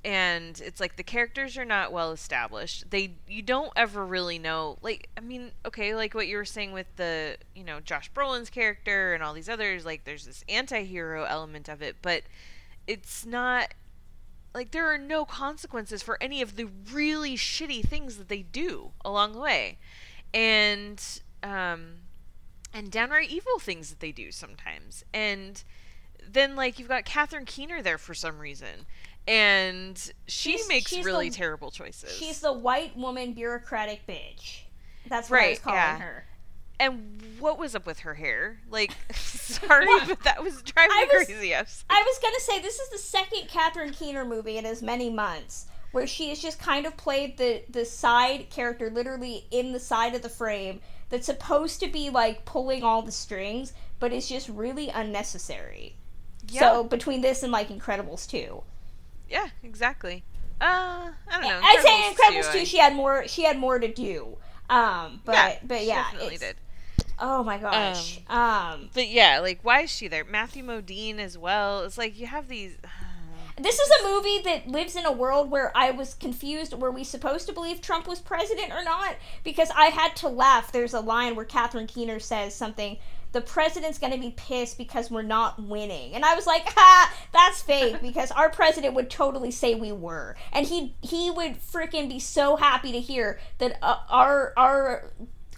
And 0.03 0.59
it's 0.65 0.81
like 0.81 0.97
the 0.97 1.03
characters 1.03 1.59
are 1.59 1.65
not 1.65 1.93
well 1.93 2.11
established. 2.13 2.91
They 2.91 3.17
you 3.29 3.43
don't 3.43 3.73
ever 3.77 4.05
really 4.05 4.39
know 4.39 4.79
like 4.81 5.11
I 5.17 5.21
mean, 5.21 5.53
okay, 5.67 5.95
like 5.95 6.15
what 6.15 6.27
you 6.27 6.37
were 6.39 6.47
saying 6.47 6.73
with 6.73 6.87
the, 6.97 7.37
you 7.55 7.65
know, 7.65 7.81
Josh 7.81 8.11
Brolin's 8.13 8.49
character 8.49 9.13
and 9.13 9.23
all 9.23 9.35
these 9.35 9.49
others, 9.49 9.85
like 9.85 10.05
there's 10.05 10.25
this 10.25 10.43
anti-hero 10.49 11.25
element 11.25 11.69
of 11.69 11.83
it, 11.83 11.97
but 12.01 12.23
it's 12.87 13.27
not 13.27 13.75
like 14.55 14.71
there 14.71 14.93
are 14.93 14.99
no 14.99 15.25
consequences 15.27 16.03
for 16.03 16.17
any 16.23 16.41
of 16.41 16.57
the 16.57 16.69
really 16.91 17.37
shitty 17.37 17.85
things 17.85 18.17
that 18.17 18.29
they 18.29 18.43
do 18.43 18.93
along 19.05 19.33
the 19.33 19.41
way. 19.41 19.79
And 20.33 21.03
um 21.43 21.97
and 22.73 22.91
downright 22.91 23.31
evil 23.31 23.59
things 23.59 23.91
that 23.91 24.01
they 24.01 24.13
do 24.13 24.31
sometimes. 24.33 25.05
And 25.13 25.63
then 26.27 26.57
like 26.57 26.79
you've 26.79 26.89
got 26.89 27.05
Catherine 27.05 27.45
Keener 27.45 27.83
there 27.83 27.99
for 27.99 28.15
some 28.15 28.39
reason 28.39 28.87
and 29.29 29.97
she 30.27 30.53
She's- 30.53 30.69
makes 30.69 30.91
she's 30.91 31.05
really 31.05 31.29
the- 31.29 31.37
terrible 31.37 31.71
choices 31.71 32.13
she's 32.17 32.41
the 32.41 32.53
white 32.53 32.97
woman 32.97 33.33
bureaucratic 33.33 34.07
bitch. 34.07 34.61
That's 35.09 35.31
what 35.31 35.41
I 35.41 35.51
was 35.51 35.59
calling 35.59 35.77
yeah. 35.79 35.99
her. 35.99 36.25
and 36.79 37.21
what 37.39 37.59
was 37.59 37.75
up 37.75 37.87
with 37.87 38.01
her 38.01 38.15
hair 38.15 38.61
like 38.71 38.93
sorry 39.15 39.87
but 40.07 40.23
that 40.25 40.43
was 40.43 40.63
driving 40.63 40.91
I 40.97 41.03
me 41.13 41.19
was- 41.19 41.27
crazy 41.27 41.55
I 41.55 41.61
was- 41.63 41.85
I 41.91 42.03
was 42.07 42.19
gonna 42.23 42.41
say 42.41 42.61
this 42.61 42.79
is 42.79 42.89
the 42.91 42.99
second 42.99 43.49
Catherine 43.49 43.93
Keener 43.93 44.25
movie 44.25 44.59
in 44.59 44.67
as 44.67 44.83
many 44.83 45.11
months 45.11 45.67
where 45.93 46.07
she 46.07 46.29
has 46.29 46.39
just 46.41 46.59
kind 46.61 46.87
of 46.87 46.97
played 46.97 47.37
the 47.37 47.63
the 47.69 47.85
side 47.85 48.47
character 48.51 48.91
literally 48.91 49.47
in 49.51 49.73
the 49.73 49.81
side 49.81 50.15
of 50.15 50.23
the 50.23 50.29
frame 50.29 50.81
that's 51.09 51.27
supposed 51.27 51.81
to 51.81 51.89
be 51.89 52.09
like 52.11 52.45
pulling 52.45 52.85
all 52.85 53.03
the 53.03 53.11
strings, 53.11 53.73
but 53.99 54.13
is 54.13 54.29
just 54.29 54.49
really 54.49 54.89
unnecessary. 54.91 55.97
So 56.49 56.85
between 56.85 57.21
this 57.21 57.43
and 57.43 57.51
like 57.51 57.69
Incredibles 57.71 58.29
two, 58.31 58.63
yeah 59.31 59.47
exactly 59.63 60.25
uh 60.61 60.65
I 60.65 61.13
don't 61.31 61.43
know 61.43 61.61
I'd 61.63 61.81
say 61.83 62.07
in 62.09 62.15
Incredibles 62.15 62.53
2, 62.53 62.59
I- 62.59 62.65
she 62.65 62.79
had 62.79 62.95
more 62.95 63.27
she 63.29 63.45
had 63.45 63.59
more 63.59 63.79
to 63.79 63.89
do. 63.89 64.37
Um, 64.69 65.21
but 65.25 65.35
yeah, 65.35 65.57
but 65.65 65.79
she 65.81 65.87
yeah, 65.89 66.03
definitely 66.05 66.35
it's- 66.37 66.41
did 66.51 66.57
Oh 67.23 67.45
my 67.45 67.59
gosh. 67.59 68.19
Um, 68.31 68.89
But 68.95 69.09
yeah, 69.09 69.41
like 69.41 69.59
why 69.63 69.81
is 69.83 69.91
she 69.91 70.09
there? 70.09 70.25
Matthew 70.25 70.65
Modine 70.65 71.19
as 71.19 71.37
well. 71.37 71.83
It's 71.85 71.99
like 71.99 72.19
you 72.19 72.27
have 72.27 72.49
these. 72.49 72.77
This 73.59 73.79
is 73.79 73.91
a 74.01 74.09
movie 74.09 74.41
that 74.45 74.69
lives 74.69 74.97
in 74.97 75.05
a 75.05 75.13
world 75.13 75.51
where 75.51 75.71
I 75.77 75.91
was 75.91 76.15
confused. 76.15 76.73
Were 76.73 76.91
we 76.91 77.05
supposed 77.05 77.47
to 77.47 77.53
believe 77.53 77.83
Trump 77.83 78.07
was 78.09 78.19
president 78.19 78.73
or 78.73 78.83
not? 78.83 79.17
Because 79.45 79.71
I 79.77 79.87
had 79.87 80.17
to 80.17 80.29
laugh. 80.29 80.73
There's 80.73 80.95
a 80.95 81.01
line 81.01 81.37
where 81.37 81.45
Catherine 81.45 81.87
Keener 81.87 82.21
says 82.21 82.55
something. 82.55 82.97
The 83.33 83.41
president's 83.41 83.99
going 83.99 84.13
to 84.13 84.19
be 84.19 84.31
pissed 84.31 84.77
because 84.77 85.11
we're 85.11 85.23
not 85.23 85.63
winning, 85.63 86.15
and 86.15 86.25
I 86.25 86.35
was 86.35 86.47
like, 86.47 86.63
"Ha, 86.67 87.15
that's 87.33 87.63
fake." 87.63 87.97
Because 88.03 88.31
our 88.33 88.51
president 88.51 88.95
would 88.95 89.11
totally 89.11 89.51
say 89.51 89.75
we 89.75 89.93
were, 89.93 90.37
and 90.53 90.67
he 90.67 90.95
he 91.01 91.31
would 91.31 91.61
freaking 91.61 92.09
be 92.09 92.19
so 92.19 92.57
happy 92.57 92.93
to 92.93 93.01
hear 93.01 93.39
that 93.59 93.79
uh, 93.83 93.99
our 94.09 94.53
our 94.57 95.13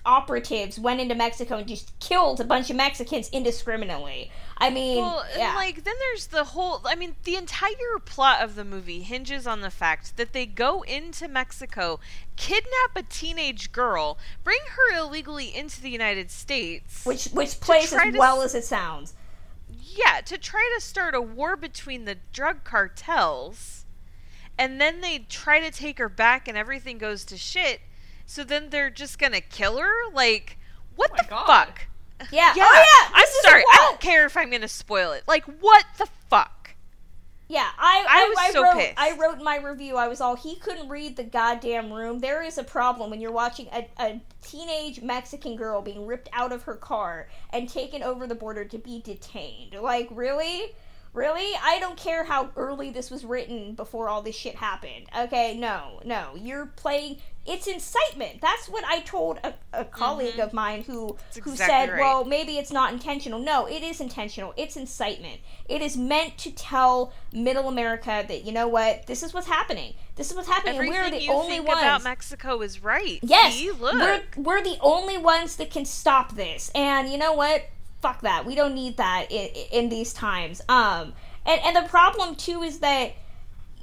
operatives 0.04 0.78
went 0.78 1.00
into 1.00 1.14
Mexico 1.14 1.58
and 1.58 1.68
just 1.68 1.96
killed 2.00 2.40
a 2.40 2.44
bunch 2.44 2.70
of 2.70 2.76
Mexicans 2.76 3.28
indiscriminately. 3.30 4.32
I 4.58 4.68
mean, 4.70 4.98
Well, 4.98 5.20
and, 5.30 5.38
yeah. 5.38 5.54
like 5.54 5.84
then 5.84 5.94
there's 5.98 6.28
the 6.28 6.44
whole. 6.44 6.82
I 6.84 6.94
mean, 6.96 7.16
the 7.24 7.36
entire 7.36 7.98
plot 8.04 8.42
of 8.42 8.54
the 8.54 8.64
movie 8.64 9.02
hinges 9.02 9.46
on 9.46 9.60
the 9.60 9.70
fact 9.70 10.16
that 10.16 10.32
they 10.32 10.46
go 10.46 10.82
into 10.82 11.28
Mexico, 11.28 12.00
kidnap 12.36 12.96
a 12.96 13.02
teenage 13.02 13.70
girl, 13.72 14.18
bring 14.42 14.58
her 14.70 14.98
illegally 14.98 15.54
into 15.54 15.80
the 15.80 15.90
United 15.90 16.30
States, 16.30 17.04
which 17.04 17.26
which 17.26 17.60
plays 17.60 17.92
as 17.92 18.14
well 18.16 18.42
as 18.42 18.54
it 18.54 18.64
sounds. 18.64 19.14
yeah, 19.80 20.20
to 20.24 20.36
try 20.36 20.70
to 20.74 20.80
start 20.80 21.14
a 21.14 21.22
war 21.22 21.56
between 21.56 22.04
the 22.04 22.16
drug 22.32 22.64
cartels, 22.64 23.84
and 24.58 24.80
then 24.80 25.00
they 25.00 25.20
try 25.28 25.60
to 25.60 25.70
take 25.70 25.98
her 25.98 26.08
back, 26.08 26.48
and 26.48 26.58
everything 26.58 26.98
goes 26.98 27.24
to 27.26 27.36
shit. 27.36 27.80
So 28.32 28.44
then 28.44 28.70
they're 28.70 28.88
just 28.88 29.18
gonna 29.18 29.42
kill 29.42 29.76
her? 29.76 29.92
Like, 30.14 30.56
what 30.96 31.10
oh 31.12 31.16
the 31.18 31.24
fuck? 31.28 31.86
Yeah. 32.30 32.54
Yeah. 32.56 32.64
Oh 32.66 32.84
yeah. 33.02 33.10
I'm 33.12 33.20
this 33.20 33.28
is 33.28 33.44
a 33.44 33.48
sorry. 33.48 33.62
I 33.70 33.76
don't 33.76 34.00
care 34.00 34.24
if 34.24 34.38
I'm 34.38 34.50
gonna 34.50 34.68
spoil 34.68 35.12
it. 35.12 35.24
Like, 35.28 35.44
what 35.60 35.84
the 35.98 36.08
fuck? 36.30 36.74
Yeah, 37.48 37.68
I 37.78 38.06
I 38.08 38.24
I, 38.24 38.28
was 38.30 38.38
I 38.40 38.50
so 38.52 38.62
wrote 38.62 38.76
pissed. 38.78 38.94
I 38.96 39.18
wrote 39.18 39.36
in 39.36 39.44
my 39.44 39.58
review. 39.58 39.98
I 39.98 40.08
was 40.08 40.22
all 40.22 40.34
he 40.34 40.56
couldn't 40.56 40.88
read 40.88 41.16
the 41.16 41.24
goddamn 41.24 41.92
room. 41.92 42.20
There 42.20 42.42
is 42.42 42.56
a 42.56 42.64
problem 42.64 43.10
when 43.10 43.20
you're 43.20 43.32
watching 43.32 43.68
a, 43.70 43.86
a 43.98 44.22
teenage 44.40 45.02
Mexican 45.02 45.54
girl 45.54 45.82
being 45.82 46.06
ripped 46.06 46.30
out 46.32 46.52
of 46.52 46.62
her 46.62 46.76
car 46.76 47.28
and 47.50 47.68
taken 47.68 48.02
over 48.02 48.26
the 48.26 48.34
border 48.34 48.64
to 48.64 48.78
be 48.78 49.02
detained. 49.02 49.74
Like 49.74 50.08
really, 50.10 50.74
really? 51.14 51.52
I 51.62 51.78
don't 51.78 51.96
care 51.96 52.24
how 52.24 52.50
early 52.56 52.90
this 52.90 53.10
was 53.10 53.24
written 53.24 53.74
before 53.74 54.08
all 54.08 54.22
this 54.22 54.36
shit 54.36 54.56
happened. 54.56 55.06
Okay, 55.16 55.56
no, 55.56 56.00
no, 56.04 56.30
you're 56.36 56.66
playing. 56.66 57.18
It's 57.44 57.66
incitement. 57.66 58.40
That's 58.40 58.68
what 58.68 58.84
I 58.84 59.00
told 59.00 59.40
a, 59.42 59.54
a 59.72 59.84
colleague 59.84 60.34
mm-hmm. 60.34 60.42
of 60.42 60.52
mine 60.52 60.82
who 60.82 61.16
who 61.42 61.50
exactly 61.50 61.56
said, 61.56 61.90
right. 61.90 61.98
"Well, 62.00 62.24
maybe 62.24 62.56
it's 62.56 62.70
not 62.70 62.92
intentional. 62.92 63.40
No, 63.40 63.66
it 63.66 63.82
is 63.82 64.00
intentional. 64.00 64.54
It's 64.56 64.76
incitement. 64.76 65.40
It 65.68 65.82
is 65.82 65.96
meant 65.96 66.38
to 66.38 66.52
tell 66.52 67.12
middle 67.32 67.68
America 67.68 68.24
that, 68.26 68.44
you 68.44 68.52
know 68.52 68.68
what, 68.68 69.06
this 69.06 69.22
is 69.22 69.34
what's 69.34 69.48
happening. 69.48 69.94
This 70.16 70.30
is 70.30 70.36
what's 70.36 70.48
happening. 70.48 70.74
Everything 70.76 71.00
we're 71.00 71.10
the 71.10 71.22
you 71.22 71.32
only 71.32 71.56
think 71.56 71.68
ones. 71.68 71.80
about 71.80 72.04
Mexico 72.04 72.60
is 72.60 72.82
right. 72.82 73.18
yes, 73.22 73.54
See, 73.54 73.70
look. 73.70 73.94
We're, 73.94 74.22
we're 74.36 74.62
the 74.62 74.76
only 74.80 75.18
ones 75.18 75.56
that 75.56 75.70
can 75.70 75.84
stop 75.84 76.36
this. 76.36 76.70
And 76.74 77.08
you 77.08 77.18
know 77.18 77.32
what? 77.32 77.64
Fuck 78.02 78.20
that. 78.22 78.44
We 78.44 78.54
don't 78.54 78.74
need 78.74 78.98
that 78.98 79.30
in, 79.30 79.48
in 79.72 79.88
these 79.88 80.12
times. 80.12 80.60
Um, 80.68 81.14
and, 81.46 81.60
and 81.64 81.76
the 81.76 81.88
problem, 81.88 82.34
too, 82.34 82.62
is 82.62 82.80
that 82.80 83.14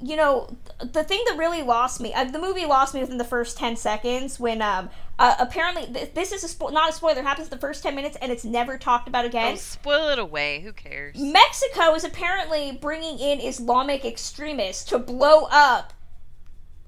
you 0.02 0.16
know, 0.16 0.56
th- 0.78 0.92
the 0.92 1.04
thing 1.04 1.22
that 1.28 1.36
really 1.36 1.62
lost 1.62 2.00
me, 2.00 2.12
uh, 2.14 2.24
the 2.24 2.38
movie 2.38 2.64
lost 2.64 2.94
me 2.94 3.00
within 3.00 3.18
the 3.18 3.24
first 3.24 3.56
10 3.58 3.76
seconds 3.76 4.40
when, 4.40 4.62
um, 4.62 4.88
uh, 5.18 5.34
apparently, 5.38 5.86
th- 5.92 6.14
this 6.14 6.32
is 6.32 6.42
a 6.42 6.48
spo- 6.48 6.72
not 6.72 6.90
a 6.90 6.92
spoiler, 6.92 7.18
it 7.18 7.24
happens 7.24 7.48
the 7.48 7.58
first 7.58 7.82
10 7.82 7.94
minutes 7.94 8.16
and 8.22 8.32
it's 8.32 8.44
never 8.44 8.78
talked 8.78 9.08
about 9.08 9.24
again. 9.24 9.52
Oh, 9.52 9.56
spoil 9.56 10.08
it 10.08 10.18
away. 10.18 10.60
Who 10.60 10.72
cares? 10.72 11.16
Mexico 11.18 11.94
is 11.94 12.04
apparently 12.04 12.78
bringing 12.80 13.18
in 13.18 13.40
Islamic 13.40 14.04
extremists 14.04 14.84
to 14.84 14.98
blow 14.98 15.46
up 15.50 15.92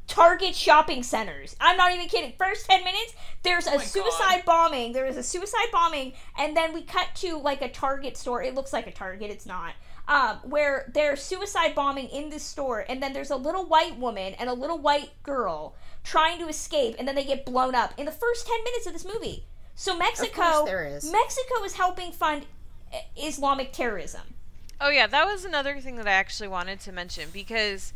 Target 0.07 0.55
shopping 0.55 1.03
centers. 1.03 1.57
I'm 1.61 1.77
not 1.77 1.93
even 1.93 2.09
kidding. 2.09 2.35
First 2.37 2.67
10 2.67 2.85
minutes, 2.85 3.15
there's 3.43 3.67
a 3.67 3.79
suicide 3.79 4.45
bombing. 4.45 4.93
There 4.93 5.07
is 5.07 5.17
a 5.17 5.23
suicide 5.23 5.69
bombing, 5.73 6.13
and 6.37 6.57
then 6.57 6.75
we 6.75 6.83
cut 6.83 7.09
to 7.17 7.39
like 7.39 7.63
a 7.63 7.69
Target 7.69 8.17
store. 8.17 8.43
It 8.43 8.55
looks 8.55 8.73
like 8.73 8.87
a 8.87 8.93
Target, 8.93 9.31
it's 9.31 9.47
not. 9.47 9.75
Um, 10.09 10.39
where 10.43 10.91
they're 10.93 11.17
suicide 11.17 11.75
bombing 11.75 12.09
in 12.09 12.29
this 12.29 12.43
store, 12.43 12.85
and 12.89 13.03
then 13.03 13.13
there's 13.13 13.31
a 13.31 13.37
little 13.37 13.65
white 13.65 13.99
woman 13.99 14.35
and 14.35 14.51
a 14.51 14.53
little 14.53 14.79
white 14.79 15.11
girl 15.23 15.77
trying 16.05 16.39
to 16.41 16.49
escape, 16.49 16.97
and 16.99 17.07
then 17.07 17.15
they 17.15 17.25
get 17.25 17.47
blown 17.47 17.75
up 17.75 17.95
in 17.97 18.05
the 18.05 18.13
first 18.13 18.47
10 18.47 18.65
minutes 18.65 18.87
of 18.87 18.93
this 18.93 19.05
movie. 19.05 19.47
So 19.75 19.97
Mexico, 19.97 20.65
there 20.65 20.85
is. 20.85 21.11
Mexico 21.11 21.65
is 21.65 21.75
helping 21.75 22.13
fund 22.13 22.47
uh, 22.93 22.99
Islamic 23.17 23.73
terrorism. 23.73 24.35
Oh 24.81 24.91
yeah, 24.91 25.07
that 25.07 25.27
was 25.27 25.45
another 25.45 25.81
thing 25.81 25.97
that 25.97 26.09
I 26.09 26.13
actually 26.13 26.49
wanted 26.49 26.81
to 26.81 26.93
mention 26.93 27.29
because 27.33 27.93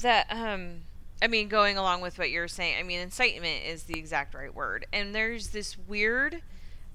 that 0.00 0.26
um 0.30 0.82
I 1.20 1.26
mean 1.26 1.48
going 1.48 1.76
along 1.76 2.00
with 2.00 2.18
what 2.18 2.30
you're 2.30 2.48
saying, 2.48 2.76
I 2.78 2.82
mean 2.82 3.00
incitement 3.00 3.64
is 3.66 3.84
the 3.84 3.98
exact 3.98 4.34
right 4.34 4.54
word. 4.54 4.86
And 4.92 5.14
there's 5.14 5.48
this 5.48 5.76
weird 5.76 6.42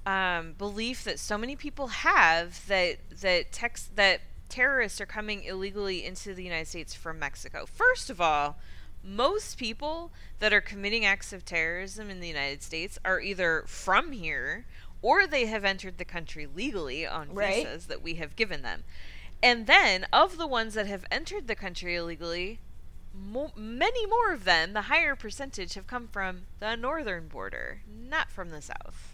um, 0.06 0.54
belief 0.54 1.04
that 1.04 1.20
so 1.20 1.38
many 1.38 1.56
people 1.56 1.88
have 1.88 2.66
that 2.68 2.98
that 3.22 3.52
tex- 3.52 3.90
that 3.95 4.22
terrorists 4.50 5.02
are 5.02 5.06
coming 5.06 5.44
illegally 5.44 6.06
into 6.06 6.34
the 6.34 6.44
United 6.44 6.68
States 6.68 6.94
from 6.94 7.20
Mexico. 7.20 7.66
First 7.66 8.10
of 8.10 8.22
all, 8.22 8.58
most 9.04 9.58
people 9.58 10.12
that 10.40 10.54
are 10.54 10.62
committing 10.62 11.06
acts 11.06 11.34
of 11.34 11.44
terrorism 11.44 12.10
in 12.10 12.20
the 12.20 12.28
United 12.28 12.64
States 12.64 12.98
are 13.04 13.20
either 13.20 13.64
from 13.68 14.12
here 14.12 14.66
or 15.02 15.28
they 15.28 15.45
have 15.48 15.66
entered 15.66 15.98
the 15.98 16.06
country 16.06 16.45
legally 16.45 17.06
on 17.06 17.34
Right. 17.34 17.66
visas 17.66 17.88
that 17.88 18.02
we 18.02 18.16
have 18.16 18.36
given 18.38 18.62
them. 18.62 18.84
And 19.41 19.68
then, 19.68 20.06
of 20.14 20.38
the 20.38 20.48
ones 20.48 20.74
that 20.76 20.88
have 20.88 21.04
entered 21.12 21.48
the 21.48 21.56
country 21.56 21.95
illegally, 21.95 22.60
mo- 23.14 23.52
many 23.56 24.06
more 24.06 24.31
of 24.34 24.44
them, 24.44 24.73
the 24.73 24.84
higher 24.84 25.15
percentage, 25.15 25.73
have 25.76 25.88
come 25.88 26.07
from 26.07 26.44
the 26.60 26.76
northern 26.76 27.27
border, 27.27 27.81
not 27.88 28.31
from 28.31 28.49
the 28.49 28.61
south. 28.61 29.10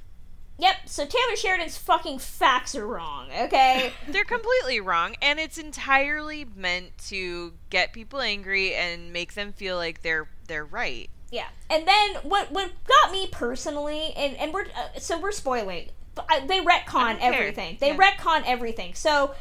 Yep, 0.58 0.76
so 0.88 1.06
Taylor 1.06 1.38
Sheridan's 1.38 1.78
fucking 1.78 2.20
facts 2.20 2.76
are 2.76 2.86
wrong, 2.86 3.30
okay? 3.44 3.94
They're 4.10 4.26
completely 4.26 4.82
wrong, 4.82 5.16
and 5.22 5.40
it's 5.40 5.58
entirely 5.58 6.46
meant 6.56 6.98
to 7.08 7.54
get 7.70 7.94
people 7.94 8.20
angry 8.20 8.76
and 8.76 9.14
make 9.14 9.34
them 9.36 9.54
feel 9.54 9.78
like 9.78 10.02
they're 10.02 10.28
they're 10.48 10.66
right. 10.66 11.10
yeah. 11.32 11.48
And 11.70 11.88
then 11.88 12.16
what 12.24 12.52
what 12.52 12.72
got 12.88 13.12
me 13.14 13.28
personally, 13.32 14.12
and, 14.18 14.36
and 14.36 14.54
we're, 14.54 14.66
uh, 14.66 15.00
so 15.00 15.18
we're 15.20 15.32
spoiling, 15.32 15.92
but 16.16 16.26
I, 16.30 16.46
they 16.46 16.60
retcon 16.60 17.20
everything. 17.22 17.78
They 17.80 17.90
Yeah. 17.92 17.98
retcon 17.98 18.44
everything. 18.46 18.96
So 18.96 19.34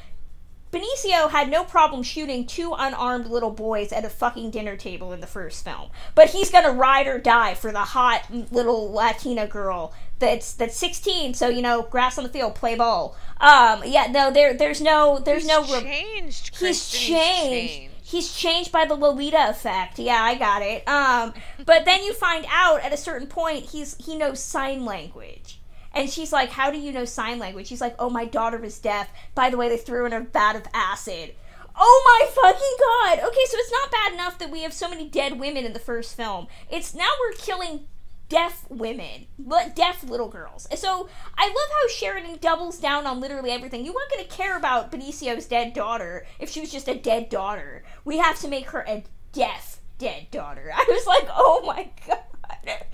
Benicio 0.71 1.31
had 1.31 1.49
no 1.49 1.65
problem 1.65 2.03
shooting 2.03 2.47
two 2.47 2.75
unarmed 2.77 3.27
little 3.27 3.51
boys 3.51 3.93
at 3.93 4.05
a 4.05 4.11
fucking 4.11 4.51
dinner 4.51 4.77
table 4.77 5.13
in 5.13 5.21
the 5.21 5.27
first 5.27 5.65
film. 5.65 5.91
But 6.15 6.31
he's 6.31 6.51
gonna 6.51 6.73
ride 6.73 7.07
or 7.07 7.19
die 7.19 7.55
for 7.55 7.73
the 7.73 7.81
hot 7.81 8.25
little 8.53 8.91
Latina 8.93 9.47
girl 9.47 9.93
that's 10.19 10.53
that's 10.53 10.77
16, 10.77 11.35
so 11.35 11.49
you 11.49 11.63
know, 11.63 11.83
grass 11.83 12.19
on 12.19 12.25
the 12.25 12.31
field, 12.31 12.55
play 12.55 12.75
ball. 12.75 13.17
Um, 13.41 13.83
yeah, 13.87 14.09
no, 14.11 14.31
there 14.31 14.53
there's 14.55 14.81
no 14.81 15.19
there's 15.19 15.43
He's 15.43 15.49
no 15.49 15.63
re- 15.63 15.83
changed. 15.83 16.49
he's 16.51 16.59
Kristen, 16.59 16.99
changed. 16.99 17.95
He's 18.03 18.33
changed 18.33 18.73
by 18.73 18.87
the 18.87 18.95
Lolita 18.95 19.51
effect. 19.51 19.99
Yeah, 19.99 20.23
I 20.23 20.35
got 20.35 20.63
it. 20.63 20.87
Um, 20.89 21.35
but 21.67 21.85
then 21.85 22.03
you 22.03 22.15
find 22.15 22.47
out 22.51 22.81
at 22.81 22.93
a 22.93 22.97
certain 22.97 23.27
point 23.29 23.67
he's 23.67 23.97
he 24.05 24.17
knows 24.17 24.41
sign 24.41 24.85
language. 24.85 25.58
And 25.99 26.09
she's 26.09 26.33
like, 26.33 26.51
"How 26.51 26.71
do 26.71 26.79
you 26.79 26.93
know 26.93 27.05
sign 27.05 27.41
language?" 27.41 27.69
He's 27.69 27.81
like, 27.81 27.97
"Oh, 27.99 28.09
my 28.09 28.25
daughter 28.25 28.65
is 28.65 28.79
deaf. 28.79 29.11
By 29.35 29.51
the 29.51 29.57
way, 29.57 29.69
they 29.69 29.77
threw 29.77 30.07
in 30.07 30.13
a 30.13 30.21
vat 30.21 30.55
of 30.55 30.63
acid." 30.73 31.35
Oh 31.77 32.03
my 32.05 32.31
fucking 32.31 32.77
god! 32.79 33.29
Okay, 33.29 33.45
so 33.47 33.57
it's 33.59 33.73
not 33.73 33.91
bad 33.91 34.13
enough 34.13 34.39
that 34.39 34.51
we 34.51 34.63
have 34.63 34.73
so 34.73 34.89
many 34.89 35.09
dead 35.09 35.41
women 35.41 35.65
in 35.65 35.73
the 35.73 35.81
first 35.81 36.17
film. 36.17 36.47
It's 36.71 36.95
now 36.95 37.09
we're 37.21 37.37
killing 37.37 37.87
deaf 38.29 38.65
women, 38.69 39.27
deaf 39.75 40.05
little 40.05 40.29
girls. 40.29 40.69
So 40.77 41.09
I 41.37 41.47
love 41.49 41.57
how 41.83 41.89
Sheridan 41.89 42.39
doubles 42.41 42.79
down 42.79 43.05
on 43.05 43.19
literally 43.21 43.51
everything. 43.51 43.85
You 43.85 43.93
weren't 43.93 44.11
going 44.13 44.25
to 44.25 44.31
care 44.31 44.57
about 44.57 44.93
Benicio's 44.93 45.47
dead 45.47 45.73
daughter 45.73 46.27
if 46.39 46.49
she 46.49 46.61
was 46.61 46.71
just 46.71 46.87
a 46.87 46.95
dead 46.95 47.29
daughter. 47.29 47.83
We 48.05 48.19
have 48.19 48.39
to 48.41 48.49
make 48.49 48.71
her 48.71 48.85
a 48.87 49.03
deaf 49.33 49.81
dead 49.99 50.31
daughter. 50.31 50.71
I 50.77 50.85
was 50.89 51.07
like, 51.07 51.29
oh 51.29 51.65
my 51.67 51.91
god, 52.07 52.85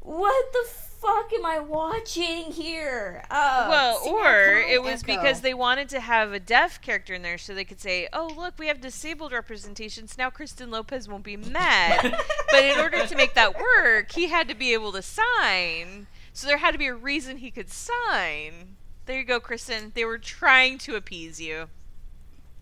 what 0.00 0.52
the 0.52 0.81
fuck 1.02 1.32
am 1.32 1.44
I 1.44 1.58
watching 1.58 2.52
here? 2.52 3.24
Uh, 3.30 3.66
Well, 3.68 4.00
or 4.06 4.54
it 4.54 4.82
was 4.82 5.02
echo. 5.02 5.16
because 5.16 5.40
they 5.40 5.52
wanted 5.54 5.88
to 5.90 6.00
have 6.00 6.32
a 6.32 6.38
deaf 6.40 6.80
character 6.80 7.14
in 7.14 7.22
there 7.22 7.38
so 7.38 7.54
they 7.54 7.64
could 7.64 7.80
say, 7.80 8.08
oh, 8.12 8.32
look, 8.36 8.54
we 8.58 8.68
have 8.68 8.80
disabled 8.80 9.32
representations. 9.32 10.16
Now 10.16 10.30
Kristen 10.30 10.70
Lopez 10.70 11.08
won't 11.08 11.24
be 11.24 11.36
mad. 11.36 12.16
but 12.50 12.64
in 12.64 12.78
order 12.78 13.04
to 13.04 13.16
make 13.16 13.34
that 13.34 13.56
work, 13.58 14.12
he 14.12 14.28
had 14.28 14.48
to 14.48 14.54
be 14.54 14.72
able 14.72 14.92
to 14.92 15.02
sign. 15.02 16.06
So 16.32 16.46
there 16.46 16.58
had 16.58 16.70
to 16.72 16.78
be 16.78 16.86
a 16.86 16.94
reason 16.94 17.38
he 17.38 17.50
could 17.50 17.70
sign. 17.70 18.76
There 19.06 19.18
you 19.18 19.24
go, 19.24 19.40
Kristen. 19.40 19.90
They 19.94 20.04
were 20.04 20.18
trying 20.18 20.78
to 20.78 20.94
appease 20.94 21.40
you. 21.40 21.68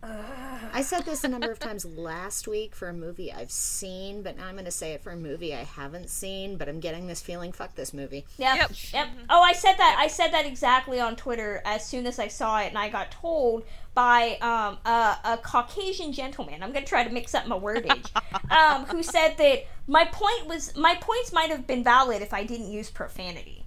I 0.03 0.83
said 0.83 1.05
this 1.05 1.25
a 1.25 1.29
number 1.29 1.51
of 1.51 1.59
times 1.59 1.85
last 1.85 2.49
week 2.49 2.75
for 2.75 2.89
a 2.89 2.93
movie 2.93 3.33
I've 3.33 3.51
seen, 3.51 4.23
but 4.23 4.37
now 4.37 4.47
I'm 4.47 4.55
going 4.55 4.65
to 4.65 4.71
say 4.71 4.93
it 4.93 5.03
for 5.03 5.11
a 5.11 5.17
movie 5.17 5.55
I 5.55 5.65
haven't 5.65 6.09
seen. 6.09 6.57
But 6.57 6.69
I'm 6.69 6.81
getting 6.81 7.07
this 7.07 7.21
feeling. 7.21 7.53
Fuck 7.53 7.75
this 7.75 7.93
movie. 7.93 8.25
Yep. 8.39 8.57
Yep. 8.57 8.71
Yep. 8.93 9.09
Oh, 9.29 9.43
I 9.43 9.53
said 9.53 9.75
that. 9.77 9.97
I 9.99 10.07
said 10.07 10.29
that 10.33 10.47
exactly 10.47 11.01
on 11.01 11.17
Twitter 11.17 11.61
as 11.65 11.85
soon 11.85 12.07
as 12.07 12.19
I 12.19 12.29
saw 12.29 12.61
it, 12.61 12.69
and 12.69 12.79
I 12.79 12.89
got 12.89 13.11
told 13.11 13.65
by 13.95 14.39
um, 14.41 14.79
a, 14.87 15.19
a 15.25 15.39
Caucasian 15.43 16.13
gentleman. 16.13 16.63
I'm 16.63 16.73
gonna 16.73 16.87
try 16.87 17.05
to 17.05 17.11
mix 17.11 17.35
up 17.35 17.47
my 17.47 17.59
wordage. 17.59 18.11
um, 18.51 18.87
who 18.87 19.03
said 19.03 19.37
that 19.37 19.67
my 19.87 20.05
point 20.07 20.47
was 20.47 20.77
my 20.77 20.95
points 20.95 21.33
might 21.33 21.51
have 21.51 21.67
been 21.67 21.85
valid 21.85 22.23
if 22.23 22.33
I 22.33 22.45
didn't 22.45 22.71
use 22.71 22.91
profanity. 22.91 23.60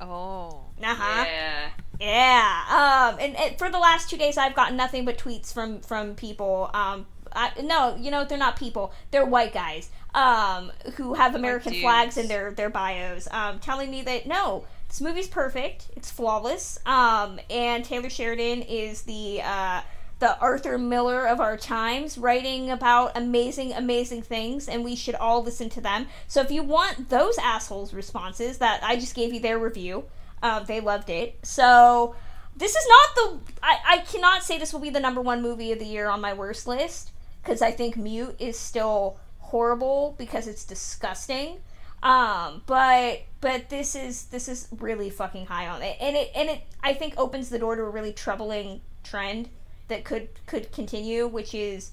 Oh. 0.00 0.62
Uh 0.82 0.94
huh. 0.94 1.24
Yeah. 1.26 1.70
Yeah. 2.00 3.10
Um, 3.12 3.18
and, 3.20 3.36
and 3.36 3.58
for 3.58 3.70
the 3.70 3.78
last 3.78 4.10
two 4.10 4.16
days, 4.16 4.36
I've 4.36 4.54
gotten 4.54 4.76
nothing 4.76 5.04
but 5.04 5.18
tweets 5.18 5.52
from 5.52 5.80
from 5.80 6.14
people. 6.14 6.70
Um, 6.74 7.06
I, 7.32 7.50
no, 7.62 7.96
you 7.96 8.10
know 8.10 8.24
they're 8.24 8.38
not 8.38 8.56
people. 8.56 8.92
They're 9.10 9.24
white 9.24 9.52
guys. 9.52 9.90
Um, 10.14 10.70
who 10.94 11.14
have 11.14 11.34
American 11.34 11.74
flags 11.80 12.16
in 12.16 12.28
their 12.28 12.52
their 12.52 12.70
bios. 12.70 13.26
Um, 13.32 13.58
telling 13.58 13.90
me 13.90 14.02
that 14.02 14.26
no, 14.26 14.64
This 14.88 15.00
movie's 15.00 15.26
perfect. 15.28 15.86
It's 15.96 16.10
flawless. 16.10 16.78
Um, 16.86 17.40
and 17.50 17.84
Taylor 17.84 18.10
Sheridan 18.10 18.62
is 18.62 19.02
the 19.02 19.40
uh, 19.42 19.80
the 20.24 20.38
Arthur 20.38 20.78
Miller 20.78 21.26
of 21.26 21.38
our 21.38 21.58
times, 21.58 22.16
writing 22.16 22.70
about 22.70 23.14
amazing, 23.14 23.74
amazing 23.74 24.22
things, 24.22 24.68
and 24.70 24.82
we 24.82 24.96
should 24.96 25.14
all 25.16 25.44
listen 25.44 25.68
to 25.68 25.82
them. 25.82 26.06
So 26.28 26.40
if 26.40 26.50
you 26.50 26.62
want 26.62 27.10
those 27.10 27.36
assholes' 27.36 27.92
responses, 27.92 28.56
that 28.56 28.82
I 28.82 28.96
just 28.96 29.14
gave 29.14 29.34
you 29.34 29.40
their 29.40 29.58
review, 29.58 30.04
uh, 30.42 30.60
they 30.60 30.80
loved 30.80 31.10
it. 31.10 31.40
So 31.42 32.16
this 32.56 32.74
is 32.74 32.86
not 32.88 33.14
the. 33.14 33.52
I, 33.62 33.78
I 33.86 33.98
cannot 33.98 34.42
say 34.44 34.58
this 34.58 34.72
will 34.72 34.80
be 34.80 34.88
the 34.88 34.98
number 34.98 35.20
one 35.20 35.42
movie 35.42 35.72
of 35.72 35.78
the 35.78 35.84
year 35.84 36.08
on 36.08 36.22
my 36.22 36.32
worst 36.32 36.66
list 36.66 37.12
because 37.42 37.60
I 37.60 37.72
think 37.72 37.94
Mute 37.94 38.34
is 38.38 38.58
still 38.58 39.18
horrible 39.40 40.14
because 40.16 40.48
it's 40.48 40.64
disgusting. 40.64 41.58
Um, 42.02 42.62
but 42.64 43.24
but 43.42 43.68
this 43.68 43.94
is 43.94 44.24
this 44.28 44.48
is 44.48 44.68
really 44.78 45.10
fucking 45.10 45.44
high 45.44 45.66
on 45.66 45.82
it, 45.82 45.98
and 46.00 46.16
it 46.16 46.30
and 46.34 46.48
it 46.48 46.62
I 46.82 46.94
think 46.94 47.12
opens 47.18 47.50
the 47.50 47.58
door 47.58 47.76
to 47.76 47.82
a 47.82 47.90
really 47.90 48.14
troubling 48.14 48.80
trend 49.02 49.50
that 49.94 50.04
could 50.04 50.28
could 50.46 50.72
continue, 50.72 51.26
which 51.26 51.54
is 51.54 51.92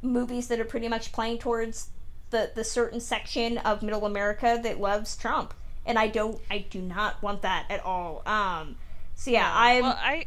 movies 0.00 0.48
that 0.48 0.58
are 0.58 0.64
pretty 0.64 0.88
much 0.88 1.12
playing 1.12 1.38
towards 1.38 1.90
the 2.30 2.50
the 2.54 2.64
certain 2.64 2.98
section 2.98 3.58
of 3.58 3.82
middle 3.82 4.06
America 4.06 4.58
that 4.62 4.80
loves 4.80 5.16
Trump, 5.16 5.52
and 5.84 5.98
I 5.98 6.08
don't 6.08 6.40
I 6.50 6.58
do 6.70 6.80
not 6.80 7.22
want 7.22 7.42
that 7.42 7.66
at 7.68 7.84
all. 7.84 8.22
Um, 8.24 8.76
so 9.14 9.30
yeah, 9.30 9.50
I'm. 9.52 9.82
Well, 9.82 9.98
I 10.00 10.24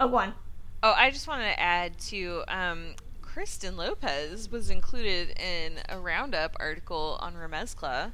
oh, 0.00 0.08
go 0.08 0.16
on. 0.16 0.34
Oh, 0.82 0.92
I 0.96 1.10
just 1.10 1.28
wanted 1.28 1.44
to 1.44 1.60
add 1.60 1.96
to 2.10 2.42
um, 2.48 2.94
Kristen 3.22 3.76
Lopez 3.76 4.50
was 4.50 4.68
included 4.68 5.30
in 5.40 5.78
a 5.88 5.98
roundup 5.98 6.56
article 6.58 7.18
on 7.20 7.34
Remezcla. 7.34 8.10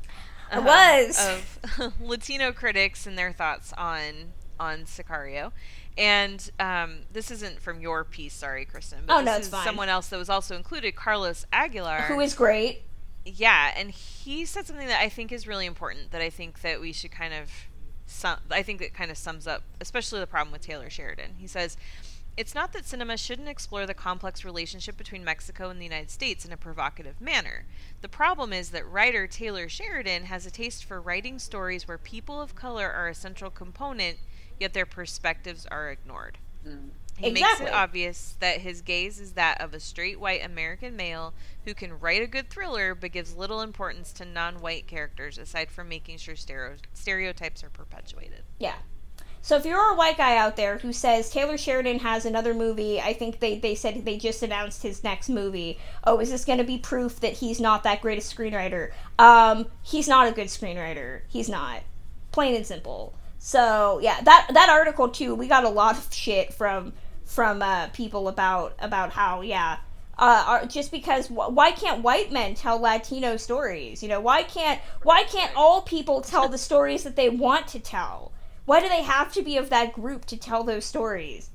It 0.52 0.62
was 0.62 1.44
of 1.78 2.00
Latino 2.00 2.52
critics 2.52 3.06
and 3.06 3.16
their 3.16 3.32
thoughts 3.32 3.72
on 3.78 4.34
on 4.58 4.84
Sicario. 4.84 5.52
And 5.98 6.50
um, 6.58 7.00
this 7.12 7.30
isn't 7.30 7.60
from 7.60 7.80
your 7.80 8.04
piece, 8.04 8.32
sorry, 8.34 8.64
Kristen. 8.64 9.00
But 9.06 9.14
Oh, 9.14 9.18
this 9.18 9.26
no, 9.26 9.36
it's 9.36 9.46
is 9.46 9.52
fine. 9.52 9.64
someone 9.64 9.88
else 9.88 10.08
that 10.08 10.16
was 10.18 10.30
also 10.30 10.56
included, 10.56 10.94
Carlos 10.96 11.46
Aguilar. 11.52 12.02
Who 12.02 12.20
is 12.20 12.34
great. 12.34 12.82
Yeah, 13.24 13.72
and 13.76 13.90
he 13.90 14.44
said 14.46 14.66
something 14.66 14.86
that 14.88 15.00
I 15.00 15.08
think 15.10 15.30
is 15.30 15.46
really 15.46 15.66
important. 15.66 16.10
That 16.12 16.22
I 16.22 16.30
think 16.30 16.62
that 16.62 16.80
we 16.80 16.92
should 16.92 17.10
kind 17.10 17.34
of, 17.34 17.50
sum, 18.06 18.38
I 18.50 18.62
think 18.62 18.80
it 18.80 18.94
kind 18.94 19.10
of 19.10 19.18
sums 19.18 19.46
up, 19.46 19.62
especially 19.80 20.20
the 20.20 20.26
problem 20.26 20.52
with 20.52 20.62
Taylor 20.62 20.88
Sheridan. 20.88 21.34
He 21.36 21.46
says, 21.46 21.76
"It's 22.38 22.54
not 22.54 22.72
that 22.72 22.86
cinema 22.86 23.18
shouldn't 23.18 23.48
explore 23.48 23.84
the 23.84 23.92
complex 23.92 24.42
relationship 24.42 24.96
between 24.96 25.22
Mexico 25.22 25.68
and 25.68 25.78
the 25.78 25.84
United 25.84 26.10
States 26.10 26.46
in 26.46 26.52
a 26.52 26.56
provocative 26.56 27.20
manner. 27.20 27.66
The 28.00 28.08
problem 28.08 28.54
is 28.54 28.70
that 28.70 28.86
writer 28.88 29.26
Taylor 29.26 29.68
Sheridan 29.68 30.24
has 30.24 30.46
a 30.46 30.50
taste 30.50 30.84
for 30.86 30.98
writing 30.98 31.38
stories 31.38 31.86
where 31.86 31.98
people 31.98 32.40
of 32.40 32.54
color 32.54 32.90
are 32.90 33.08
a 33.08 33.14
central 33.14 33.50
component, 33.50 34.16
yet 34.60 34.72
their 34.72 34.86
perspectives 34.86 35.66
are 35.66 35.90
ignored." 35.90 36.38
He 37.20 37.30
makes 37.30 37.60
it 37.60 37.72
obvious 37.72 38.36
that 38.40 38.60
his 38.60 38.80
gaze 38.80 39.20
is 39.20 39.32
that 39.32 39.60
of 39.60 39.74
a 39.74 39.80
straight 39.80 40.18
white 40.18 40.44
American 40.44 40.96
male 40.96 41.34
who 41.64 41.74
can 41.74 41.98
write 41.98 42.22
a 42.22 42.26
good 42.26 42.48
thriller 42.48 42.94
but 42.94 43.12
gives 43.12 43.36
little 43.36 43.60
importance 43.60 44.12
to 44.14 44.24
non 44.24 44.60
white 44.60 44.86
characters 44.86 45.36
aside 45.36 45.70
from 45.70 45.88
making 45.88 46.16
sure 46.16 46.36
stereo- 46.36 46.76
stereotypes 46.94 47.62
are 47.62 47.70
perpetuated. 47.70 48.44
Yeah. 48.58 48.76
So 49.42 49.56
if 49.56 49.64
you're 49.64 49.92
a 49.92 49.96
white 49.96 50.18
guy 50.18 50.36
out 50.36 50.56
there 50.56 50.78
who 50.78 50.92
says 50.92 51.30
Taylor 51.30 51.56
Sheridan 51.56 52.00
has 52.00 52.26
another 52.26 52.52
movie, 52.52 53.00
I 53.00 53.14
think 53.14 53.40
they, 53.40 53.58
they 53.58 53.74
said 53.74 54.04
they 54.04 54.18
just 54.18 54.42
announced 54.42 54.82
his 54.82 55.02
next 55.02 55.30
movie. 55.30 55.78
Oh, 56.04 56.20
is 56.20 56.30
this 56.30 56.44
going 56.44 56.58
to 56.58 56.64
be 56.64 56.76
proof 56.78 57.20
that 57.20 57.34
he's 57.34 57.58
not 57.58 57.82
that 57.84 58.02
great 58.02 58.18
a 58.18 58.20
screenwriter? 58.20 58.90
Um, 59.18 59.66
he's 59.82 60.08
not 60.08 60.28
a 60.28 60.32
good 60.32 60.48
screenwriter. 60.48 61.22
He's 61.28 61.48
not. 61.48 61.82
Plain 62.32 62.54
and 62.54 62.66
simple. 62.66 63.14
So 63.42 64.00
yeah, 64.02 64.20
that 64.20 64.50
that 64.52 64.68
article 64.68 65.08
too, 65.08 65.34
we 65.34 65.48
got 65.48 65.64
a 65.64 65.68
lot 65.70 65.96
of 65.96 66.12
shit 66.12 66.52
from 66.52 66.92
from 67.24 67.62
uh, 67.62 67.88
people 67.88 68.28
about 68.28 68.74
about 68.78 69.10
how 69.10 69.40
yeah. 69.40 69.78
Uh, 70.18 70.44
are, 70.46 70.66
just 70.66 70.90
because 70.92 71.28
wh- 71.28 71.50
why 71.50 71.70
can't 71.70 72.02
white 72.02 72.30
men 72.30 72.54
tell 72.54 72.78
Latino 72.78 73.38
stories? 73.38 74.02
You 74.02 74.10
know 74.10 74.20
why 74.20 74.42
can't 74.42 74.78
why 75.02 75.22
can't 75.24 75.56
all 75.56 75.80
people 75.80 76.20
tell 76.20 76.48
the 76.50 76.58
stories 76.58 77.02
that 77.04 77.16
they 77.16 77.30
want 77.30 77.66
to 77.68 77.78
tell? 77.78 78.30
Why 78.66 78.80
do 78.80 78.90
they 78.90 79.02
have 79.02 79.32
to 79.32 79.42
be 79.42 79.56
of 79.56 79.70
that 79.70 79.94
group 79.94 80.26
to 80.26 80.36
tell 80.36 80.62
those 80.62 80.84
stories? 80.84 81.48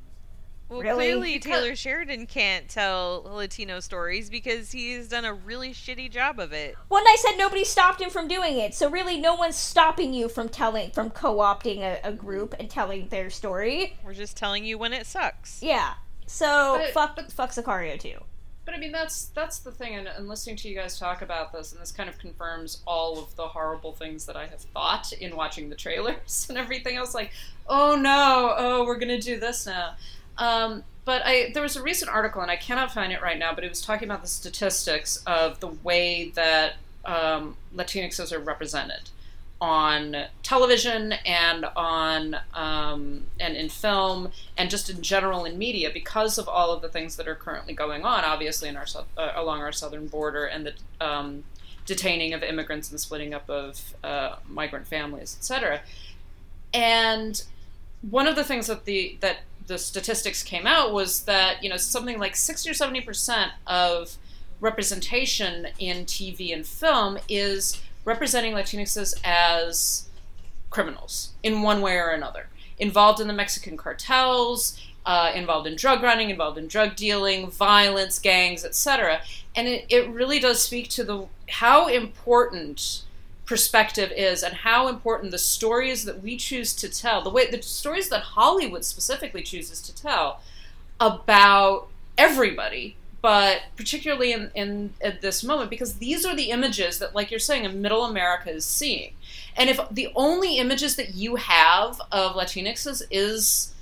Well, 0.68 0.82
Really? 0.82 1.06
clearly 1.12 1.40
Taylor 1.40 1.76
Sheridan 1.76 2.26
can't 2.26 2.68
tell 2.68 3.22
Latino 3.24 3.80
stories 3.80 4.30
because 4.32 4.72
he's 4.72 5.08
done 5.08 5.24
a 5.24 5.34
really 5.34 5.74
shitty 5.74 6.10
job 6.12 6.40
of 6.40 6.54
it. 6.54 6.76
Well, 6.90 7.00
and 7.02 7.08
I 7.08 7.16
said 7.20 7.38
nobody 7.38 7.64
stopped 7.64 8.02
him 8.02 8.10
from 8.10 8.28
doing 8.28 8.58
it, 8.58 8.74
so 8.74 8.90
really 8.90 9.20
no 9.20 9.36
one's 9.36 9.56
stopping 9.56 10.14
you 10.14 10.28
from 10.28 10.50
telling 10.50 10.90
from 10.92 11.12
co-opting 11.12 11.82
a, 11.82 12.00
a 12.04 12.12
group 12.12 12.56
and 12.60 12.68
telling 12.70 13.08
their 13.10 13.30
story. 13.30 13.96
We're 14.04 14.14
just 14.16 14.36
telling 14.38 14.66
you 14.66 14.78
when 14.80 14.92
it 14.94 15.06
sucks. 15.06 15.62
Yeah. 15.62 15.94
So 16.26 16.82
But- 16.94 17.16
fuck 17.16 17.30
fuck 17.32 17.52
Sicario 17.52 18.00
too. 18.00 18.18
But 18.66 18.74
I 18.74 18.80
mean, 18.80 18.92
that's 18.92 19.26
that's 19.26 19.60
the 19.60 19.72
thing, 19.72 19.94
and, 19.94 20.08
and 20.08 20.28
listening 20.28 20.56
to 20.56 20.68
you 20.68 20.74
guys 20.74 20.98
talk 20.98 21.22
about 21.22 21.54
this, 21.54 21.72
and 21.72 21.80
this 21.80 21.92
kind 21.92 22.10
of 22.10 22.18
confirms 22.18 22.82
all 22.88 23.20
of 23.20 23.36
the 23.36 23.48
horrible 23.48 23.94
things 23.94 24.26
that 24.26 24.36
I 24.36 24.48
have 24.48 24.62
thought 24.62 25.14
in 25.14 25.36
watching 25.36 25.70
the 25.70 25.76
trailers 25.76 26.48
and 26.50 26.58
everything 26.58 26.96
else. 26.96 27.14
Like, 27.14 27.30
oh 27.70 27.96
no, 27.96 28.56
oh 28.58 28.84
we're 28.86 28.98
gonna 28.98 29.22
do 29.22 29.40
this 29.40 29.68
now. 29.68 29.94
Um, 30.38 30.84
but 31.06 31.22
I 31.24 31.52
there 31.53 31.64
was 31.64 31.76
a 31.76 31.84
recent 31.84 32.12
article, 32.12 32.41
and 32.41 32.49
I 32.49 32.56
cannot 32.56 32.91
find 32.91 33.14
it 33.14 33.22
right 33.22 33.38
now, 33.38 33.53
but 33.53 33.64
it 33.64 33.70
was 33.70 33.82
talking 33.82 34.07
about 34.07 34.22
the 34.22 34.28
statistics 34.28 35.22
of 35.28 35.60
the 35.60 35.68
way 35.68 36.32
that 36.36 36.74
um, 37.06 37.57
Latinxes 37.76 38.32
are 38.32 38.40
represented 38.40 39.10
on 39.62 40.16
television 40.44 41.14
and 41.26 41.66
on 41.76 42.36
um, 42.53 43.24
and 43.40 43.56
in 43.56 43.70
film 43.70 44.30
and 44.57 44.70
just 44.70 44.90
in 44.90 45.02
general 45.02 45.45
in 45.45 45.57
media 45.57 45.90
because 45.94 46.38
of 46.38 46.49
all 46.49 46.74
of 46.74 46.82
the 46.82 46.90
things 46.90 47.16
that 47.16 47.28
are 47.28 47.36
currently 47.36 47.74
going 47.74 48.03
on 48.03 48.26
obviously 48.26 48.68
in 48.68 48.76
our 48.76 48.86
uh, 49.18 49.32
along 49.36 49.62
our 49.62 49.72
southern 49.72 50.07
border 50.07 50.45
and 50.45 50.66
the 50.66 50.74
um, 50.99 51.44
detaining 51.86 52.34
of 52.34 52.44
immigrants 52.44 52.91
and 52.91 52.99
splitting 52.99 53.34
up 53.34 53.49
of 53.49 53.95
uh, 54.03 54.36
migrant 54.49 54.86
families 54.88 55.38
etc 55.40 55.80
and 56.74 57.44
one 58.10 58.28
of 58.28 58.36
the 58.36 58.44
things 58.44 58.68
that 58.68 58.84
the 58.84 59.18
that 59.22 59.38
the 59.68 59.78
statistics 59.78 60.44
came 60.44 60.68
out 60.68 60.94
was 60.94 61.22
that 61.24 61.64
you 61.64 61.70
know 61.70 61.78
something 61.78 62.20
like 62.20 62.36
60 62.36 62.70
or 62.70 62.74
70 62.74 63.02
percent 63.02 63.52
of 63.68 64.18
representation 64.62 65.68
in 65.80 66.06
TV 66.06 66.54
and 66.54 66.66
film 66.66 67.18
is 67.28 67.82
representing 68.06 68.54
Latinxes 68.54 69.20
as 69.24 70.08
criminals 70.70 71.32
in 71.44 71.62
one 71.62 71.82
way 71.82 71.98
or 71.98 72.10
another, 72.10 72.48
involved 72.78 73.20
in 73.20 73.28
the 73.28 73.34
Mexican 73.34 73.78
cartels, 73.78 74.80
uh, 75.06 75.32
involved 75.36 75.68
in 75.68 75.76
drug 75.76 76.04
running, 76.04 76.30
involved 76.30 76.58
in 76.58 76.68
drug 76.68 76.96
dealing, 76.96 77.50
violence, 77.50 78.20
gangs, 78.20 78.66
etc. 78.66 79.22
And 79.56 79.68
it, 79.68 79.86
it 79.90 80.10
really 80.10 80.40
does 80.40 80.62
speak 80.62 80.90
to 80.92 81.04
the 81.04 81.28
how 81.50 81.88
important 81.88 83.04
perspective 83.46 84.12
is 84.16 84.44
and 84.44 84.54
how 84.54 84.88
important 84.88 85.32
the 85.32 85.38
stories 85.38 86.06
that 86.06 86.22
we 86.22 86.36
choose 86.36 86.74
to 86.74 86.90
tell, 86.90 87.22
the 87.22 87.30
way 87.30 87.50
the 87.50 87.62
stories 87.62 88.10
that 88.10 88.22
Hollywood 88.22 88.84
specifically 88.84 89.44
chooses 89.44 89.82
to 89.82 89.96
tell 89.96 90.42
about 91.00 91.88
everybody, 92.18 92.96
but 93.22 93.62
particularly 93.76 94.32
in, 94.32 94.52
in 94.56 94.94
at 95.02 95.22
this 95.22 95.44
moment, 95.44 95.70
because 95.70 95.96
these 95.96 96.26
are 96.26 96.36
the 96.36 96.50
images 96.50 97.00
that, 97.00 97.14
like 97.14 97.32
you're 97.32 97.40
saying, 97.40 97.66
in 97.66 97.82
middle 97.82 98.06
America 98.06 98.50
is 98.50 98.66
seeing. 98.66 99.14
And 99.56 99.70
if 99.70 99.80
the 99.90 100.10
only 100.16 100.58
images 100.58 100.96
that 100.96 101.16
you 101.16 101.36
have 101.36 102.02
of 102.12 102.36
Latinxes 102.36 103.04
is 103.10 103.74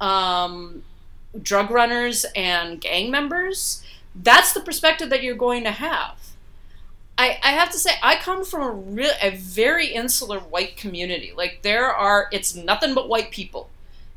um, 0.00 0.82
drug 1.40 1.70
runners 1.70 2.26
and 2.34 2.80
gang 2.80 3.10
members, 3.10 3.82
that's 4.14 4.52
the 4.52 4.60
perspective 4.60 5.10
that 5.10 5.22
you're 5.22 5.34
going 5.34 5.64
to 5.64 5.72
have. 5.72 6.23
I, 7.16 7.38
I 7.42 7.52
have 7.52 7.70
to 7.70 7.78
say 7.78 7.92
I 8.02 8.16
come 8.16 8.44
from 8.44 8.62
a 8.62 8.70
real 8.70 9.12
a 9.22 9.30
very 9.30 9.86
insular 9.86 10.40
white 10.40 10.76
community. 10.76 11.32
Like 11.36 11.60
there 11.62 11.92
are 11.92 12.28
it's 12.32 12.54
nothing 12.54 12.94
but 12.94 13.08
white 13.08 13.30
people 13.30 13.70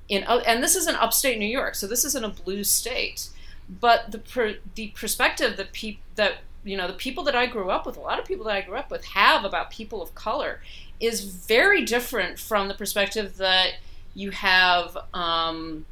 in 0.10 0.24
and 0.24 0.64
this 0.64 0.76
is 0.76 0.88
in 0.88 0.96
upstate 0.96 1.38
New 1.38 1.46
York, 1.46 1.76
so 1.76 1.88
this 1.88 2.06
isn't 2.06 2.24
a 2.24 2.30
blue 2.30 2.64
state. 2.64 3.30
But 3.70 4.12
the 4.12 4.20
per, 4.20 4.56
the 4.76 4.88
perspective 4.90 5.58
that 5.58 5.74
peop, 5.74 6.00
that 6.16 6.38
you 6.64 6.78
know 6.78 6.88
the 6.88 6.94
people 6.94 7.24
that 7.26 7.36
I 7.36 7.46
grew 7.46 7.70
up 7.70 7.86
with, 7.86 7.98
a 7.98 8.02
lot 8.02 8.20
of 8.20 8.26
people 8.26 8.46
that 8.46 8.56
I 8.56 8.62
grew 8.62 8.78
up 8.78 8.90
with 8.90 9.04
have 9.06 9.44
about 9.44 9.70
people 9.70 10.02
of 10.02 10.16
color 10.16 10.62
is 11.00 11.22
very 11.22 11.84
different 11.84 12.40
from 12.40 12.68
the 12.68 12.74
perspective 12.74 13.38
that 13.38 13.74
you 14.16 14.32
have 14.32 14.98
um, 15.14 15.86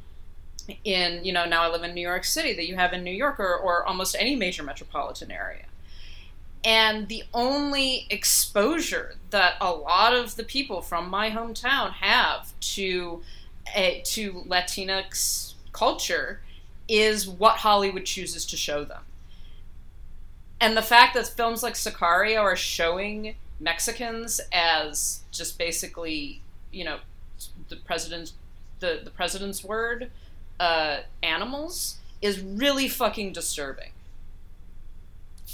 in 0.84 1.24
you 1.24 1.34
know 1.34 1.46
now 1.46 1.64
I 1.64 1.70
live 1.70 1.84
in 1.84 1.94
New 1.94 2.02
York 2.02 2.24
City 2.24 2.54
that 2.54 2.68
you 2.68 2.76
have 2.76 2.94
in 2.94 3.04
New 3.04 3.12
York 3.12 3.40
or, 3.40 3.56
or 3.56 3.86
almost 3.86 4.16
any 4.18 4.36
major 4.36 4.64
metropolitan 4.64 5.30
area. 5.30 5.66
And 6.66 7.08
the 7.08 7.24
only 7.32 8.08
exposure 8.10 9.16
that 9.30 9.54
a 9.62 9.72
lot 9.72 10.14
of 10.14 10.36
the 10.36 10.44
people 10.44 10.82
from 10.82 11.10
my 11.10 11.30
hometown 11.30 11.92
have 11.92 12.60
to 12.60 13.22
uh, 13.76 13.92
to 14.04 14.34
Latinx 14.48 15.54
culture 15.72 16.42
is 16.88 17.28
what 17.28 17.58
Hollywood 17.58 18.06
chooses 18.06 18.46
to 18.48 18.58
show 18.58 18.84
them. 18.84 19.04
And 20.60 20.76
the 20.76 20.82
fact 20.82 21.14
that 21.14 21.28
films 21.28 21.62
like 21.62 21.76
Sicario 21.76 22.42
are 22.42 22.56
showing 22.56 23.36
Mexicans 23.60 24.42
as 24.52 25.22
just 25.32 25.58
basically, 25.60 26.42
you 26.72 26.84
know, 26.84 26.98
the 27.70 27.76
president's 27.76 28.34
the 28.80 29.02
the 29.04 29.12
president's 29.12 29.64
word 29.64 30.10
uh, 30.60 31.00
animals 31.22 31.98
is 32.22 32.40
really 32.40 32.88
fucking 32.88 33.34
disturbing. 33.34 33.92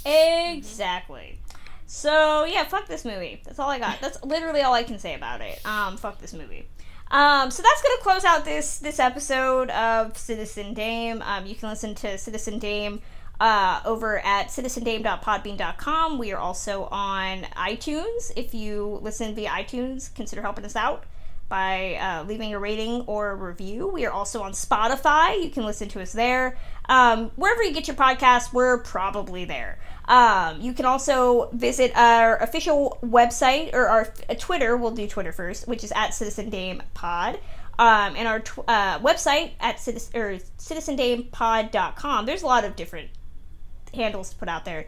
Exactly. 0.05 1.39
So 1.85 2.45
yeah, 2.45 2.63
fuck 2.63 2.87
this 2.87 3.03
movie. 3.03 3.41
That's 3.43 3.59
all 3.59 3.69
I 3.69 3.79
got. 3.79 3.99
That's 3.99 4.23
literally 4.23 4.61
all 4.61 4.73
I 4.73 4.83
can 4.83 4.97
say 4.97 5.13
about 5.13 5.41
it. 5.41 5.59
Um, 5.65 5.97
fuck 5.97 6.19
this 6.19 6.33
movie. 6.33 6.67
Um, 7.11 7.51
so 7.51 7.61
that's 7.61 7.81
gonna 7.81 8.01
close 8.01 8.23
out 8.23 8.45
this 8.45 8.79
this 8.79 8.99
episode 8.99 9.69
of 9.71 10.17
Citizen 10.17 10.73
Dame. 10.73 11.21
Um, 11.21 11.45
you 11.45 11.55
can 11.55 11.69
listen 11.69 11.93
to 11.95 12.17
Citizen 12.17 12.59
Dame 12.59 13.01
uh, 13.41 13.81
over 13.83 14.19
at 14.19 14.47
citizendame.podbean.com. 14.47 16.17
We 16.17 16.31
are 16.31 16.39
also 16.39 16.85
on 16.85 17.41
iTunes. 17.57 18.31
If 18.37 18.53
you 18.53 18.99
listen 19.01 19.35
via 19.35 19.49
iTunes, 19.49 20.13
consider 20.15 20.41
helping 20.41 20.63
us 20.63 20.77
out 20.77 21.03
by 21.49 21.95
uh, 21.95 22.23
leaving 22.23 22.53
a 22.53 22.59
rating 22.59 23.01
or 23.07 23.31
a 23.31 23.35
review. 23.35 23.87
We 23.87 24.05
are 24.05 24.11
also 24.11 24.41
on 24.41 24.53
Spotify. 24.53 25.43
You 25.43 25.49
can 25.49 25.65
listen 25.65 25.89
to 25.89 26.01
us 26.01 26.13
there. 26.13 26.57
Um, 26.91 27.31
wherever 27.37 27.63
you 27.63 27.71
get 27.71 27.87
your 27.87 27.95
podcast, 27.95 28.51
we're 28.51 28.79
probably 28.79 29.45
there. 29.45 29.79
Um, 30.09 30.59
you 30.59 30.73
can 30.73 30.83
also 30.83 31.49
visit 31.53 31.93
our 31.95 32.35
official 32.43 32.99
website 33.01 33.73
or 33.73 33.87
our 33.87 34.13
uh, 34.29 34.35
Twitter. 34.37 34.75
We'll 34.75 34.91
do 34.91 35.07
Twitter 35.07 35.31
first, 35.31 35.69
which 35.69 35.85
is 35.85 35.93
at 35.93 36.13
Citizen 36.13 36.49
Dame 36.49 36.83
Pod. 36.93 37.39
Um, 37.79 38.15
and 38.17 38.27
our 38.27 38.41
tw- 38.41 38.67
uh, 38.67 38.99
website 38.99 39.51
at 39.61 39.79
citizen, 39.79 40.19
or 40.19 40.35
citizendamepod.com. 40.59 42.25
There's 42.25 42.43
a 42.43 42.45
lot 42.45 42.65
of 42.65 42.75
different 42.75 43.09
handles 43.93 44.31
to 44.31 44.35
put 44.35 44.49
out 44.49 44.65
there. 44.65 44.87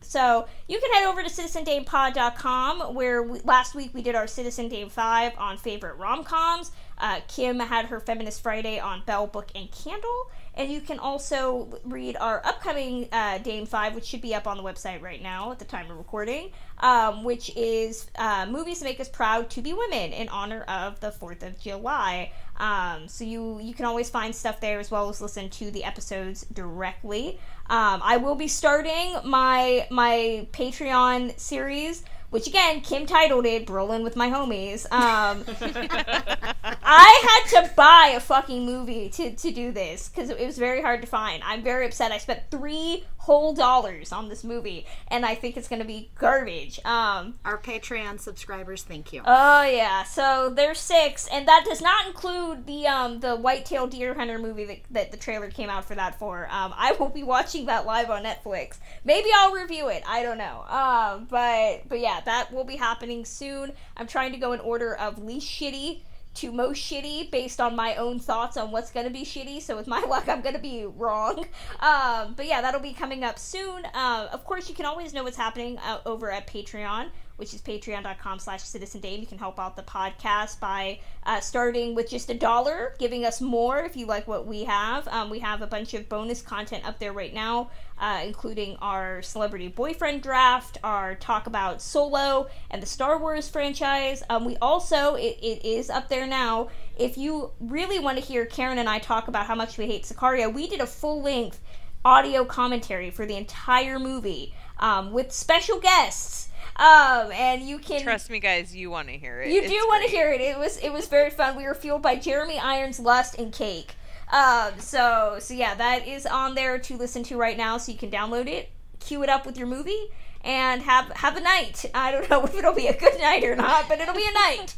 So 0.00 0.46
you 0.68 0.80
can 0.80 0.92
head 0.92 1.06
over 1.06 1.22
to 1.22 1.30
citizendamepod.com 1.30 2.94
where 2.94 3.22
we, 3.22 3.38
last 3.40 3.76
week 3.76 3.94
we 3.94 4.02
did 4.02 4.16
our 4.16 4.26
Citizen 4.26 4.68
Dame 4.68 4.88
5 4.88 5.34
on 5.38 5.56
favorite 5.56 5.94
rom-coms. 5.94 6.72
Uh, 6.98 7.20
Kim 7.28 7.60
had 7.60 7.86
her 7.86 8.00
Feminist 8.00 8.42
Friday 8.42 8.80
on 8.80 9.02
Bell 9.06 9.28
Book, 9.28 9.50
and 9.54 9.70
Candle. 9.70 10.30
And 10.54 10.70
you 10.70 10.80
can 10.80 10.98
also 10.98 11.80
read 11.84 12.16
our 12.16 12.44
upcoming 12.44 13.08
uh, 13.10 13.38
Dame 13.38 13.64
5, 13.64 13.94
which 13.94 14.04
should 14.04 14.20
be 14.20 14.34
up 14.34 14.46
on 14.46 14.58
the 14.58 14.62
website 14.62 15.00
right 15.00 15.22
now 15.22 15.50
at 15.50 15.58
the 15.58 15.64
time 15.64 15.90
of 15.90 15.96
recording, 15.96 16.50
um, 16.80 17.24
which 17.24 17.50
is 17.56 18.06
uh, 18.16 18.46
Movies 18.48 18.80
That 18.80 18.84
Make 18.84 19.00
Us 19.00 19.08
Proud 19.08 19.48
to 19.50 19.62
Be 19.62 19.72
Women 19.72 20.12
in 20.12 20.28
honor 20.28 20.62
of 20.62 21.00
the 21.00 21.10
4th 21.10 21.42
of 21.42 21.58
July. 21.58 22.32
Um, 22.58 23.08
so 23.08 23.24
you, 23.24 23.60
you 23.60 23.72
can 23.72 23.86
always 23.86 24.10
find 24.10 24.34
stuff 24.34 24.60
there 24.60 24.78
as 24.78 24.90
well 24.90 25.08
as 25.08 25.22
listen 25.22 25.48
to 25.50 25.70
the 25.70 25.84
episodes 25.84 26.44
directly. 26.52 27.38
Um, 27.70 28.02
I 28.04 28.18
will 28.18 28.34
be 28.34 28.48
starting 28.48 29.16
my 29.24 29.86
my 29.90 30.46
Patreon 30.52 31.38
series, 31.38 32.04
which 32.32 32.46
again 32.46 32.80
Kim 32.80 33.06
titled 33.06 33.44
it 33.46 33.66
"Brolin 33.66 34.02
with 34.02 34.16
My 34.16 34.30
Homies." 34.30 34.90
Um, 34.90 35.44
I 36.82 37.44
had 37.52 37.62
to 37.62 37.74
buy 37.74 38.14
a 38.16 38.20
fucking 38.20 38.64
movie 38.64 39.08
to, 39.10 39.34
to 39.36 39.50
do 39.50 39.70
this 39.70 40.08
because 40.08 40.30
it 40.30 40.44
was 40.44 40.56
very 40.56 40.80
hard 40.80 41.02
to 41.02 41.06
find. 41.06 41.42
I'm 41.44 41.62
very 41.62 41.86
upset. 41.86 42.10
I 42.10 42.18
spent 42.18 42.40
three 42.50 43.04
whole 43.22 43.54
dollars 43.54 44.10
on 44.10 44.28
this 44.28 44.42
movie, 44.42 44.84
and 45.06 45.24
I 45.24 45.36
think 45.36 45.56
it's 45.56 45.68
going 45.68 45.80
to 45.80 45.86
be 45.86 46.10
garbage. 46.18 46.80
Um, 46.84 47.34
Our 47.44 47.56
Patreon 47.56 48.18
subscribers, 48.18 48.82
thank 48.82 49.12
you. 49.12 49.22
Oh 49.24 49.62
yeah, 49.62 50.02
so 50.02 50.52
there's 50.52 50.80
six, 50.80 51.28
and 51.32 51.46
that 51.46 51.64
does 51.64 51.80
not 51.80 52.06
include 52.08 52.66
the 52.66 52.88
um 52.88 53.20
the 53.20 53.36
white-tailed 53.36 53.90
deer 53.90 54.14
hunter 54.14 54.38
movie 54.38 54.64
that, 54.64 54.78
that 54.90 55.10
the 55.12 55.16
trailer 55.16 55.50
came 55.50 55.70
out 55.70 55.84
for 55.84 55.94
that 55.94 56.18
for. 56.18 56.48
Um, 56.50 56.74
I 56.76 56.96
will 56.98 57.10
be 57.10 57.22
watching 57.22 57.66
that 57.66 57.86
live 57.86 58.10
on 58.10 58.24
Netflix. 58.24 58.78
Maybe 59.04 59.28
I'll 59.36 59.52
review 59.52 59.88
it. 59.88 60.02
I 60.06 60.24
don't 60.24 60.38
know. 60.38 60.64
Um, 60.68 61.28
but 61.30 61.88
but 61.88 62.00
yeah, 62.00 62.20
that 62.24 62.52
will 62.52 62.64
be 62.64 62.76
happening 62.76 63.24
soon. 63.24 63.72
I'm 63.96 64.08
trying 64.08 64.32
to 64.32 64.38
go 64.38 64.52
in 64.52 64.58
order 64.58 64.96
of 64.96 65.22
least 65.22 65.46
shitty 65.48 66.00
to 66.34 66.52
most 66.52 66.78
shitty 66.78 67.30
based 67.30 67.60
on 67.60 67.76
my 67.76 67.96
own 67.96 68.18
thoughts 68.18 68.56
on 68.56 68.70
what's 68.70 68.90
gonna 68.90 69.10
be 69.10 69.24
shitty. 69.24 69.60
So 69.60 69.76
with 69.76 69.86
my 69.86 70.00
luck, 70.08 70.28
I'm 70.28 70.40
gonna 70.40 70.58
be 70.58 70.86
wrong. 70.86 71.46
Um, 71.80 72.34
but 72.36 72.46
yeah, 72.46 72.60
that'll 72.60 72.80
be 72.80 72.92
coming 72.92 73.24
up 73.24 73.38
soon. 73.38 73.84
Uh, 73.94 74.28
of 74.32 74.44
course, 74.44 74.68
you 74.68 74.74
can 74.74 74.86
always 74.86 75.12
know 75.12 75.24
what's 75.24 75.36
happening 75.36 75.78
uh, 75.78 76.00
over 76.06 76.30
at 76.30 76.46
Patreon 76.46 77.10
which 77.36 77.54
is 77.54 77.60
patreon.com 77.60 78.38
slash 78.38 78.62
citizen 78.62 79.00
dame 79.00 79.20
you 79.20 79.26
can 79.26 79.36
help 79.38 79.58
out 79.58 79.74
the 79.74 79.82
podcast 79.82 80.60
by 80.60 80.98
uh, 81.24 81.40
starting 81.40 81.94
with 81.94 82.08
just 82.08 82.30
a 82.30 82.34
dollar 82.34 82.94
giving 82.98 83.24
us 83.24 83.40
more 83.40 83.80
if 83.80 83.96
you 83.96 84.06
like 84.06 84.28
what 84.28 84.46
we 84.46 84.64
have 84.64 85.08
um, 85.08 85.30
we 85.30 85.38
have 85.38 85.62
a 85.62 85.66
bunch 85.66 85.94
of 85.94 86.08
bonus 86.08 86.40
content 86.40 86.86
up 86.86 86.98
there 86.98 87.12
right 87.12 87.34
now 87.34 87.68
uh, 88.02 88.20
including 88.26 88.76
our 88.82 89.22
celebrity 89.22 89.68
boyfriend 89.68 90.22
draft 90.22 90.76
our 90.82 91.14
talk 91.14 91.46
about 91.46 91.80
solo 91.80 92.48
and 92.70 92.82
the 92.82 92.86
star 92.86 93.16
wars 93.18 93.48
franchise 93.48 94.22
um, 94.28 94.44
we 94.44 94.56
also 94.60 95.14
it, 95.14 95.38
it 95.40 95.64
is 95.64 95.88
up 95.88 96.08
there 96.08 96.26
now 96.26 96.68
if 96.98 97.16
you 97.16 97.50
really 97.60 98.00
want 98.00 98.18
to 98.18 98.24
hear 98.24 98.44
karen 98.44 98.76
and 98.78 98.88
i 98.88 98.98
talk 98.98 99.28
about 99.28 99.46
how 99.46 99.54
much 99.54 99.78
we 99.78 99.86
hate 99.86 100.02
sicario 100.02 100.52
we 100.52 100.66
did 100.68 100.80
a 100.80 100.86
full 100.86 101.22
length 101.22 101.60
audio 102.04 102.44
commentary 102.44 103.08
for 103.08 103.24
the 103.24 103.36
entire 103.36 103.98
movie 103.98 104.52
um, 104.80 105.12
with 105.12 105.30
special 105.30 105.78
guests 105.78 106.48
um, 106.76 107.30
and 107.32 107.62
you 107.62 107.78
can 107.78 108.02
Trust 108.02 108.30
me, 108.30 108.40
guys, 108.40 108.74
you 108.74 108.90
want 108.90 109.08
to 109.08 109.18
hear 109.18 109.42
it. 109.42 109.50
You 109.50 109.60
It's 109.60 109.70
do 109.70 109.76
want 109.88 110.04
to 110.04 110.10
hear 110.10 110.32
it. 110.32 110.40
It 110.40 110.58
was 110.58 110.78
it 110.78 110.90
was 110.90 111.06
very 111.06 111.28
fun. 111.28 111.54
We 111.54 111.64
were 111.64 111.74
fueled 111.74 112.00
by 112.00 112.16
Jeremy 112.16 112.58
Irons' 112.58 112.98
lust 112.98 113.38
and 113.38 113.52
cake. 113.52 113.94
Um, 114.32 114.78
so 114.78 115.36
so 115.38 115.54
yeah, 115.54 115.74
that 115.74 116.08
is 116.08 116.26
on 116.26 116.54
there 116.54 116.78
to 116.78 116.96
listen 116.96 117.22
to 117.24 117.36
right 117.36 117.56
now. 117.56 117.76
So 117.78 117.92
you 117.92 117.98
can 117.98 118.10
download 118.10 118.48
it, 118.48 118.70
queue 118.98 119.22
it 119.22 119.28
up 119.28 119.44
with 119.44 119.58
your 119.58 119.66
movie, 119.66 120.08
and 120.42 120.82
have 120.82 121.10
have 121.12 121.36
a 121.36 121.40
night. 121.40 121.84
I 121.94 122.10
don't 122.10 122.28
know 122.30 122.42
if 122.44 122.54
it'll 122.54 122.72
be 122.72 122.86
a 122.86 122.98
good 122.98 123.20
night 123.20 123.44
or 123.44 123.54
not, 123.54 123.88
but 123.88 124.00
it'll 124.00 124.14
be 124.14 124.26
a 124.26 124.32
night. 124.32 124.74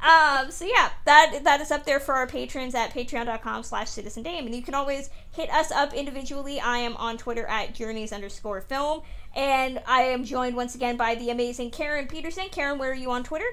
Um, 0.00 0.50
so 0.50 0.66
yeah, 0.66 0.90
that 1.06 1.40
that 1.44 1.60
is 1.62 1.70
up 1.70 1.84
there 1.84 2.00
for 2.00 2.14
our 2.14 2.26
patrons 2.26 2.74
at 2.74 2.92
patreon.com 2.92 3.62
slash 3.62 3.88
citizen 3.88 4.22
dame. 4.22 4.44
And 4.46 4.54
you 4.54 4.62
can 4.62 4.74
always 4.74 5.08
hit 5.32 5.50
us 5.50 5.72
up 5.72 5.94
individually. 5.94 6.60
I 6.60 6.78
am 6.78 6.96
on 6.98 7.16
Twitter 7.16 7.46
at 7.46 7.74
journeys 7.74 8.12
underscore 8.12 8.60
film. 8.60 9.02
And 9.34 9.80
I 9.86 10.02
am 10.02 10.24
joined 10.24 10.56
once 10.56 10.74
again 10.74 10.96
by 10.96 11.14
the 11.14 11.30
amazing 11.30 11.70
Karen 11.70 12.06
Peterson. 12.08 12.48
Karen, 12.50 12.78
where 12.78 12.90
are 12.90 12.94
you 12.94 13.10
on 13.10 13.24
Twitter? 13.24 13.46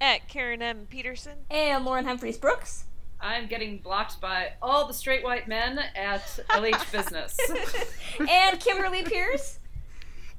At 0.00 0.28
Karen 0.28 0.62
M. 0.62 0.86
Peterson. 0.90 1.38
And 1.50 1.84
Lauren 1.84 2.04
Humphries 2.04 2.38
Brooks. 2.38 2.84
I'm 3.22 3.46
getting 3.46 3.78
blocked 3.78 4.20
by 4.20 4.54
all 4.60 4.88
the 4.88 4.94
straight 4.94 5.22
white 5.22 5.46
men 5.46 5.78
at 5.94 6.22
LH 6.50 6.90
Business. 6.90 7.38
and 8.28 8.58
Kimberly 8.58 9.04
Pierce. 9.04 9.60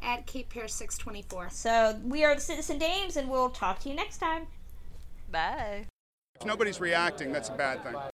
At 0.01 0.27
Kate 0.27 0.49
Pierce 0.49 0.75
624. 0.75 1.49
So 1.49 1.97
we 2.03 2.25
are 2.25 2.35
the 2.35 2.41
Citizen 2.41 2.77
Dames, 2.77 3.15
and 3.15 3.29
we'll 3.29 3.49
talk 3.49 3.79
to 3.79 3.89
you 3.89 3.95
next 3.95 4.17
time. 4.17 4.47
Bye. 5.31 5.85
If 6.35 6.45
nobody's 6.45 6.81
reacting, 6.81 7.31
that's 7.31 7.47
a 7.47 7.53
bad 7.53 7.83
thing. 7.83 7.95